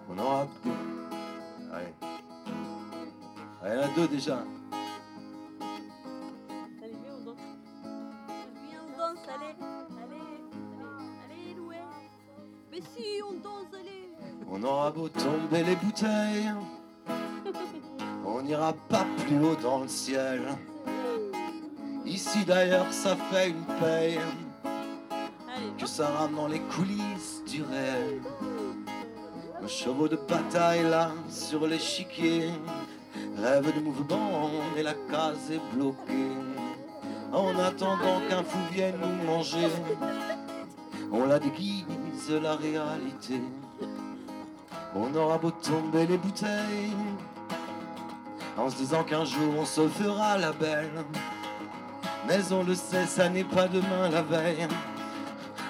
On 0.10 0.20
en 0.20 0.46
deux. 0.64 0.72
Allez. 1.72 1.94
Allez, 3.64 3.76
la 3.76 3.88
deux 3.90 4.08
déjà. 4.10 4.44
Dans 19.62 19.80
le 19.80 19.88
ciel. 19.88 20.42
Ici 22.06 22.44
d'ailleurs, 22.46 22.92
ça 22.92 23.16
fait 23.16 23.50
une 23.50 23.64
paye 23.80 24.20
que 25.78 25.86
ça 25.86 26.08
rame 26.08 26.36
dans 26.36 26.48
les 26.48 26.60
coulisses 26.60 27.42
du 27.48 27.64
réel. 27.64 28.22
Nos 29.62 29.68
chevaux 29.68 30.08
de 30.08 30.18
bataille 30.28 30.84
là 30.84 31.12
sur 31.30 31.68
l'échiquier 31.68 32.50
Rêve 33.38 33.74
de 33.76 33.82
mouvement 33.82 34.50
et 34.78 34.84
la 34.84 34.94
case 34.94 35.52
est 35.52 35.76
bloquée. 35.76 36.32
En 37.32 37.58
attendant 37.60 38.22
qu'un 38.30 38.44
fou 38.44 38.60
vienne 38.72 38.96
nous 39.02 39.26
manger, 39.26 39.70
on 41.12 41.26
la 41.26 41.40
déguise 41.40 41.86
la 42.30 42.56
réalité. 42.56 43.42
On 44.96 45.14
aura 45.16 45.38
beau 45.38 45.52
tomber 45.52 46.06
les 46.06 46.18
bouteilles, 46.18 46.96
en 48.58 48.70
se 48.70 48.76
disant 48.76 49.04
qu'un 49.04 49.26
jour 49.26 49.54
on 49.60 49.66
se 49.66 49.88
fera 49.88 50.38
la 50.38 50.52
belle. 50.52 51.04
Mais 52.28 52.52
on 52.52 52.64
le 52.64 52.76
sait, 52.76 53.06
ça 53.06 53.30
n'est 53.30 53.44
pas 53.44 53.68
demain 53.68 54.10
la 54.12 54.22
veille. 54.22 54.68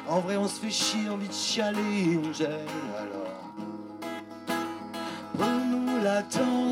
En 0.07 0.19
vrai, 0.19 0.35
on 0.35 0.47
se 0.47 0.59
fait 0.59 0.69
chier, 0.69 1.09
envie 1.09 1.27
de 1.27 1.33
chialer, 1.33 2.19
on 2.23 2.33
gèle 2.33 2.67
alors. 2.99 3.53
Prenons 5.37 6.03
la 6.03 6.23
tangente, 6.23 6.65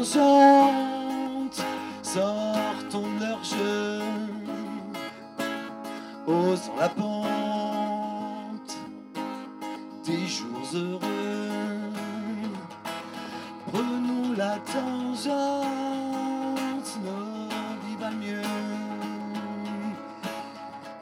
sortons 2.01 3.07
de 3.17 3.25
leur 3.25 3.43
jeu, 3.43 4.01
osons 6.27 6.75
la 6.77 6.89
pente 6.89 8.77
des 10.05 10.27
jours 10.27 10.67
heureux. 10.73 10.99
Prenons 13.71 14.18
la 14.39 14.57
tangente, 14.59 15.35
nos 17.03 17.49
vies 17.83 17.97
valent 17.99 18.17
mieux 18.17 18.41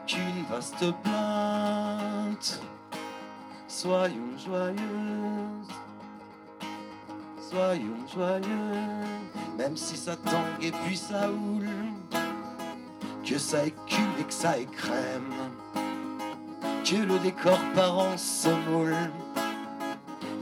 qu'une 0.07 0.43
vaste 0.49 0.91
plainte. 1.03 2.61
Soyons 3.67 4.35
joyeuses, 4.43 5.71
soyons 7.47 8.07
joyeux, 8.11 8.81
même 9.55 9.77
si 9.77 9.95
ça 9.95 10.15
tangue 10.15 10.63
et 10.63 10.71
puis 10.71 10.97
ça 10.97 11.29
houle, 11.29 11.69
que 13.23 13.37
ça 13.37 13.67
écume 13.67 14.15
et 14.19 14.23
que 14.23 14.33
ça 14.33 14.57
écrème, 14.57 15.31
que 16.83 16.95
le 16.95 17.19
décor 17.19 17.59
par 17.75 17.99
an 17.99 18.17
se. 18.17 18.49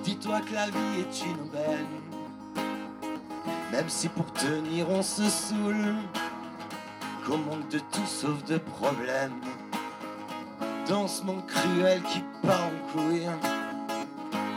Dis-toi 0.05 0.39
que 0.41 0.53
la 0.53 0.67
vie 0.67 0.99
est 0.99 1.25
une 1.25 1.41
aubaine, 1.41 2.04
même 3.71 3.89
si 3.89 4.09
pour 4.09 4.31
tenir 4.33 4.89
on 4.89 5.01
se 5.01 5.29
saoule, 5.29 5.95
qu'on 7.25 7.37
manque 7.37 7.67
de 7.69 7.79
tout 7.79 8.05
sauf 8.05 8.43
de 8.45 8.57
problèmes. 8.57 9.41
Dans 10.87 11.07
ce 11.07 11.23
monde 11.23 11.45
cruel 11.47 12.01
qui 12.03 12.23
part 12.43 12.67
en 12.67 12.91
couille, 12.91 13.27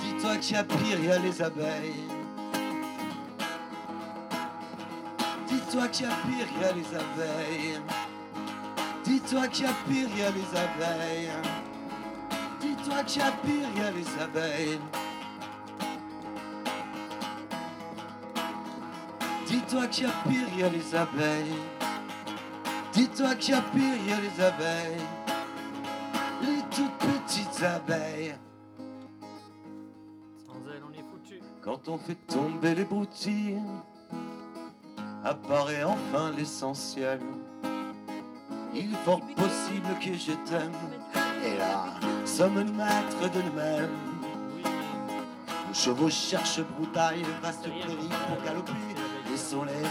dis-toi 0.00 0.36
qu'il 0.36 0.56
y 0.56 0.58
a 0.58 0.64
pire, 0.64 0.98
il 0.98 1.04
y 1.06 1.10
a 1.10 1.18
les 1.18 1.42
abeilles. 1.42 2.04
Dis-toi 5.48 5.88
qu'il 5.88 6.06
y 6.06 6.08
a 6.08 6.12
pire, 6.12 6.46
il 6.54 6.62
y 6.62 6.64
a 6.64 6.72
les 6.72 6.94
abeilles. 6.94 7.80
Dis-toi 9.04 9.48
qu'il 9.48 9.64
y 9.64 9.68
a 9.68 9.72
pire, 9.88 10.08
il 10.12 10.18
y 10.18 10.22
a 10.22 10.30
les 10.30 10.58
abeilles. 10.58 11.30
Dis-toi 12.60 13.02
qu'il 13.04 13.22
y 13.22 13.24
a 13.24 13.30
pire, 13.30 13.68
il 13.74 13.82
y 13.82 13.86
a 13.86 13.90
les 13.90 14.22
abeilles. 14.22 14.80
Dis-toi 19.48 19.86
qu'il 19.86 20.04
y 20.04 20.06
a 20.06 20.12
pire, 20.28 20.46
il 20.52 20.60
y 20.60 20.62
a 20.62 20.68
les 20.68 20.94
abeilles. 20.94 21.56
Dis-toi 22.92 23.34
qu'il 23.36 23.54
y 23.54 23.56
a 23.56 23.62
pire, 23.62 23.94
il 24.04 24.10
y 24.10 24.12
a 24.12 24.20
les 24.20 24.44
abeilles. 24.44 25.06
Les 26.42 26.60
toutes 26.70 26.98
petites 26.98 27.62
abeilles. 27.62 28.34
Sans 30.46 30.70
elle, 30.70 30.82
on 30.86 30.92
est 30.92 31.02
foutu. 31.02 31.40
Quand 31.62 31.88
on 31.88 31.96
fait 31.96 32.18
tomber 32.26 32.74
les 32.74 32.84
broutilles, 32.84 33.58
apparaît 35.24 35.82
enfin 35.84 36.30
l'essentiel. 36.36 37.20
Il 38.74 38.92
est 38.92 39.04
fort 39.06 39.20
possible 39.34 39.88
que 39.98 40.12
je 40.12 40.32
t'aime. 40.48 40.72
Et 41.42 41.56
là, 41.56 41.86
sommes-nous 42.26 42.74
maîtres 42.74 43.30
de 43.32 43.42
nous-mêmes. 43.42 43.96
Oui, 44.56 44.62
Nos 45.68 45.74
chevaux 45.74 46.10
cherchent 46.10 46.60
broutaille, 46.60 47.22
le 47.22 47.42
vaste 47.42 47.62
prairie 47.62 48.10
pour 48.28 48.44
galoper. 48.44 48.72
Laissons-les 49.30 49.88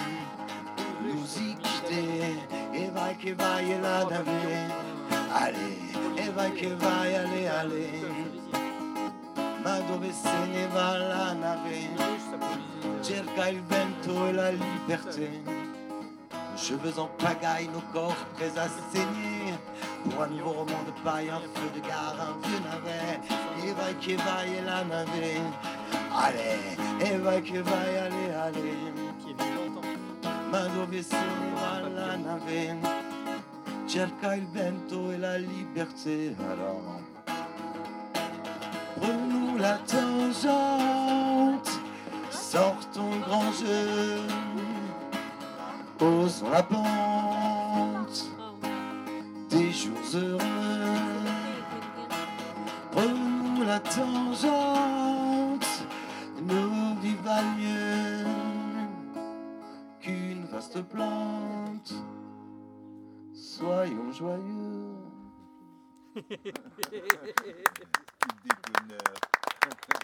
nous 1.03 1.41
y 1.41 1.55
quitter. 1.55 2.37
Et 2.73 2.89
va 2.89 3.13
que 3.13 3.33
va 3.33 3.61
et 3.61 3.79
la 3.81 4.05
navire. 4.05 4.75
Allez, 5.33 5.79
et 6.17 6.29
va 6.29 6.49
que 6.49 6.67
va 6.75 7.01
allez, 7.01 7.47
allez. 7.47 8.03
Ma 9.63 9.79
dove 9.81 10.11
se 10.11 10.37
ne 10.53 10.67
va 10.73 10.97
la 10.97 11.33
nave? 11.33 11.89
Cerca 13.01 13.49
il 13.49 13.61
vento 13.61 14.27
e 14.27 14.31
la 14.33 14.51
liberté. 14.51 15.29
Nos 16.51 16.57
cheveux 16.57 16.99
en 16.99 17.07
pagaille, 17.17 17.67
nos 17.67 17.81
corps 17.93 18.15
prêts 18.35 18.57
à. 18.57 18.67
Pour 20.03 20.23
un 20.23 20.27
nouveau 20.27 20.51
roman 20.51 20.83
de 20.85 21.03
paille, 21.03 21.29
un 21.29 21.39
feu 21.39 21.69
de 21.75 21.81
gare, 21.87 22.15
un 22.19 22.47
vieux 22.47 22.59
navet. 22.59 23.19
Et 23.63 23.73
va 23.73 23.93
que 23.93 24.15
va 24.23 24.45
et 24.45 24.61
la 24.65 24.83
nave. 24.83 25.09
Allez, 26.15 27.05
et 27.05 27.17
va 27.17 27.41
que 27.41 27.59
va 27.59 27.77
allez, 28.05 28.33
allez. 28.41 29.06
Qui 29.19 29.31
est 29.31 29.35
venu 29.37 29.55
longtemps. 29.55 29.87
Ma 30.51 30.61
dove 30.67 31.01
se 31.01 31.15
ne 31.15 31.55
va 31.55 31.71
la 31.89 32.17
nave? 32.17 32.77
Cerca 33.87 34.35
il 34.35 34.45
vento 34.47 35.11
e 35.11 35.17
la 35.17 35.37
liberté. 35.37 36.35
Alors, 36.51 37.01
prenons 38.99 39.55
la 39.57 39.77
tangente, 39.77 41.69
sortons 42.29 43.17
grand 43.25 43.51
jeu, 43.53 44.21
osons 46.01 46.49
la 46.49 46.63
pente 46.63 48.25
des 49.49 49.71
jours 49.71 50.09
heureux. 50.13 50.41
Prenons 52.91 53.61
la 53.65 53.79
tangente, 53.79 55.67
nos 56.41 56.95
vies 57.01 57.17
valent 57.23 57.55
mieux 57.57 57.86
plante. 60.81 61.93
Soyons 63.33 64.11
joyeux. 64.11 64.95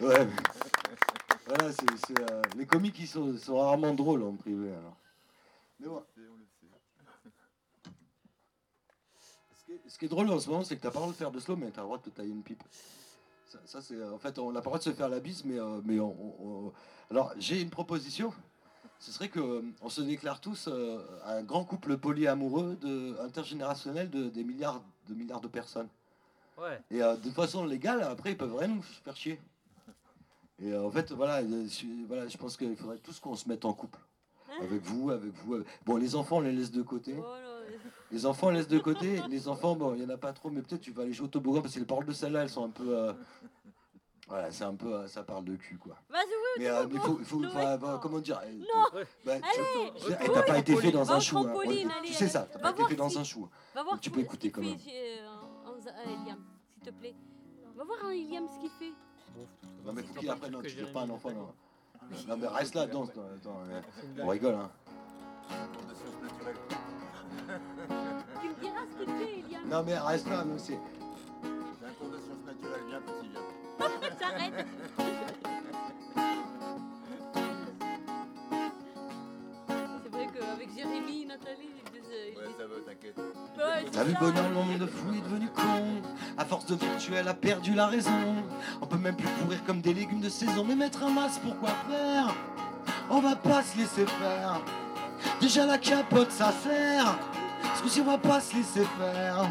Ouais. 0.01 0.27
voilà, 1.45 1.71
c'est, 1.71 2.19
euh, 2.19 2.41
les 2.57 2.65
comiques 2.65 2.99
ils 2.99 3.07
sont, 3.07 3.37
rarement 3.55 3.93
drôles 3.93 4.23
en 4.23 4.35
privé 4.35 4.69
alors. 4.69 4.97
Mais 5.79 5.87
bon. 5.87 6.03
Ce 9.87 9.97
qui, 9.97 10.05
est, 10.05 10.09
drôle 10.09 10.29
en 10.29 10.39
ce 10.39 10.49
moment, 10.49 10.63
c'est 10.63 10.75
que 10.75 10.81
t'as 10.81 10.91
pas 10.91 10.99
le 10.99 11.03
droit 11.03 11.13
de 11.13 11.17
faire 11.17 11.31
de 11.31 11.39
slow, 11.39 11.55
mais 11.55 11.71
t'as 11.71 11.81
le 11.81 11.87
droit 11.87 11.97
de 11.97 12.03
te 12.03 12.09
tailler 12.09 12.31
une 12.31 12.43
pipe. 12.43 12.63
Ça, 13.65 13.81
c'est 13.81 14.03
en 14.03 14.17
fait, 14.17 14.37
on 14.39 14.51
n'a 14.51 14.61
pas 14.61 14.65
le 14.65 14.71
droit 14.71 14.77
de 14.79 14.83
se 14.83 14.91
faire 14.93 15.09
la 15.09 15.19
bise, 15.19 15.45
mais, 15.45 15.59
euh, 15.59 15.81
mais 15.85 15.99
on- 15.99 16.73
alors 17.09 17.33
j'ai 17.37 17.61
une 17.61 17.69
proposition. 17.69 18.33
Ce 19.03 19.11
serait 19.11 19.27
que 19.27 19.39
euh, 19.41 19.61
on 19.81 19.89
se 19.89 19.99
déclare 19.99 20.39
tous 20.39 20.69
euh, 20.69 20.97
un 21.25 21.43
grand 21.43 21.65
couple 21.65 21.97
polyamoureux 21.97 22.77
de, 22.81 23.17
intergénérationnel 23.21 24.09
de 24.09 24.30
des 24.30 24.45
milliards 24.45 24.81
de 25.09 25.13
milliards 25.13 25.41
de 25.41 25.49
personnes. 25.49 25.89
Ouais. 26.57 26.80
Et 26.89 27.03
euh, 27.03 27.17
de 27.17 27.30
façon 27.30 27.65
légale, 27.65 28.01
après, 28.03 28.31
ils 28.31 28.38
peuvent 28.38 28.55
rien 28.55 28.69
nous 28.69 28.81
faire 29.03 29.17
chier. 29.17 29.41
Et 30.61 30.71
euh, 30.71 30.85
en 30.85 30.89
fait, 30.89 31.11
voilà, 31.11 31.41
je, 31.43 31.85
voilà, 32.07 32.30
je 32.30 32.38
pense 32.38 32.55
qu'il 32.55 32.73
faudrait 32.77 32.99
tous 32.99 33.19
qu'on 33.19 33.35
se 33.35 33.49
mette 33.49 33.65
en 33.65 33.73
couple. 33.73 33.99
Avec 34.61 34.81
vous, 34.84 35.09
avec 35.11 35.34
vous. 35.43 35.55
avec- 35.55 35.67
Bon, 35.85 35.97
les 35.97 36.15
enfants, 36.15 36.38
on 36.38 36.41
les 36.41 36.53
laisse 36.53 36.71
de 36.71 36.81
côté. 36.81 37.11
Voilà. 37.11 37.35
Les 38.09 38.25
enfants, 38.25 38.47
on 38.47 38.49
les 38.51 38.59
laisse 38.59 38.69
de 38.69 38.80
côté. 38.80 39.19
Les 39.30 39.49
enfants, 39.49 39.75
bon, 39.75 39.95
il 39.95 39.99
n'y 39.99 40.05
en 40.05 40.13
a 40.15 40.17
pas 40.17 40.31
trop, 40.31 40.49
mais 40.49 40.61
peut-être 40.61 40.80
tu 40.81 40.91
vas 40.91 41.03
aller 41.03 41.11
jouer 41.11 41.25
au 41.25 41.30
toboggan 41.30 41.61
parce 41.61 41.73
que 41.73 41.80
les 41.80 41.85
paroles 41.85 42.05
de 42.05 42.13
celle-là, 42.13 42.43
elles 42.43 42.49
sont 42.49 42.63
un 42.63 42.69
peu. 42.69 42.95
euh, 42.97 43.11
Voilà, 44.34 44.49
c'est 44.51 44.64
un 44.64 44.73
peu. 44.73 44.91
euh, 44.95 45.07
ça 45.07 45.22
parle 45.22 45.45
de 45.45 45.55
cul, 45.55 45.77
quoi. 45.77 45.95
Vas-y, 46.10 46.23
oui, 46.26 46.64
Mais 46.64 46.68
euh, 46.68 46.88
mais 46.89 46.95
il 46.95 46.99
faut. 47.01 47.19
faut- 47.23 47.39
Non, 47.39 47.49
faut- 47.51 47.57
mais- 47.60 47.77
bah, 47.77 47.99
comment 48.01 48.18
dire 48.18 48.41
euh, 48.43 48.51
Non. 48.51 48.84
bah, 48.91 49.01
tu- 49.23 49.30
Allez, 49.30 49.91
tu 49.95 50.01
sais, 50.07 50.18
t'as 50.34 50.41
pas 50.41 50.57
été 50.57 50.76
fait 50.76 50.91
dans 50.91 51.11
un 51.11 51.19
chou. 51.19 51.38
hein. 51.38 51.43
trampoline, 51.43 51.88
Ouais, 51.88 51.93
allez, 51.99 52.07
Tu 52.07 52.14
sais 52.15 52.27
ça, 52.27 52.47
t'as 52.51 52.57
pas 52.57 52.72
été 52.72 52.84
fait 52.85 52.95
dans 52.95 53.15
un 53.19 53.23
chou. 53.23 53.47
Va 53.76 53.84
voir 53.84 53.99
Tu 53.99 54.10
peux 54.10 54.22
écouter 54.22 54.49
quand 54.49 54.61
même. 54.61 54.72
euh, 54.72 54.76
euh, 54.88 56.03
Eliam, 56.23 56.39
s'il 56.73 56.81
te 56.81 56.89
plaît. 56.99 57.14
Va 57.76 57.84
voir 57.84 58.05
un 58.05 58.10
Eliam 58.10 58.47
ce 58.47 58.60
qu'il 58.60 58.72
fait. 58.72 58.91
Non, 59.85 59.93
mais 59.93 60.01
faut 60.01 60.15
qu'il 60.15 60.27
apprenne, 60.31 60.51
non, 60.51 60.61
tu 60.64 60.76
tires 60.76 60.91
pas 60.91 61.01
un 61.01 61.10
enfant, 61.11 61.30
non. 61.30 61.53
Non, 62.27 62.35
mais 62.35 62.47
reste 62.47 62.73
là, 62.73 62.88
danse. 62.88 63.10
Attends, 63.11 63.60
euh, 63.69 63.81
on 64.23 64.27
rigole, 64.30 64.55
hein. 64.55 64.72
Tu 68.41 68.47
me 68.49 68.53
diras 68.61 68.81
ce 68.91 68.97
qu'il 69.05 69.14
fait, 69.14 69.39
Eliam. 69.41 69.69
Non, 69.69 69.84
mais 69.84 69.95
reste 69.99 70.27
là, 70.27 70.43
non, 70.43 70.57
c'est. 70.57 70.80
C'est 71.43 71.85
un 71.85 71.93
cours 71.99 72.10
de 72.10 72.18
sciences 72.18 72.45
naturelles 72.47 72.85
bien 72.89 72.99
petit. 73.01 73.30
hein. 73.38 73.41
J'arrête. 74.19 74.65
C'est 80.03 80.09
vrai 80.11 80.27
qu'avec 80.33 80.69
Jérémy, 80.75 81.25
Nathalie, 81.25 81.69
ils 81.85 81.91
disent, 81.91 82.11
euh, 82.11 82.31
ils 82.31 82.37
Ouais, 82.37 82.45
ça 82.57 82.67
va, 82.67 82.75
t'inquiète. 82.85 83.17
Ouais, 83.17 83.85
c'est 83.85 83.91
T'as 83.91 84.03
vu 84.03 84.13
bonheur, 84.19 84.49
le 84.49 84.55
monde 84.55 84.89
fou 84.89 85.13
est 85.13 85.21
devenu 85.21 85.47
con. 85.49 86.01
À 86.37 86.45
force 86.45 86.65
de 86.65 86.75
virtuel, 86.75 87.27
a 87.27 87.33
perdu 87.33 87.73
la 87.73 87.87
raison. 87.87 88.11
On 88.81 88.85
peut 88.85 88.97
même 88.97 89.15
plus 89.15 89.27
courir 89.41 89.63
comme 89.65 89.81
des 89.81 89.93
légumes 89.93 90.21
de 90.21 90.29
saison. 90.29 90.63
Mais 90.63 90.75
mettre 90.75 91.03
un 91.03 91.09
masque, 91.09 91.41
pourquoi 91.43 91.69
faire? 91.89 92.33
On 93.09 93.19
va 93.19 93.35
pas 93.35 93.63
se 93.63 93.77
laisser 93.77 94.05
faire. 94.05 94.61
Déjà 95.39 95.65
la 95.65 95.77
capote, 95.77 96.31
ça 96.31 96.51
sert. 96.51 97.17
Ce 97.75 97.81
coup-ci, 97.81 98.01
on 98.01 98.05
va 98.05 98.17
pas 98.17 98.39
se 98.39 98.55
laisser 98.55 98.85
faire. 98.97 99.49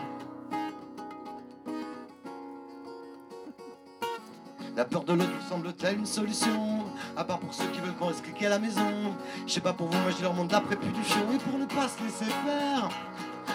La 4.82 4.88
peur 4.88 5.04
de 5.04 5.12
l'autre 5.12 5.30
semble-t-elle 5.48 5.98
une 5.98 6.06
solution? 6.06 6.84
À 7.16 7.22
part 7.22 7.38
pour 7.38 7.54
ceux 7.54 7.66
qui 7.66 7.78
veulent 7.78 7.94
qu'on 7.94 8.06
reste 8.06 8.24
cliquer 8.24 8.46
à 8.46 8.48
la 8.48 8.58
maison. 8.58 9.14
Je 9.46 9.52
sais 9.52 9.60
pas 9.60 9.72
pour 9.72 9.86
vous, 9.86 9.96
moi 9.96 10.10
je 10.10 10.20
leur 10.20 10.34
montre 10.34 10.52
l'après 10.52 10.74
punition 10.74 11.20
Et 11.32 11.38
pour 11.38 11.56
ne 11.56 11.66
pas 11.66 11.86
se 11.86 12.02
laisser 12.02 12.24
faire 12.24 12.88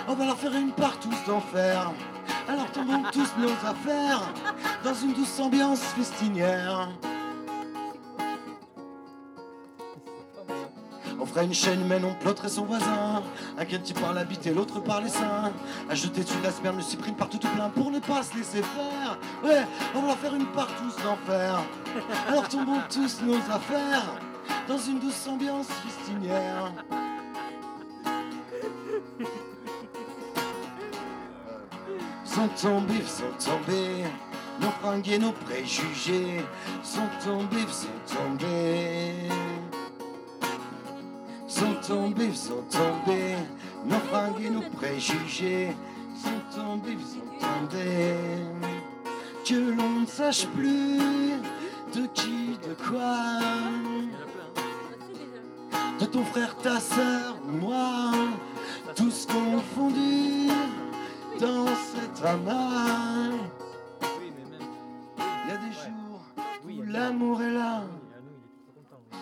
On 0.08 0.14
va 0.14 0.26
leur 0.26 0.38
faire 0.38 0.56
une 0.56 0.72
part 0.72 0.98
tous 1.02 1.18
d'enfer. 1.28 1.92
Alors 2.48 2.72
tombons 2.72 3.04
tous 3.12 3.28
nos 3.38 3.52
affaires 3.70 4.22
Dans 4.86 4.94
une 4.94 5.12
douce 5.12 5.38
ambiance 5.42 5.82
festinière 5.82 6.88
Fera 11.38 11.46
une 11.46 11.54
chaîne 11.54 11.82
humaine, 11.82 12.04
on 12.04 12.16
plotterait 12.16 12.50
son 12.50 12.66
voisin. 12.66 13.22
Un 13.60 13.66
qui 13.66 13.94
par 13.94 14.12
la 14.12 14.24
bite 14.24 14.48
et 14.48 14.56
l'autre 14.56 14.80
par 14.80 15.02
les 15.02 15.10
seins. 15.10 15.52
À 15.88 15.94
jeter 15.94 16.24
dessus 16.24 16.40
de 16.40 16.44
la 16.44 16.52
sperme, 16.52 16.78
le 16.78 16.82
cyprine 16.82 17.14
partout 17.14 17.38
tout 17.38 17.48
plein 17.50 17.70
pour 17.70 17.92
ne 17.92 18.00
pas 18.00 18.24
se 18.24 18.36
laisser 18.36 18.64
faire. 18.64 19.20
Ouais, 19.44 19.62
on 19.94 20.02
va 20.02 20.16
faire 20.16 20.34
une 20.34 20.48
part 20.48 20.70
tous 20.78 20.96
d'enfer. 21.04 21.62
Alors 22.28 22.50
tombons 22.50 22.82
tous 22.90 23.22
nos 23.22 23.38
affaires 23.54 24.20
dans 24.68 24.80
une 24.80 24.98
douce 25.00 25.28
ambiance 25.28 25.68
festinière. 25.68 26.72
Sont 32.26 32.50
tombés, 32.60 33.04
sont 33.06 33.52
tombés, 33.52 34.06
nos 34.60 34.72
fringues 34.82 35.10
et 35.10 35.20
nos 35.20 35.34
préjugés. 35.34 36.44
Sont 36.82 37.10
tombés, 37.24 37.68
sont 37.70 38.16
tombés. 38.16 39.30
Sont 41.58 41.74
tombés, 41.88 42.36
sont 42.36 42.64
tombés, 42.70 43.34
nos 43.84 43.98
fringues 43.98 44.46
et 44.46 44.50
nos 44.52 44.62
préjugés. 44.62 45.76
Sont 46.16 46.56
tombés, 46.56 46.98
sont 47.00 47.32
tombés. 47.40 48.14
Que 49.44 49.56
l'on 49.56 50.02
ne 50.02 50.06
sache 50.06 50.46
plus 50.50 51.32
de 51.96 52.06
qui, 52.14 52.60
de 52.62 52.76
quoi. 52.88 53.40
De 56.00 56.06
ton 56.06 56.24
frère, 56.26 56.56
ta 56.58 56.80
sœur, 56.80 57.38
moi. 57.48 58.12
Tous 58.96 59.26
confondus 59.26 60.52
dans 61.40 61.66
cet 61.66 62.24
amas. 62.24 63.32
Il 65.20 65.50
y 65.50 65.54
a 65.54 65.58
des 65.58 65.74
jours 65.74 66.22
où 66.70 66.84
l'amour 66.84 67.42
est 67.42 67.54
là. 67.54 67.82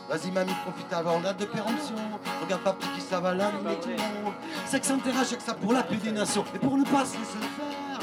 Vas-y 0.10 0.32
mamie, 0.32 0.54
profite 0.64 0.94
avant 0.94 1.20
date 1.20 1.40
de 1.40 1.46
péremption. 1.46 1.96
Regarde 2.44 2.62
papy 2.62 2.86
qui 2.96 3.02
ça 3.02 3.20
va 3.20 3.34
là, 3.34 3.50
C'est 3.52 3.58
il 3.60 3.64
pas 3.64 3.72
est 3.72 3.76
tout 3.76 3.90
vrai. 3.90 4.22
bon. 4.24 4.34
C'est 4.68 4.80
que 4.80 4.86
ça 4.86 4.94
avec 4.94 5.42
ça 5.42 5.54
pour 5.56 5.74
la 5.74 5.84
paix 5.84 5.96
des 5.96 6.12
nations. 6.12 6.46
Et 6.54 6.60
pour 6.60 6.78
ne 6.78 6.84
pas 6.84 7.06
se 7.06 7.18
laisser 7.18 7.40
faire, 7.58 8.00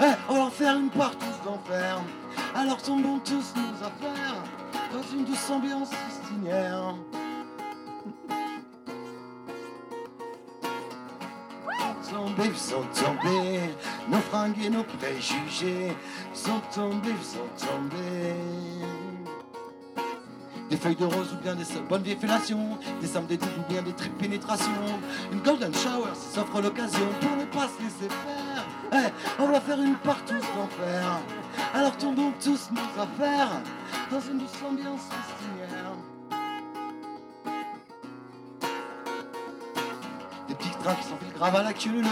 eh, 0.00 0.12
on 0.28 0.32
va 0.32 0.38
leur 0.40 0.52
faire 0.52 0.76
une 0.76 0.90
part 0.90 1.12
tous 1.12 1.44
d'enfer. 1.48 2.00
Alors 2.56 2.82
tombons 2.82 3.20
tous 3.20 3.54
nos 3.56 3.86
affaires 3.86 4.34
dans 4.92 5.16
une 5.16 5.24
douce 5.24 5.50
ambiance 5.50 5.90
festinière. 5.90 6.94
Sont 12.02 12.14
tombés, 12.26 12.54
sont 12.54 12.84
tombés, 12.94 13.60
nos 14.08 14.18
fringues 14.18 14.62
et 14.64 14.70
nos 14.70 14.84
préjugés 14.84 15.96
sont 16.32 16.60
tombés, 16.72 17.14
sont 17.22 17.66
tombés. 17.66 18.34
Des 20.74 20.80
feuilles 20.80 20.96
de 20.96 21.04
rose 21.04 21.32
ou 21.32 21.36
bien 21.36 21.54
des 21.54 21.62
bonnes 21.88 22.02
vieilles 22.02 22.18
fellations 22.20 22.76
Des 23.00 23.06
sommes 23.06 23.28
ou 23.30 23.72
bien 23.72 23.80
des 23.80 23.92
tripes 23.92 24.18
pénétrations. 24.18 24.72
Une 25.30 25.38
golden 25.38 25.72
shower 25.72 26.10
s'offre 26.16 26.60
l'occasion 26.60 27.06
Pour 27.20 27.36
ne 27.36 27.44
pas 27.44 27.68
se 27.68 27.80
laisser 27.80 28.08
faire. 28.08 28.64
Eh, 28.92 29.40
On 29.40 29.46
va 29.46 29.60
faire 29.60 29.80
une 29.80 29.94
part 29.94 30.18
tous 30.24 30.34
d'enfer. 30.34 31.20
Alors 31.72 31.96
tombons 31.96 32.32
tous 32.42 32.70
nos 32.72 33.02
affaires 33.02 33.50
Dans 34.10 34.18
une 34.18 34.38
douce 34.38 34.50
ambiance 34.68 35.02
festinière 35.02 35.63
Des 40.54 40.70
petits 40.70 40.78
trains 40.78 40.94
qui 40.94 41.02
s'enfilent 41.02 41.32
grave 41.34 41.56
à 41.56 41.62
la 41.62 41.72
queue. 41.72 42.02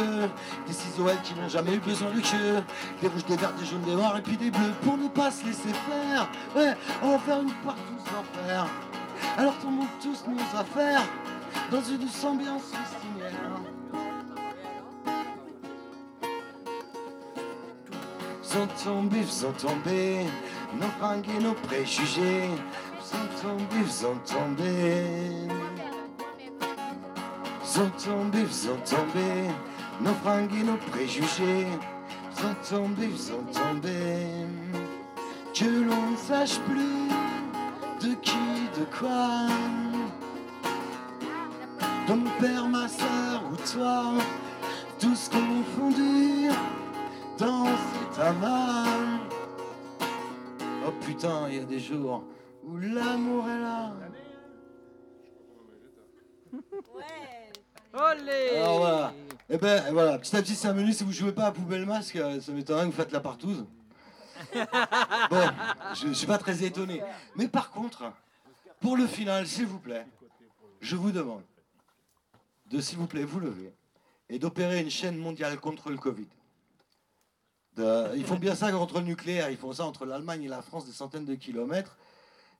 Des 0.66 0.72
ciseaux 0.72 1.06
qui 1.22 1.34
n'ont 1.34 1.48
jamais 1.48 1.74
eu 1.74 1.78
besoin 1.78 2.10
de 2.10 2.20
queue. 2.20 2.62
Des 3.00 3.08
rouges, 3.08 3.24
des 3.24 3.36
verts, 3.36 3.52
des 3.52 3.64
jaunes, 3.64 3.82
des 3.82 3.94
noirs 3.94 4.16
et 4.16 4.22
puis 4.22 4.36
des 4.36 4.50
bleus 4.50 4.72
Pour 4.82 4.98
ne 4.98 5.08
pas 5.08 5.30
se 5.30 5.44
laisser 5.44 5.68
faire. 5.68 6.28
Ouais, 6.56 6.74
on 7.02 7.10
va 7.10 7.18
faire 7.18 7.40
une 7.40 7.52
part 7.64 7.76
tous 7.76 8.10
d'enfer 8.10 8.66
Alors 9.38 9.54
tombons 9.58 9.86
tous 10.02 10.24
nos 10.28 10.58
affaires 10.58 11.02
Dans 11.70 11.82
une 11.82 12.08
ambiance 12.28 12.62
festinière 12.62 13.60
Sont 18.42 18.68
tombés, 18.84 19.24
sont 19.24 19.52
tombés. 19.52 20.26
Nos 20.78 20.88
fringues 20.98 21.28
et 21.38 21.42
nos 21.42 21.54
préjugés. 21.54 22.50
Sont 23.00 23.48
tombés, 23.48 23.88
sont 23.88 24.16
tombés 24.26 25.61
sont 27.72 27.90
tombés, 28.04 28.46
sont 28.48 28.76
tombés, 28.84 29.48
nos 30.02 30.12
fringues 30.22 30.54
et 30.60 30.62
nos 30.62 30.76
préjugés 30.76 31.66
sont 32.34 32.54
tombés, 32.68 33.16
sont 33.16 33.44
tombés. 33.50 34.44
Que 35.54 35.64
l'on 35.64 36.10
ne 36.10 36.16
sache 36.16 36.58
plus 36.60 37.08
de 38.02 38.14
qui, 38.16 38.68
de 38.78 38.84
quoi. 38.98 39.46
De 42.06 42.12
mon 42.12 42.30
père, 42.38 42.68
ma 42.68 42.86
soeur 42.88 43.42
ou 43.50 43.56
toi, 43.56 44.12
tous 44.98 45.30
confondus 45.30 46.50
dans 47.38 47.64
cet 47.64 48.22
amas. 48.22 48.84
Oh 50.86 50.92
putain, 51.00 51.48
il 51.48 51.54
y 51.56 51.60
a 51.60 51.64
des 51.64 51.80
jours 51.80 52.24
où 52.66 52.76
l'amour 52.76 53.48
est 53.48 53.60
là. 53.60 53.92
Olé 57.94 58.56
Alors 58.56 58.78
voilà. 58.78 59.14
Et 59.50 59.58
ben 59.58 59.92
voilà, 59.92 60.18
petit 60.18 60.34
à 60.36 60.42
petit 60.42 60.54
c'est 60.54 60.68
un 60.68 60.72
menu, 60.72 60.92
si 60.92 61.04
vous 61.04 61.12
jouez 61.12 61.32
pas 61.32 61.46
à 61.46 61.52
poubelle 61.52 61.84
masque, 61.84 62.16
euh, 62.16 62.40
ça 62.40 62.52
m'étonnerait 62.52 62.82
que 62.86 62.90
vous 62.90 62.96
faites 62.96 63.12
la 63.12 63.20
partouze. 63.20 63.64
Bon, 65.30 65.46
je, 65.94 66.08
je 66.08 66.12
suis 66.12 66.26
pas 66.26 66.38
très 66.38 66.64
étonné. 66.64 67.02
Mais 67.36 67.48
par 67.48 67.70
contre, 67.70 68.04
pour 68.80 68.96
le 68.96 69.06
final, 69.06 69.46
s'il 69.46 69.66
vous 69.66 69.78
plaît, 69.78 70.06
je 70.80 70.96
vous 70.96 71.12
demande 71.12 71.42
de, 72.66 72.80
s'il 72.80 72.98
vous 72.98 73.06
plaît, 73.06 73.24
vous 73.24 73.40
lever 73.40 73.72
et 74.28 74.38
d'opérer 74.38 74.80
une 74.80 74.90
chaîne 74.90 75.16
mondiale 75.16 75.58
contre 75.60 75.90
le 75.90 75.96
Covid. 75.98 76.26
De- 77.76 78.10
ils 78.16 78.24
font 78.24 78.36
bien 78.36 78.54
ça 78.54 78.72
contre 78.72 78.98
le 79.00 79.04
nucléaire, 79.06 79.50
ils 79.50 79.56
font 79.56 79.72
ça 79.72 79.84
entre 79.84 80.04
l'Allemagne 80.06 80.42
et 80.44 80.48
la 80.48 80.62
France 80.62 80.86
des 80.86 80.92
centaines 80.92 81.24
de 81.26 81.34
kilomètres. 81.34 81.96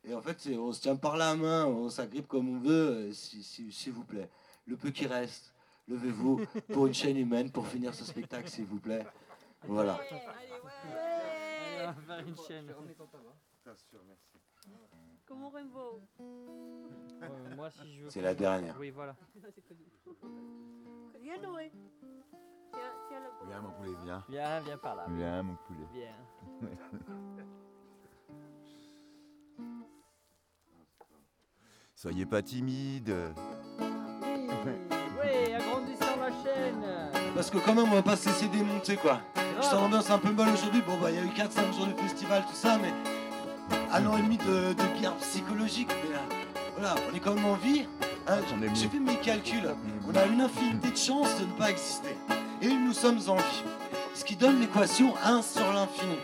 Et 0.05 0.15
en 0.15 0.21
fait, 0.21 0.49
on 0.59 0.73
se 0.73 0.81
tient 0.81 0.97
par 0.97 1.17
la 1.17 1.35
main, 1.35 1.65
on 1.67 1.89
s'agrippe 1.89 2.29
comme 2.29 2.49
on 2.57 2.61
veut, 2.61 2.71
euh, 3.09 3.13
si- 3.13 3.43
si- 3.43 3.73
s'il 3.73 3.93
vous 3.93 4.05
plaît. 4.05 4.29
Le 4.67 4.77
peu 4.77 4.91
qui 4.91 5.07
reste, 5.07 5.55
levez-vous 5.89 6.45
pour 6.73 6.87
une 6.87 6.95
chaîne 6.95 7.17
humaine 7.17 7.51
pour 7.51 7.67
finir 7.67 7.95
ce 7.95 8.05
spectacle, 8.05 8.49
s'il 8.49 8.67
vous 8.67 8.79
plaît. 8.81 9.07
Voilà. 9.67 9.95
Allez, 9.95 10.11
ouais. 10.13 10.71
On 11.83 11.87
va 11.87 11.95
faire 11.95 12.27
une 12.27 12.37
chaîne. 12.37 12.73
Comment 15.27 15.51
Rimbaud 15.51 16.03
Euh, 16.21 17.57
moi, 17.57 17.71
si 17.71 17.95
je 17.97 18.05
veux. 18.05 18.11
C'est 18.11 18.21
la 18.21 18.35
dernière. 18.35 18.77
Oui, 18.79 18.91
voilà. 18.91 19.17
Viens 21.21 21.39
Noé. 21.39 21.73
Viens, 23.47 23.61
mon 23.61 23.71
poulet, 23.73 23.93
viens. 24.05 24.25
Viens, 24.29 24.61
viens 24.61 24.79
par 24.79 24.97
là. 24.97 25.07
Viens, 25.09 25.43
mon 25.43 25.57
poulet. 25.57 25.87
Viens. 25.93 26.17
Soyez 31.95 32.27
pas 32.27 32.43
timide. 32.43 33.15
Oui, 35.23 35.55
agrandissons 35.55 36.19
la 36.21 36.29
chaîne. 36.29 36.85
Parce 37.35 37.51
que 37.51 37.59
quand 37.59 37.75
même, 37.75 37.87
on 37.91 37.95
va 37.95 38.03
pas 38.03 38.17
se 38.17 38.29
laisser 38.29 38.47
démonter, 38.49 38.97
quoi. 38.97 39.21
Je 39.61 39.67
suis 39.67 39.77
en 39.77 39.85
ambiance 39.85 40.11
un 40.11 40.19
peu 40.19 40.31
molle 40.31 40.49
aujourd'hui. 40.53 40.83
Bon, 40.87 40.97
bah, 41.01 41.11
il 41.11 41.17
y 41.17 41.19
a 41.19 41.23
eu 41.23 41.29
4-5 41.29 41.75
jours 41.77 41.87
de 41.87 42.01
festival, 42.01 42.43
tout 42.49 42.55
ça, 42.57 42.79
mais 42.79 42.93
un 43.93 44.07
an 44.07 44.17
et 44.17 44.23
demi 44.23 44.39
de, 44.39 44.73
de 44.73 45.01
guerre 45.01 45.15
psychologique. 45.17 45.89
Mais 45.91 46.17
euh, 46.17 46.19
voilà, 46.77 46.95
on 47.11 47.15
est 47.15 47.21
quand 47.21 47.35
même 47.35 47.45
en 47.45 47.55
vie. 47.55 47.87
hein. 48.27 48.39
J'ai 48.75 48.89
fait 48.89 48.99
mes 48.99 49.17
calculs. 49.17 49.69
On 50.09 50.17
a 50.17 50.27
une 50.27 50.41
infinité 50.41 50.91
de 50.91 50.97
chances 50.97 51.39
de 51.39 51.45
ne 51.45 51.53
pas 51.59 51.71
exister. 51.71 52.17
Et 52.61 52.69
nous 52.69 52.93
sommes 52.93 53.21
en 53.29 53.37
vie. 53.37 53.63
Ce 54.15 54.25
qui 54.25 54.37
donne 54.37 54.61
l'équation 54.61 55.15
1 55.25 55.43
sur 55.43 55.73
l'infini. 55.73 56.17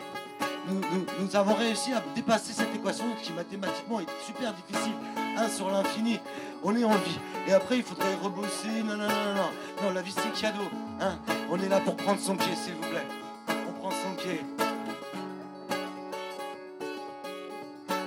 Nous, 0.69 1.37
avons 1.37 1.55
réussi 1.55 1.93
à 1.93 2.03
dépasser 2.15 2.53
cette 2.53 2.75
équation 2.75 3.07
qui 3.23 3.33
mathématiquement 3.33 4.01
est 4.01 4.07
super 4.27 4.53
difficile. 4.53 4.93
1 5.37 5.49
sur 5.49 5.71
l'infini. 5.71 6.21
On 6.63 6.77
est 6.77 6.85
en 6.85 6.95
vie. 6.97 7.19
Et 7.47 7.55
après, 7.55 7.79
il 7.79 7.83
faudrait 7.83 8.15
rebosser. 8.23 8.83
Non, 8.85 8.97
non, 8.97 9.09
non, 9.09 9.35
non, 9.35 9.51
non. 9.83 9.93
La 9.95 10.03
vie, 10.03 10.15
c'est 10.15 10.41
cadeau. 10.41 10.69
Hein 11.01 11.19
on 11.51 11.59
est 11.61 11.69
là 11.69 11.81
pour 11.81 11.97
prendre 11.97 12.21
son 12.21 12.37
pied, 12.37 12.55
s'il 12.55 12.75
vous 12.75 12.81
plaît. 12.81 13.07
On 13.69 13.73
prend 13.81 13.91
son 13.91 14.15
pied. 14.17 14.45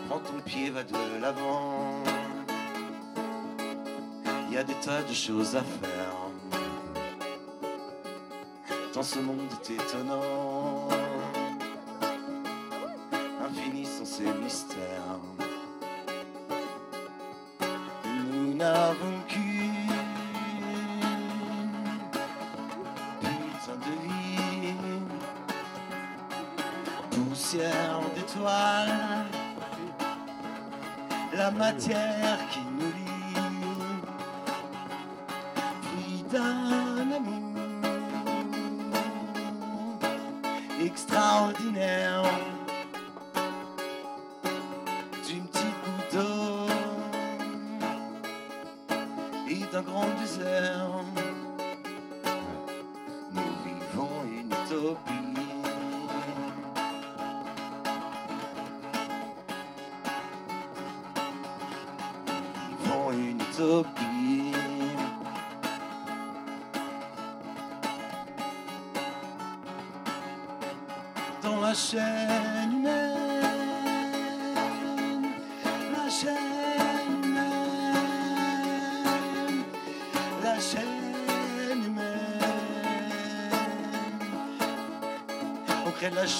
Prends 0.07 0.19
ton 0.19 0.39
pied, 0.45 0.69
va 0.69 0.83
de 0.83 1.21
l'avant. 1.21 2.03
Il 4.49 4.55
y 4.55 4.57
a 4.57 4.63
des 4.63 4.73
tas 4.75 5.01
de 5.01 5.13
choses 5.13 5.55
à 5.55 5.61
faire. 5.61 6.31
Dans 8.93 9.03
ce 9.03 9.19
monde 9.19 9.39
étonnant, 9.69 10.89
ces 14.21 14.33
mystères. 14.33 15.19
Nous 18.05 18.53
n'avons 18.55 19.19
qu'une 19.27 19.87
putain 23.19 23.77
de 23.85 23.93
vie, 24.07 24.73
poussière 27.11 28.01
d'étoiles, 28.15 29.25
la 31.33 31.51
matière 31.51 32.39
qui 32.51 32.59
nous 32.77 32.91
lie, 32.91 33.03
d'un 36.31 37.11
amour 37.17 37.51
extraordinaire 40.79 42.23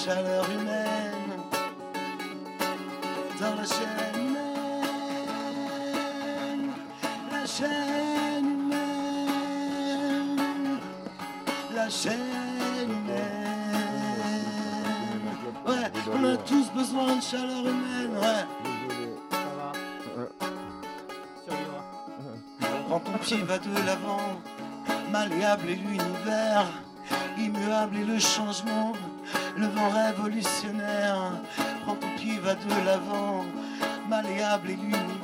chaleur 0.04 0.44
humaine 0.50 1.38
dans 3.38 3.54
la 3.54 3.64
chaîne 3.64 4.16
humaine, 4.16 5.52
la 7.30 7.46
chaîne 7.46 8.46
humaine, 8.46 9.70
la 11.72 11.88
chaîne 11.88 12.90
humaine. 12.90 13.22
Ouais, 15.66 15.88
on 16.12 16.24
a 16.24 16.36
tous 16.38 16.68
besoin 16.72 17.16
de 17.16 17.22
chaleur 17.22 17.60
humaine, 17.60 18.12
ouais. 18.20 18.44
Ça 19.30 19.36
va. 19.56 19.72
Survivra. 21.44 21.82
Quand 22.88 23.00
ton 23.00 23.18
pied 23.18 23.42
va 23.42 23.58
de 23.58 23.72
l'avant, 23.86 24.40
malléable 25.12 25.70
est 25.70 25.76
l'univers, 25.76 26.66
immuable 27.38 27.98
est 27.98 28.04
le 28.04 28.18
changement, 28.18 28.94
le 29.62 29.68
vent 29.68 29.90
révolutionnaire. 29.90 31.32
Quand 31.84 31.94
ton 31.96 32.08
pied 32.16 32.38
va 32.38 32.54
de 32.54 32.86
l'avant, 32.86 33.44
malléable 34.08 34.70
est 34.70 34.76
l'univers, 34.76 35.21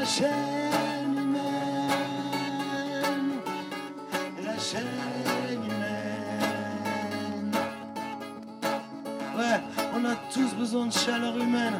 la 0.00 0.06
chaîne 0.06 1.12
humaine, 1.12 1.40
la 4.42 4.58
chaîne 4.58 4.86
humaine. 5.52 7.52
Ouais, 9.36 9.60
on 9.94 10.04
a 10.06 10.14
tous 10.32 10.54
besoin 10.54 10.86
de 10.86 10.92
chaleur 10.92 11.36
humaine. 11.36 11.74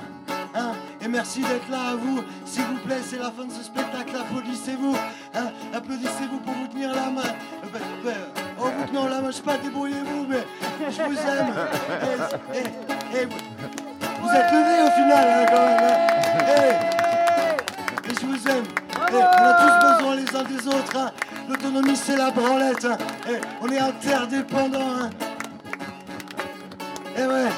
Hein 0.55 0.72
et 1.01 1.09
merci 1.09 1.40
d'être 1.40 1.70
là 1.70 1.92
à 1.92 1.97
vous. 1.97 2.22
S'il 2.44 2.64
vous 2.64 2.76
plaît, 2.86 3.01
c'est 3.02 3.16
la 3.18 3.30
fin 3.30 3.47
de 3.47 3.52
ce 3.52 3.62
spectacle. 3.62 4.14
Applaudissez-vous. 4.20 4.97
Hein 5.34 5.51
Applaudissez-vous 5.74 6.40
pour 6.40 6.52
vous 6.55 6.66
tenir 6.66 6.90
la 6.94 7.09
main. 7.10 7.22
Euh, 7.22 7.68
ben, 7.72 7.80
ben, 8.05 8.14
oh, 8.60 8.66
vous 8.76 8.84
tenant 8.86 9.09
la 9.09 9.20
main, 9.22 9.30
je 9.30 9.36
sais 9.36 9.42
pas, 9.42 9.56
débrouillez-vous, 9.56 10.26
mais 10.28 10.44
je 10.90 11.02
vous 11.02 11.18
aime. 11.18 11.55
Et, 12.52 12.59
et- 12.59 12.68
et 13.22 13.26
vous, 13.26 14.28
êtes 14.28 14.52
levés 14.52 14.82
au 14.86 14.90
final, 14.90 15.28
hein, 15.28 15.47
quand 15.51 15.66
même. 15.66 16.89
Et 18.51 19.14
on 19.14 19.44
a 19.44 19.55
tous 19.55 19.77
besoin 19.86 20.16
les 20.16 20.36
uns 20.36 20.44
des 20.44 20.66
autres. 20.68 20.97
hein. 20.97 21.10
L'autonomie, 21.48 21.97
c'est 21.97 22.16
la 22.16 22.31
branlette. 22.31 22.85
hein. 22.85 22.97
Et 23.28 23.40
on 23.60 23.68
est 23.68 23.78
interdépendants. 23.81 24.97
hein. 25.02 25.10
Et 27.16 27.27
ouais, 27.27 27.48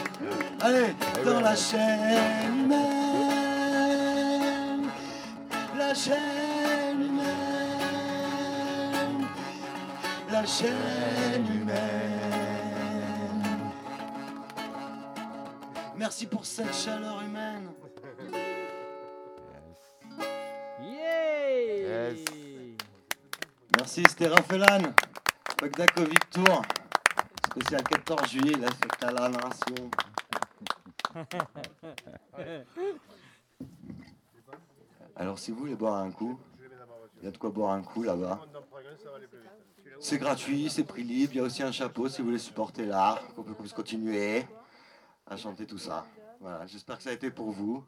allez, 0.62 0.94
dans 1.24 1.40
la 1.40 1.54
chaîne 1.54 2.18
humaine, 2.64 2.82
la 5.76 5.94
chaîne 5.94 7.00
humaine, 7.00 7.26
la 10.30 10.46
chaîne 10.46 11.46
humaine. 11.54 11.78
Merci 15.96 16.26
pour 16.26 16.44
cette 16.46 16.74
chaleur 16.74 17.20
humaine. 17.22 17.51
Merci, 23.82 24.04
c'était 24.08 24.28
Raphaël 24.28 24.94
Bagdad 25.60 25.90
Covid 25.90 26.14
Tour. 26.30 26.62
Spécial 27.50 27.82
14 27.82 28.30
juillet, 28.30 28.54
la 28.60 28.68
fête 28.68 29.02
à 29.02 29.10
la 29.10 29.28
nation. 29.28 29.90
Alors, 35.16 35.36
si 35.36 35.50
vous 35.50 35.58
voulez 35.58 35.74
boire 35.74 35.96
un 35.96 36.12
coup, 36.12 36.38
il 37.18 37.24
y 37.24 37.26
a 37.26 37.32
de 37.32 37.38
quoi 37.38 37.50
boire 37.50 37.72
un 37.72 37.82
coup 37.82 38.04
là-bas. 38.04 38.46
C'est 39.98 40.18
gratuit, 40.18 40.70
c'est 40.70 40.84
prix 40.84 41.02
libre. 41.02 41.32
Il 41.32 41.38
y 41.38 41.40
a 41.40 41.42
aussi 41.42 41.64
un 41.64 41.72
chapeau 41.72 42.08
si 42.08 42.22
vous 42.22 42.28
voulez 42.28 42.38
supporter 42.38 42.86
l'art, 42.86 43.20
qu'on 43.34 43.42
puisse 43.42 43.72
continuer. 43.72 44.46
à 45.26 45.36
chanter 45.36 45.66
tout 45.66 45.78
ça. 45.78 46.06
Voilà, 46.38 46.68
j'espère 46.68 46.98
que 46.98 47.02
ça 47.02 47.10
a 47.10 47.14
été 47.14 47.32
pour 47.32 47.50
vous. 47.50 47.84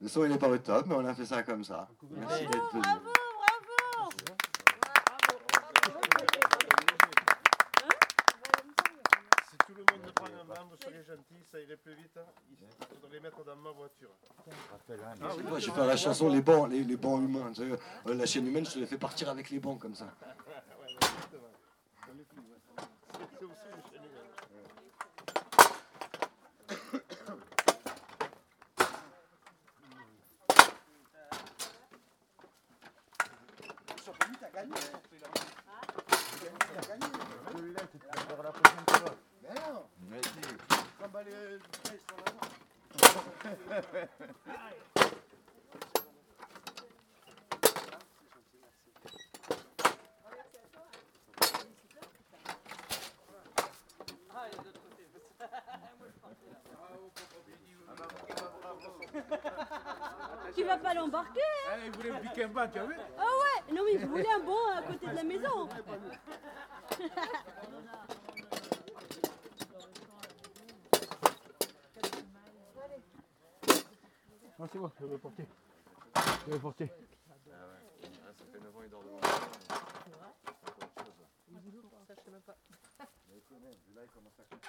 Le 0.00 0.08
son 0.08 0.24
il 0.24 0.32
n'est 0.32 0.38
pas 0.38 0.48
au 0.48 0.58
top, 0.58 0.86
mais 0.88 0.96
on 0.96 1.06
a 1.06 1.14
fait 1.14 1.26
ça 1.26 1.44
comme 1.44 1.62
ça. 1.62 1.88
Merci 2.10 2.46
d'être 2.46 2.72
venu. 2.72 2.82
Bravo, 2.82 3.00
bravo 3.04 4.36
Si 9.50 9.56
tout 9.66 9.74
le 9.74 9.84
monde 10.58 10.58
prend 10.58 10.60
un 10.60 10.64
membre, 10.64 10.76
soyez 10.82 11.02
gentil, 11.04 11.44
ça 11.50 11.60
irait 11.60 11.76
plus 11.76 11.94
vite. 11.94 12.16
hein. 12.16 12.24
Il 12.90 12.96
faudrait 13.00 13.16
les 13.16 13.20
mettre 13.20 13.44
dans 13.44 13.56
ma 13.56 13.70
voiture. 13.70 14.10
Moi, 15.48 15.58
je 15.58 15.66
vais 15.66 15.72
faire 15.72 15.86
la 15.86 15.96
chanson 15.96 16.28
Les 16.28 16.42
bancs, 16.42 16.70
les, 16.70 16.84
les 16.84 16.96
bancs 16.96 17.22
humains. 17.22 17.52
tu 17.52 17.62
sais, 17.68 17.78
euh, 18.06 18.14
la 18.14 18.26
chaîne 18.26 18.46
humaine, 18.46 18.66
je 18.66 18.72
te 18.74 18.78
les 18.78 18.86
fais 18.86 18.98
partir 18.98 19.28
avec 19.28 19.50
les 19.50 19.58
bancs 19.60 19.78
comme 19.80 19.94
ça. 19.94 20.06
Gagné. 34.54 34.74
Tu 60.54 60.64
vas 60.64 60.76
pas 60.76 60.94
l'embarquer 60.94 61.40
Allez, 61.72 61.86
il 61.86 61.92
voulait 61.92 62.10
me 62.10 62.20
piquer 62.20 62.44
un 62.44 62.48
banc, 62.48 62.68
tu 62.70 62.78
as 62.78 62.84
vu 62.84 62.96
Ah 63.18 63.22
ouais 63.22 63.74
Non 63.74 63.82
mais 63.84 63.98
je 63.98 64.06
voulais 64.06 64.30
un 64.30 64.40
bon 64.40 64.56
à 64.76 64.82
côté 64.82 65.06
de 65.06 65.14
la 65.14 65.24
maison. 65.24 65.68
Non, 74.58 74.66
c'est 74.72 74.78
bon, 74.78 74.90
je 74.98 75.06
vais 75.06 75.12
le 75.12 75.18
porter. 75.18 75.46
Je 76.16 76.46
vais 76.46 76.52
le 76.52 76.58
porter. 76.58 76.86
ça 76.88 78.44
fait 78.52 78.60
9 78.60 78.76
ans 78.76 78.82
il 78.82 78.90
dort 78.90 79.04
devant 79.04 79.20
moi. 79.20 79.20
Là, 83.94 84.02
il 84.04 84.10
commence 84.10 84.38
à 84.38 84.44
couper. 84.44 84.68